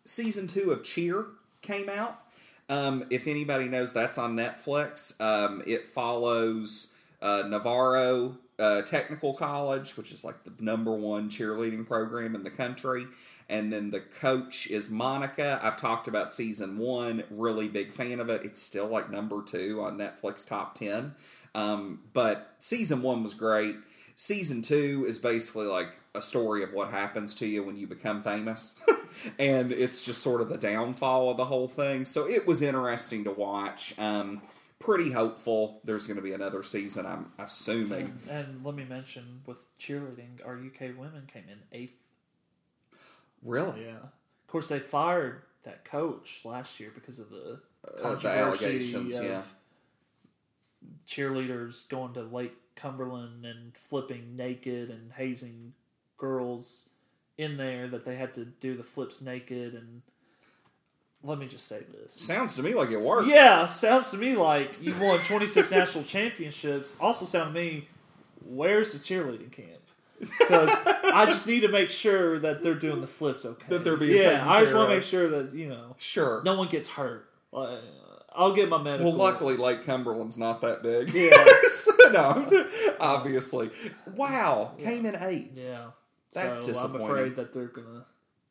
season 0.05 0.47
two 0.47 0.70
of 0.73 0.82
Cheer 0.85 1.27
came 1.63 1.89
out. 1.89 2.21
Um, 2.69 3.05
if 3.11 3.27
anybody 3.27 3.69
knows, 3.69 3.93
that's 3.93 4.19
on 4.19 4.37
Netflix. 4.37 5.21
Um, 5.21 5.63
it 5.67 5.87
follows 5.87 6.95
uh, 7.21 7.45
Navarro 7.47 8.39
uh, 8.59 8.83
Technical 8.83 9.35
College, 9.35 9.97
which 9.97 10.13
is 10.13 10.25
like 10.25 10.45
the 10.45 10.53
number 10.61 10.93
one 10.93 11.29
cheerleading 11.29 11.87
program 11.87 12.35
in 12.35 12.45
the 12.45 12.51
country. 12.51 13.07
And 13.49 13.73
then 13.73 13.91
the 13.91 14.01
coach 14.01 14.67
is 14.69 14.89
Monica. 14.89 15.61
I've 15.63 15.77
talked 15.77 16.09
about 16.09 16.33
season 16.33 16.79
one, 16.79 17.25
really 17.31 17.69
big 17.69 17.93
fan 17.93 18.21
of 18.21 18.31
it. 18.31 18.43
It's 18.45 18.63
still 18.63 18.87
like 18.87 19.11
number 19.11 19.43
two 19.43 19.83
on 19.83 19.99
Netflix 19.99 20.47
top 20.47 20.75
10. 20.75 21.15
Um, 21.55 22.01
but 22.13 22.55
season 22.59 23.03
one 23.03 23.23
was 23.23 23.35
great. 23.35 23.77
Season 24.17 24.63
two 24.63 25.05
is 25.07 25.19
basically 25.19 25.67
like 25.67 25.99
a 26.15 26.23
story 26.23 26.63
of 26.63 26.73
what 26.73 26.91
happens 26.91 27.35
to 27.37 27.47
you 27.47 27.63
when 27.63 27.77
you 27.77 27.87
become 27.87 28.23
famous. 28.23 28.81
and 29.39 29.73
it's 29.73 30.05
just 30.05 30.23
sort 30.23 30.40
of 30.40 30.49
the 30.49 30.59
downfall 30.59 31.31
of 31.31 31.36
the 31.36 31.44
whole 31.44 31.69
thing. 31.69 32.05
So 32.05 32.28
it 32.28 32.47
was 32.47 32.62
interesting 32.62 33.24
to 33.24 33.32
watch. 33.32 33.94
Um, 33.99 34.43
pretty 34.78 35.12
hopeful 35.12 35.81
there's 35.85 36.07
going 36.07 36.16
to 36.16 36.23
be 36.23 36.32
another 36.32 36.62
season, 36.62 37.07
I'm 37.07 37.32
assuming. 37.39 38.19
and, 38.28 38.47
and 38.47 38.65
let 38.65 38.74
me 38.74 38.85
mention 38.85 39.43
with 39.47 39.65
cheerleading, 39.78 40.44
our 40.44 40.55
UK 40.55 40.99
women 40.99 41.28
came 41.32 41.44
in 41.49 41.59
eighth. 41.73 41.94
Really? 43.43 43.85
Yeah, 43.85 43.97
of 43.97 44.47
course 44.49 44.69
they 44.69 44.81
fired 44.81 45.43
that 45.65 45.85
coach 45.85 46.40
last 46.44 46.81
year 46.81 46.90
because 46.94 47.19
of 47.19 47.31
the 47.31 47.61
Uh, 47.86 47.97
the 47.97 48.03
controversy 48.03 48.28
allegations, 48.66 49.16
of 49.16 49.24
yeah. 49.24 49.43
cheerleaders 51.07 51.89
going 51.89 52.12
to 52.15 52.23
Lake 52.23 52.55
Cumberland 52.74 53.44
and 53.44 53.77
flipping 53.77 54.35
naked 54.36 54.90
and 54.90 55.12
hazing 55.12 55.74
girls 56.16 56.89
in 57.39 57.57
there 57.57 57.89
that 57.89 58.05
they 58.05 58.17
had 58.17 58.35
to 58.35 58.45
do 58.45 58.77
the 58.77 58.83
flips 58.83 59.21
naked 59.23 59.75
and 59.75 60.03
let 61.25 61.39
me 61.39 61.47
just 61.47 61.69
say 61.69 61.83
this. 61.93 62.13
Sounds 62.15 62.57
to 62.57 62.63
me 62.63 62.75
like 62.75 62.91
it 62.91 63.01
worked. 63.01 63.29
Yeah, 63.29 63.67
sounds 63.67 64.11
to 64.11 64.19
me 64.19 64.35
like 64.35 64.83
you 64.83 64.95
won 65.01 65.23
26 65.23 65.71
national 65.73 66.05
championships. 66.05 66.97
Also 67.01 67.25
sound 67.27 67.55
to 67.55 67.61
me, 67.61 67.89
where's 68.45 68.93
the 68.93 68.99
cheerleading 68.99 69.53
camp? 69.53 69.69
Because 70.19 70.71
I 71.05 71.27
just 71.27 71.47
need 71.47 71.61
to 71.61 71.69
make 71.69 71.91
sure 71.91 72.39
that 72.41 72.63
they're 72.63 72.75
doing 72.75 73.01
the 73.01 73.07
flips 73.09 73.45
okay. 73.45 73.65
That 73.69 73.83
they're 73.83 73.97
being 73.97 74.23
yeah. 74.23 74.49
I 74.49 74.63
just 74.63 74.75
want 74.75 74.89
to 74.91 74.95
make 74.97 75.05
sure 75.05 75.29
that 75.31 75.55
you 75.55 75.69
know 75.69 75.97
Sure. 75.99 76.43
no 76.45 76.57
one 76.57 76.69
gets 76.69 76.89
hurt. 76.91 77.29
Uh, 77.53 77.77
I'll 78.35 78.53
get 78.53 78.69
my 78.69 78.81
medical. 78.81 79.11
Well, 79.13 79.21
luckily, 79.21 79.57
Lake 79.57 79.85
Cumberland's 79.85 80.39
not 80.39 80.61
that 80.63 80.83
big. 80.83 81.13
Yeah. 81.13 81.45
So, 81.73 81.93
no, 82.13 82.67
obviously. 83.01 83.71
Wow, 84.15 84.73
came 84.79 85.07
in 85.07 85.17
eighth. 85.17 85.57
Yeah. 85.57 85.87
That's 86.33 86.65
so 86.65 86.73
I'm 86.85 86.95
afraid 87.01 87.37
that 87.37 87.53
they're 87.53 87.67
gonna. 87.67 88.07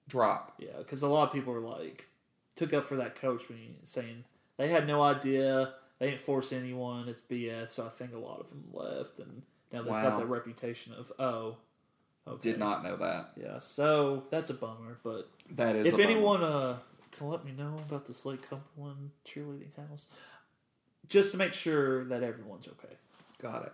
Drop. 0.08 0.56
Yeah, 0.60 0.78
because 0.80 1.04
a 1.04 1.08
lot 1.08 1.28
of 1.28 1.34
people 1.34 1.54
were 1.54 1.60
like, 1.62 2.10
took 2.56 2.74
up 2.74 2.86
for 2.86 2.98
that 2.98 3.16
coach 3.16 3.48
when 3.48 3.58
he 3.58 3.70
saying 3.84 4.26
they 4.58 4.68
had 4.68 4.86
no 4.86 5.02
idea, 5.02 5.74
they 6.00 6.10
didn't 6.10 6.26
force 6.26 6.52
anyone, 6.52 7.08
it's 7.08 7.22
BS. 7.22 7.70
So 7.70 7.86
I 7.86 7.90
think 7.90 8.14
a 8.14 8.18
lot 8.18 8.40
of 8.42 8.50
them 8.50 8.64
left, 8.74 9.20
and 9.20 9.44
now 9.72 9.84
they've 9.84 9.92
Wow. 9.92 10.04
got 10.10 10.20
that 10.20 10.26
reputation 10.26 10.92
of 10.94 11.12
oh, 11.18 11.58
okay. 12.28 12.52
Did 12.52 12.60
not 12.60 12.84
know 12.84 12.98
that. 12.98 13.32
Yeah, 13.38 13.60
so 13.60 14.24
that's 14.30 14.50
a 14.50 14.54
bummer. 14.54 14.98
But 15.04 15.30
That 15.52 15.76
is. 15.78 15.88
if 15.94 16.00
anyone 16.00 16.44
uh 16.44 16.78
can 17.12 17.30
let 17.30 17.46
me 17.46 17.52
know 17.58 17.76
about 17.88 18.06
this 18.08 18.26
Lake 18.26 18.42
Cumberland 18.50 19.12
cheerleading 19.26 19.76
house, 19.78 20.10
just 21.08 21.32
to 21.32 21.38
make 21.38 21.54
sure 21.54 22.04
that 22.06 22.22
everyone's 22.24 22.68
okay. 22.68 22.96
Got 23.42 23.66
it. 23.68 23.74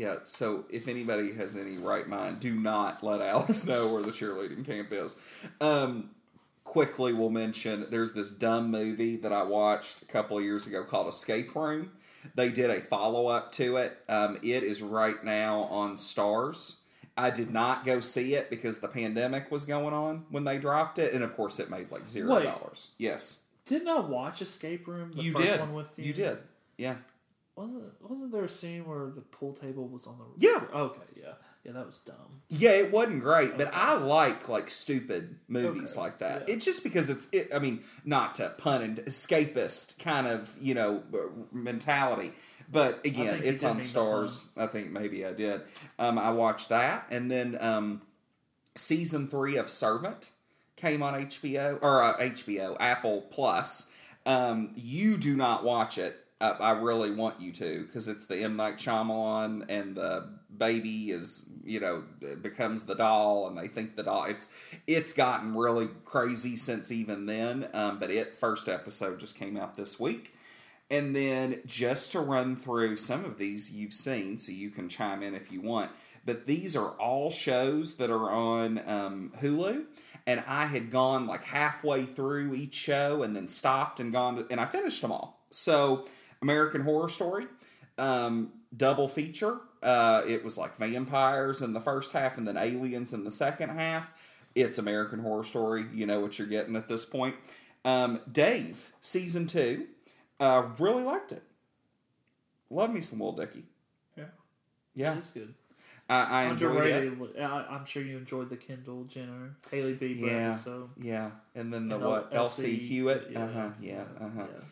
Yeah, 0.00 0.16
so 0.24 0.64
if 0.70 0.88
anybody 0.88 1.30
has 1.34 1.54
any 1.58 1.76
right 1.76 2.08
mind, 2.08 2.40
do 2.40 2.54
not 2.54 3.04
let 3.04 3.20
Alex 3.20 3.66
know 3.66 3.92
where 3.92 4.00
the 4.00 4.12
cheerleading 4.12 4.64
camp 4.64 4.92
is. 4.92 5.16
Um, 5.60 6.08
quickly, 6.64 7.12
we'll 7.12 7.28
mention 7.28 7.86
there's 7.90 8.14
this 8.14 8.30
dumb 8.30 8.70
movie 8.70 9.16
that 9.16 9.30
I 9.30 9.42
watched 9.42 10.00
a 10.00 10.06
couple 10.06 10.38
of 10.38 10.42
years 10.42 10.66
ago 10.66 10.84
called 10.84 11.08
Escape 11.08 11.54
Room. 11.54 11.92
They 12.34 12.48
did 12.48 12.70
a 12.70 12.80
follow 12.80 13.26
up 13.26 13.52
to 13.52 13.76
it. 13.76 13.98
Um, 14.08 14.38
it 14.42 14.62
is 14.62 14.80
right 14.80 15.22
now 15.22 15.64
on 15.64 15.96
Starz. 15.96 16.78
I 17.18 17.28
did 17.28 17.52
not 17.52 17.84
go 17.84 18.00
see 18.00 18.34
it 18.34 18.48
because 18.48 18.78
the 18.78 18.88
pandemic 18.88 19.50
was 19.50 19.66
going 19.66 19.92
on 19.92 20.24
when 20.30 20.44
they 20.44 20.56
dropped 20.56 20.98
it, 20.98 21.12
and 21.12 21.22
of 21.22 21.36
course 21.36 21.60
it 21.60 21.68
made 21.68 21.90
like 21.90 22.06
zero 22.06 22.42
dollars. 22.42 22.92
Yes, 22.96 23.42
Didn't 23.66 23.88
I 23.88 24.00
watch 24.00 24.40
Escape 24.40 24.86
Room? 24.86 25.12
The 25.14 25.24
you 25.24 25.32
first 25.32 25.46
did. 25.46 25.60
one 25.60 25.74
with 25.74 25.98
you. 25.98 26.06
You 26.06 26.12
did. 26.14 26.38
Yeah. 26.78 26.94
Wasn't 27.60 27.84
Wasn't 28.08 28.32
there 28.32 28.44
a 28.44 28.48
scene 28.48 28.86
where 28.86 29.10
the 29.10 29.20
pool 29.20 29.52
table 29.52 29.86
was 29.88 30.06
on 30.06 30.16
the? 30.18 30.24
Yeah. 30.46 30.64
Okay. 30.74 31.00
Yeah. 31.16 31.32
Yeah. 31.64 31.72
That 31.72 31.86
was 31.86 31.98
dumb. 31.98 32.40
Yeah, 32.48 32.70
it 32.70 32.90
wasn't 32.90 33.20
great, 33.20 33.58
but 33.58 33.70
I 33.74 33.94
like 33.94 34.48
like 34.48 34.70
stupid 34.70 35.36
movies 35.48 35.92
Okay, 35.92 36.00
like 36.00 36.18
that. 36.18 36.48
yeah. 36.48 36.54
It's 36.54 36.64
just 36.64 36.82
because 36.82 37.10
it's 37.10 37.28
it, 37.32 37.50
I 37.54 37.58
mean, 37.58 37.80
not 38.04 38.34
to 38.36 38.48
pun 38.56 38.82
and 38.82 38.96
escapist 38.98 39.98
kind 39.98 40.26
of, 40.26 40.50
you 40.58 40.74
know, 40.74 41.02
mentality. 41.52 42.32
But 42.72 43.04
again, 43.04 43.32
think 43.34 43.44
you 43.44 43.50
it's 43.50 43.62
did 43.62 43.68
on 43.68 43.76
mean 43.76 43.82
to 43.82 43.88
stars. 43.88 44.50
I 44.56 44.66
think 44.66 44.90
maybe 44.90 45.26
I 45.26 45.32
did. 45.32 45.62
Um, 45.98 46.18
I 46.18 46.30
watched 46.30 46.68
that 46.68 47.06
and 47.10 47.30
then 47.30 47.58
um, 47.60 48.02
season 48.76 49.26
3 49.28 49.56
of 49.56 49.68
Servant 49.68 50.30
came 50.76 51.02
on 51.02 51.14
HBO 51.26 51.78
or 51.82 52.02
uh, 52.02 52.16
HBO 52.18 52.76
Apple 52.80 53.22
Plus. 53.30 53.90
Um, 54.24 54.70
you 54.76 55.16
do 55.16 55.36
not 55.36 55.64
watch 55.64 55.98
it. 55.98 56.16
Uh, 56.40 56.56
I 56.58 56.70
really 56.72 57.10
want 57.10 57.40
you 57.40 57.52
to 57.52 57.84
because 57.84 58.08
it's 58.08 58.26
the 58.26 58.38
M 58.38 58.56
Night 58.56 58.78
Shyamalan 58.78 59.66
and 59.68 59.94
the 59.96 60.28
baby 60.56 61.10
is 61.10 61.48
you 61.64 61.80
know 61.80 62.02
becomes 62.42 62.84
the 62.84 62.94
doll 62.94 63.46
and 63.48 63.58
they 63.58 63.68
think 63.68 63.96
the 63.96 64.02
doll. 64.02 64.24
It's 64.24 64.50
it's 64.86 65.12
gotten 65.12 65.54
really 65.54 65.88
crazy 66.04 66.56
since 66.56 66.90
even 66.90 67.26
then. 67.26 67.68
Um, 67.74 67.98
but 67.98 68.10
it 68.10 68.38
first 68.38 68.68
episode 68.68 69.20
just 69.20 69.36
came 69.36 69.56
out 69.56 69.76
this 69.76 70.00
week. 70.00 70.34
And 70.90 71.14
then 71.14 71.60
just 71.66 72.10
to 72.12 72.20
run 72.20 72.56
through 72.56 72.96
some 72.96 73.24
of 73.24 73.38
these 73.38 73.72
you've 73.72 73.94
seen, 73.94 74.38
so 74.38 74.50
you 74.50 74.70
can 74.70 74.88
chime 74.88 75.22
in 75.22 75.36
if 75.36 75.52
you 75.52 75.60
want. 75.60 75.92
But 76.26 76.46
these 76.46 76.74
are 76.74 76.90
all 76.92 77.30
shows 77.30 77.96
that 77.96 78.10
are 78.10 78.30
on 78.30 78.82
um, 78.88 79.32
Hulu. 79.40 79.84
And 80.26 80.42
I 80.46 80.66
had 80.66 80.90
gone 80.90 81.26
like 81.26 81.44
halfway 81.44 82.04
through 82.04 82.54
each 82.54 82.74
show 82.74 83.22
and 83.22 83.34
then 83.36 83.48
stopped 83.48 84.00
and 84.00 84.12
gone 84.12 84.36
to, 84.36 84.46
and 84.50 84.60
I 84.60 84.66
finished 84.66 85.00
them 85.00 85.12
all. 85.12 85.44
So, 85.50 86.06
American 86.42 86.82
Horror 86.82 87.08
Story, 87.08 87.46
um, 87.98 88.52
double 88.76 89.08
feature. 89.08 89.58
Uh, 89.82 90.22
it 90.26 90.44
was 90.44 90.58
like 90.58 90.76
vampires 90.76 91.62
in 91.62 91.72
the 91.72 91.80
first 91.80 92.12
half 92.12 92.36
and 92.38 92.46
then 92.46 92.56
aliens 92.56 93.12
in 93.12 93.24
the 93.24 93.32
second 93.32 93.70
half. 93.70 94.12
It's 94.54 94.78
American 94.78 95.20
Horror 95.20 95.44
Story. 95.44 95.86
You 95.92 96.06
know 96.06 96.20
what 96.20 96.38
you're 96.38 96.48
getting 96.48 96.76
at 96.76 96.88
this 96.88 97.04
point. 97.04 97.36
Um, 97.84 98.20
Dave, 98.30 98.92
season 99.00 99.46
two, 99.46 99.86
uh, 100.38 100.64
really 100.78 101.02
liked 101.02 101.32
it. 101.32 101.42
Love 102.68 102.92
me 102.92 103.00
some 103.00 103.20
Lil 103.20 103.32
Dicky. 103.32 103.64
Yeah. 104.16 104.24
Yeah, 104.94 105.16
It's 105.16 105.30
good. 105.30 105.54
I, 106.08 106.42
I 106.42 106.44
enjoyed 106.50 106.86
it. 106.86 107.40
I, 107.40 107.44
I'm 107.70 107.84
sure 107.86 108.02
you 108.02 108.16
enjoyed 108.18 108.50
the 108.50 108.56
Kendall 108.56 109.04
Jenner, 109.04 109.54
Hailey 109.70 109.94
Bieber 109.94 110.18
Yeah, 110.20 110.52
episode. 110.54 110.90
yeah, 110.96 111.30
and 111.54 111.72
then 111.72 111.88
the 111.88 111.94
And 111.96 112.04
what? 112.04 112.28
L.C. 112.32 112.74
Hewitt. 112.74 113.28
yeah, 113.30 113.44
uh 113.44 113.52
huh. 113.52 113.68
Yeah. 113.80 114.02
Uh 114.20 114.24
huh. 114.24 114.28
yeah. 114.36 114.42
Yeah. 114.42 114.64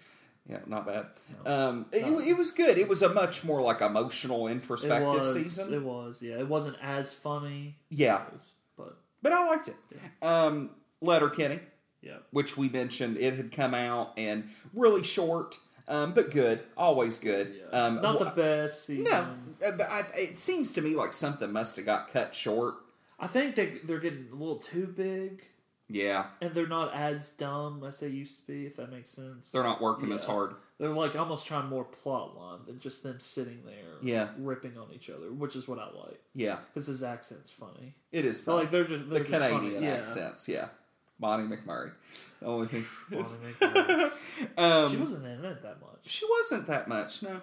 Yeah, 0.48 0.60
not 0.66 0.86
bad. 0.86 1.06
No. 1.44 1.52
Um, 1.68 1.86
it, 1.92 2.06
it 2.28 2.36
was 2.38 2.50
good. 2.52 2.78
It 2.78 2.88
was 2.88 3.02
a 3.02 3.12
much 3.12 3.44
more 3.44 3.60
like 3.60 3.80
emotional, 3.82 4.46
It 4.46 4.52
introspective 4.52 5.20
was. 5.20 5.32
season. 5.34 5.74
It 5.74 5.82
was. 5.82 6.22
Yeah. 6.22 6.38
It 6.38 6.48
wasn't 6.48 6.76
as 6.82 7.12
funny. 7.12 7.76
Yeah. 7.90 8.22
Was, 8.32 8.52
but 8.76 8.96
but 9.22 9.32
I 9.32 9.46
liked 9.46 9.68
it. 9.68 9.76
Um, 10.22 10.70
Letterkenny, 11.02 11.60
yeah. 12.00 12.16
which 12.30 12.56
we 12.56 12.68
mentioned, 12.70 13.18
it 13.18 13.34
had 13.34 13.52
come 13.52 13.74
out 13.74 14.14
and 14.16 14.48
really 14.72 15.04
short, 15.04 15.58
um, 15.86 16.12
but 16.14 16.30
good. 16.30 16.60
Always 16.76 17.18
good. 17.18 17.54
yeah. 17.70 17.78
Um, 17.86 18.00
Not 18.00 18.18
the 18.18 18.24
best 18.26 18.86
season. 18.86 19.04
No, 19.04 19.26
uh, 19.66 19.72
but 19.76 19.88
I, 19.90 20.04
it 20.16 20.38
seems 20.38 20.72
to 20.72 20.80
me 20.82 20.94
like 20.96 21.12
something 21.12 21.52
must 21.52 21.76
have 21.76 21.84
got 21.84 22.10
cut 22.12 22.34
short. 22.34 22.76
I 23.20 23.26
think 23.26 23.54
they 23.54 23.80
they're 23.84 23.98
getting 23.98 24.28
a 24.32 24.34
little 24.34 24.56
too 24.56 24.86
big, 24.86 25.44
Yeah, 25.90 26.26
and 26.42 26.52
they're 26.52 26.66
not 26.66 26.92
as 26.94 27.30
dumb 27.30 27.82
as 27.86 28.00
they 28.00 28.08
used 28.08 28.40
to 28.40 28.46
be. 28.46 28.66
If 28.66 28.76
that 28.76 28.90
makes 28.92 29.08
sense. 29.10 29.50
they're 29.52 29.62
not 29.62 29.80
working 29.80 30.12
as 30.12 30.24
hard. 30.24 30.54
They're 30.78 30.90
like 30.90 31.16
almost 31.16 31.46
trying 31.46 31.66
more 31.68 31.84
plot 31.84 32.36
line 32.36 32.60
than 32.66 32.78
just 32.78 33.02
them 33.02 33.20
sitting 33.20 33.62
there, 33.64 33.96
Yeah. 34.02 34.28
ripping 34.38 34.76
on 34.78 34.88
each 34.92 35.08
other, 35.10 35.32
which 35.32 35.56
is 35.56 35.66
what 35.66 35.78
I 35.78 35.86
like 35.86 36.20
Yeah, 36.34 36.58
because 36.66 36.86
his 36.86 37.02
accent's 37.02 37.50
funny. 37.50 37.94
it 38.12 38.24
is 38.26 38.40
But 38.42 38.56
like 38.56 38.70
they're 38.70 38.84
just 38.84 39.08
the 39.08 39.14
they're 39.14 39.24
just 39.24 39.30
funny. 39.40 39.54
Canadian 39.56 39.82
yeah. 39.82 39.94
accents. 39.94 40.46
Yeah, 40.48 40.68
Bonnie 41.18 41.48
McMurray. 41.48 41.92
The 42.40 42.46
only 42.46 42.66
thing. 42.68 42.84
Bonnie 43.10 43.24
McMurray. 43.58 44.12
um, 44.58 44.90
she 44.90 44.96
wasn't 44.98 45.24
in 45.26 45.44
it 45.44 45.62
that 45.62 45.80
much. 45.80 46.00
She 46.04 46.26
wasn't 46.38 46.66
that 46.68 46.86
much, 46.88 47.22
no. 47.22 47.40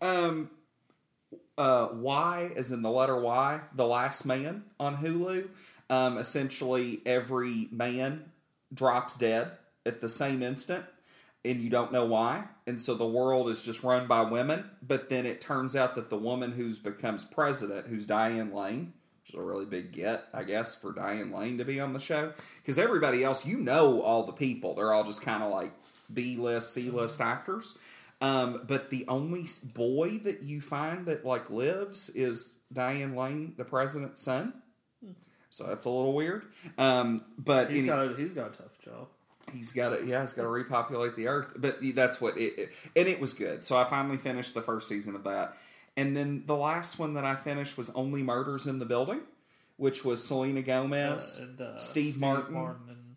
Um, 0.00 0.50
uh, 1.58 1.88
Y, 1.92 2.52
as 2.56 2.70
in 2.70 2.82
the 2.82 2.90
letter 2.90 3.18
Y, 3.20 3.60
The 3.74 3.86
Last 3.86 4.24
Man 4.24 4.62
on 4.78 4.96
Hulu. 4.98 5.48
Um, 5.90 6.18
essentially, 6.18 7.00
every 7.06 7.68
man 7.70 8.30
drops 8.72 9.16
dead 9.16 9.52
at 9.86 10.00
the 10.00 10.08
same 10.08 10.42
instant, 10.42 10.84
and 11.44 11.60
you 11.60 11.70
don't 11.70 11.92
know 11.92 12.04
why. 12.04 12.44
And 12.66 12.80
so 12.80 12.94
the 12.94 13.06
world 13.06 13.48
is 13.48 13.64
just 13.64 13.82
run 13.82 14.06
by 14.06 14.22
women. 14.22 14.70
But 14.86 15.08
then 15.08 15.24
it 15.24 15.40
turns 15.40 15.74
out 15.74 15.94
that 15.94 16.10
the 16.10 16.18
woman 16.18 16.52
who's 16.52 16.78
becomes 16.78 17.24
president, 17.24 17.86
who's 17.86 18.06
Diane 18.06 18.52
Lane, 18.52 18.92
which 19.22 19.30
is 19.30 19.40
a 19.40 19.42
really 19.42 19.64
big 19.64 19.92
get, 19.92 20.26
I 20.34 20.44
guess, 20.44 20.74
for 20.74 20.92
Diane 20.92 21.32
Lane 21.32 21.58
to 21.58 21.64
be 21.64 21.80
on 21.80 21.94
the 21.94 22.00
show. 22.00 22.32
Because 22.60 22.78
everybody 22.78 23.24
else, 23.24 23.46
you 23.46 23.58
know 23.58 24.02
all 24.02 24.24
the 24.24 24.32
people. 24.32 24.74
They're 24.74 24.92
all 24.92 25.04
just 25.04 25.22
kind 25.22 25.42
of 25.42 25.50
like 25.50 25.72
B 26.12 26.36
list, 26.36 26.74
C 26.74 26.90
list 26.90 27.20
actors. 27.20 27.78
Um, 28.20 28.62
but 28.66 28.90
the 28.90 29.04
only 29.06 29.46
boy 29.74 30.18
that 30.24 30.42
you 30.42 30.60
find 30.60 31.06
that 31.06 31.24
like 31.24 31.50
lives 31.50 32.10
is 32.10 32.60
Diane 32.72 33.14
Lane, 33.14 33.54
the 33.56 33.64
president's 33.64 34.20
son. 34.20 34.52
So 35.50 35.64
that's 35.64 35.84
a 35.86 35.90
little 35.90 36.12
weird. 36.12 36.44
Um, 36.76 37.24
but 37.38 37.70
He's 37.70 37.78
any- 37.78 37.86
got 37.86 38.06
a, 38.12 38.16
he's 38.16 38.32
got 38.32 38.54
a 38.54 38.58
tough 38.58 38.78
job. 38.84 39.08
he's 39.52 39.72
got 39.72 39.90
to 39.98 40.04
yeah 40.06 40.20
he's 40.20 40.34
got 40.34 40.42
to 40.42 40.48
repopulate 40.48 41.16
the 41.16 41.26
earth 41.26 41.54
but 41.56 41.78
that's 41.94 42.20
what 42.20 42.36
it, 42.36 42.58
it 42.58 42.68
and 42.94 43.08
it 43.08 43.18
was 43.18 43.32
good 43.32 43.64
so 43.64 43.78
i 43.78 43.84
finally 43.84 44.18
finished 44.18 44.52
the 44.52 44.60
first 44.60 44.86
season 44.86 45.14
of 45.14 45.24
that 45.24 45.56
and 45.96 46.14
then 46.14 46.42
the 46.46 46.54
last 46.54 46.98
one 46.98 47.14
that 47.14 47.24
i 47.24 47.34
finished 47.34 47.78
was 47.78 47.88
only 47.94 48.22
murders 48.22 48.66
in 48.66 48.78
the 48.78 48.84
building 48.84 49.20
which 49.78 50.04
was 50.04 50.22
selena 50.22 50.60
gomez 50.60 51.40
Uh, 51.40 51.44
and, 51.46 51.60
uh, 51.62 51.78
Steve 51.78 52.18
Martin. 52.20 52.54
and 52.54 53.16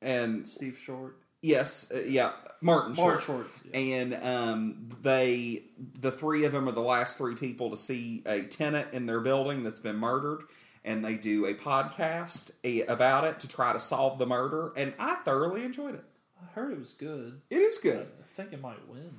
and 0.00 0.48
Steve 0.48 0.78
Short. 0.82 1.18
yes 1.42 1.92
uh, 1.94 1.98
yeah 2.06 2.32
martin 2.62 2.94
Martin 2.96 3.20
short, 3.22 3.22
Short. 3.22 3.46
Yeah. 3.70 3.78
and 3.78 4.14
um, 4.24 4.88
they 5.02 5.62
the 6.00 6.10
three 6.10 6.46
of 6.46 6.52
them 6.52 6.66
are 6.70 6.72
the 6.72 6.80
last 6.80 7.18
three 7.18 7.34
people 7.34 7.68
to 7.68 7.76
see 7.76 8.22
a 8.24 8.40
tenant 8.44 8.88
in 8.94 9.04
their 9.04 9.20
building 9.20 9.62
that's 9.62 9.80
been 9.80 9.96
murdered 9.96 10.40
and 10.86 11.04
they 11.04 11.16
do 11.16 11.44
a 11.44 11.52
podcast 11.52 12.52
a, 12.64 12.80
about 12.82 13.24
it 13.24 13.38
to 13.40 13.48
try 13.48 13.74
to 13.74 13.80
solve 13.80 14.18
the 14.18 14.26
murder 14.26 14.72
and 14.76 14.94
i 14.98 15.16
thoroughly 15.16 15.62
enjoyed 15.64 15.94
it 15.94 16.04
I 16.42 16.52
heard 16.52 16.72
it 16.72 16.78
was 16.78 16.92
good. 16.92 17.40
it 17.50 17.58
is 17.60 17.76
good 17.78 18.08
I 18.20 18.26
think 18.26 18.52
it 18.52 18.60
might 18.60 18.86
win. 18.88 19.12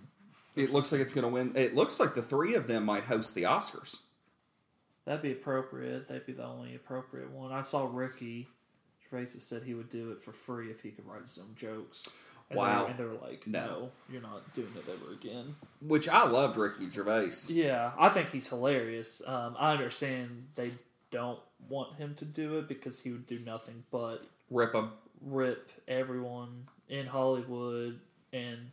It 0.56 0.72
looks 0.72 0.92
like 0.92 1.02
it's 1.02 1.14
going 1.14 1.24
to 1.24 1.30
win. 1.30 1.52
It 1.56 1.76
looks 1.76 2.00
like 2.00 2.16
the 2.16 2.22
three 2.22 2.54
of 2.56 2.68
them 2.68 2.84
might 2.86 3.04
host 3.04 3.34
the 3.36 3.44
Oscars. 3.44 3.98
That'd 5.06 5.22
be 5.22 5.32
appropriate. 5.32 6.08
That'd 6.08 6.26
be 6.26 6.34
the 6.34 6.46
only 6.46 6.76
appropriate 6.76 7.32
one. 7.32 7.52
I 7.52 7.62
saw 7.62 7.88
Ricky 7.92 8.48
Gervais 9.10 9.28
said 9.28 9.64
he 9.64 9.74
would 9.74 9.90
do 9.90 10.12
it 10.12 10.22
for 10.24 10.34
free 10.34 10.70
if 10.70 10.82
he 10.82 10.90
could 10.92 11.08
write 11.08 11.22
his 11.24 11.38
own 11.38 11.56
jokes. 11.56 12.08
And 12.50 12.58
Wow. 12.58 12.84
They, 12.86 12.92
and 12.92 13.00
they 13.00 13.04
were 13.06 13.14
like, 13.28 13.48
No. 13.48 13.66
no. 13.66 13.92
you're 14.10 14.22
not 14.22 14.54
doing 14.54 14.72
it 14.76 14.86
ever 14.90 15.14
again. 15.14 15.56
Which 15.82 16.10
I 16.10 16.28
loved 16.28 16.58
Ricky 16.58 16.90
Gervais. 16.92 17.32
Yeah, 17.50 17.92
I 17.98 18.10
think 18.10 18.32
he's 18.32 18.48
hilarious. 18.50 19.22
Um, 19.26 19.56
I 19.58 19.72
understand 19.74 20.48
they 20.56 20.72
don't 21.12 21.40
want 21.70 21.96
him 21.98 22.16
to 22.16 22.26
do 22.26 22.58
it 22.60 22.68
because 22.68 23.02
he 23.02 23.12
would 23.12 23.26
do 23.28 23.40
nothing 23.40 23.84
but 23.92 24.26
Rip 24.50 24.74
him. 24.74 24.92
rip 25.22 25.70
everyone 25.88 26.68
in 26.90 27.06
Hollywood 27.08 28.00
and 28.34 28.72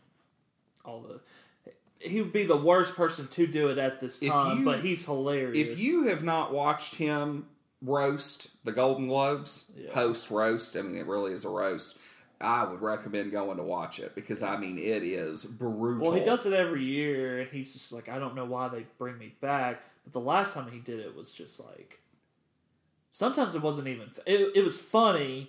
all 0.85 1.01
the. 1.01 1.21
He 1.99 2.21
would 2.21 2.33
be 2.33 2.45
the 2.45 2.57
worst 2.57 2.95
person 2.95 3.29
to 3.29 3.47
do 3.47 3.69
it 3.69 3.79
at 3.79 3.99
this 4.01 4.21
time, 4.21 4.59
you- 4.59 4.65
but 4.65 4.81
he's 4.81 5.05
hilarious. 5.07 5.57
If 5.71 5.79
you 5.81 6.09
have 6.09 6.23
not 6.23 6.53
watched 6.53 6.97
him 6.97 7.47
roast 7.81 8.51
the 8.65 8.73
Golden 8.73 9.09
Globes, 9.09 9.73
Yeah. 9.77 9.93
host 9.95 10.31
roast, 10.31 10.77
I 10.77 10.83
mean, 10.83 10.97
it 10.97 11.07
really 11.07 11.33
is 11.33 11.45
a 11.45 11.49
roast. 11.49 11.99
I 12.41 12.65
would 12.65 12.83
recommend 12.83 13.33
going 13.33 13.57
to 13.57 13.63
watch 13.63 14.01
it 14.01 14.15
because 14.15 14.43
I 14.43 14.57
mean, 14.59 14.77
it 14.77 15.03
is 15.03 15.45
brutal. 15.45 16.09
Well, 16.09 16.13
he 16.19 16.25
does 16.25 16.45
it 16.45 16.53
every 16.53 16.85
year, 16.85 17.41
and 17.41 17.51
he's 17.51 17.73
just 17.73 17.91
like, 17.93 18.09
I 18.09 18.19
don't 18.19 18.35
know 18.35 18.45
why 18.45 18.69
they 18.69 18.87
bring 18.99 19.17
me 19.19 19.35
back. 19.41 19.83
But 20.05 20.13
the 20.13 20.21
last 20.21 20.53
time 20.55 20.71
he 20.71 20.81
did 20.81 21.01
it 21.01 21.17
was 21.17 21.31
just 21.31 21.59
like, 21.59 22.01
sometimes 23.15 23.55
it 23.55 23.63
wasn't 23.63 23.87
even. 23.87 24.11
It, 24.27 24.57
it 24.57 24.65
was 24.65 24.77
funny 24.79 25.49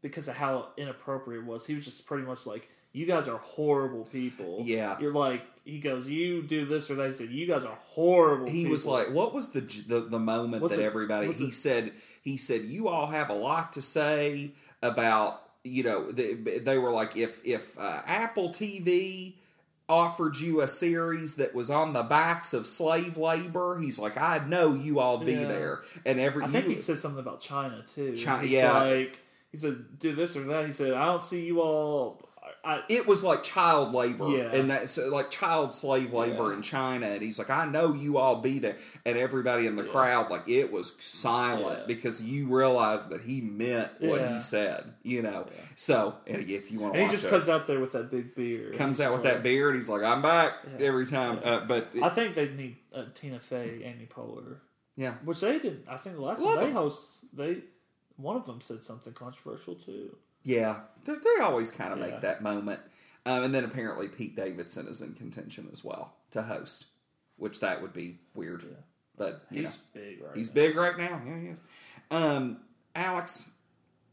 because 0.00 0.26
of 0.28 0.34
how 0.36 0.68
inappropriate 0.78 1.42
it 1.42 1.46
was. 1.46 1.66
He 1.66 1.74
was 1.74 1.84
just 1.84 2.06
pretty 2.06 2.24
much 2.24 2.46
like, 2.46 2.68
"You 2.92 3.04
guys 3.06 3.28
are 3.28 3.36
horrible 3.38 4.04
people." 4.04 4.58
Yeah. 4.62 4.98
you're 4.98 5.12
like, 5.12 5.42
he 5.64 5.78
goes, 5.78 6.08
"You 6.08 6.42
do 6.42 6.64
this 6.64 6.90
or 6.90 6.94
that." 6.96 7.06
He 7.08 7.12
said, 7.12 7.28
"You 7.30 7.46
guys 7.46 7.64
are 7.64 7.78
horrible." 7.84 8.48
He 8.48 8.66
was 8.66 8.86
like, 8.86 9.10
"What 9.12 9.32
was 9.34 9.50
the 9.52 9.60
the, 9.60 10.00
the 10.00 10.18
moment 10.18 10.66
that 10.68 10.78
it- 10.80 10.84
everybody?" 10.84 11.30
He 11.32 11.48
it- 11.48 11.54
said, 11.54 11.92
"He 12.22 12.36
said 12.38 12.62
you 12.62 12.88
all 12.88 13.06
have 13.08 13.30
a 13.30 13.34
lot 13.34 13.74
to 13.74 13.82
say 13.82 14.52
about 14.82 15.42
you 15.64 15.82
know." 15.84 16.10
They, 16.10 16.32
they 16.34 16.78
were 16.78 16.90
like, 16.92 17.16
"If 17.16 17.44
if 17.44 17.78
uh, 17.78 18.02
Apple 18.06 18.48
TV 18.48 19.34
offered 19.92 20.36
you 20.38 20.62
a 20.62 20.68
series 20.68 21.34
that 21.36 21.54
was 21.54 21.68
on 21.70 21.92
the 21.92 22.02
backs 22.02 22.54
of 22.54 22.66
slave 22.66 23.16
labor, 23.18 23.78
he's 23.78 23.98
like, 23.98 24.16
I 24.16 24.38
know 24.46 24.72
you 24.74 24.98
all 25.00 25.18
be 25.18 25.32
Yeah. 25.34 25.44
there. 25.46 25.82
And 26.06 26.18
every 26.18 26.44
I 26.44 26.48
think 26.48 26.66
he 26.66 26.80
said 26.80 26.98
something 26.98 27.20
about 27.20 27.40
China 27.40 27.84
too. 27.86 28.16
Chi- 28.16 28.40
He's 28.42 28.50
yeah. 28.50 28.72
like 28.82 29.18
he 29.50 29.58
said, 29.58 29.98
"Do 29.98 30.14
this 30.14 30.34
or 30.34 30.44
that." 30.44 30.64
He 30.66 30.72
said, 30.72 30.92
"I 30.94 31.04
don't 31.04 31.20
see 31.20 31.44
you 31.44 31.60
all." 31.60 32.20
I, 32.64 32.82
it 32.88 33.08
was 33.08 33.24
like 33.24 33.42
child 33.42 33.92
labor 33.92 34.28
Yeah. 34.28 34.52
and 34.54 34.70
that 34.70 34.88
so 34.88 35.08
like 35.08 35.30
child 35.32 35.72
slave 35.72 36.12
labor 36.12 36.50
Yeah. 36.50 36.56
in 36.56 36.62
China 36.62 37.06
and 37.06 37.20
he's 37.20 37.36
like 37.38 37.50
I 37.50 37.66
know 37.66 37.92
you 37.92 38.18
all 38.18 38.36
be 38.40 38.60
there 38.60 38.76
and 39.04 39.18
everybody 39.18 39.66
in 39.66 39.74
the 39.74 39.84
Yeah. 39.84 39.90
crowd 39.90 40.30
like 40.30 40.48
it 40.48 40.70
was 40.70 40.94
silent 41.02 41.88
because 41.88 42.22
you 42.22 42.46
realized 42.46 43.08
that 43.10 43.22
he 43.22 43.40
meant 43.40 43.90
what 44.00 44.26
he 44.28 44.40
said 44.40 44.94
you 45.02 45.22
know 45.22 45.46
so 45.74 46.14
and 46.28 46.48
if 46.48 46.70
you 46.70 46.78
want 46.78 46.94
to 46.94 47.04
he 47.04 47.10
just 47.10 47.24
it, 47.24 47.30
comes 47.30 47.48
out 47.48 47.66
there 47.66 47.80
with 47.80 47.92
that 47.92 48.10
big 48.12 48.34
beer. 48.36 48.70
comes 48.72 49.00
out 49.00 49.12
with 49.12 49.24
like- 49.24 49.34
that 49.34 49.42
beer 49.42 49.68
and 49.70 49.76
he's 49.76 49.88
like 49.88 50.02
I'm 50.04 50.22
back 50.22 50.52
every 50.78 51.06
time 51.06 51.40
uh, 51.42 51.60
but 51.66 51.88
I 52.00 52.10
think 52.10 52.34
they 52.34 52.48
need 52.48 52.76
uh, 52.94 53.06
Tina 53.14 53.40
Fey, 53.40 53.80
Amy 53.82 54.06
Poehler, 54.06 54.58
yeah 54.96 55.14
which 55.24 55.40
they 55.40 55.58
didn't. 55.58 55.84
I 55.88 55.96
think 55.96 56.14
the 56.16 56.22
last 56.22 56.40
Love 56.40 56.56
time 56.60 56.66
they 56.66 56.72
host, 56.72 57.24
they 57.32 57.58
one 58.16 58.36
of 58.36 58.44
them 58.44 58.60
said 58.60 58.82
something 58.84 59.14
controversial 59.14 59.74
too. 59.74 60.14
Yeah 60.44 60.80
they, 61.04 61.14
they 61.14 61.42
always 61.42 61.70
kind 61.70 61.92
of 61.92 61.98
Yeah. 61.98 62.06
make 62.06 62.20
that 62.22 62.42
moment 62.42 62.80
um, 63.26 63.44
and 63.44 63.54
then 63.54 63.64
apparently 63.64 64.08
Pete 64.08 64.34
Davidson 64.36 64.86
is 64.88 65.00
in 65.00 65.14
contention 65.14 65.68
as 65.72 65.82
well 65.84 66.14
to 66.32 66.42
host 66.42 66.86
which 67.36 67.60
that 67.60 67.80
would 67.82 67.92
be 67.92 68.18
weird 68.34 68.62
Yeah. 68.62 68.76
but 69.16 69.42
you 69.50 69.62
He's 69.62 69.70
know. 69.94 70.00
big, 70.00 70.22
right? 70.22 70.36
He's 70.36 70.48
now. 70.48 70.54
big 70.54 70.76
right 70.76 70.98
now. 70.98 71.20
Yeah, 71.26 71.38
he 71.40 71.46
is. 71.48 71.60
Um, 72.10 72.58
Alex, 72.94 73.50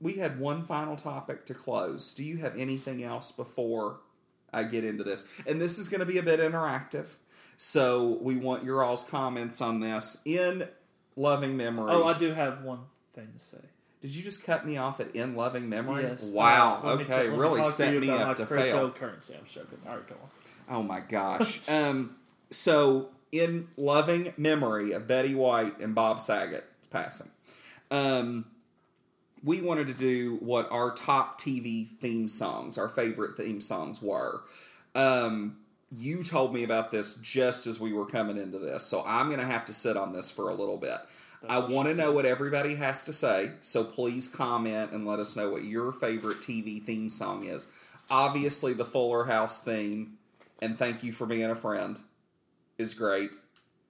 we 0.02 0.14
had 0.14 0.40
one 0.40 0.66
final 0.66 0.96
topic 0.96 1.46
to 1.48 1.54
close. 1.54 2.14
Do 2.14 2.24
you 2.24 2.38
have 2.38 2.56
anything 2.58 3.04
else 3.04 3.32
before 3.32 4.00
I 4.54 4.64
get 4.64 4.84
into 4.86 5.04
this? 5.04 5.28
And 5.46 5.60
this 5.60 5.78
is 5.78 5.90
going 5.90 6.00
to 6.00 6.06
be 6.06 6.18
a 6.18 6.24
bit 6.24 6.40
interactive. 6.40 7.06
So 7.58 8.18
we 8.22 8.38
want 8.38 8.64
your 8.64 8.82
all's 8.84 9.04
comments 9.04 9.60
on 9.62 9.82
this 9.82 10.22
in 10.26 10.68
loving 11.18 11.58
memory. 11.58 11.92
Oh, 11.92 12.06
I 12.06 12.18
do 12.18 12.32
have 12.34 12.64
one 12.64 12.80
thing 13.14 13.28
to 13.38 13.40
say. 13.44 13.58
Did 14.02 14.16
you 14.16 14.24
just 14.24 14.46
cut 14.46 14.66
me 14.66 14.78
off 14.78 15.00
at 15.00 15.14
in 15.16 15.36
loving 15.36 15.68
memory? 15.68 16.04
Yes. 16.04 16.32
Wow. 16.32 16.82
Let 16.84 17.00
me 17.00 17.04
okay. 17.04 17.24
t- 17.24 17.30
me 17.30 17.38
really 17.38 17.62
talk 17.62 17.72
set 17.72 18.00
me 18.00 18.10
up 18.10 18.38
to 18.38 18.46
fail. 18.46 18.92
Cryptocurrency. 18.92 19.38
I'm 19.38 19.46
joking. 19.46 19.80
All 19.88 19.96
right, 19.96 20.08
go 20.08 20.16
on. 20.16 20.78
Oh 20.78 20.84
my 20.84 21.02
gosh. 21.02 21.60
um, 21.70 22.16
so 22.50 23.10
in 23.32 23.68
loving 23.76 24.34
memory 24.38 24.94
of 24.94 25.08
Betty 25.08 25.36
White 25.36 25.80
and 25.80 25.94
Bob 25.94 26.22
Saget 26.22 26.66
passing, 26.90 27.30
um, 27.92 28.46
we 29.44 29.62
wanted 29.62 29.88
to 29.88 29.94
do 29.94 30.38
what 30.38 30.72
our 30.72 30.94
top 30.94 31.40
TV 31.40 31.88
theme 31.88 32.30
songs, 32.30 32.78
our 32.78 32.90
favorite 32.90 33.36
theme 33.36 33.60
songs 33.60 34.02
were. 34.02 34.42
Um, 34.96 35.58
you 35.92 36.24
told 36.24 36.54
me 36.54 36.64
about 36.64 36.92
this 36.92 37.16
just 37.16 37.68
as 37.68 37.80
we 37.80 37.94
were 37.94 38.06
coming 38.06 38.38
into 38.38 38.60
this, 38.60 38.86
so 38.86 39.04
I'm 39.06 39.28
going 39.28 39.40
to 39.40 39.46
have 39.46 39.66
to 39.66 39.74
sit 39.74 39.98
on 39.98 40.14
this 40.14 40.30
for 40.30 40.50
a 40.50 40.54
little 40.54 40.78
bit. 40.78 41.00
That's 41.42 41.54
I 41.54 41.60
want 41.60 41.88
to 41.88 41.94
know 41.96 42.12
what 42.12 42.26
everybody 42.26 42.76
has 42.76 43.06
to 43.06 43.14
say, 43.14 43.52
so 43.62 43.84
please 43.84 44.28
comment 44.28 44.92
and 44.92 45.06
let 45.08 45.20
us 45.20 45.36
know 45.36 45.50
what 45.50 45.64
your 45.64 45.92
favorite 45.94 46.40
TV 46.42 46.84
theme 46.84 47.10
song 47.10 47.46
is. 47.46 47.72
Obviously, 48.12 48.74
the 48.74 48.86
Fuller 48.86 49.26
House 49.26 49.64
theme, 49.64 50.18
and 50.62 50.78
Thank 50.78 51.04
You 51.04 51.14
for 51.14 51.26
Being 51.26 51.50
a 51.50 51.56
Friend, 51.56 52.00
is 52.78 52.94
great. 52.94 53.30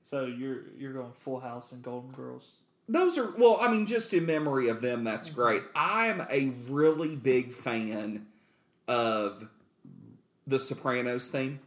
So 0.03 0.25
you're 0.25 0.63
you're 0.77 0.93
going 0.93 1.11
Full 1.11 1.39
House 1.39 1.71
and 1.71 1.81
Golden 1.81 2.11
Girls. 2.11 2.57
Those 2.87 3.19
are, 3.19 3.31
well, 3.37 3.57
I 3.61 3.71
mean, 3.71 3.85
just 3.85 4.13
in 4.15 4.25
memory 4.25 4.67
of 4.67 4.81
them, 4.81 5.03
that's 5.03 5.29
Mm-hmm. 5.29 5.39
great. 5.41 5.63
I'm 5.75 6.21
a 6.31 6.53
really 6.67 7.15
big 7.15 7.53
fan 7.53 8.25
of 8.87 9.47
the 10.47 10.57
Sopranos 10.59 11.27
theme. 11.29 11.59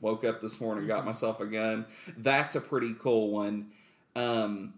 Woke 0.00 0.24
up 0.24 0.40
this 0.42 0.60
morning, 0.60 0.86
got 0.86 1.06
myself 1.06 1.40
a 1.40 1.46
gun. 1.46 1.86
That's 2.18 2.54
a 2.56 2.60
pretty 2.60 2.94
cool 2.98 3.30
one. 3.30 3.68
Um, 4.16 4.74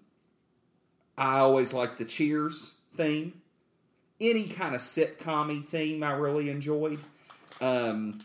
I 1.16 1.38
always 1.38 1.72
like 1.72 1.96
the 1.96 2.04
Cheers 2.04 2.78
theme. 2.96 3.40
Any 4.20 4.48
kind 4.48 4.74
of 4.74 4.80
sitcom 4.80 5.64
theme 5.64 6.02
I 6.02 6.12
really 6.12 6.50
enjoyed. 6.50 6.98
Um, 7.60 8.18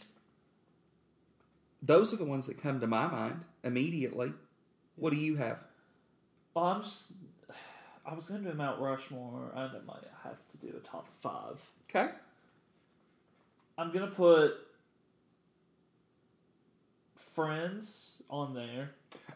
those 1.82 2.14
are 2.14 2.18
the 2.18 2.26
ones 2.26 2.48
that 2.48 2.62
come 2.62 2.80
to 2.80 2.88
my 2.88 3.08
mind 3.08 3.46
immediately. 3.64 4.34
What 4.96 5.12
do 5.12 5.20
you 5.20 5.36
have? 5.38 5.64
Well, 6.54 6.66
I'm 6.66 6.84
just. 6.84 7.12
I 8.06 8.14
was 8.14 8.28
going 8.28 8.44
to 8.44 8.52
do 8.52 8.58
Mount 8.58 8.82
Rushmore. 8.82 9.54
I 9.56 9.70
might 9.86 10.04
have 10.24 10.38
to 10.50 10.58
do 10.58 10.74
a 10.76 10.80
top 10.80 11.08
five. 11.14 11.62
Okay. 11.90 12.10
I'm 13.78 13.92
gonna 13.92 14.08
put 14.08 14.56
Friends 17.34 18.22
on 18.30 18.54
there. 18.54 18.92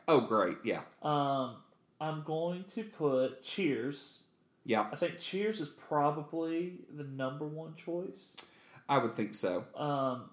Oh, 0.07 0.21
great. 0.21 0.57
Yeah. 0.63 0.81
Um, 1.01 1.55
I'm 1.99 2.23
going 2.23 2.63
to 2.75 2.83
put 2.83 3.43
Cheers. 3.43 4.23
Yeah. 4.65 4.87
I 4.91 4.95
think 4.95 5.19
Cheers 5.19 5.61
is 5.61 5.69
probably 5.69 6.79
the 6.95 7.03
number 7.03 7.45
one 7.45 7.75
choice. 7.75 8.35
I 8.89 8.97
would 8.97 9.15
think 9.15 9.33
so. 9.33 9.65
Um, 9.75 10.29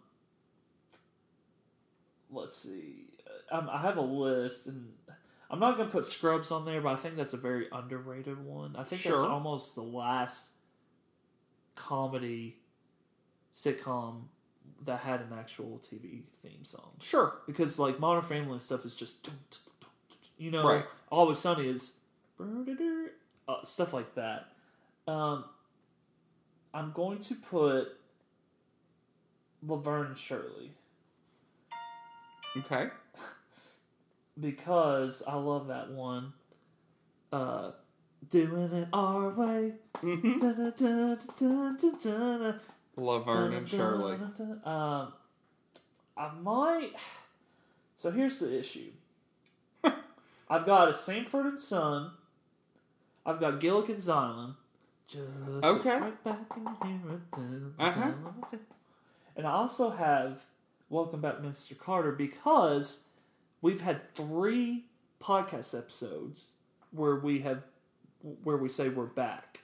let's 2.31 2.57
see. 2.57 3.07
Um, 3.51 3.69
I 3.71 3.81
have 3.81 3.97
a 3.97 4.03
list, 4.03 4.67
and 4.67 4.93
I'm 5.51 5.59
not 5.61 5.77
going 5.77 5.89
to 5.89 5.93
put 5.93 6.07
Scrubs 6.07 6.51
on 6.51 6.65
there, 6.65 6.81
but 6.81 6.93
I 6.93 6.97
think 6.97 7.17
that's 7.17 7.33
a 7.33 7.39
very 7.39 7.67
underrated 7.73 8.45
one. 8.45 8.77
I 8.77 8.85
think 8.85 9.03
that's 9.03 9.21
almost 9.21 9.75
the 9.75 9.83
last 9.83 10.51
comedy 11.75 12.59
sitcom 13.53 14.23
that 14.85 15.01
had 15.01 15.21
an 15.21 15.33
actual 15.39 15.81
TV 15.81 16.23
theme 16.43 16.65
song. 16.65 16.91
Sure. 17.01 17.39
Because 17.47 17.79
like 17.79 18.01
Modern 18.01 18.23
Family 18.23 18.53
and 18.53 18.63
stuff 18.63 18.85
is 18.85 18.95
just, 18.95 19.31
you 20.39 20.51
know, 20.51 20.65
Right. 20.65 20.85
Always 21.11 21.39
Sunny 21.39 21.69
is 21.69 21.95
uh, 23.49 23.65
stuff 23.65 23.93
like 23.93 24.15
that. 24.15 24.49
Um, 25.07 25.45
I'm 26.73 26.93
going 26.93 27.21
to 27.21 27.35
put 27.35 27.89
Laverne 29.63 30.17
Shirley 30.17 30.73
Okay. 32.57 32.89
because 34.41 35.23
I 35.27 35.35
love 35.35 35.69
that 35.69 35.91
one. 35.91 36.33
Uh, 37.33 37.73
doing 38.29 38.73
it 38.73 38.89
our 38.93 39.31
way. 39.31 39.73
Laverne 42.97 43.55
and 43.55 43.69
Shirley. 43.69 44.19
Um, 44.65 45.13
I 46.17 46.31
might. 46.41 46.93
So 47.97 48.11
here's 48.11 48.39
the 48.39 48.59
issue. 48.59 48.91
I've 50.49 50.67
got 50.67 50.89
a 50.89 50.95
Sanford 50.95 51.47
and 51.47 51.61
Son. 51.61 52.13
I've 53.27 53.41
got 53.41 53.61
Gilligan's 53.61 54.09
Island. 54.09 54.55
Just 55.07 55.65
Okay. 55.65 55.99
right 56.01 56.25
back 56.25 56.39
it 56.57 57.31
dun, 57.31 57.75
Uh-huh. 57.79 58.13
And 59.37 59.47
I 59.47 59.51
also 59.53 59.91
have 59.91 60.43
Welcome 60.89 61.21
Back, 61.21 61.37
Mr. 61.39 61.75
Kotter, 61.77 62.17
because 62.17 63.05
we've 63.61 63.81
had 63.81 64.15
three 64.15 64.85
podcast 65.21 65.77
episodes 65.77 66.49
where 66.93 67.17
we 67.17 67.41
have 67.41 67.63
where 68.43 68.57
we 68.57 68.69
say 68.71 68.89
we're 68.89 69.05
back. 69.05 69.61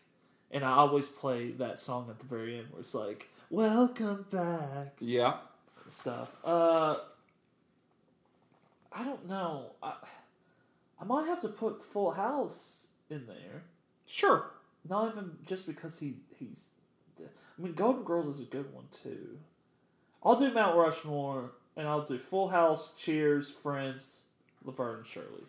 And 0.50 0.64
I 0.64 0.72
always 0.72 1.08
play 1.08 1.52
that 1.52 1.78
song 1.78 2.08
at 2.10 2.18
the 2.18 2.26
very 2.26 2.58
end 2.58 2.68
where 2.70 2.80
it's 2.80 2.94
like, 2.94 3.30
Welcome 3.48 4.26
back 4.30 4.96
Yeah. 5.00 5.38
stuff. 5.88 6.30
Uh 6.44 6.96
I 8.92 9.04
don't 9.04 9.26
know. 9.28 9.72
I 9.82 9.94
I 11.00 11.04
might 11.04 11.26
have 11.26 11.40
to 11.42 11.48
put 11.48 11.84
Full 11.84 12.12
House 12.12 12.88
in 13.08 13.26
there. 13.26 13.62
Sure. 14.06 14.50
Not 14.88 15.12
even 15.12 15.32
just 15.46 15.66
because 15.66 15.98
he 15.98 16.14
he's. 16.38 16.66
I 17.18 17.62
mean, 17.62 17.74
Golden 17.74 18.04
Girls 18.04 18.36
is 18.36 18.40
a 18.40 18.44
good 18.50 18.72
one 18.72 18.84
too. 19.02 19.38
I'll 20.22 20.36
do 20.38 20.52
Mount 20.52 20.76
Rushmore, 20.76 21.50
and 21.76 21.86
I'll 21.86 22.06
do 22.06 22.18
Full 22.18 22.48
House, 22.48 22.94
Cheers, 22.98 23.50
Friends, 23.50 24.22
Laverne 24.64 24.98
and 24.98 25.06
Shirley. 25.06 25.44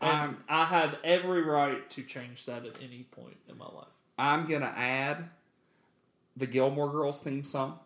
And 0.00 0.20
Um, 0.22 0.44
I 0.48 0.64
have 0.66 0.98
every 1.02 1.42
right 1.42 1.88
to 1.90 2.02
change 2.02 2.46
that 2.46 2.64
at 2.64 2.74
any 2.82 3.04
point 3.10 3.36
in 3.48 3.58
my 3.58 3.66
life. 3.66 3.88
I'm 4.18 4.46
gonna 4.46 4.72
add 4.76 5.28
the 6.36 6.46
Gilmore 6.46 6.90
Girls 6.90 7.20
theme 7.20 7.44
song 7.44 7.78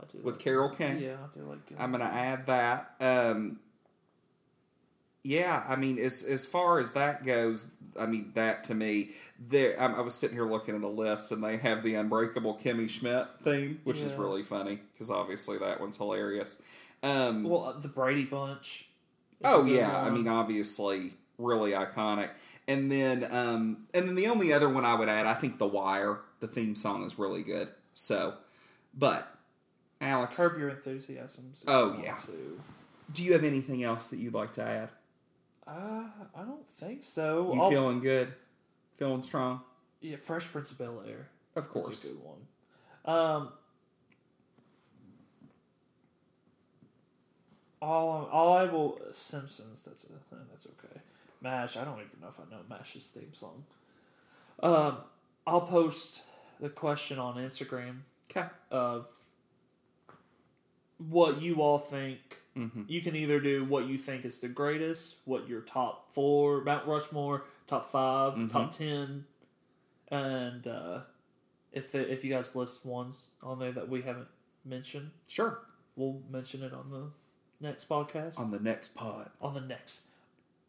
I 0.00 0.04
do 0.10 0.18
with 0.22 0.36
like, 0.36 0.44
Carole 0.44 0.70
King. 0.70 0.98
Yeah, 1.00 1.14
I 1.14 1.38
do 1.38 1.44
like. 1.44 1.66
Gilmore. 1.66 1.84
I'm 1.84 1.92
gonna 1.92 2.04
add 2.04 2.46
that. 2.46 2.94
Um, 3.00 3.60
yeah, 5.26 5.64
I 5.68 5.76
mean, 5.76 5.98
as 5.98 6.22
as 6.22 6.46
far 6.46 6.78
as 6.78 6.92
that 6.92 7.24
goes, 7.24 7.70
I 7.98 8.06
mean 8.06 8.30
that 8.34 8.64
to 8.64 8.74
me, 8.74 9.10
there. 9.48 9.80
I, 9.80 9.86
I 9.86 10.00
was 10.00 10.14
sitting 10.14 10.36
here 10.36 10.46
looking 10.46 10.74
at 10.76 10.82
a 10.82 10.88
list, 10.88 11.32
and 11.32 11.42
they 11.42 11.56
have 11.56 11.82
the 11.82 11.94
Unbreakable 11.96 12.58
Kimmy 12.62 12.88
Schmidt 12.88 13.26
theme, 13.42 13.80
which 13.84 13.98
is 14.00 14.14
really 14.14 14.42
funny 14.42 14.80
because 14.92 15.10
obviously 15.10 15.58
that 15.58 15.80
one's 15.80 15.96
hilarious. 15.96 16.62
Um, 17.02 17.44
Well, 17.44 17.64
uh, 17.64 17.78
the 17.78 17.88
Brady 17.88 18.24
Bunch. 18.24 18.86
Oh 19.44 19.64
yeah, 19.64 20.00
I 20.00 20.10
mean 20.10 20.28
obviously 20.28 21.12
really 21.38 21.72
iconic. 21.72 22.30
And 22.68 22.90
then 22.90 23.24
um 23.30 23.86
and 23.94 24.08
then 24.08 24.14
the 24.14 24.26
only 24.28 24.52
other 24.52 24.68
one 24.68 24.84
I 24.84 24.94
would 24.94 25.08
add, 25.08 25.26
I 25.26 25.34
think 25.34 25.58
The 25.58 25.66
Wire, 25.66 26.20
the 26.40 26.48
theme 26.48 26.74
song 26.74 27.04
is 27.04 27.18
really 27.18 27.42
good. 27.42 27.68
So, 27.94 28.34
but 28.94 29.36
Alex, 30.00 30.36
Curb 30.36 30.58
Your 30.58 30.70
Enthusiasm. 30.70 31.52
Oh, 31.68 31.96
yeah. 32.02 32.16
Too. 32.26 32.60
do 33.12 33.22
you 33.22 33.32
have 33.34 33.44
anything 33.44 33.82
else 33.84 34.08
that 34.08 34.18
you'd 34.18 34.34
like 34.34 34.52
to 34.52 34.62
add? 34.62 34.88
Uh, 35.66 36.04
I 36.34 36.42
don't 36.42 36.66
think 36.68 37.02
so. 37.02 37.52
You 37.52 37.60
I'll- 37.60 37.70
feeling 37.70 38.00
good? 38.00 38.32
Feeling 38.98 39.22
strong? 39.22 39.60
yeah, 40.00 40.16
Fresh 40.16 40.44
Prince 40.52 40.70
of 40.72 40.78
Bel 40.78 41.02
Air. 41.06 41.28
Of 41.56 41.68
course. 41.70 42.04
a 42.04 42.12
good 42.12 42.22
one. 42.22 42.46
Um, 43.04 43.52
all 47.82 48.28
all 48.32 48.56
I 48.56 48.64
will 48.64 48.98
Simpsons. 49.12 49.82
That's 49.82 50.04
a, 50.04 50.08
that's 50.50 50.66
okay. 50.66 51.00
Mash. 51.40 51.76
I 51.76 51.84
don't 51.84 51.94
even 51.98 52.20
know 52.20 52.28
if 52.28 52.38
I 52.40 52.50
know 52.50 52.60
Mash's 52.68 53.08
theme 53.10 53.32
song. 53.34 53.64
Um, 54.62 54.98
I'll 55.46 55.60
post 55.62 56.22
the 56.60 56.68
question 56.70 57.18
on 57.18 57.36
Instagram 57.36 57.98
Okay. 58.30 58.46
of 58.70 59.06
what 60.98 61.40
you 61.42 61.56
all 61.60 61.78
think. 61.78 62.40
Mm-hmm. 62.56 62.82
You 62.88 63.00
can 63.02 63.14
either 63.14 63.38
do 63.40 63.64
what 63.64 63.86
you 63.86 63.98
think 63.98 64.24
is 64.24 64.40
the 64.40 64.48
greatest, 64.48 65.16
what 65.24 65.46
your 65.48 65.60
top 65.60 66.14
four, 66.14 66.62
Mount 66.64 66.86
Rushmore, 66.86 67.44
top 67.66 67.90
5 67.92 68.34
Mhm. 68.34 68.50
top 68.50 68.72
ten, 68.72 69.26
and 70.08 70.66
uh, 70.66 71.00
if 71.72 71.92
the, 71.92 72.10
if 72.10 72.24
you 72.24 72.30
guys 72.32 72.56
list 72.56 72.84
ones 72.86 73.30
on 73.42 73.58
there 73.58 73.72
that 73.72 73.88
we 73.88 74.02
haven't 74.02 74.28
mentioned, 74.64 75.10
Sure. 75.28 75.60
we'll 75.96 76.22
mention 76.30 76.62
it 76.62 76.72
on 76.72 76.90
the 76.90 77.10
next 77.66 77.88
podcast. 77.88 78.38
On 78.38 78.50
the 78.50 78.58
next 78.60 78.94
pod. 78.94 79.30
on 79.40 79.54
the 79.54 79.60
next 79.60 80.02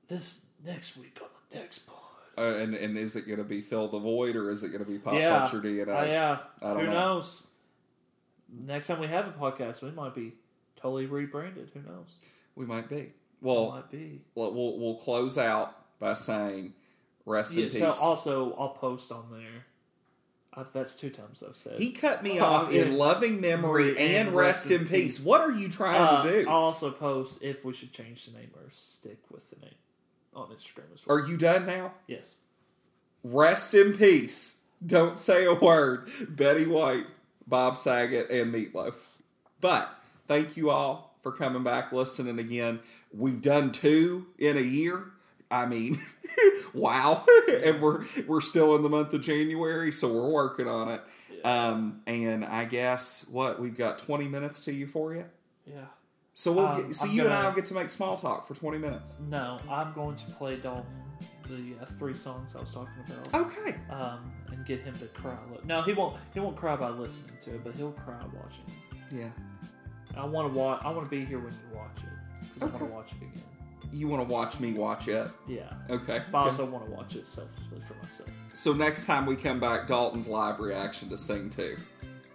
this 0.08 0.46
next 0.66 0.98
week 0.98 1.20
on 1.22 1.28
the 1.52 1.58
next 1.60 1.80
pod. 1.80 1.96
Uh, 2.38 2.56
and 2.62 2.76
and 2.76 2.98
is 2.98 3.16
it 3.16 3.26
going 3.28 3.40
to 3.40 3.44
be 3.44 3.62
fill 3.62 3.88
the 3.88 4.00
void 4.00 4.36
or 4.36 4.50
is 4.52 4.64
it 4.64 4.70
going 4.70 4.84
to 4.84 4.90
be 4.90 4.98
pop 5.00 5.14
Yeah. 5.16 5.40
culture 5.40 5.60
DNA? 5.62 5.88
Oh 6.02 6.06
yeah, 6.06 6.40
I 6.62 6.74
don't 6.74 6.80
who 6.82 6.86
know. 6.88 6.92
knows? 7.16 7.48
Next 8.50 8.88
time 8.88 9.00
we 9.00 9.08
have 9.08 9.28
a 9.28 9.32
podcast, 9.32 9.82
we 9.82 9.92
might 9.92 10.14
be 10.16 10.34
rebranded. 10.96 11.70
Who 11.74 11.82
knows? 11.82 12.20
We 12.56 12.66
might 12.66 12.90
be. 12.90 13.12
Well, 13.42 13.72
might 13.72 13.92
be. 13.92 14.22
we'll 14.36 14.54
we'll, 14.54 14.78
we'll 14.80 14.96
close 14.96 15.38
out 15.38 15.76
by 16.00 16.14
saying 16.14 16.74
rest 17.26 17.54
in 17.54 17.60
Yeah, 17.60 17.66
peace. 17.66 17.80
so 17.80 17.92
also 18.02 18.56
I'll 18.58 18.70
post 18.70 19.12
on 19.12 19.26
there. 19.32 19.66
That's 20.74 20.96
two 20.96 21.12
times 21.12 21.44
I've 21.48 21.56
said. 21.56 21.80
he 21.80 21.92
cut 21.92 22.24
me 22.24 22.40
Oh, 22.40 22.46
off 22.46 22.72
yeah. 22.74 22.82
in 22.84 22.98
loving 22.98 23.40
memory 23.42 23.90
And 23.90 24.00
and 24.30 24.32
rest 24.36 24.72
in 24.72 24.88
peace. 24.88 25.20
What 25.20 25.40
are 25.42 25.52
you 25.52 25.70
trying 25.70 26.02
Uh, 26.02 26.24
to 26.24 26.30
do? 26.44 26.50
I'll 26.50 26.56
also 26.56 26.90
post 26.90 27.44
if 27.44 27.64
we 27.64 27.74
should 27.74 27.94
change 27.94 28.26
the 28.26 28.36
name 28.36 28.50
or 28.56 28.64
stick 28.72 29.20
with 29.30 29.48
the 29.52 29.58
name 29.64 29.76
on 30.36 30.48
Instagram 30.50 30.92
as 30.96 31.06
well. 31.06 31.18
Are 31.18 31.28
you 31.28 31.38
done 31.38 31.68
now? 31.68 31.94
yes. 32.08 32.38
Rest 33.24 33.74
in 33.76 33.98
peace. 33.98 34.62
Don't 34.86 35.20
say 35.20 35.46
a 35.46 35.54
word. 35.54 36.10
Betty 36.30 36.66
White, 36.66 37.06
Bob 37.46 37.78
Saget, 37.78 38.30
and 38.32 38.52
Meatloaf. 38.54 38.94
But 39.62 39.90
thank 40.28 40.58
you 40.58 40.70
all 40.70 41.18
for 41.24 41.32
coming 41.32 41.64
back, 41.64 41.92
listening 41.92 42.40
again. 42.40 42.80
We've 43.14 43.42
done 43.42 43.72
two 43.72 44.28
in 44.38 44.58
a 44.58 44.62
year. 44.62 45.06
I 45.50 45.66
mean, 45.66 46.00
wow. 46.74 47.26
and 47.64 47.82
we're 47.82 48.06
we're 48.28 48.42
still 48.42 48.76
in 48.76 48.84
the 48.84 48.90
month 48.90 49.14
of 49.14 49.22
January, 49.22 49.92
so 49.92 50.12
we're 50.12 50.30
working 50.30 50.68
on 50.68 50.90
it. 50.90 51.02
Um, 51.46 52.02
and 52.08 52.44
I 52.44 52.66
guess 52.66 53.28
what 53.32 53.60
we've 53.60 53.76
got 53.76 53.98
twenty 54.00 54.28
minutes 54.28 54.60
to 54.62 54.74
you 54.74 54.88
for 54.88 55.14
euphoria. 55.14 55.26
Yeah. 55.66 55.86
So 56.34 56.52
we'll 56.52 56.68
Um, 56.68 56.84
get, 56.88 56.96
so 56.96 57.08
I'm 57.08 57.14
you 57.14 57.22
and 57.22 57.32
gonna- 57.32 57.46
I 57.46 57.48
will 57.50 57.56
get 57.56 57.66
to 57.66 57.74
make 57.74 57.90
small 57.90 58.18
talk 58.18 58.48
for 58.48 58.54
twenty 58.56 58.78
minutes. 58.78 59.14
No, 59.30 59.60
I'm 59.70 59.94
going 59.94 60.16
to 60.18 60.26
play 60.32 60.58
Dalton 60.58 60.86
the 61.48 61.76
uh, 61.82 61.86
three 61.98 62.14
songs 62.14 62.54
I 62.56 62.60
was 62.60 62.74
talking 62.74 62.94
about. 63.08 63.48
Okay. 63.48 63.76
um, 63.90 64.32
and 64.52 64.66
get 64.66 64.82
him 64.82 64.94
to 64.98 65.06
cry. 65.08 65.38
Look, 65.50 65.66
no, 65.66 65.82
he 65.82 65.94
won't. 65.94 66.18
He 66.34 66.42
won't 66.42 66.58
cry 66.58 66.76
by 66.76 66.90
listening 66.90 67.38
to 67.44 67.56
it, 67.56 67.64
but 67.64 67.74
he'll 67.76 67.92
cry 67.94 68.20
watching. 68.34 68.66
Yeah. 69.12 69.30
I 70.20 70.26
want 70.26 70.54
to 70.54 70.60
watch. 70.60 70.82
I 70.84 70.90
want 70.92 71.06
to 71.06 71.10
be 71.10 71.24
here 71.26 71.40
when 71.40 71.52
you 71.52 71.78
watch 71.78 71.98
it 71.98 72.44
because 72.54 72.64
I 72.64 72.66
want 72.66 72.80
to 72.80 72.86
watch 72.94 73.12
it 73.12 73.18
again. 73.18 73.44
You 73.94 74.08
want 74.08 74.28
to 74.28 74.34
watch 74.34 74.60
me 74.60 74.74
watch 74.74 75.08
it? 75.08 75.28
Yeah, 75.48 75.72
Okay. 75.90 76.22
but 76.32 76.38
I 76.38 76.42
also 76.46 76.66
want 76.66 76.86
to 76.86 76.92
watch 76.92 77.16
it 77.16 77.26
selfishly 77.26 77.80
for 77.88 77.94
myself. 77.96 78.30
So 78.54 78.74
next 78.74 79.06
time 79.06 79.26
we 79.26 79.36
come 79.36 79.60
back, 79.60 79.88
Dalton's 79.88 80.28
live 80.28 80.60
reaction 80.60 81.10
to 81.10 81.18
Sing 81.18 81.50
2. 81.50 81.78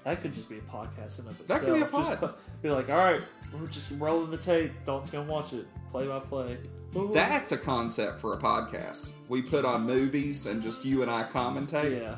That 0.05 0.21
could 0.23 0.33
just 0.33 0.49
be 0.49 0.59
a 0.59 0.61
podcast 0.63 1.21
in 1.21 1.27
of 1.29 1.39
itself. 1.41 1.47
That 1.49 1.61
could 1.61 1.75
be 1.75 1.81
a 1.83 1.85
pod. 1.85 2.35
be 2.63 2.71
like, 2.71 2.89
all 2.91 2.97
right, 2.97 3.21
we're 3.53 3.67
just 3.67 3.91
rolling 3.99 4.31
the 4.31 4.39
tape. 4.39 4.73
Dalton's 4.87 5.11
gonna 5.11 5.31
watch 5.31 5.53
it 5.53 5.67
play 5.91 6.07
by 6.09 6.21
play. 6.21 6.59
That's 7.13 7.53
a 7.53 7.59
concept 7.59 8.19
for 8.21 8.35
a 8.35 8.39
podcast. 8.39 9.13
We 9.29 9.43
put 9.43 9.65
on 9.65 9.85
movies 9.87 10.47
and 10.47 10.63
just 10.63 10.85
you 10.85 11.03
and 11.03 11.11
I 11.11 11.25
commentate. 11.25 12.01
yeah. 12.01 12.17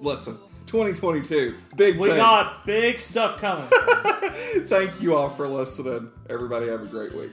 Listen, 0.00 0.38
2022, 0.74 1.54
big 1.76 2.00
We 2.00 2.08
things. 2.08 2.18
got 2.18 2.66
big 2.66 2.98
stuff 2.98 3.38
coming. 3.40 3.68
Thank 4.66 5.00
you 5.00 5.14
all 5.14 5.30
for 5.30 5.46
listening. 5.46 6.10
Everybody 6.28 6.66
have 6.66 6.82
a 6.82 6.86
great 6.86 7.12
week. 7.14 7.30